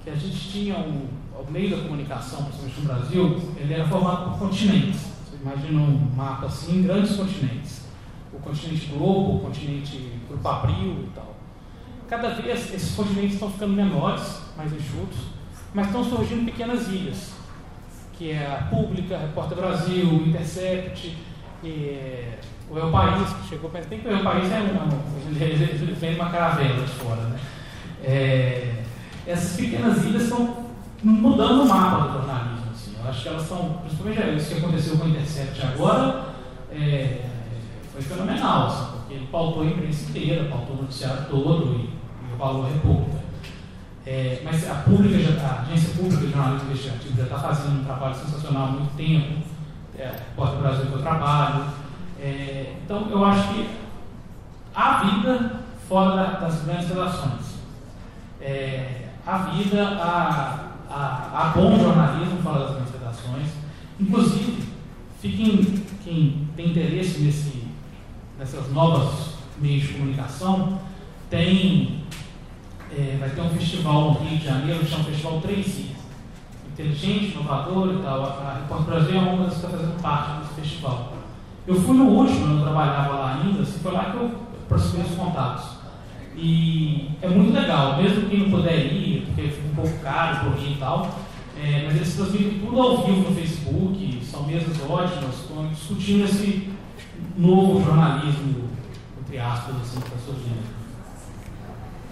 que 0.03 0.09
a 0.09 0.15
gente 0.15 0.51
tinha 0.51 0.77
um, 0.77 1.07
o 1.35 1.51
meio 1.51 1.75
da 1.75 1.83
comunicação, 1.83 2.43
principalmente 2.43 2.81
no 2.81 2.85
Brasil, 2.85 3.53
ele 3.57 3.73
era 3.73 3.87
formado 3.87 4.31
por 4.31 4.39
continentes. 4.39 4.99
Você 5.25 5.37
imagina 5.41 5.79
um 5.79 6.11
mapa 6.15 6.47
assim, 6.47 6.83
grandes 6.83 7.15
continentes. 7.15 7.83
O 8.31 8.39
continente 8.39 8.87
Globo, 8.87 9.37
o 9.37 9.39
continente 9.41 10.19
Grupo 10.27 10.47
Abril 10.47 11.03
e 11.03 11.09
tal. 11.13 11.35
Cada 12.13 12.29
vez 12.29 12.71
esses 12.71 12.93
continentes 12.95 13.33
estão 13.33 13.49
ficando 13.49 13.73
menores, 13.73 14.39
mais 14.55 14.71
enxutos, 14.71 15.17
mas 15.73 15.87
estão 15.87 16.03
surgindo 16.03 16.45
pequenas 16.45 16.87
ilhas, 16.87 17.31
que 18.13 18.29
é 18.29 18.45
a 18.45 18.67
Pública, 18.67 19.15
a 19.15 19.19
Repórter 19.21 19.57
Brasil, 19.57 20.05
o 20.05 20.27
Intercept, 20.27 21.17
e, 21.63 22.27
o 22.69 22.77
El 22.77 22.91
País, 22.91 23.33
que 23.33 23.49
chegou, 23.49 23.71
tem 23.71 23.99
que 23.99 24.07
o 24.07 24.11
El 24.11 24.23
País 24.23 24.51
é 24.51 24.59
um, 24.59 25.43
ele, 25.43 25.95
vem 25.99 26.13
uma 26.13 26.29
caravela 26.29 26.85
de 26.85 26.91
fora, 26.91 27.23
né? 27.23 27.39
É, 28.03 28.83
essas 29.25 29.55
pequenas 29.57 30.05
ilhas 30.05 30.25
estão 30.25 30.67
mudando 31.01 31.63
o 31.63 31.67
mapa 31.67 32.09
do 32.09 32.13
jornalismo. 32.19 32.65
Assim. 32.75 32.93
Eu 33.03 33.09
acho 33.09 33.23
que 33.23 33.27
elas 33.27 33.41
são, 33.41 33.79
principalmente 33.83 34.37
isso 34.37 34.53
que 34.53 34.61
aconteceu 34.63 34.97
com 34.99 35.05
o 35.05 35.09
Intercept 35.09 35.65
agora, 35.65 36.25
é, 36.71 37.25
foi 37.91 38.03
fenomenal, 38.03 38.67
assim, 38.67 38.97
porque 38.97 39.13
ele 39.15 39.27
pautou 39.31 39.63
a 39.63 39.65
imprensa 39.65 40.11
inteira, 40.11 40.47
pautou 40.47 40.75
o 40.75 40.81
noticiário 40.83 41.25
todo 41.27 41.79
e 41.79 42.02
valor 42.43 42.65
a 42.65 42.69
República. 42.69 43.23
É, 44.05 44.41
mas 44.43 44.69
a, 44.69 44.75
pública 44.75 45.17
já, 45.17 45.41
a 45.41 45.61
agência 45.61 45.93
pública 45.95 46.25
de 46.25 46.31
jornalismo 46.31 46.69
investigativo 46.69 47.15
já 47.17 47.23
está 47.23 47.39
fazendo 47.39 47.81
um 47.81 47.85
trabalho 47.85 48.15
sensacional 48.15 48.67
há 48.67 48.71
muito 48.71 48.95
tempo. 48.95 49.43
É, 49.97 50.11
Porta 50.35 50.57
Brasil 50.57 50.87
que 50.87 50.93
eu 50.93 51.01
trabalho. 51.01 51.65
É, 52.19 52.75
então 52.83 53.09
eu 53.09 53.23
acho 53.23 53.53
que 53.53 53.69
há 54.75 55.03
vida 55.03 55.59
fora 55.87 56.15
da, 56.15 56.39
das 56.39 56.63
grandes 56.63 56.89
relações. 56.89 57.59
É, 58.41 59.09
há 59.25 59.37
vida, 59.37 59.81
há, 59.81 60.69
há, 60.89 61.29
há 61.33 61.53
bom 61.55 61.79
jornalismo 61.79 62.41
fora 62.41 62.65
das 62.65 62.75
grandes 62.75 62.93
redações. 62.93 63.47
Inclusive, 63.99 64.63
fiquem, 65.21 65.83
quem 66.03 66.47
tem 66.55 66.71
interesse 66.71 67.21
nesse, 67.21 67.67
nessas 68.37 68.69
novas 68.71 69.35
meios 69.61 69.83
de 69.83 69.93
comunicação, 69.93 70.79
tem, 71.29 72.03
é, 72.97 73.17
vai 73.19 73.29
ter 73.29 73.41
um 73.41 73.49
festival 73.49 74.13
no 74.13 74.19
Rio 74.19 74.37
de 74.37 74.45
Janeiro, 74.45 74.79
que 74.79 74.89
chama 74.89 75.03
Festival 75.05 75.41
3 75.41 75.85
Inteligente, 76.71 77.33
inovador 77.33 77.93
e 77.93 78.01
tal. 78.01 78.23
A 78.23 78.59
Repórter 78.61 78.85
Brasil 78.85 79.15
é 79.15 79.19
uma 79.19 79.45
das 79.45 79.53
que 79.53 79.65
está 79.65 79.69
fazendo 79.69 80.01
parte 80.01 80.39
desse 80.39 80.53
festival. 80.61 81.13
Eu 81.67 81.75
fui 81.75 81.95
no 81.95 82.05
último, 82.05 82.45
eu 82.45 82.47
não 82.47 82.61
trabalhava 82.63 83.13
lá 83.13 83.41
ainda, 83.41 83.61
assim, 83.61 83.79
foi 83.79 83.91
lá 83.91 84.05
que 84.05 84.17
eu 84.17 84.31
aproximei 84.65 85.05
os 85.05 85.15
contatos. 85.15 85.65
E 86.35 87.11
é 87.21 87.29
muito 87.29 87.53
legal, 87.53 88.01
mesmo 88.01 88.27
quem 88.27 88.39
não 88.39 88.51
puder 88.51 88.91
ir, 88.91 89.25
porque 89.27 89.49
fica 89.49 89.67
um 89.67 89.75
pouco 89.75 89.99
caro 89.99 90.51
por 90.51 90.59
ir 90.59 90.73
e 90.73 90.77
tal, 90.77 91.19
é, 91.61 91.83
mas 91.85 91.95
eles 91.95 92.15
transmitem 92.15 92.59
tudo 92.59 92.81
ao 92.81 93.05
vivo 93.05 93.29
no 93.29 93.35
Facebook, 93.35 94.19
são 94.25 94.43
mesas 94.43 94.77
ótimas, 94.89 95.35
estão 95.35 95.67
discutindo 95.67 96.25
esse 96.25 96.69
novo 97.37 97.85
jornalismo, 97.85 98.67
entre 99.21 99.39
aspas, 99.39 99.75
assim, 99.75 99.99
que 100.01 100.07
está 100.07 100.17
surgindo. 100.25 100.82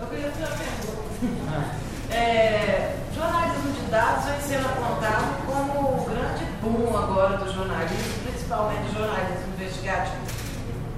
Eu 0.02 0.08
queria 0.08 0.32
fazer 0.32 0.45
uma 0.45 0.58
pergunta. 0.58 1.82
É, 2.10 2.95
jornalismo 3.14 3.72
de 3.72 3.91
dados 3.91 4.26
vem 4.26 4.41
sendo 4.41 4.66
apontado 4.66 5.26
como 5.45 6.02
o 6.02 6.06
grande 6.10 6.43
boom 6.60 6.97
agora 6.97 7.38
do 7.38 7.54
jornalismo, 7.54 8.24
principalmente 8.24 8.93
jornalismo 8.93 9.54
investigativo. 9.56 10.18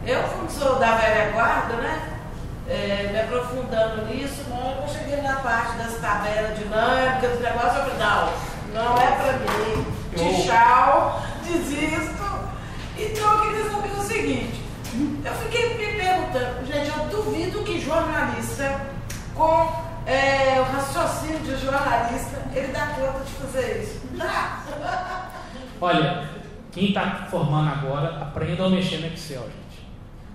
Eu, 0.06 0.24
como 0.24 0.50
sou 0.50 0.80
da 0.80 0.96
velha 0.96 1.32
guarda, 1.34 1.76
né? 1.76 2.10
É, 2.70 3.10
me 3.12 3.20
aprofundando 3.20 4.06
nisso, 4.06 4.46
não, 4.50 4.82
eu 4.82 4.88
cheguei 4.88 5.22
na 5.22 5.36
parte 5.36 5.78
das 5.78 6.00
tabelas 6.00 6.58
dinâmicas, 6.58 7.32
do 7.32 7.44
negócio, 7.44 7.80
eu 7.80 7.84
falei, 7.84 7.98
não, 8.00 8.34
não 8.74 8.98
é 8.98 9.08
para 9.08 9.34
mim. 9.34 9.86
Tchau, 10.46 11.22
desisto. 11.44 12.24
Então 12.98 13.34
eu 13.34 13.42
queria 13.42 13.70
saber 13.70 14.00
o 14.00 14.02
seguinte, 14.02 14.63
eu 15.26 15.34
fiquei 15.36 15.78
me 15.78 16.00
perguntando, 16.00 16.66
gente, 16.66 16.90
eu 16.90 17.06
duvido 17.06 17.64
que 17.64 17.80
jornalista 17.80 18.82
com 19.34 19.84
é, 20.06 20.60
o 20.60 20.64
raciocínio 20.64 21.40
de 21.40 21.58
jornalista, 21.58 22.46
ele 22.54 22.68
dá 22.68 22.88
conta 22.88 23.24
de 23.26 23.32
fazer 23.32 23.82
isso. 23.82 24.02
Dá! 24.16 25.32
Olha, 25.82 26.30
quem 26.72 26.90
está 26.90 27.28
formando 27.30 27.70
agora, 27.70 28.22
aprenda 28.22 28.66
a 28.66 28.70
mexer 28.70 28.98
no 28.98 29.08
Excel, 29.08 29.42
gente. 29.44 29.88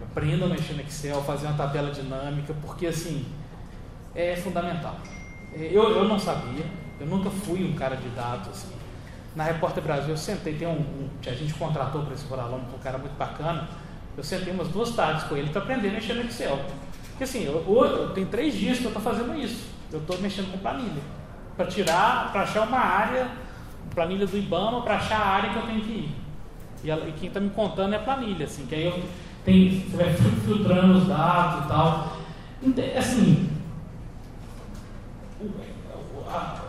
Aprenda 0.03 0.47
a 0.47 0.49
mexer 0.49 0.75
no 0.75 0.83
Excel, 0.83 1.23
fazer 1.23 1.47
uma 1.47 1.57
tabela 1.57 1.91
dinâmica, 1.91 2.55
porque 2.61 2.87
assim, 2.87 3.27
é 4.15 4.35
fundamental. 4.37 4.97
É, 5.55 5.69
eu, 5.71 5.89
eu 5.91 6.05
não 6.05 6.19
sabia, 6.19 6.65
eu 6.99 7.07
nunca 7.07 7.31
fui 7.31 7.65
um 7.65 7.75
cara 7.75 7.97
de 7.97 8.09
dados 8.09 8.49
assim. 8.49 8.73
Na 9.37 9.45
Repórter 9.45 9.83
Brasil 9.83 10.11
eu 10.11 10.17
sentei, 10.17 10.55
tem 10.55 10.67
um, 10.67 10.81
um 10.81 11.09
a 11.25 11.33
gente 11.33 11.55
contratou 11.55 12.03
para 12.03 12.15
esse 12.15 12.25
Coralão, 12.25 12.61
um 12.75 12.79
cara 12.79 12.99
muito 12.99 13.17
bacana. 13.17 13.69
Eu 14.19 14.25
sentei 14.25 14.53
umas 14.53 14.67
duas 14.67 14.91
tardes 14.97 15.23
com 15.25 15.37
ele 15.37 15.49
para 15.51 15.63
aprender 15.63 15.91
a 15.91 15.93
mexer 15.93 16.15
no 16.15 16.23
Excel. 16.23 16.59
Porque 17.11 17.23
assim, 17.23 17.45
eu, 17.45 17.65
eu, 17.65 18.11
tem 18.11 18.27
três 18.27 18.53
dias 18.53 18.79
que 18.79 18.85
eu 18.85 18.89
estou 18.89 19.01
fazendo 19.01 19.33
isso. 19.39 19.69
Eu 19.93 20.01
estou 20.01 20.19
mexendo 20.19 20.51
com 20.51 20.59
planilha. 20.59 21.01
Para 21.57 21.67
tirar, 21.67 22.33
para 22.33 22.43
achar 22.43 22.67
uma 22.67 22.81
área, 22.81 23.29
planilha 23.95 24.27
do 24.27 24.37
IBAMA, 24.37 24.83
para 24.83 24.97
achar 24.97 25.21
a 25.21 25.27
área 25.29 25.51
que 25.51 25.57
eu 25.57 25.63
tenho 25.63 25.81
que 25.83 25.93
ir. 25.93 26.17
E, 26.83 26.91
ela, 26.91 27.09
e 27.09 27.13
quem 27.13 27.29
está 27.29 27.39
me 27.39 27.51
contando 27.51 27.93
é 27.93 27.97
a 27.97 28.01
planilha, 28.01 28.45
assim, 28.45 28.67
que 28.67 28.75
aí 28.75 28.87
eu 28.87 29.05
tenho, 29.45 29.89
você 29.89 29.97
vai 29.97 30.13
filtrando 30.45 30.99
os 30.99 31.07
dados 31.07 31.65
e 31.65 31.69
tal. 31.69 32.17
Assim, 32.99 33.51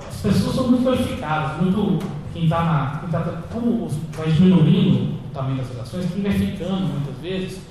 as 0.07 0.21
pessoas 0.21 0.55
são 0.55 0.67
muito 0.67 0.83
qualificadas, 0.83 1.63
muito. 1.63 2.05
Quem 2.31 2.43
está 2.43 2.63
na. 2.63 2.99
Quem 2.99 3.09
tá, 3.09 3.41
como 3.51 3.87
vai 3.87 4.31
diminuindo 4.31 5.18
tamanho 5.29 5.57
das 5.57 5.69
redações, 5.69 6.05
quem 6.11 6.23
vai 6.23 6.31
ficando 6.31 6.87
muitas 6.87 7.17
vezes 7.17 7.61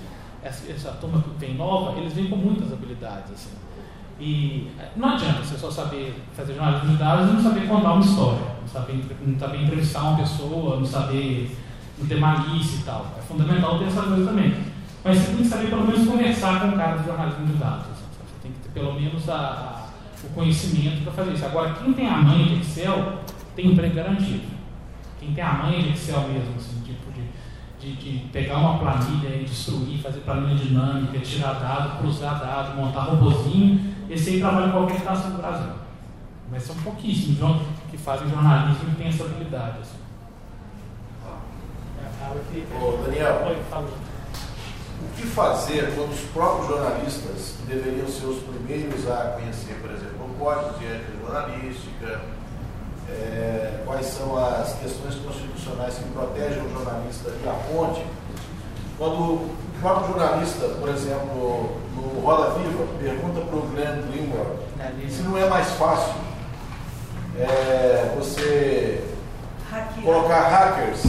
essa, 0.43 0.71
essa 0.71 0.91
turma 0.93 1.23
que 1.23 1.31
vem 1.39 1.57
nova, 1.57 1.99
eles 1.99 2.13
vêm 2.13 2.29
com 2.29 2.37
muitas 2.37 2.73
habilidades. 2.73 3.33
Assim. 3.33 3.51
E 4.21 4.71
não 4.97 5.11
adianta 5.11 5.45
você 5.45 5.57
só 5.57 5.71
saber 5.71 6.15
fazer 6.33 6.55
jornalismo 6.55 6.91
de 6.91 6.97
dados 6.97 7.31
e 7.31 7.33
não 7.35 7.43
saber 7.43 7.69
contar 7.69 7.93
uma 7.93 8.05
história, 8.05 8.41
não 8.61 8.69
saber, 8.69 9.05
não 9.25 9.39
saber 9.39 9.63
entrevistar 9.63 10.03
uma 10.03 10.19
pessoa, 10.19 10.77
não 10.77 10.87
saber 10.87 11.57
não 11.99 12.07
ter 12.07 12.19
malícia 12.19 12.81
e 12.81 12.83
tal. 12.83 13.07
É 13.19 13.23
fundamental 13.23 13.79
ter 13.79 13.87
essa 13.87 14.03
coisa 14.03 14.27
também. 14.27 14.55
Mas 15.05 15.19
você 15.19 15.27
tem 15.29 15.37
que 15.37 15.45
saber 15.45 15.69
pelo 15.69 15.87
menos 15.87 16.09
conversar 16.09 16.61
com 16.61 16.69
o 16.69 16.77
cara 16.77 16.97
de 16.97 17.07
jornalismo 17.07 17.47
de 17.47 17.53
dados. 17.55 17.87
Assim. 17.93 18.05
Você 18.13 18.43
tem 18.43 18.53
que 18.53 18.59
ter 18.61 18.81
pelo 18.81 18.95
menos 18.95 19.29
a, 19.29 19.37
a, 19.37 19.89
o 20.25 20.31
conhecimento 20.35 21.03
para 21.03 21.13
fazer 21.13 21.33
isso. 21.33 21.45
Agora, 21.45 21.75
quem 21.75 21.93
tem 21.93 22.09
a 22.09 22.17
mãe 22.17 22.45
de 22.45 22.61
Excel 22.61 23.19
tem 23.55 23.73
emprego 23.73 23.95
garantido. 23.95 24.47
Quem 25.21 25.33
tem 25.33 25.45
a 25.45 25.53
mãe 25.53 25.83
de 25.83 25.91
Excel 25.91 26.23
mesmo, 26.29 26.55
assim, 26.57 26.78
de 27.81 27.93
de, 27.97 28.29
pegar 28.33 28.59
uma 28.59 28.79
planilha 28.79 29.37
e 29.37 29.45
destruir, 29.45 30.03
fazer 30.03 30.21
planilha 30.21 30.57
dinâmica, 30.57 31.19
tirar 31.21 31.55
dado, 31.55 31.99
cruzar 31.99 32.41
dado, 32.41 32.77
montar 32.77 33.03
robôzinho, 33.03 33.95
esse 34.11 34.31
aí 34.31 34.41
trabalha 34.41 34.67
em 34.67 34.73
qualquer 34.73 34.97
estação 34.97 35.31
do 35.33 35.39
Brasil. 35.39 35.73
Mas 36.51 36.63
são 36.63 36.75
pouquíssimos 36.77 37.63
que 37.91 37.99
fazem 37.99 38.29
jornalismo 38.29 38.91
e 38.91 38.95
têm 38.97 39.09
essa 39.09 39.25
habilidade. 39.25 39.79
Assim. 39.81 39.99
Ô, 42.81 43.05
Daniel, 43.05 43.57
o 45.01 45.17
que 45.17 45.27
fazer 45.27 45.95
quando 45.95 46.13
os 46.13 46.21
próprios 46.33 46.69
jornalistas 46.69 47.59
deveriam 47.67 48.09
ser 48.09 48.27
os 48.27 48.43
primeiros 48.43 49.09
a 49.09 49.37
conhecer, 49.39 49.75
por 49.81 49.91
exemplo, 49.91 50.25
o 50.25 50.35
código 50.39 50.79
de 50.79 50.87
ética 50.87 51.13
jornalística, 51.21 52.21
é, 53.11 53.83
quais 53.85 54.07
são 54.07 54.37
as 54.37 54.75
questões 54.75 55.15
constitucionais 55.17 55.95
que 55.95 56.05
protegem 56.11 56.63
o 56.63 56.71
jornalista 56.71 57.31
e 57.43 57.49
a 57.49 57.55
fonte. 57.55 58.05
Quando 58.99 59.15
o 59.15 59.51
próprio 59.81 60.09
jornalista, 60.09 60.69
por 60.81 60.89
exemplo, 60.89 61.77
no 61.95 62.21
Roda 62.21 62.51
Viva, 62.59 62.85
pergunta 62.99 63.41
para 63.41 63.57
o 63.57 63.63
Glenn 63.63 64.03
Greenwald 64.11 64.69
se 65.11 65.23
não 65.23 65.37
é 65.37 65.49
mais 65.49 65.69
fácil 65.73 66.15
é, 67.39 68.15
você 68.17 69.05
colocar 70.05 70.49
hackers, 70.49 71.05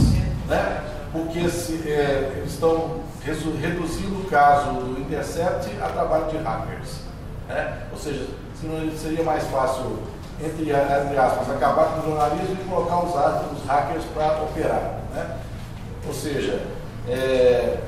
né? 0.48 0.82
porque 1.12 1.48
se, 1.48 1.88
é, 1.88 2.34
eles 2.36 2.52
estão 2.52 3.00
reduzindo 3.24 4.20
o 4.20 4.24
caso 4.28 4.72
do 4.72 5.00
Intercept 5.00 5.70
a 5.80 5.88
trabalho 5.88 6.26
de 6.26 6.36
hackers. 6.38 7.00
Né? 7.48 7.82
Ou 7.92 7.98
seja, 7.98 8.26
se 8.58 8.66
não 8.66 8.90
seria 8.96 9.24
mais 9.24 9.44
fácil 9.44 9.98
entre, 10.44 10.70
entre 10.70 11.18
aspas, 11.18 11.50
acabar 11.50 11.84
com 11.92 12.00
o 12.00 12.10
jornalismo 12.10 12.56
e 12.60 12.68
colocar 12.68 13.00
os, 13.00 13.58
os 13.58 13.66
hackers 13.66 14.04
para 14.14 14.42
operar. 14.42 15.00
Né? 15.14 15.36
Ou 16.06 16.14
seja, 16.14 16.62
é, 17.08 17.78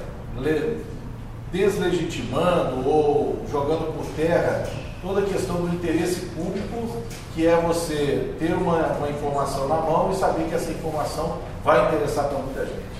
deslegitimando 1.51 2.89
ou 2.89 3.45
jogando 3.51 3.95
por 3.97 4.07
terra 4.15 4.66
toda 5.01 5.20
a 5.20 5.24
questão 5.24 5.57
do 5.57 5.74
interesse 5.74 6.27
público 6.27 7.03
que 7.35 7.47
é 7.47 7.57
você 7.57 8.35
ter 8.39 8.53
uma, 8.55 8.87
uma 8.99 9.09
informação 9.09 9.66
na 9.66 9.77
mão 9.77 10.11
e 10.12 10.15
saber 10.15 10.45
que 10.49 10.55
essa 10.55 10.70
informação 10.70 11.39
vai 11.65 11.87
interessar 11.87 12.27
para 12.27 12.39
muita 12.39 12.66
gente. 12.66 12.93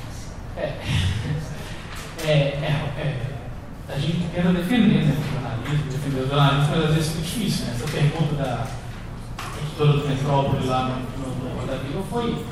É, 0.57 0.75
é, 2.25 2.31
é, 2.31 2.93
é, 2.99 3.17
a 3.89 3.99
gente 3.99 4.29
tenta 4.35 4.53
defender 4.53 5.07
né, 5.07 5.17
o 5.19 5.33
jornalismo, 5.33 5.91
defender 5.91 6.21
o 6.21 6.29
jornalismo, 6.29 6.71
mas 6.71 6.85
às 6.85 6.95
vezes 6.95 7.11
fica 7.11 7.23
difícil. 7.23 7.67
Né? 7.67 7.73
Essa 7.77 7.93
pergunta 7.93 8.35
da 8.35 8.67
editora 9.73 9.93
do 9.93 10.09
Metrópole 10.09 10.67
lá 10.67 10.89
no, 10.89 10.97
no, 10.97 11.45
no 11.45 11.61
Roda 11.61 11.79
Viva 11.79 12.03
foi 12.11 12.45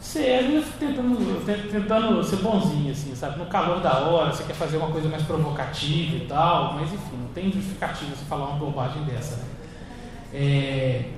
ser 0.00 0.64
tentando, 0.78 1.44
tentando 1.70 2.22
ser 2.22 2.36
bonzinho, 2.36 2.90
assim, 2.90 3.14
sabe? 3.14 3.38
No 3.38 3.46
calor 3.46 3.80
da 3.80 3.98
hora, 4.00 4.32
você 4.32 4.44
quer 4.44 4.54
fazer 4.54 4.76
uma 4.76 4.90
coisa 4.90 5.08
mais 5.08 5.22
provocativa 5.22 6.16
e 6.16 6.26
tal, 6.26 6.74
mas 6.74 6.92
enfim, 6.92 7.16
não 7.18 7.28
tem 7.28 7.50
justificativa 7.50 8.14
você 8.14 8.24
falar 8.24 8.46
uma 8.50 8.58
bobagem 8.58 9.02
dessa, 9.04 9.36
né? 9.36 9.44
É, 10.32 11.10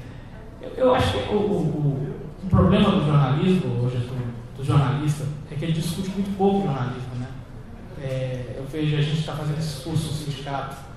eu, 0.61 0.71
eu, 0.77 0.95
acho 0.95 1.13
que 1.13 1.35
o, 1.35 1.39
o, 1.39 2.17
o, 2.45 2.49
problema 2.49 2.91
do 2.91 3.05
jornalismo, 3.05 3.85
hoje 3.85 3.97
do, 3.97 4.57
do, 4.57 4.65
jornalista, 4.65 5.25
é 5.51 5.55
que 5.55 5.65
ele 5.65 5.73
discute 5.73 6.11
muito 6.11 6.37
pouco 6.37 6.67
jornalismo, 6.67 7.15
né? 7.19 7.27
É, 8.01 8.55
eu 8.57 8.65
vejo 8.71 8.97
a 8.97 9.01
gente 9.01 9.21
está 9.21 9.33
fazendo 9.33 9.59
esse 9.59 9.83
curso 9.83 10.07
no 10.07 10.13
sindicato. 10.13 10.88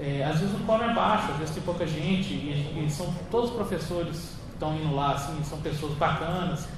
É, 0.00 0.24
às 0.24 0.38
vezes 0.38 0.54
o 0.54 0.64
coro 0.64 0.84
é 0.84 0.94
baixo, 0.94 1.32
às 1.32 1.38
vezes 1.38 1.54
tem 1.54 1.62
pouca 1.64 1.86
gente, 1.86 2.32
e, 2.32 2.84
e 2.86 2.90
são 2.90 3.12
todos 3.30 3.50
professores 3.50 4.36
que 4.46 4.54
estão 4.54 4.76
indo 4.76 4.94
lá, 4.94 5.12
assim, 5.12 5.42
são 5.42 5.58
pessoas 5.60 5.94
bacanas, 5.94 6.68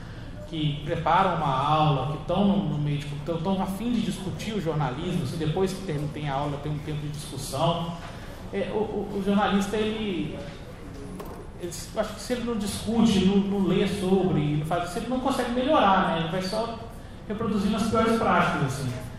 que 0.49 0.83
preparam 0.85 1.37
uma 1.37 1.55
aula, 1.55 2.13
que 2.13 2.23
estão 2.23 2.45
no, 2.45 2.71
no 2.71 2.79
meio, 2.79 2.99
tipo, 2.99 3.15
estão 3.33 3.63
a 3.63 3.67
fim 3.67 3.93
de 3.93 4.01
discutir 4.01 4.55
o 4.55 4.61
jornalismo, 4.61 5.23
assim, 5.23 5.37
depois 5.37 5.73
que 5.73 5.83
tem, 5.83 5.99
tem 6.09 6.29
a 6.29 6.35
aula, 6.35 6.59
tem 6.63 6.73
um 6.73 6.79
tempo 6.79 7.01
de 7.01 7.09
discussão. 7.09 7.93
É, 8.53 8.71
o, 8.73 8.79
o, 8.79 9.19
o, 9.19 9.23
jornalista, 9.25 9.77
ele, 9.77 10.37
ele, 11.61 11.73
acho 11.97 12.15
que 12.15 12.21
se 12.21 12.33
ele 12.33 12.45
não 12.45 12.57
discute, 12.57 13.25
não, 13.27 13.37
não 13.37 13.69
lê 13.69 13.87
sobre, 13.87 14.57
não 14.57 14.67
faz, 14.67 14.97
ele 14.97 15.09
não 15.09 15.21
consegue 15.21 15.53
melhorar, 15.53 16.09
né? 16.09 16.21
ele 16.21 16.29
vai 16.29 16.43
só 16.43 16.79
reproduzindo 17.29 17.77
as 17.77 17.89
piores 17.89 18.19
práticas. 18.19 18.65
Assim. 18.65 19.10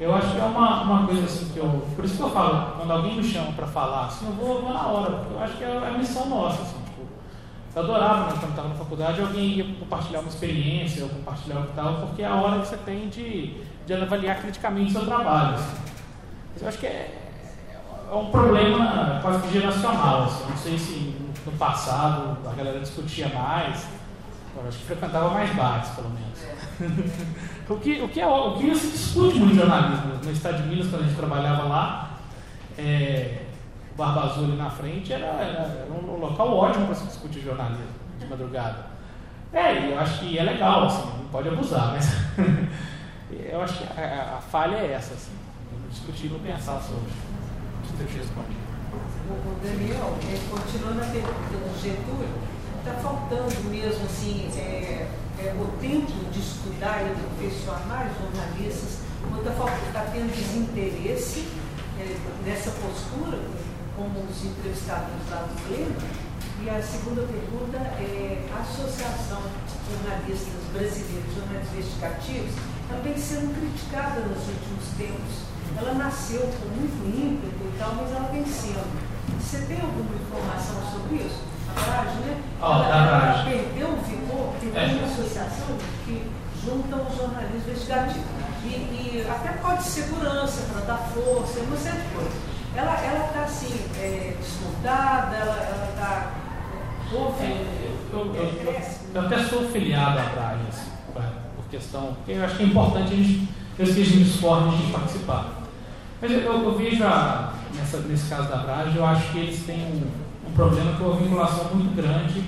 Eu 0.00 0.14
acho 0.14 0.32
que 0.32 0.38
é 0.38 0.44
uma, 0.44 0.82
uma 0.82 1.06
coisa 1.06 1.24
assim 1.24 1.48
que 1.52 1.58
eu. 1.58 1.86
Por 1.94 2.04
isso 2.04 2.16
que 2.16 2.22
eu 2.22 2.30
falo, 2.30 2.76
quando 2.76 2.90
alguém 2.90 3.16
me 3.16 3.24
chama 3.24 3.52
para 3.52 3.66
falar, 3.66 4.06
assim, 4.06 4.26
eu 4.26 4.32
vou, 4.32 4.62
vou, 4.62 4.72
na 4.72 4.86
hora, 4.86 5.12
porque 5.18 5.34
eu 5.34 5.42
acho 5.42 5.56
que 5.56 5.64
é 5.64 5.76
a 5.76 5.98
missão 5.98 6.28
nossa. 6.28 6.62
Assim. 6.62 6.82
Eu 7.74 7.82
adorava, 7.82 8.26
né, 8.26 8.36
quando 8.38 8.50
estava 8.50 8.68
na 8.68 8.74
faculdade, 8.74 9.20
alguém 9.20 9.44
ia 9.52 9.74
compartilhar 9.78 10.20
uma 10.20 10.28
experiência, 10.28 11.04
ou 11.04 11.08
compartilhar 11.08 11.60
o 11.60 11.66
que 11.66 11.72
tal, 11.72 11.94
porque 12.00 12.22
é 12.22 12.26
a 12.26 12.34
hora 12.34 12.60
que 12.60 12.68
você 12.68 12.76
tem 12.76 13.08
de, 13.08 13.62
de 13.86 13.94
avaliar 13.94 14.42
criticamente 14.42 14.90
o 14.90 14.92
seu 14.92 15.06
trabalho. 15.06 15.54
Assim. 15.54 15.76
Mas 16.52 16.62
eu 16.62 16.68
acho 16.68 16.78
que 16.78 16.86
é, 16.86 17.18
é 18.10 18.14
um 18.14 18.26
problema 18.26 19.20
quase 19.22 19.42
que 19.42 19.52
geracional. 19.54 20.24
Assim. 20.24 20.50
Não 20.50 20.56
sei 20.56 20.78
se 20.78 21.16
no 21.46 21.52
passado 21.52 22.36
a 22.46 22.52
galera 22.54 22.78
discutia 22.80 23.28
mais, 23.28 23.86
eu 24.56 24.68
acho 24.68 24.78
que 24.78 24.84
frequentava 24.84 25.30
mais 25.30 25.54
bares, 25.54 25.88
pelo 25.90 26.10
menos. 26.10 26.38
o, 27.68 27.76
que, 27.76 28.00
o, 28.02 28.08
que 28.08 28.20
é, 28.20 28.26
o 28.26 28.56
que 28.56 28.74
se 28.74 28.90
discute 28.90 29.38
muito 29.38 29.54
no 29.54 29.60
jornalismo. 29.60 30.14
No 30.22 30.30
estado 30.30 30.62
de 30.62 30.68
Minas, 30.68 30.88
quando 30.88 31.02
a 31.02 31.06
gente 31.06 31.16
trabalhava 31.16 31.62
lá, 31.64 32.18
é, 32.78 33.42
o 33.92 33.96
Barba 33.96 34.24
Azul 34.24 34.44
ali 34.44 34.56
na 34.56 34.70
frente 34.70 35.12
era, 35.12 35.26
era, 35.26 35.86
era 35.86 35.92
um 35.92 36.18
local 36.18 36.56
ótimo 36.56 36.86
para 36.86 36.94
se 36.94 37.06
discutir 37.06 37.40
jornalismo 37.40 37.86
de 38.18 38.26
madrugada. 38.26 38.92
É, 39.52 39.80
e 39.80 39.92
eu 39.92 39.98
acho 39.98 40.20
que 40.20 40.38
é 40.38 40.42
legal, 40.42 40.84
assim, 40.84 41.06
não 41.18 41.26
pode 41.26 41.48
abusar, 41.48 41.92
mas 41.92 42.08
eu 43.30 43.60
acho 43.60 43.78
que 43.78 44.00
a, 44.00 44.36
a, 44.38 44.40
falha 44.40 44.76
é 44.76 44.92
essa, 44.92 45.12
assim, 45.12 45.32
discutir 45.90 46.26
e 46.26 46.30
não 46.30 46.38
pensar 46.38 46.80
sobre. 46.80 47.12
Você 47.84 48.04
te 48.04 48.16
responde. 48.18 48.56
O 49.28 49.60
Daniel, 49.62 50.16
é, 50.22 50.38
continuando 50.50 51.02
a 51.02 51.04
pergunta 51.04 51.68
do 51.68 51.82
Getúlio, 51.82 52.28
está 52.82 52.94
faltando 53.00 53.70
mesmo 53.70 54.04
assim, 54.04 54.50
é, 54.56 55.08
é, 55.38 55.54
o 55.58 55.66
tempo 55.80 56.12
de 56.30 56.40
estudar 56.40 57.02
e 57.02 57.14
profissionais 57.14 58.10
jornalistas, 58.18 58.98
ou 59.30 59.40
está 59.40 59.52
tá 59.92 60.10
tendo 60.12 60.34
desinteresse 60.34 61.46
é, 61.98 62.16
nessa 62.44 62.70
postura? 62.70 63.38
como 63.96 64.24
os 64.24 64.44
entrevistadores 64.44 65.28
lá 65.30 65.46
do 65.46 65.54
Pleno. 65.66 65.94
E 66.62 66.70
a 66.70 66.82
segunda 66.82 67.22
pergunta 67.22 67.78
é 67.98 68.48
a 68.54 68.60
Associação 68.60 69.42
de 69.66 69.74
Jornalistas 69.90 70.62
Brasileiros, 70.72 71.34
Jornalistas 71.34 71.74
Investigativos, 71.74 72.54
ela 72.88 73.00
vem 73.02 73.18
sendo 73.18 73.54
criticada 73.58 74.20
nos 74.20 74.42
últimos 74.46 74.84
tempos. 74.96 75.50
Ela 75.76 75.94
nasceu 75.94 76.40
com 76.40 76.68
muito 76.74 77.02
ímpeto 77.08 77.62
e 77.62 77.78
tal, 77.78 77.94
mas 77.94 78.10
ela 78.10 78.28
vem 78.30 78.46
sendo. 78.46 78.86
Você 79.40 79.66
tem 79.66 79.80
alguma 79.80 80.14
informação 80.14 80.76
sobre 80.92 81.16
isso? 81.16 81.51
A 81.76 81.80
Brage, 81.80 82.18
né? 82.18 82.42
Oh, 82.60 82.64
ela, 82.64 82.86
ela 82.86 83.44
perdeu 83.44 83.88
o 83.88 83.96
vigor, 84.02 84.52
porque 84.52 84.78
é. 84.78 84.86
uma 84.86 85.06
associação 85.06 85.76
que 86.04 86.30
junta 86.64 86.96
os 86.96 87.16
jornalistas 87.16 87.66
investigativos. 87.66 88.42
E, 88.64 88.68
e 88.68 89.26
até 89.28 89.52
pode 89.58 89.82
segurança 89.82 90.62
para 90.72 90.82
dar 90.82 90.98
força, 90.98 91.60
uma 91.60 91.76
série 91.76 91.98
de 91.98 92.14
coisas 92.14 92.52
ela 92.74 93.26
está 93.26 93.42
assim, 93.42 93.84
é, 93.98 94.34
desmontada, 94.40 95.36
ela 95.36 95.88
está. 95.90 96.32
É, 97.12 97.14
houve. 97.14 97.44
É, 97.44 97.90
eu, 98.12 98.18
eu, 98.18 98.34
eu, 98.34 98.82
eu, 99.14 99.20
até 99.20 99.44
sou 99.44 99.68
filiado 99.68 100.18
à 100.18 100.22
Praia, 100.22 100.58
assim, 100.68 100.90
por 101.12 101.64
questão. 101.70 102.14
Porque 102.14 102.32
eu 102.32 102.44
acho 102.44 102.56
que 102.56 102.62
é 102.62 102.66
importante 102.66 103.12
a 103.12 103.16
gente, 103.16 103.48
que 103.76 103.84
gente 103.84 104.24
discorda 104.24 104.76
de 104.76 104.90
participar. 104.90 105.62
Mas 106.20 106.30
eu, 106.30 106.78
vejo, 106.78 107.04
a, 107.04 107.54
nessa, 107.74 107.98
nesse 107.98 108.28
caso 108.28 108.48
da 108.48 108.58
Brage, 108.58 108.96
eu 108.96 109.04
acho 109.04 109.32
que 109.32 109.38
eles 109.38 109.66
têm 109.66 109.80
um, 109.80 110.10
problema 110.54 110.92
que 110.92 111.02
é 111.02 111.06
uma 111.06 111.16
vinculação 111.16 111.74
muito 111.74 111.94
grande 111.96 112.44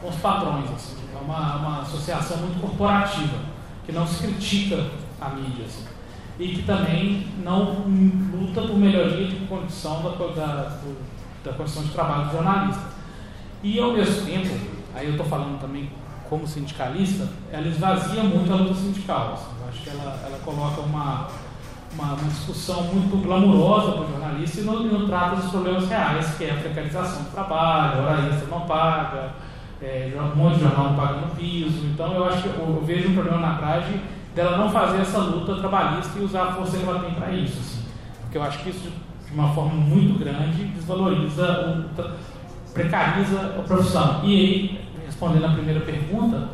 com 0.00 0.08
os 0.08 0.16
patrões. 0.16 0.70
Assim. 0.70 0.96
É 1.14 1.22
uma, 1.22 1.56
uma 1.56 1.80
associação 1.80 2.38
muito 2.38 2.60
corporativa, 2.60 3.38
que 3.84 3.92
não 3.92 4.06
se 4.06 4.22
critica 4.22 4.90
a 5.20 5.30
mídia. 5.30 5.64
Assim 5.64 5.96
e 6.38 6.48
que 6.48 6.62
também 6.62 7.26
não 7.42 7.84
luta 8.32 8.60
por 8.62 8.76
melhoria 8.76 9.26
de 9.26 9.46
condição 9.46 10.02
da, 10.02 10.10
da, 10.10 10.78
da 11.44 11.52
condição 11.52 11.82
de 11.82 11.90
trabalho 11.90 12.26
do 12.26 12.32
jornalista. 12.32 12.82
E 13.62 13.80
ao 13.80 13.92
mesmo 13.92 14.26
tempo, 14.26 14.54
aí 14.94 15.06
eu 15.06 15.12
estou 15.12 15.26
falando 15.26 15.58
também 15.60 15.90
como 16.28 16.46
sindicalista, 16.46 17.28
ela 17.50 17.66
esvazia 17.66 18.22
muito 18.22 18.52
a 18.52 18.56
luta 18.56 18.74
sindical. 18.74 19.32
Assim, 19.32 19.62
eu 19.62 19.68
acho 19.68 19.82
que 19.82 19.90
ela, 19.90 20.20
ela 20.26 20.38
coloca 20.44 20.80
uma, 20.82 21.28
uma, 21.96 22.14
uma 22.14 22.28
discussão 22.28 22.82
muito 22.84 23.22
glamurosa 23.22 23.92
para 23.92 24.02
o 24.02 24.10
jornalista 24.10 24.60
e 24.60 24.64
não, 24.64 24.82
não, 24.82 25.06
trata 25.06 25.36
dos 25.36 25.50
problemas 25.50 25.88
reais, 25.88 26.34
que 26.36 26.44
é 26.44 26.50
a 26.50 26.56
precarização 26.56 27.24
do 27.24 27.30
trabalho, 27.30 28.02
hora 28.02 28.28
extra 28.28 28.48
não 28.48 28.60
paga, 28.60 29.32
é, 29.80 30.12
um 30.16 30.36
monte 30.36 30.56
de 30.56 30.62
jornal 30.62 30.90
não 30.90 30.96
paga 30.96 31.20
no 31.20 31.34
piso. 31.34 31.86
Então 31.86 32.12
eu 32.14 32.24
acho 32.26 32.42
que 32.42 32.48
eu, 32.48 32.82
vejo 32.84 33.08
um 33.08 33.14
problema 33.14 33.38
na 33.38 33.54
praia 33.54 33.84
dela 34.34 34.58
não 34.58 34.70
fazer 34.70 35.00
essa 35.00 35.18
luta 35.18 35.56
trabalhista 35.56 36.18
e 36.18 36.24
usar 36.24 36.42
a 36.44 36.52
força 36.52 36.76
que 36.76 36.84
ela 36.84 37.00
tem 37.00 37.14
para 37.14 37.32
isso. 37.32 37.58
Assim. 37.58 37.84
Porque 38.20 38.38
eu 38.38 38.42
acho 38.42 38.58
que 38.58 38.70
isso, 38.70 38.92
de 39.26 39.32
uma 39.32 39.52
forma 39.54 39.72
muito 39.72 40.18
grande, 40.18 40.64
desvaloriza, 40.64 41.88
o, 41.96 42.72
precariza 42.74 43.40
a 43.58 43.62
profissão. 43.62 44.20
E 44.22 44.36
aí, 44.36 44.80
respondendo 45.06 45.46
a 45.46 45.52
primeira 45.52 45.80
pergunta, 45.80 46.48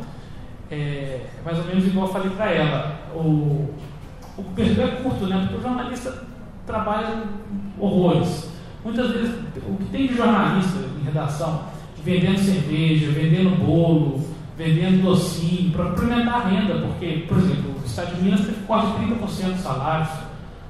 é 0.71 1.25
mais 1.43 1.57
ou 1.57 1.65
menos 1.65 1.85
igual 1.85 2.07
eu 2.07 2.13
falei 2.13 2.29
para 2.29 2.51
ela. 2.51 2.95
O, 3.13 3.73
o 4.37 4.43
perfil 4.43 4.83
é 4.83 4.87
curto, 4.87 5.27
né? 5.27 5.39
Porque 5.41 5.55
o 5.55 5.61
jornalista 5.61 6.23
trabalha 6.65 7.23
horrores. 7.79 8.49
Muitas 8.83 9.11
vezes, 9.11 9.35
o 9.67 9.77
que 9.77 9.85
tem 9.91 10.07
de 10.07 10.15
jornalista 10.15 10.79
em 10.99 11.03
redação, 11.05 11.65
vendendo 12.03 12.37
cerveja, 12.37 13.11
vendendo 13.11 13.63
bolo, 13.63 14.21
vendendo 14.57 15.03
docinho, 15.03 15.71
para 15.71 15.85
complementar 15.85 16.33
a 16.33 16.49
renda, 16.49 16.75
porque, 16.87 17.25
por 17.27 17.37
exemplo, 17.37 17.75
o 17.81 17.85
Estado 17.85 18.15
de 18.15 18.21
Minas 18.21 18.41
teve 18.41 18.65
quase 18.65 18.87
30% 18.87 19.53
dos 19.53 19.61
salários. 19.61 20.09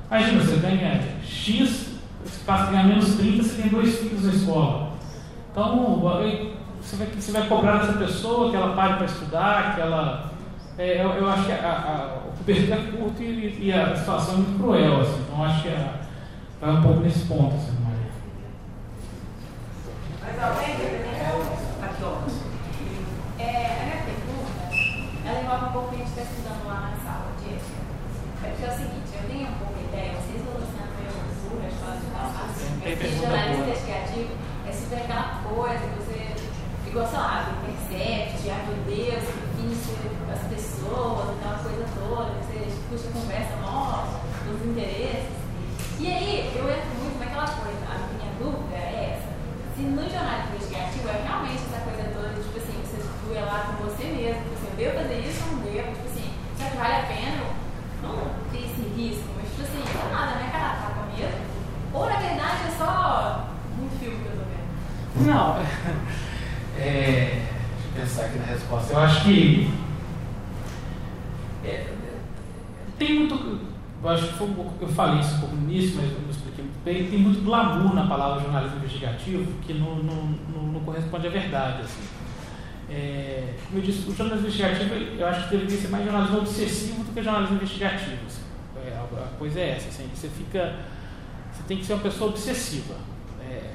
Imagina, 0.10 0.44
você 0.44 0.56
ganha 0.57 1.02
X, 1.23 1.94
você 2.23 2.44
passa 2.45 2.64
a 2.64 2.72
ganhar 2.72 2.84
menos 2.84 3.15
30, 3.15 3.44
você 3.44 3.61
tem 3.61 3.72
dois 3.72 3.99
filhos 3.99 4.23
na 4.23 4.34
escola. 4.34 4.94
Então, 5.52 5.99
você 6.81 6.95
vai, 6.98 7.07
você 7.07 7.31
vai 7.31 7.48
cobrar 7.48 7.77
dessa 7.77 7.98
pessoa 7.98 8.49
que 8.49 8.56
ela 8.56 8.76
pare 8.76 8.95
para 8.95 9.06
estudar, 9.06 9.76
que 9.76 9.81
ela. 9.81 10.31
É, 10.77 11.03
eu, 11.03 11.10
eu, 11.11 11.30
acho 11.30 11.45
que 11.45 11.52
a, 11.52 11.56
a, 11.56 12.22
o 12.45 12.73
é 12.73 12.91
curto 12.91 13.21
e, 13.21 13.67
e, 13.67 13.71
a 13.71 13.95
situação 13.95 14.33
é 14.33 14.37
muito 14.37 14.59
cruel, 14.59 15.01
assim, 15.01 15.21
então 15.21 15.45
acho 15.45 15.61
que 15.63 15.69
a, 15.69 16.01
vai 16.59 16.71
um 16.71 16.81
pouco 16.81 16.99
nesse 16.99 17.25
ponto. 17.25 17.55
Assim, 17.55 17.77
Maria. 17.79 18.11
Mais 20.21 20.43
alguém? 20.43 20.75
Aqui, 21.81 22.03
ó. 22.03 22.17
É, 23.41 23.79
a 23.79 23.85
minha 23.85 24.03
pergunta, 24.03 24.61
ela 25.25 25.41
envolve 25.41 25.65
um 25.65 25.71
pouco 25.71 25.87
o 25.87 25.89
que 25.89 25.95
a 25.95 25.99
gente 25.99 26.09
está 26.09 26.21
estudando 26.21 26.67
lá 26.67 26.91
na 26.91 26.97
sala 27.03 27.31
de 27.39 27.55
ética. 27.55 27.81
É 28.43 28.49
porque 28.49 28.65
é 28.65 28.67
o 28.67 28.77
seguinte, 28.77 29.09
eu 29.13 29.29
tenho 29.29 29.47
um 29.49 29.57
pouco 29.59 29.73
de 29.73 29.83
ideia, 29.85 30.11
vocês 30.19 30.41
vão 30.43 30.59
ensinando 30.59 30.93
meio 30.99 31.11
burra, 31.47 31.67
as 31.67 31.77
coisas 31.79 32.03
tal, 32.11 32.27
esse 32.83 33.19
jornalismo 33.19 33.63
investigativo 33.63 34.43
é 34.93 34.97
aquela 34.97 35.41
coisa 35.43 35.79
que 35.79 36.03
você, 36.03 36.35
igual, 36.87 37.07
sei 37.07 37.17
lá, 37.17 37.49
do 37.49 37.65
percept, 37.65 38.49
ai 38.49 38.61
meu 38.67 38.77
Deus, 38.85 39.23
que 39.57 40.31
as 40.31 40.39
pessoas, 40.47 41.35
conversa 43.34 43.55
nossa, 43.61 44.19
dos 44.45 44.61
interesses. 44.69 45.34
E 45.99 46.07
aí 46.07 46.53
eu 46.55 46.69
entro 46.69 46.89
muito 47.01 47.18
naquela 47.18 47.47
coisa, 47.47 47.81
a 47.89 47.97
minha 48.14 48.31
dúvida 48.38 48.76
é 48.76 49.18
essa. 49.18 49.34
Se 49.76 49.81
no 49.81 50.01
jornalismo 50.03 50.55
investigativo 50.55 51.10
é 51.10 51.23
realmente 51.26 51.64
essa 51.65 51.81
coisa 51.81 52.03
toda, 52.14 52.30
tipo 52.30 52.57
assim, 52.57 52.77
você 52.85 53.01
situa 53.01 53.41
lá 53.41 53.73
com 53.73 53.84
você 53.85 54.05
mesmo, 54.05 54.43
tipo 54.43 54.53
assim, 54.53 54.76
devo 54.77 54.97
fazer 54.97 55.19
isso 55.26 55.43
ou 55.49 55.57
não 55.57 55.64
devo, 55.65 55.89
tipo 55.97 56.07
assim, 56.14 56.30
será 56.57 56.69
que 56.69 56.77
vale 56.77 56.93
a 56.93 57.10
pena? 57.10 57.43
Não 58.03 58.30
tem 58.51 58.65
esse 58.69 58.81
risco, 58.93 59.30
mas 59.35 59.49
tipo 59.49 59.64
assim, 59.64 59.81
não 59.81 60.11
nada, 60.14 60.35
né? 60.38 60.49
cara 60.51 60.69
tá 60.69 60.93
tapa 60.93 61.07
mesmo. 61.18 61.41
Ou 61.93 62.05
na 62.05 62.18
verdade 62.18 62.68
é 62.68 62.72
só 62.77 63.49
um 63.81 63.89
filme 63.97 64.18
que 64.22 64.30
eu 64.30 64.38
tô 64.38 64.45
vendo? 64.45 65.27
Não. 65.27 65.57
É, 66.76 67.45
deixa 67.76 67.88
eu 67.88 68.01
pensar 68.01 68.26
aqui 68.26 68.39
na 68.39 68.45
resposta. 68.45 68.93
Eu 68.93 68.99
acho 68.99 69.23
que. 69.26 69.72
É, 71.64 71.92
tem 73.05 73.19
muito. 73.19 73.73
Eu 74.03 74.09
acho 74.09 74.27
que 74.27 74.34
foi 74.34 74.47
um 74.47 74.53
pouco, 74.53 74.73
eu 74.81 74.88
falei 74.88 75.21
isso 75.21 75.35
um 75.35 75.39
pouco 75.39 75.55
no 75.55 75.71
início, 75.71 75.95
mas 75.95 76.11
eu 76.11 76.21
não 76.21 76.30
expliquei 76.30 76.65
muito 76.65 76.84
bem. 76.84 77.09
Tem 77.09 77.19
muito 77.19 77.43
glamour 77.43 77.93
na 77.95 78.05
palavra 78.05 78.41
jornalismo 78.41 78.77
investigativo 78.77 79.51
que 79.61 79.73
não, 79.73 79.95
não, 79.95 80.25
não, 80.53 80.63
não 80.73 80.80
corresponde 80.81 81.27
à 81.27 81.30
verdade. 81.30 81.84
Assim. 81.84 82.03
É, 82.89 83.53
como 83.65 83.80
eu 83.80 83.81
disse, 83.81 84.09
o 84.09 84.13
jornalismo 84.13 84.47
investigativo 84.47 84.93
eu 84.93 85.27
acho 85.27 85.43
que 85.45 85.55
deveria 85.55 85.77
ser 85.77 85.88
mais 85.88 86.03
jornalismo 86.03 86.38
obsessivo 86.39 87.03
do 87.03 87.13
que 87.13 87.23
jornalismo 87.23 87.55
investigativo. 87.55 88.25
Assim. 88.27 88.41
É, 88.85 88.89
a, 88.89 89.38
coisa 89.38 89.59
é 89.59 89.69
essa, 89.69 89.88
assim, 89.88 90.09
você 90.13 90.27
fica. 90.27 90.80
Você 91.53 91.63
tem 91.67 91.77
que 91.77 91.85
ser 91.85 91.93
uma 91.93 92.03
pessoa 92.03 92.30
obsessiva. 92.31 92.95
É, 93.39 93.69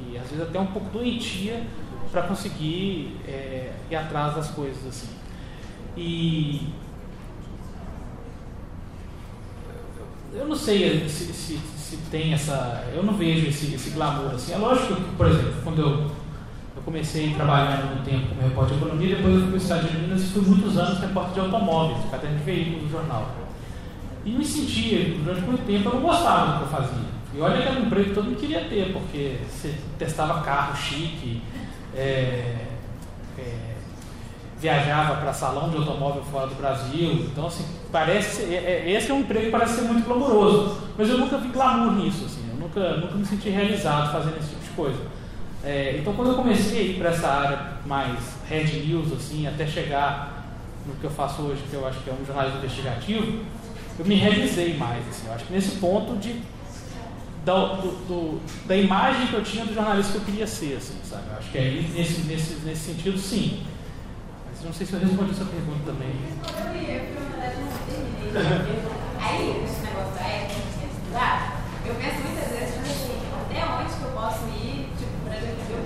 e 0.00 0.16
às 0.16 0.30
vezes 0.30 0.40
até 0.40 0.58
um 0.58 0.66
pouco 0.66 0.88
doentia 0.90 1.62
para 2.10 2.22
conseguir 2.22 3.16
é, 3.28 3.72
ir 3.90 3.96
atrás 3.96 4.36
das 4.36 4.50
coisas. 4.52 4.86
assim. 4.86 5.08
E 5.96 6.72
eu 10.34 10.48
não 10.48 10.56
sei 10.56 11.08
se, 11.08 11.32
se, 11.32 11.58
se, 11.76 11.96
tem 12.10 12.32
essa. 12.32 12.84
Eu 12.94 13.02
não 13.02 13.14
vejo 13.14 13.48
esse, 13.48 13.74
esse 13.74 13.90
glamour 13.90 14.34
assim. 14.34 14.52
É 14.52 14.56
lógico 14.56 14.96
que, 14.96 15.16
por 15.16 15.26
exemplo, 15.26 15.54
quando 15.62 15.80
eu 15.80 16.10
comecei 16.84 17.32
trabalhando 17.34 17.96
no 17.96 18.04
tempo 18.04 18.28
como 18.28 18.42
repórter 18.42 18.76
de 18.76 18.84
economia, 18.84 19.16
depois 19.16 19.34
eu 19.34 19.40
fui 19.40 19.48
para 19.48 19.54
o 19.54 19.62
Estado 19.62 19.88
de 19.88 19.96
Minas 19.98 20.22
e 20.22 20.26
fui 20.26 20.42
muitos 20.42 20.76
anos 20.76 21.00
repórter 21.00 21.34
de 21.34 21.40
automóveis, 21.40 22.10
caderno 22.10 22.38
de 22.38 22.44
veículos 22.44 22.82
do 22.82 22.90
jornal. 22.90 23.30
E 24.24 24.30
me 24.30 24.44
sentia, 24.44 25.16
durante 25.22 25.42
muito 25.42 25.66
tempo, 25.66 25.88
eu 25.88 25.94
não 25.94 26.00
gostava 26.00 26.52
do 26.52 26.58
que 26.58 26.62
eu 26.64 26.80
fazia. 26.80 27.14
E 27.34 27.40
olha 27.40 27.60
que 27.60 27.68
era 27.68 27.80
um 27.80 27.86
emprego 27.86 28.08
que 28.08 28.14
todo 28.14 28.24
mundo 28.24 28.38
queria 28.38 28.64
ter, 28.64 28.92
porque 28.92 29.38
você 29.48 29.74
testava 29.98 30.42
carro 30.42 30.76
chique, 30.76 31.42
é, 31.94 32.66
é, 33.38 33.73
viajava 34.64 35.16
para 35.16 35.30
salão 35.30 35.68
de 35.68 35.76
automóvel 35.76 36.22
fora 36.24 36.46
do 36.46 36.54
Brasil. 36.54 37.28
Então, 37.30 37.46
assim, 37.46 37.66
parece 37.92 38.44
é, 38.44 38.84
é, 38.86 38.92
esse 38.92 39.10
é 39.10 39.14
um 39.14 39.20
emprego 39.20 39.44
que 39.44 39.50
parece 39.50 39.74
ser 39.74 39.82
muito 39.82 40.06
glamouroso. 40.06 40.78
Mas 40.96 41.10
eu 41.10 41.18
nunca 41.18 41.36
vi 41.36 41.48
glamour 41.48 41.92
nisso, 41.92 42.24
assim, 42.24 42.48
eu 42.50 42.56
nunca, 42.56 42.96
nunca 42.96 43.14
me 43.14 43.26
senti 43.26 43.50
realizado 43.50 44.10
fazendo 44.10 44.38
esse 44.38 44.48
tipo 44.48 44.64
de 44.64 44.70
coisa. 44.70 44.98
É, 45.62 45.98
então, 46.00 46.14
quando 46.14 46.30
eu 46.30 46.36
comecei 46.36 46.78
a 46.78 46.82
ir 46.82 46.94
para 46.98 47.10
essa 47.10 47.28
área 47.28 47.58
mais 47.84 48.18
red 48.48 48.64
news, 48.86 49.12
assim, 49.12 49.46
até 49.46 49.66
chegar 49.66 50.46
no 50.86 50.94
que 50.94 51.04
eu 51.04 51.10
faço 51.10 51.42
hoje, 51.42 51.62
que 51.68 51.74
eu 51.74 51.86
acho 51.86 52.00
que 52.00 52.08
é 52.08 52.14
um 52.14 52.24
jornalismo 52.24 52.58
investigativo, 52.58 53.44
eu 53.98 54.04
me 54.06 54.14
realizei 54.14 54.78
mais. 54.78 55.06
Assim, 55.08 55.26
eu 55.26 55.34
acho 55.34 55.44
que 55.44 55.52
nesse 55.52 55.76
ponto 55.76 56.16
de, 56.16 56.40
da, 57.44 57.74
do, 57.74 57.90
do, 58.08 58.40
da 58.66 58.74
imagem 58.74 59.26
que 59.26 59.34
eu 59.34 59.44
tinha 59.44 59.66
do 59.66 59.74
jornalista 59.74 60.12
que 60.12 60.18
eu 60.18 60.24
queria 60.24 60.46
ser, 60.46 60.78
assim, 60.78 60.96
sabe? 61.04 61.24
Eu 61.30 61.38
acho 61.38 61.50
que 61.50 61.58
aí, 61.58 61.90
nesse, 61.94 62.22
nesse, 62.22 62.54
nesse 62.64 62.94
sentido, 62.94 63.18
sim. 63.18 63.62
Não 64.64 64.72
sei 64.72 64.86
se 64.86 64.92
eu 64.94 65.00
respondi 65.00 65.30
essa 65.30 65.44
pergunta 65.44 65.84
também. 65.84 66.14
Aí, 69.20 69.64
esse 69.64 69.80
negócio 69.82 70.14
da 70.14 70.26
ética, 70.26 70.86
estudar, 70.90 71.62
eu 71.86 71.94
penso 71.94 72.16
muitas 72.26 72.48
vezes, 72.48 72.78
assim, 72.78 73.18
até 73.40 73.64
onde 73.64 73.94
que 73.94 74.02
eu 74.02 74.10
posso 74.10 74.48
ir 74.48 74.74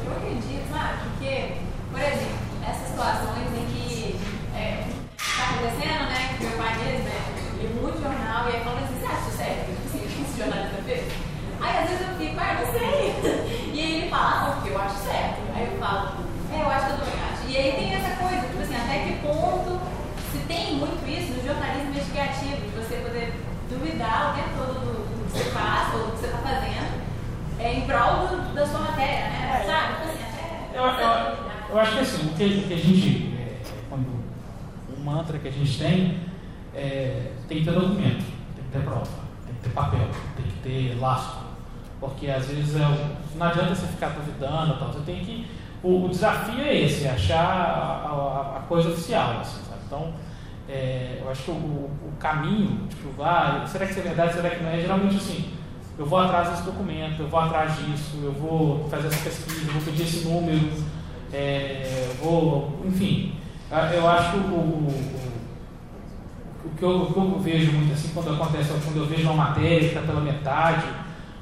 eu 0.09 0.17
acredito, 0.17 0.65
sabe? 0.73 0.99
Porque, 1.05 1.61
por 1.91 2.01
exemplo, 2.01 2.39
essas 2.65 2.89
situações 2.89 3.49
em 3.53 3.67
que 3.67 4.21
é, 4.55 4.85
acontecendo, 5.19 6.09
né? 6.09 6.37
Que 6.39 6.45
meu 6.45 6.57
pai 6.57 6.73
mesmo, 6.79 7.05
né? 7.05 7.19
Lê 7.61 7.69
muito 7.81 8.03
jornal 8.03 8.49
e 8.49 8.57
aí 8.57 8.65
fala 8.65 8.81
assim, 8.81 8.99
você 8.99 9.07
acha 9.07 9.31
certo? 9.37 9.67
Tipo 9.67 9.89
assim, 9.89 9.99
o 9.99 10.09
que 10.09 10.23
esse 10.23 10.39
jornalista 10.39 10.83
fez? 10.85 11.13
Aí 11.61 11.79
às 11.79 11.91
vezes 11.91 12.09
eu 12.09 12.15
fico, 12.17 12.41
ah, 12.41 12.55
não 12.55 12.73
sei. 12.73 13.59
E 13.75 13.81
aí 13.81 13.95
ele 14.01 14.11
fala, 14.11 14.31
ah, 14.31 14.53
porque 14.55 14.71
eu 14.71 14.81
acho 14.81 14.97
certo. 15.05 15.39
Aí 15.55 15.69
eu 15.71 15.79
falo, 15.79 16.25
é, 16.53 16.63
eu 16.63 16.71
acho 16.71 16.87
que 16.87 16.93
eu 16.93 16.99
também 16.99 17.21
acho. 17.29 17.43
E 17.49 17.57
aí 17.57 17.73
tem 17.73 17.95
essa 17.95 18.17
coisa, 18.17 18.47
tipo 18.49 18.63
assim, 18.63 18.77
até 18.77 18.97
que 19.05 19.13
ponto 19.21 19.81
se 20.33 20.39
tem 20.47 20.77
muito 20.77 21.05
isso 21.09 21.33
no 21.33 21.45
jornalismo 21.45 21.91
investigativo, 21.91 22.57
de 22.57 22.73
você 22.77 22.97
poder 22.97 23.33
duvidar 23.99 24.31
o 24.31 24.37
tempo 24.37 24.49
todo 24.57 24.81
do, 24.81 25.19
do 25.19 25.25
que 25.25 25.39
você 25.39 25.51
faz 25.51 25.95
ou 25.95 26.07
do 26.07 26.13
que 26.13 26.19
você 26.19 26.27
está 26.27 26.39
fazendo 26.39 27.03
é, 27.59 27.75
em 27.75 27.81
prol 27.83 28.29
do, 28.29 28.55
da 28.55 28.67
sua 28.67 28.81
matéria, 28.81 29.29
né? 29.29 29.61
É. 29.61 29.67
Sabe? 29.67 29.95
Então, 30.71 30.85
assim, 30.85 31.03
eu, 31.03 31.09
eu, 31.09 31.37
eu, 31.71 31.81
acho 31.81 31.93
que 31.93 31.99
assim, 31.99 32.27
o 32.29 32.35
que, 32.35 32.45
o 32.45 32.69
que 32.69 32.75
a 32.75 32.77
gente, 32.77 33.35
é, 33.37 33.61
quando 33.89 34.07
um 34.97 35.03
mantra 35.03 35.39
que 35.39 35.49
a 35.49 35.51
gente 35.51 35.79
tem, 35.79 36.21
é, 36.75 37.33
tem 37.49 37.59
que 37.59 37.65
ter 37.65 37.73
documento, 37.73 38.25
tem 38.55 38.65
que 38.65 38.71
ter 38.73 38.81
prova, 38.81 39.09
tem 39.45 39.55
que 39.57 39.63
ter 39.63 39.71
papel, 39.71 40.09
tem 40.37 40.47
que 40.47 40.59
ter 40.63 41.01
lastro. 41.01 41.49
Porque 41.99 42.31
às 42.31 42.47
vezes 42.47 42.77
é, 42.77 43.17
não 43.35 43.47
adianta 43.47 43.75
você 43.75 43.89
ficar 43.89 44.11
duvidando, 44.11 44.79
tal, 44.79 44.93
você 44.93 45.01
tem 45.01 45.25
que. 45.25 45.51
O, 45.83 46.05
o 46.05 46.09
desafio 46.09 46.61
é 46.61 46.77
esse, 46.77 47.05
é 47.05 47.11
achar 47.11 47.45
a, 47.45 48.09
a, 48.09 48.59
a 48.59 48.61
coisa 48.69 48.91
oficial. 48.91 49.41
Assim, 49.41 49.61
então, 49.85 50.13
é, 50.69 51.19
eu 51.21 51.31
acho 51.31 51.45
que 51.45 51.51
o, 51.51 51.55
o, 51.55 52.13
caminho, 52.21 52.87
tipo, 52.89 53.23
ah, 53.23 53.65
será 53.67 53.87
que 53.87 53.93
isso 53.93 54.01
é 54.01 54.03
verdade, 54.03 54.35
será 54.35 54.51
que 54.51 54.63
não 54.63 54.71
é? 54.71 54.81
Geralmente 54.81 55.17
assim, 55.17 55.51
eu 55.99 56.05
vou 56.05 56.19
atrás 56.19 56.51
desse 56.51 56.63
documento, 56.63 57.21
eu 57.21 57.29
vou 57.29 57.41
atrás 57.41 57.75
disso, 57.77 58.19
eu 58.23 58.33
vou 58.33 58.89
fazer 58.89 59.09
essa 59.09 59.25
pesquisa, 59.25 59.67
eu 59.67 59.73
vou 59.73 59.83
pedir 59.83 60.03
esse 60.03 60.29
número, 60.29 60.71
é, 61.33 62.11
vou, 62.23 62.83
enfim, 62.85 63.35
eu 63.95 64.09
acho 64.09 64.37
o, 64.37 64.41
o, 64.41 65.29
o, 66.67 66.71
que 66.77 66.83
eu, 66.83 67.03
o, 67.03 67.13
que 67.13 67.19
eu, 67.19 67.39
vejo 67.41 67.73
muito 67.73 67.93
assim 67.93 68.11
quando 68.13 68.35
acontece, 68.35 68.71
quando 68.85 68.97
eu 68.97 69.07
vejo 69.07 69.23
uma 69.23 69.47
matéria 69.47 69.81
que 69.81 69.87
está 69.87 70.03
pela 70.03 70.21
metade, 70.21 70.87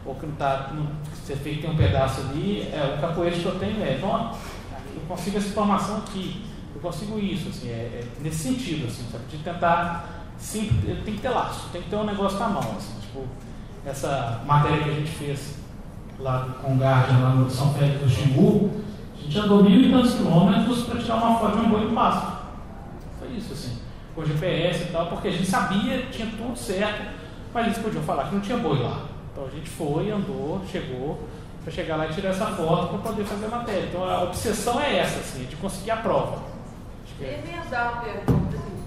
ou 0.04 0.14
que 0.14 0.26
não 0.26 0.34
está, 0.34 0.72
você 1.12 1.34
que 1.34 1.60
tem 1.60 1.70
um 1.70 1.76
pedaço 1.76 2.20
ali, 2.20 2.62
é, 2.72 2.94
o 2.96 3.00
capoeira 3.00 3.36
que 3.36 3.44
eu 3.44 3.58
tenho 3.58 3.82
é, 3.82 3.98
não, 4.00 4.30
eu 4.94 5.02
consigo 5.08 5.36
essa 5.36 5.48
informação 5.48 5.98
aqui, 5.98 6.44
eu 6.76 6.80
consigo 6.80 7.18
isso, 7.18 7.48
assim, 7.48 7.70
é, 7.70 8.02
é 8.02 8.06
nesse 8.20 8.36
sentido, 8.36 8.86
assim, 8.86 9.02
sabe? 9.10 9.24
de 9.30 9.38
tentar, 9.38 10.26
sim, 10.38 10.70
tem 11.04 11.14
que 11.14 11.22
ter 11.22 11.30
laço, 11.30 11.70
tem 11.72 11.80
que 11.80 11.88
ter 11.88 11.96
um 11.96 12.04
negócio 12.04 12.38
na 12.38 12.48
mão, 12.48 12.76
assim, 12.76 13.00
tipo, 13.00 13.24
essa 13.84 14.42
matéria 14.46 14.84
que 14.84 14.90
a 14.90 14.92
gente 14.92 15.10
fez 15.10 15.54
lá 16.18 16.56
com 16.62 16.74
o 16.74 16.76
Guardian, 16.76 17.18
lá 17.18 17.30
no 17.30 17.50
São 17.50 17.72
Félix 17.72 18.00
do 18.02 18.10
Xingu, 18.10 18.70
a 19.18 19.22
gente 19.22 19.38
andou 19.38 19.64
mil 19.64 19.80
e 19.80 19.90
tantos 19.90 20.14
quilômetros 20.14 20.82
para 20.84 21.00
tirar 21.00 21.14
uma 21.16 21.38
foto 21.38 21.56
de 21.56 21.64
um 21.64 21.70
boi 21.70 21.84
no 21.86 21.94
pasto. 21.94 22.44
Foi 23.18 23.28
isso, 23.28 23.54
assim, 23.54 23.78
com 24.14 24.24
GPS 24.24 24.82
e 24.82 24.86
tal, 24.92 25.06
porque 25.06 25.28
a 25.28 25.32
gente 25.32 25.46
sabia, 25.46 26.06
tinha 26.10 26.28
tudo 26.28 26.54
certo, 26.56 27.10
mas 27.54 27.66
eles 27.66 27.78
podiam 27.78 28.02
falar 28.02 28.24
que 28.24 28.34
não 28.34 28.42
tinha 28.42 28.58
boi 28.58 28.82
lá. 28.82 29.06
Então 29.32 29.46
a 29.46 29.50
gente 29.50 29.70
foi, 29.70 30.10
andou, 30.10 30.60
chegou, 30.70 31.26
para 31.64 31.72
chegar 31.72 31.96
lá 31.96 32.06
e 32.06 32.12
tirar 32.12 32.30
essa 32.30 32.46
foto 32.46 32.88
para 32.88 32.98
poder 32.98 33.24
fazer 33.24 33.46
a 33.46 33.48
matéria. 33.48 33.86
Então 33.88 34.04
a 34.04 34.24
obsessão 34.24 34.78
é 34.78 34.98
essa, 34.98 35.20
assim, 35.20 35.44
de 35.44 35.56
conseguir 35.56 35.92
a 35.92 35.96
prova. 35.96 36.55
É... 37.20 37.42
Eu 37.44 37.52
ia 37.52 37.64
dar 37.70 37.92
uma 37.92 38.02
pergunta. 38.02 38.56
Assim, 38.56 38.84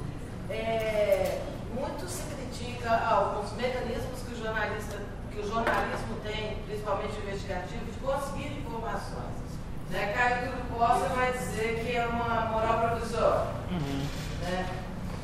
é, 0.49 1.41
muito 1.73 2.07
se 2.07 2.23
critica 2.35 2.95
alguns 2.95 3.53
mecanismos 3.53 4.19
jornalista, 4.39 4.97
que 5.31 5.39
o 5.39 5.47
jornalismo 5.47 6.15
tem, 6.23 6.57
principalmente 6.65 7.17
investigativo, 7.17 7.85
de 7.85 7.99
conseguir 7.99 8.59
informações. 8.59 9.39
Né? 9.89 10.13
Caio 10.13 10.51
Costa 10.75 11.09
vai 11.09 11.31
dizer 11.33 11.83
que 11.83 11.95
é 11.95 12.05
uma 12.07 12.45
moral 12.45 12.79
provisória. 12.79 13.47
Uhum. 13.71 14.05
Né? 14.41 14.65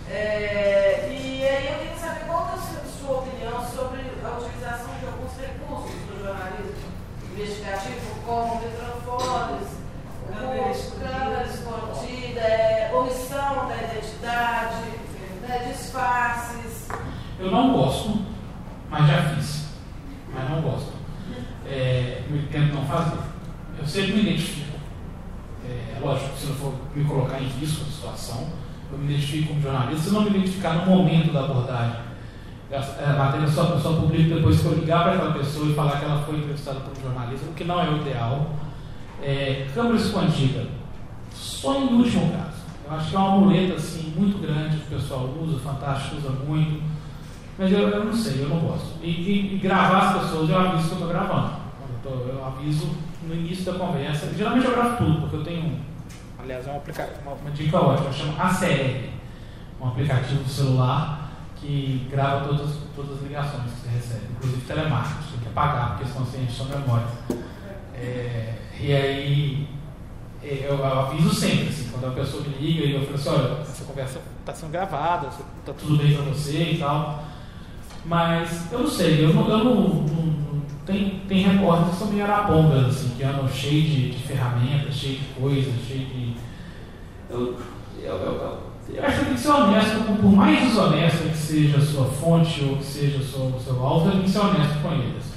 É, 0.09 1.07
e 1.09 1.47
aí 1.47 1.67
eu 1.67 1.79
queria 1.79 1.97
saber 1.97 2.25
qual 2.25 2.49
é 2.49 2.53
a 2.53 2.85
sua 2.85 3.17
opinião 3.19 3.65
sobre 3.65 4.01
a 4.23 4.37
utilização 4.37 4.93
de 4.99 5.05
alguns 5.05 5.37
recursos 5.37 6.01
do 6.07 6.23
jornalismo 6.23 6.95
investigativo, 7.31 8.21
como 8.25 8.61
microfones, 8.61 9.67
câmera 10.99 11.43
escondida, 11.43 12.39
é, 12.39 12.91
omissão 12.93 13.67
da 13.67 13.75
identidade, 13.77 14.75
né, 15.41 15.71
disfarces. 15.71 16.87
Eu 17.39 17.51
não 17.51 17.73
gosto 17.73 18.35
mas 18.97 19.07
já 19.07 19.35
fiz. 19.35 19.65
Mas 20.33 20.49
não 20.49 20.61
gosto. 20.61 20.93
É, 21.65 22.23
tento 22.51 22.73
não 22.73 22.85
fazer. 22.85 23.19
Eu 23.77 23.85
sempre 23.85 24.13
me 24.13 24.21
identifico. 24.21 24.77
É, 25.67 25.99
lógico, 25.99 26.37
se 26.37 26.47
eu 26.47 26.55
for 26.55 26.73
me 26.95 27.03
colocar 27.03 27.41
em 27.41 27.47
risco 27.47 27.83
da 27.83 27.91
situação, 27.91 28.47
eu 28.91 28.97
jornalista, 29.65 30.09
se 30.09 30.13
não 30.13 30.21
me 30.21 30.29
identificar 30.29 30.73
no 30.73 30.85
momento 30.85 31.33
da 31.33 31.41
abordagem. 31.41 32.05
A 32.71 33.13
matéria 33.13 33.47
só, 33.47 33.77
só 33.77 33.93
publica 33.93 34.35
depois 34.35 34.59
que 34.59 34.65
eu 34.65 34.73
ligar 34.73 35.03
para 35.03 35.13
aquela 35.13 35.33
pessoa 35.33 35.67
e 35.67 35.73
falar 35.73 35.99
que 35.99 36.05
ela 36.05 36.21
foi 36.23 36.37
entrevistada 36.37 36.79
por 36.79 36.97
um 36.97 37.01
jornalista, 37.01 37.45
o 37.45 37.53
que 37.53 37.63
não 37.63 37.79
é 37.79 37.89
o 37.89 37.97
ideal. 37.97 38.55
É, 39.21 39.67
câmera 39.73 39.95
escondida, 39.95 40.67
só 41.31 41.75
em 41.75 41.93
último 41.93 42.31
caso. 42.31 42.55
Eu 42.85 42.95
acho 42.95 43.09
que 43.09 43.15
é 43.15 43.19
uma 43.19 43.37
muleta 43.37 43.75
assim, 43.75 44.13
muito 44.15 44.41
grande 44.41 44.77
que 44.77 44.93
o 44.93 44.97
pessoal 44.97 45.29
usa, 45.41 45.55
o 45.55 45.59
Fantástico 45.59 46.17
usa 46.17 46.29
muito 46.29 46.83
mas 47.57 47.71
eu, 47.71 47.87
eu 47.87 48.03
não 48.03 48.13
sei, 48.13 48.43
eu 48.43 48.49
não 48.49 48.59
gosto. 48.59 48.99
E, 49.01 49.09
e, 49.09 49.55
e 49.55 49.57
gravar 49.59 50.09
as 50.09 50.23
pessoas, 50.23 50.49
eu 50.49 50.57
aviso 50.57 50.89
que 50.89 50.91
eu 50.91 50.97
estou 50.97 51.07
gravando. 51.07 51.53
Eu, 52.03 52.11
tô, 52.11 52.29
eu, 52.29 52.45
aviso 52.45 52.89
no 53.25 53.33
início 53.33 53.71
da 53.71 53.79
conversa. 53.79 54.33
Geralmente 54.35 54.65
eu 54.65 54.73
gravo 54.73 54.97
tudo, 54.97 55.21
porque 55.21 55.35
eu 55.37 55.43
tenho 55.43 55.79
aliás, 56.45 56.67
é 56.67 56.71
um 56.71 56.81
uma, 57.23 57.35
uma 57.35 57.51
dica 57.51 57.79
ótima, 57.79 58.11
chama 58.11 58.33
ACR, 58.43 59.09
um 59.79 59.87
aplicativo 59.87 60.43
do 60.43 60.49
celular 60.49 61.31
que 61.55 62.07
grava 62.11 62.47
todas, 62.47 62.75
todas 62.95 63.17
as 63.17 63.23
ligações 63.23 63.71
que 63.71 63.81
você 63.81 63.89
recebe, 63.89 64.25
inclusive 64.35 64.61
telemarketing, 64.61 65.31
tem 65.31 65.39
que 65.39 65.47
apagar, 65.47 65.89
porque 65.91 66.11
senão 66.11 66.25
você 66.25 66.37
enche 66.37 66.53
sua 66.53 66.77
memória. 66.77 67.07
É, 67.93 68.53
e 68.79 68.93
aí 68.93 69.67
é, 70.43 70.67
eu 70.69 70.85
aviso 70.85 71.33
sempre, 71.33 71.69
assim, 71.69 71.89
quando 71.91 72.07
a 72.07 72.11
pessoa 72.11 72.43
me 72.43 72.55
liga 72.57 72.85
e 72.85 72.93
eu 72.93 73.01
falo 73.01 73.15
assim, 73.15 73.29
olha, 73.29 73.61
essa 73.61 73.85
conversa 73.85 74.21
está 74.39 74.53
sendo 74.53 74.71
gravada, 74.71 75.27
está 75.27 75.73
tudo 75.73 75.97
bem 75.97 76.13
para 76.13 76.25
você 76.25 76.71
e 76.73 76.77
tal. 76.77 77.23
Mas 78.05 78.71
eu 78.71 78.79
não 78.79 78.87
sei, 78.87 79.25
eu 79.25 79.33
não, 79.33 79.49
eu 79.49 79.63
não, 79.63 79.73
não, 79.73 80.61
tem, 80.85 81.21
tem 81.27 81.43
que 81.43 81.95
são 81.95 82.21
arapongas, 82.21 82.85
assim, 82.85 83.15
que 83.17 83.23
andam 83.23 83.47
cheio 83.49 83.81
de, 83.81 84.11
de 84.11 84.23
ferramentas, 84.23 84.93
cheio 84.93 85.17
de 85.17 85.25
coisas, 85.39 85.73
cheio 85.87 86.05
de. 86.05 86.35
Eu, 87.27 87.59
eu, 88.03 88.13
eu, 88.13 88.59
eu 88.93 89.03
acho 89.03 89.19
que 89.19 89.25
tem 89.25 89.33
que 89.33 89.39
ser 89.39 89.49
honesto, 89.49 90.21
por 90.21 90.31
mais 90.31 90.59
desonesta 90.59 91.27
que 91.29 91.37
seja 91.37 91.77
a 91.77 91.81
sua 91.81 92.05
fonte 92.05 92.63
ou 92.63 92.77
que 92.77 92.83
seja 92.83 93.17
o 93.17 93.23
seu, 93.23 93.41
o 93.41 93.59
seu 93.59 93.83
alvo, 93.83 94.11
tem 94.11 94.21
que 94.21 94.29
ser 94.29 94.39
honesto 94.39 94.81
com 94.81 94.91
eles. 94.93 95.33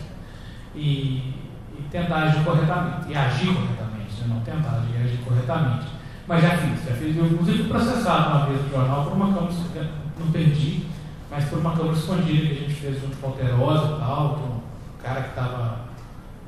E, 0.75 1.35
e 1.79 1.83
tentar 1.91 2.25
agir 2.25 2.45
corretamente, 2.45 3.11
e 3.11 3.17
agir 3.17 3.55
corretamente, 3.55 4.21
né? 4.21 4.27
não 4.29 4.41
tentar 4.41 4.81
agir, 4.81 5.03
agir 5.03 5.19
corretamente. 5.25 5.87
Mas 6.27 6.43
já 6.43 6.51
fiz, 6.51 6.85
já 6.85 6.95
fiz, 6.95 7.17
eu 7.17 7.27
inclusive 7.27 7.65
processado 7.65 8.37
uma 8.37 8.47
vez 8.47 8.63
no 8.63 8.71
jornal 8.71 9.05
por 9.05 9.15
uma 9.15 9.33
câmera, 9.33 9.91
não 10.19 10.31
perdi, 10.31 10.87
mas 11.31 11.45
por 11.47 11.59
uma 11.59 11.73
câmera 11.75 11.97
escondida 11.97 12.47
que 12.47 12.53
a 12.53 12.69
gente 12.69 12.75
fez 12.75 13.01
junto 13.01 13.17
com 13.17 13.29
Alterosa 13.29 13.97
e 13.97 13.99
tal, 13.99 14.35
que 14.35 14.43
um 14.43 15.03
cara 15.03 15.23
que 15.23 15.29
estava. 15.31 15.89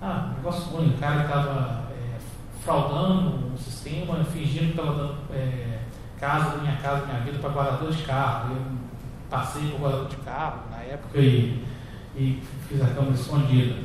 Ah, 0.03 0.31
um 0.33 0.37
negócio 0.37 0.65
ruim, 0.71 0.95
um 0.95 0.99
cara 0.99 1.21
que 1.21 1.27
estava 1.27 1.85
é, 1.93 2.19
fraudando 2.63 3.53
um 3.53 3.57
sistema, 3.57 4.23
fingindo 4.25 4.73
que 4.73 4.81
estava 4.81 4.95
dando 4.95 5.15
é, 5.33 5.80
casa, 6.21 6.59
minha 6.59 6.77
casa, 6.77 7.07
minha 7.07 7.21
vida 7.21 7.39
para 7.39 7.51
guardador 7.51 7.91
de 7.91 8.03
carro. 8.03 8.55
Eu 8.55 8.63
passei 9.31 9.71
por 9.71 9.81
guardador 9.81 10.09
de 10.09 10.17
carro 10.17 10.61
na 10.71 10.83
época 10.83 11.19
e, 11.19 11.65
e 12.15 12.43
fiz 12.69 12.83
a 12.83 12.89
câmera 12.89 13.15
escondida. 13.15 13.77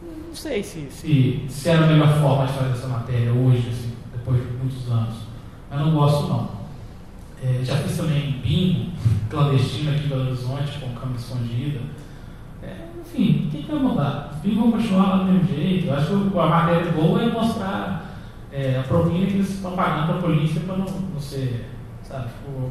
Não 0.00 0.34
sei 0.34 0.62
se, 0.62 0.88
se, 0.90 1.44
se 1.48 1.68
era 1.68 1.84
a 1.84 1.86
melhor 1.88 2.20
forma 2.20 2.46
de 2.46 2.52
fazer 2.52 2.70
essa 2.70 2.86
matéria 2.86 3.32
hoje, 3.32 3.68
assim, 3.68 3.92
depois 4.12 4.40
de 4.40 4.52
muitos 4.56 4.88
anos, 4.90 5.16
mas 5.68 5.80
não 5.80 5.92
gosto 5.92 6.28
não. 6.28 6.56
É, 7.42 7.62
já 7.62 7.76
fiz 7.76 7.96
também 7.96 8.40
bingo 8.42 8.92
clandestino 9.28 9.90
aqui 9.90 10.06
em 10.06 10.08
Belo 10.08 10.26
Horizonte, 10.26 10.78
com 10.78 10.94
câmera 10.94 11.18
escondida. 11.18 11.80
É, 12.62 12.88
enfim, 13.00 13.46
o 13.46 13.50
que, 13.50 13.70
vai 13.70 13.80
mudar? 13.80 14.30
Os 14.34 14.40
bingos 14.40 14.58
vão 14.58 14.72
continuar 14.72 15.16
do 15.18 15.24
mesmo 15.24 15.48
jeito. 15.48 15.86
Eu 15.86 15.94
acho 15.94 16.06
que 16.06 16.38
a 16.38 16.46
matéria 16.46 16.92
boa 16.92 17.22
é 17.22 17.26
mostrar 17.26 18.05
é, 18.56 18.80
a 18.80 18.82
propina 18.84 19.26
que 19.26 19.34
eles 19.34 19.50
estão 19.50 19.76
pagando 19.76 20.06
para 20.06 20.16
a 20.16 20.22
polícia 20.22 20.62
para 20.62 20.78
não, 20.78 20.86
não 20.86 21.20
ser, 21.20 21.68
sabe, 22.02 22.28
tipo... 22.28 22.70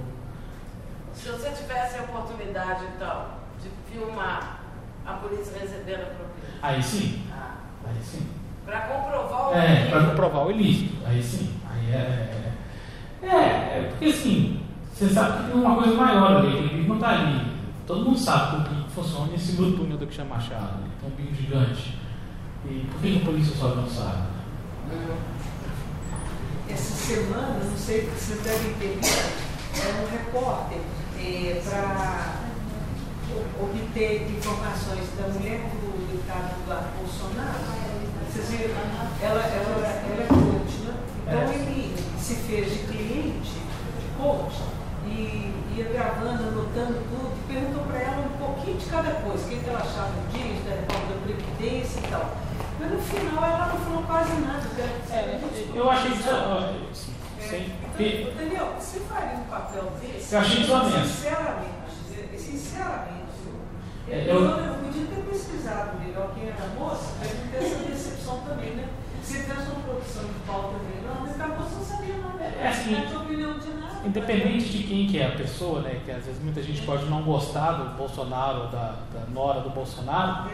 Se 1.14 1.30
você 1.30 1.52
tivesse 1.52 2.00
a 2.00 2.02
oportunidade, 2.02 2.86
então, 2.96 3.26
de 3.62 3.70
filmar 3.92 4.62
a 5.06 5.14
polícia 5.14 5.60
recebendo 5.60 6.02
a 6.02 6.06
propina. 6.06 6.60
Aí 6.64 6.82
sim. 6.82 7.22
Ah. 7.32 7.58
Aí 7.88 8.02
sim. 8.02 8.28
Para 8.66 8.80
comprovar 8.82 9.50
o 9.50 9.54
É, 9.54 9.90
para 9.92 10.06
comprovar 10.06 10.48
o 10.48 10.52
ilícito. 10.52 11.06
Aí 11.06 11.22
sim. 11.22 11.54
Aí 11.72 11.94
é. 11.94 12.52
É, 13.22 13.28
é 13.28 13.88
porque 13.92 14.06
assim, 14.06 14.62
você 14.92 15.08
sabe 15.08 15.44
que 15.44 15.52
tem 15.52 15.62
uma 15.62 15.76
coisa 15.76 15.94
maior 15.94 16.38
ali, 16.38 16.48
aquele 16.48 16.78
bico 16.80 16.90
não 16.90 16.96
está 16.96 17.10
ali. 17.10 17.46
Todo 17.86 18.06
mundo 18.06 18.18
sabe 18.18 18.52
como 18.52 18.86
que 18.86 18.92
funciona 18.92 19.36
esse 19.36 19.56
túnel 19.56 19.98
do 19.98 20.08
que 20.08 20.16
chama 20.16 20.36
Machado. 20.36 20.80
Tem 21.00 21.10
um 21.12 21.16
bico 21.16 21.36
gigante. 21.36 22.00
E 22.66 22.88
por 22.92 23.00
que 23.00 23.22
a 23.22 23.26
polícia 23.26 23.56
só 23.56 23.76
não 23.76 23.88
sabe? 23.88 24.36
Essa 26.70 26.96
semana, 26.96 27.60
não 27.64 27.78
sei 27.78 28.02
se 28.02 28.34
você 28.34 28.36
deve 28.44 28.74
ter 28.80 28.98
visto, 29.00 29.46
é 29.78 30.02
um 30.02 30.10
repórter 30.12 30.80
é, 31.20 31.62
para 31.64 32.42
obter 33.62 34.28
informações 34.30 35.06
da 35.18 35.28
mulher 35.28 35.60
do 35.70 36.08
deputado 36.12 36.56
Eduardo 36.64 36.88
Bolsonaro. 36.98 37.60
Vocês 38.32 38.50
viram? 38.50 38.76
Ela, 39.22 39.42
ela, 39.42 39.42
ela 39.42 40.24
é 40.24 40.28
coach, 40.28 40.78
né? 40.86 40.94
Então 41.28 41.42
É. 41.42 41.56
ele 41.56 41.96
se 42.20 42.36
fez 42.36 42.72
de 42.72 42.80
cliente, 42.80 43.52
de 43.52 44.18
coach, 44.18 44.58
e 45.08 45.54
ia 45.78 45.86
gravando, 45.94 46.44
anotando 46.48 47.00
tudo, 47.10 47.32
e 47.38 47.54
perguntou 47.54 47.84
para 47.84 48.00
ela 48.00 48.26
um 48.26 48.38
pouquinho 48.38 48.78
de 48.78 48.86
cada 48.88 49.12
coisa, 49.12 49.46
o 49.46 49.48
que 49.50 49.58
que 49.58 49.70
ela 49.70 49.80
achava 49.80 50.14
disso, 50.32 50.64
da 50.66 50.76
reforma 50.76 51.14
da 51.14 51.22
Previdência 51.24 52.00
e 52.00 52.08
tal. 52.10 52.45
Mas 52.80 52.92
no 52.92 53.00
final 53.00 53.44
ela 53.46 53.68
não 53.68 53.78
falou 53.78 54.04
quase 54.04 54.34
nada. 54.42 54.62
ela- 54.78 55.18
É, 55.18 55.40
eu 55.76 55.90
achei 55.92 56.12
que- 56.12 56.18
Daniel, 58.38 58.74
você 58.80 59.00
faria 59.02 59.38
um 59.38 59.44
papel 59.46 59.92
desse? 60.02 60.34
Eu 60.34 60.40
achei 60.42 60.62
desonesto. 60.62 61.08
Sinceramente, 61.08 62.38
sinceramente. 62.38 63.16
É, 64.10 64.26
eu, 64.30 64.36
eu- 64.36 64.58
eu 64.60 64.74
podia 64.76 65.06
ter 65.08 65.22
pesquisado 65.30 65.98
melhor 66.00 66.32
quem 66.36 66.48
era 66.50 66.64
a 66.64 66.80
moça, 66.80 67.14
para 67.20 67.34
não 67.34 67.48
ter 67.52 67.58
essa 67.58 67.76
decepção 67.84 68.40
também, 68.42 68.76
né? 68.76 68.88
Você 69.24 69.40
fez 69.40 69.68
uma 69.70 69.80
produção 69.82 70.24
de 70.24 70.34
pauta 70.46 70.76
melhor, 70.84 71.18
mas 71.22 71.42
a 71.42 71.48
moça 71.48 71.76
não 71.76 71.84
sabia 71.86 72.18
nada. 72.18 72.44
É 72.44 72.68
assim, 72.68 72.92
não 72.92 73.08
tinha 73.08 73.20
opinião 73.20 73.58
de 73.58 73.70
nada. 73.70 73.96
Independente 74.06 74.70
de 74.70 74.84
quem 74.84 75.08
que 75.08 75.20
é 75.20 75.28
a 75.28 75.32
pessoa, 75.36 75.82
né, 75.82 76.00
que 76.06 76.12
às 76.12 76.24
vezes 76.26 76.44
muita 76.44 76.62
gente 76.62 76.82
pode 76.84 77.06
não 77.06 77.24
gostar 77.24 77.72
do 77.72 77.98
Bolsonaro 77.98 78.68
da, 78.68 78.96
da 79.12 79.22
nora 79.34 79.62
do 79.62 79.72
Bolsonaro, 79.72 80.52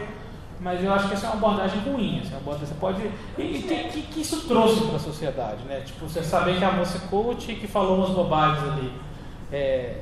mas 0.60 0.82
eu 0.82 0.92
acho 0.92 1.08
que 1.08 1.14
essa 1.14 1.26
é 1.26 1.30
uma 1.30 1.36
abordagem 1.36 1.80
ruim. 1.80 2.20
Essa 2.20 2.28
é 2.28 2.32
uma 2.32 2.40
abordagem, 2.40 2.68
você 2.68 2.74
pode. 2.80 3.02
E, 3.38 3.42
e 3.42 3.62
que, 3.62 4.02
que, 4.02 4.20
isso 4.20 4.46
trouxe 4.46 4.82
para 4.86 4.96
a 4.96 5.00
sociedade, 5.00 5.62
né? 5.64 5.80
Tipo, 5.84 6.06
você 6.08 6.22
saber 6.22 6.58
que 6.58 6.64
a 6.64 6.72
moça 6.72 6.98
é 6.98 7.08
coach 7.08 7.54
que 7.54 7.66
falou 7.66 7.98
umas 7.98 8.10
bobagens 8.10 8.62
ali. 8.72 8.92
É, 9.50 9.98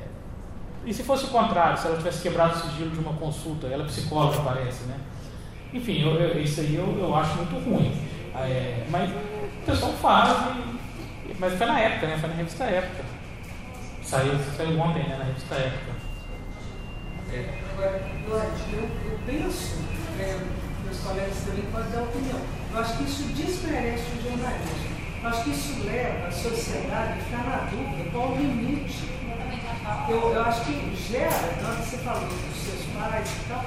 e 0.85 0.93
se 0.93 1.03
fosse 1.03 1.25
o 1.25 1.27
contrário, 1.29 1.77
se 1.77 1.87
ela 1.87 1.97
tivesse 1.97 2.21
quebrado 2.23 2.55
o 2.55 2.59
sigilo 2.59 2.89
de 2.91 2.99
uma 2.99 3.13
consulta, 3.13 3.67
ela 3.67 3.83
é 3.83 3.85
psicóloga, 3.85 4.39
parece, 4.43 4.83
né? 4.85 4.97
Enfim, 5.73 6.01
eu, 6.01 6.11
eu- 6.15 6.41
isso 6.41 6.61
aí 6.61 6.75
eu, 6.75 6.97
eu 6.99 7.15
acho 7.15 7.35
muito 7.37 7.55
ruim. 7.69 7.91
É, 8.35 8.85
mas 8.89 9.09
o 9.11 9.65
pessoal 9.65 9.91
faz, 9.93 10.29
e, 10.57 11.35
mas 11.39 11.53
foi 11.53 11.67
na 11.67 11.79
época, 11.79 12.07
né? 12.07 12.17
Foi 12.17 12.29
na 12.29 12.35
revista 12.35 12.63
Época. 12.63 13.03
Saiu, 14.03 14.33
saiu 14.57 14.79
ontem, 14.79 15.03
né? 15.03 15.17
Na 15.17 15.25
revista 15.25 15.55
Época. 15.55 15.91
Eu, 17.31 17.45
eu 18.33 19.19
penso, 19.25 19.77
meus 20.83 20.99
colegas 20.99 21.37
também 21.45 21.65
podem 21.71 21.91
dar 21.91 22.03
opinião, 22.03 22.39
eu 22.73 22.79
acho 22.79 22.97
que 22.97 23.03
isso 23.03 23.23
desmerece 23.33 24.03
o 24.17 24.21
jornalismo. 24.23 24.91
Eu 25.23 25.29
acho 25.29 25.43
que 25.43 25.49
isso 25.51 25.83
leva 25.85 26.27
a 26.27 26.31
sociedade 26.31 27.19
a 27.19 27.23
ficar 27.23 27.43
na 27.43 27.57
dúvida 27.69 28.09
qual 28.11 28.31
o 28.31 28.37
limite. 28.37 29.09
Eu, 30.09 30.33
eu 30.33 30.41
acho 30.41 30.65
que 30.65 30.95
gera, 30.95 31.61
na 31.61 31.69
hora 31.69 31.77
que 31.77 31.89
você 31.89 31.97
falou 31.97 32.27
dos 32.27 32.57
seus 32.57 32.85
pais 32.95 33.29
e 33.29 33.49
tal, 33.49 33.65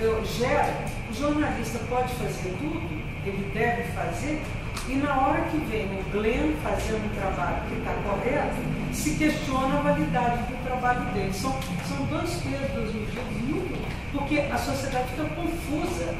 eu, 0.00 0.24
gera, 0.24 0.84
o 1.08 1.14
jornalista 1.14 1.78
pode 1.88 2.12
fazer 2.14 2.54
tudo, 2.58 2.82
ele 3.24 3.50
deve 3.54 3.84
fazer, 3.92 4.42
e 4.88 4.96
na 4.96 5.14
hora 5.14 5.40
que 5.42 5.58
vem 5.58 5.86
o 6.00 6.02
Glenn 6.12 6.54
fazendo 6.62 7.04
um 7.04 7.14
trabalho 7.20 7.62
que 7.68 7.74
está 7.78 7.92
correto, 8.04 8.56
se 8.92 9.16
questiona 9.16 9.78
a 9.78 9.82
validade 9.82 10.42
do 10.44 10.64
trabalho 10.64 11.04
dele. 11.12 11.32
São, 11.32 11.52
são 11.86 12.04
dois 12.06 12.30
pesos, 12.42 12.72
duas 12.74 12.94
medidas, 12.94 13.24
muito, 13.48 13.88
porque 14.12 14.40
a 14.40 14.56
sociedade 14.56 15.08
fica 15.10 15.24
confusa 15.34 16.14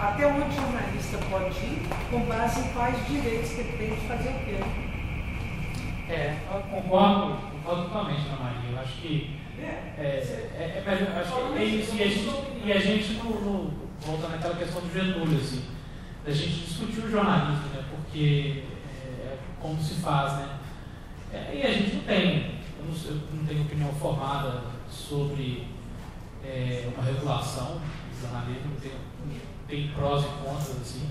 até 0.00 0.26
onde 0.26 0.48
o 0.48 0.52
jornalista 0.52 1.18
pode 1.30 1.58
ir 1.58 1.82
com 2.10 2.20
base 2.20 2.60
em 2.60 2.68
quais 2.72 3.06
direitos 3.08 3.50
que 3.50 3.60
ele 3.60 3.76
tem 3.78 3.90
de 3.94 4.06
fazer 4.06 4.28
o 4.28 4.44
quê. 4.44 4.56
É, 6.08 6.36
eu 6.52 6.60
concordo, 6.62 7.38
concordo 7.50 7.82
totalmente, 7.84 8.26
Ana 8.28 8.36
Maria. 8.44 8.70
Eu 8.72 8.78
acho 8.80 8.92
que. 9.00 9.36
É, 9.58 9.64
é, 9.98 10.02
é, 10.58 10.82
mas 10.84 11.26
acho 11.26 11.52
que 11.52 11.58
é 11.58 11.64
isso. 11.64 11.94
E 11.96 12.02
a 12.02 12.06
gente, 12.06 12.30
e 12.64 12.72
a 12.72 12.78
gente 12.78 13.12
no, 13.14 13.30
no- 13.40 13.72
voltando 14.00 14.34
àquela 14.34 14.56
questão 14.56 14.80
do 14.82 14.92
Getúlio, 14.92 15.38
assim, 15.38 15.62
da 16.24 16.32
gente 16.32 16.66
discutir 16.66 17.00
o 17.00 17.10
jornalismo, 17.10 17.68
né? 17.74 17.84
Porque 17.90 18.64
é, 19.04 19.36
como 19.60 19.80
se 19.82 19.94
faz, 19.94 20.34
né? 20.34 20.58
É, 21.32 21.54
e 21.54 21.62
a 21.66 21.72
gente 21.72 21.96
não 21.96 22.02
tem, 22.02 22.60
eu 22.78 22.84
não, 22.86 23.10
eu 23.10 23.20
não 23.34 23.46
tenho 23.46 23.62
opinião 23.62 23.92
formada 23.94 24.62
sobre 24.90 25.66
é, 26.44 26.88
uma 26.94 27.04
regulação 27.04 27.80
do 27.80 28.20
jornalismo, 28.20 28.72
não 28.72 28.80
tenho, 28.80 28.94
tem 29.66 29.88
prós 29.88 30.24
e 30.24 30.28
contras, 30.44 30.80
assim. 30.80 31.08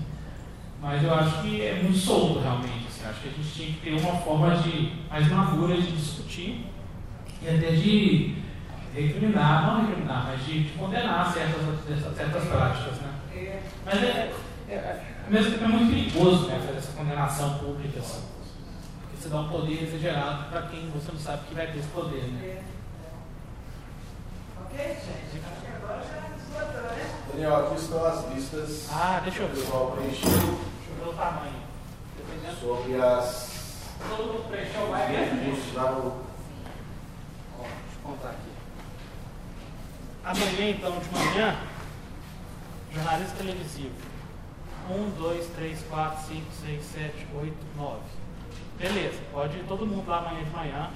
Mas 0.80 1.02
eu 1.02 1.14
acho 1.14 1.42
que 1.42 1.62
é 1.62 1.80
muito 1.82 1.96
solto 1.96 2.40
realmente. 2.40 2.86
Assim. 2.88 3.08
Acho 3.08 3.20
que 3.20 3.28
a 3.28 3.32
gente 3.32 3.54
tinha 3.54 3.72
que 3.72 3.80
ter 3.80 3.92
uma 3.92 4.16
forma 4.20 4.56
de 4.56 4.92
mais 5.08 5.28
madura 5.28 5.76
de 5.76 5.92
discutir 5.92 6.66
e 7.40 7.48
até 7.48 7.70
de 7.70 8.36
recriminar, 8.94 9.66
não 9.66 9.86
recriminar, 9.86 10.26
mas 10.26 10.44
de, 10.44 10.64
de 10.64 10.70
condenar 10.70 11.32
certas, 11.32 12.16
certas 12.16 12.44
práticas. 12.48 12.96
Né? 12.98 13.60
Mas 13.84 14.02
é, 14.02 14.32
é, 14.72 14.76
é, 14.76 15.04
ao 15.26 15.30
mesmo 15.32 15.50
tempo 15.52 15.64
é 15.64 15.68
muito 15.68 15.90
perigoso 15.92 16.46
né, 16.48 16.58
fazer 16.66 16.78
essa 16.78 16.92
condenação 16.92 17.58
pública. 17.58 18.00
Assim. 18.00 18.22
Porque 19.02 19.16
você 19.16 19.28
dá 19.28 19.40
um 19.40 19.48
poder 19.48 19.82
exagerado 19.82 20.44
para 20.50 20.62
quem 20.62 20.88
você 20.90 21.12
não 21.12 21.18
sabe 21.20 21.46
que 21.46 21.54
vai 21.54 21.66
ter 21.66 21.78
esse 21.78 21.88
poder. 21.88 22.22
Né? 22.22 22.62
Ok, 24.64 24.78
gente? 24.78 25.44
Acho 25.44 25.60
que 25.60 25.66
agora 25.84 26.02
já 26.02 26.36
esgotou, 26.36 26.82
né? 26.96 27.10
Daniel, 27.32 27.56
aqui 27.66 27.74
estão 27.76 28.04
as 28.06 28.28
listas 28.32 28.88
Ah, 28.92 29.20
deixa 29.22 29.42
eu 29.42 29.48
que 29.48 29.52
o 29.52 29.56
ver. 29.56 29.62
pessoal 29.64 29.90
preencheu 29.92 30.30
Deixa 30.30 30.90
eu 30.90 31.04
ver 31.04 31.10
o 31.10 31.12
tamanho. 31.14 31.62
Dependendo. 32.16 32.60
sobre 32.60 33.00
as 33.02 33.52
Todo 34.08 34.32
mundo 34.32 34.48
preencheu 34.48 34.82
o. 34.82 34.92
Ó, 37.58 37.62
deixa 37.62 37.96
eu 37.96 38.02
contar 38.02 38.30
aqui. 38.30 38.52
Amanhã, 40.24 40.70
então, 40.70 40.98
de 40.98 41.08
manhã, 41.10 41.56
jornalista 42.92 43.36
televisivo. 43.36 44.11
1, 44.90 45.10
2, 45.18 45.46
3, 45.56 45.78
4, 45.90 46.26
5, 46.28 46.42
6, 46.66 46.84
7, 46.84 47.26
8, 47.40 47.54
9. 47.76 47.96
Beleza, 48.78 49.18
pode 49.32 49.56
ir 49.58 49.64
todo 49.68 49.86
mundo 49.86 50.08
lá 50.08 50.18
amanhã 50.18 50.44
de 50.44 50.50
manhã. 50.50 50.90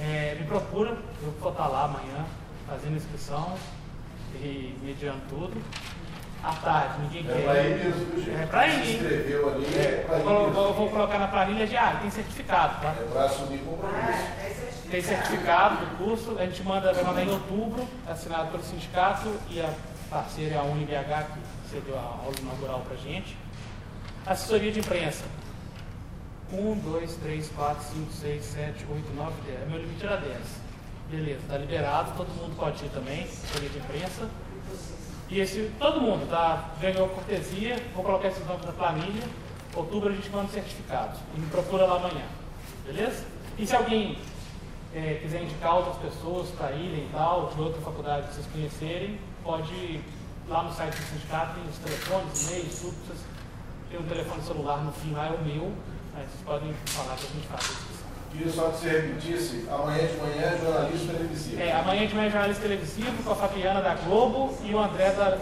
É, 0.00 0.36
me 0.40 0.46
procura, 0.46 0.90
eu 1.22 1.32
vou 1.40 1.50
estar 1.52 1.66
lá 1.68 1.84
amanhã 1.84 2.24
fazendo 2.68 2.96
inscrição 2.96 3.54
e 4.36 4.74
mediando 4.82 5.20
tudo. 5.28 5.52
À 6.42 6.52
tarde, 6.54 6.94
ninguém 7.02 7.20
É 7.30 7.34
quer. 7.34 7.44
pra 7.44 7.60
ir 7.62 7.84
mesmo, 7.84 8.16
gente? 8.24 8.30
É 8.42 8.46
pra 8.46 8.66
ir, 8.66 8.84
Se 8.84 8.92
inscreveu 8.94 9.48
ali, 9.54 9.64
é 9.78 10.04
pra 10.08 10.16
Eu 10.16 10.20
ir 10.20 10.24
vou, 10.24 10.46
mesmo. 10.48 10.60
eu 10.60 10.74
vou 10.74 10.90
colocar 10.90 11.18
na 11.18 11.28
planilha 11.28 11.66
diária, 11.68 12.00
tem 12.00 12.10
certificado, 12.10 12.80
tá? 12.80 12.88
É 12.98 13.08
pra 13.12 13.24
assumir 13.26 13.58
compromisso. 13.58 14.26
Tem 14.90 15.00
certificado 15.00 15.76
do 15.86 15.96
curso, 15.98 16.36
a 16.38 16.44
gente 16.44 16.62
manda, 16.64 16.92
vai 16.92 17.04
mandar 17.04 17.22
em 17.24 17.30
outubro, 17.30 17.86
assinado 18.08 18.50
pelo 18.50 18.62
sindicato 18.64 19.32
e 19.50 19.60
a 19.60 19.72
parceira 20.10 20.56
é 20.56 20.58
a 20.58 20.62
UniBH, 20.64 21.26
que 21.32 21.38
cedeu 21.72 21.98
a 21.98 22.02
aula 22.02 22.34
inaugural 22.38 22.80
pra 22.86 22.96
gente. 22.96 23.36
Assessoria 24.26 24.70
de 24.70 24.80
imprensa. 24.80 25.24
1, 26.52 26.78
2, 26.80 27.16
3, 27.16 27.48
4, 27.56 27.84
5, 27.94 28.12
6, 28.12 28.44
7, 28.44 28.86
8, 28.90 29.14
9, 29.16 29.32
10. 29.46 29.70
Meu 29.70 29.78
limite 29.80 30.04
era 30.04 30.18
10. 30.18 30.38
Beleza, 31.10 31.40
tá 31.48 31.56
liberado, 31.56 32.12
todo 32.16 32.28
mundo 32.28 32.56
pode 32.56 32.84
ir 32.84 32.88
também, 32.90 33.24
assessoria 33.24 33.68
de 33.70 33.78
imprensa. 33.78 34.28
E 35.28 35.40
esse, 35.40 35.70
todo 35.78 36.00
mundo 36.00 36.28
tá, 36.28 36.70
ganhou 36.80 37.08
cortesia, 37.08 37.82
vou 37.94 38.04
colocar 38.04 38.28
esses 38.28 38.46
nomes 38.46 38.66
na 38.66 38.72
planilha. 38.72 39.22
Outubro 39.74 40.10
a 40.10 40.12
gente 40.12 40.28
manda 40.28 40.44
os 40.44 40.52
certificados. 40.52 41.18
E 41.34 41.40
me 41.40 41.46
procura 41.46 41.86
lá 41.86 41.96
amanhã. 41.96 42.26
Beleza? 42.84 43.24
E 43.58 43.66
se 43.66 43.74
alguém 43.74 44.18
eh, 44.94 45.20
quiser 45.22 45.42
indicar 45.42 45.76
outras 45.76 45.96
pessoas 45.96 46.50
para 46.50 46.72
irem 46.72 47.04
e 47.04 47.10
tal, 47.12 47.48
de 47.48 47.60
outra 47.60 47.80
faculdade 47.80 48.28
que 48.28 48.34
vocês 48.34 48.46
conhecerem, 48.52 49.18
pode 49.42 50.02
lá 50.52 50.62
no 50.62 50.72
site 50.72 50.94
do 50.94 51.02
sindicato, 51.04 51.54
tem 51.54 51.64
os 51.64 51.78
telefones, 51.78 52.50
e-mails, 52.50 52.78
tudo. 52.80 52.94
Vocês, 53.06 53.18
tem 53.90 53.98
um 53.98 54.04
telefone 54.04 54.42
celular 54.42 54.78
no 54.84 54.92
fim 54.92 55.12
lá, 55.12 55.26
é 55.26 55.30
o 55.30 55.42
meu. 55.42 55.72
Aí 56.14 56.24
vocês 56.24 56.42
podem 56.44 56.74
falar 56.86 57.16
que 57.16 57.26
a 57.26 57.30
gente 57.30 57.46
faz 57.48 57.62
inscrição. 57.62 58.12
Queria 58.30 58.52
só 58.52 58.68
que 58.70 58.78
você 58.78 58.88
repetisse, 58.88 59.66
amanhã 59.70 60.06
de 60.06 60.16
manhã 60.16 60.42
é 60.42 60.58
jornalista 60.58 61.12
televisivo. 61.12 61.60
É, 61.60 61.72
amanhã 61.72 62.06
de 62.06 62.14
manhã 62.14 62.26
é 62.28 62.30
jornalista 62.30 62.62
televisivo 62.62 63.22
com 63.22 63.32
a 63.32 63.34
Fabiana 63.34 63.82
da 63.82 63.94
Globo 63.94 64.58
e 64.64 64.74
o 64.74 64.78
André 64.78 65.10
da, 65.10 65.38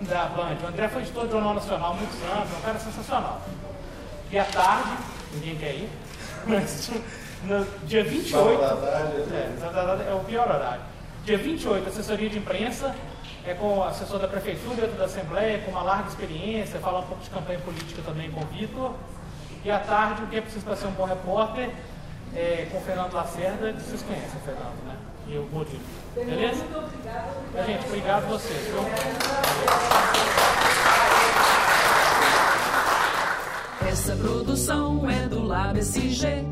da 0.00 0.24
Band. 0.26 0.56
O 0.64 0.66
André 0.66 0.88
foi 0.88 1.02
editor 1.02 1.26
do 1.26 1.32
Jornal 1.32 1.54
Nacional 1.54 1.92
há 1.92 1.94
muitos 1.94 2.22
anos, 2.22 2.52
é 2.52 2.56
um 2.56 2.60
cara 2.60 2.78
sensacional. 2.78 3.42
E 4.30 4.38
à 4.38 4.44
tarde, 4.44 4.90
ninguém 5.34 5.56
quer 5.56 5.74
ir, 5.74 5.90
mas 6.46 6.90
no 7.44 7.64
dia 7.86 8.02
28. 8.02 8.60
Sábado 8.60 8.64
à 8.64 8.90
tarde, 8.90 9.16
É, 9.32 9.70
tarde 9.72 10.02
é 10.08 10.14
o 10.14 10.20
pior 10.20 10.48
horário. 10.48 10.82
Dia 11.24 11.38
28, 11.38 11.88
assessoria 11.88 12.28
de 12.28 12.38
imprensa, 12.38 12.96
é 13.48 13.54
com 13.54 13.82
assessor 13.82 14.18
da 14.18 14.28
prefeitura 14.28 14.86
da 14.88 15.06
Assembleia, 15.06 15.58
com 15.60 15.70
uma 15.70 15.82
larga 15.82 16.08
experiência, 16.08 16.78
falar 16.80 16.98
um 16.98 17.06
pouco 17.06 17.22
de 17.22 17.30
campanha 17.30 17.58
política 17.60 18.02
também 18.04 18.30
com 18.30 18.42
o 18.42 18.46
Vitor. 18.46 18.92
E 19.64 19.70
à 19.70 19.78
tarde, 19.78 20.22
o 20.22 20.26
que 20.26 20.36
é 20.36 20.40
preciso 20.42 20.66
para 20.66 20.76
ser 20.76 20.86
um 20.86 20.92
bom 20.92 21.06
repórter, 21.06 21.70
é, 22.34 22.68
com 22.70 22.76
o 22.76 22.80
Fernando 22.82 23.14
Lacerda, 23.14 23.72
que 23.72 23.82
vocês 23.82 24.02
conhecem 24.02 24.38
o 24.38 24.44
Fernando, 24.44 24.84
né? 24.86 24.96
E 25.28 25.38
o 25.38 25.48
Murilo. 25.50 25.80
Beleza? 26.14 26.56
Muito 26.56 26.78
obrigada. 26.78 27.28
Então, 27.50 27.64
gente, 27.64 27.86
obrigado 27.86 28.24
a 28.24 28.26
vocês. 28.26 28.66
viu? 28.66 28.80
Essa 33.88 34.14
produção 34.16 35.08
é 35.10 35.26
do 35.26 35.42
Lab 35.42 35.78
SG, 35.78 36.44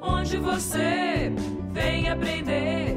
onde 0.00 0.38
você 0.38 1.30
vem 1.72 2.08
aprender 2.08 2.96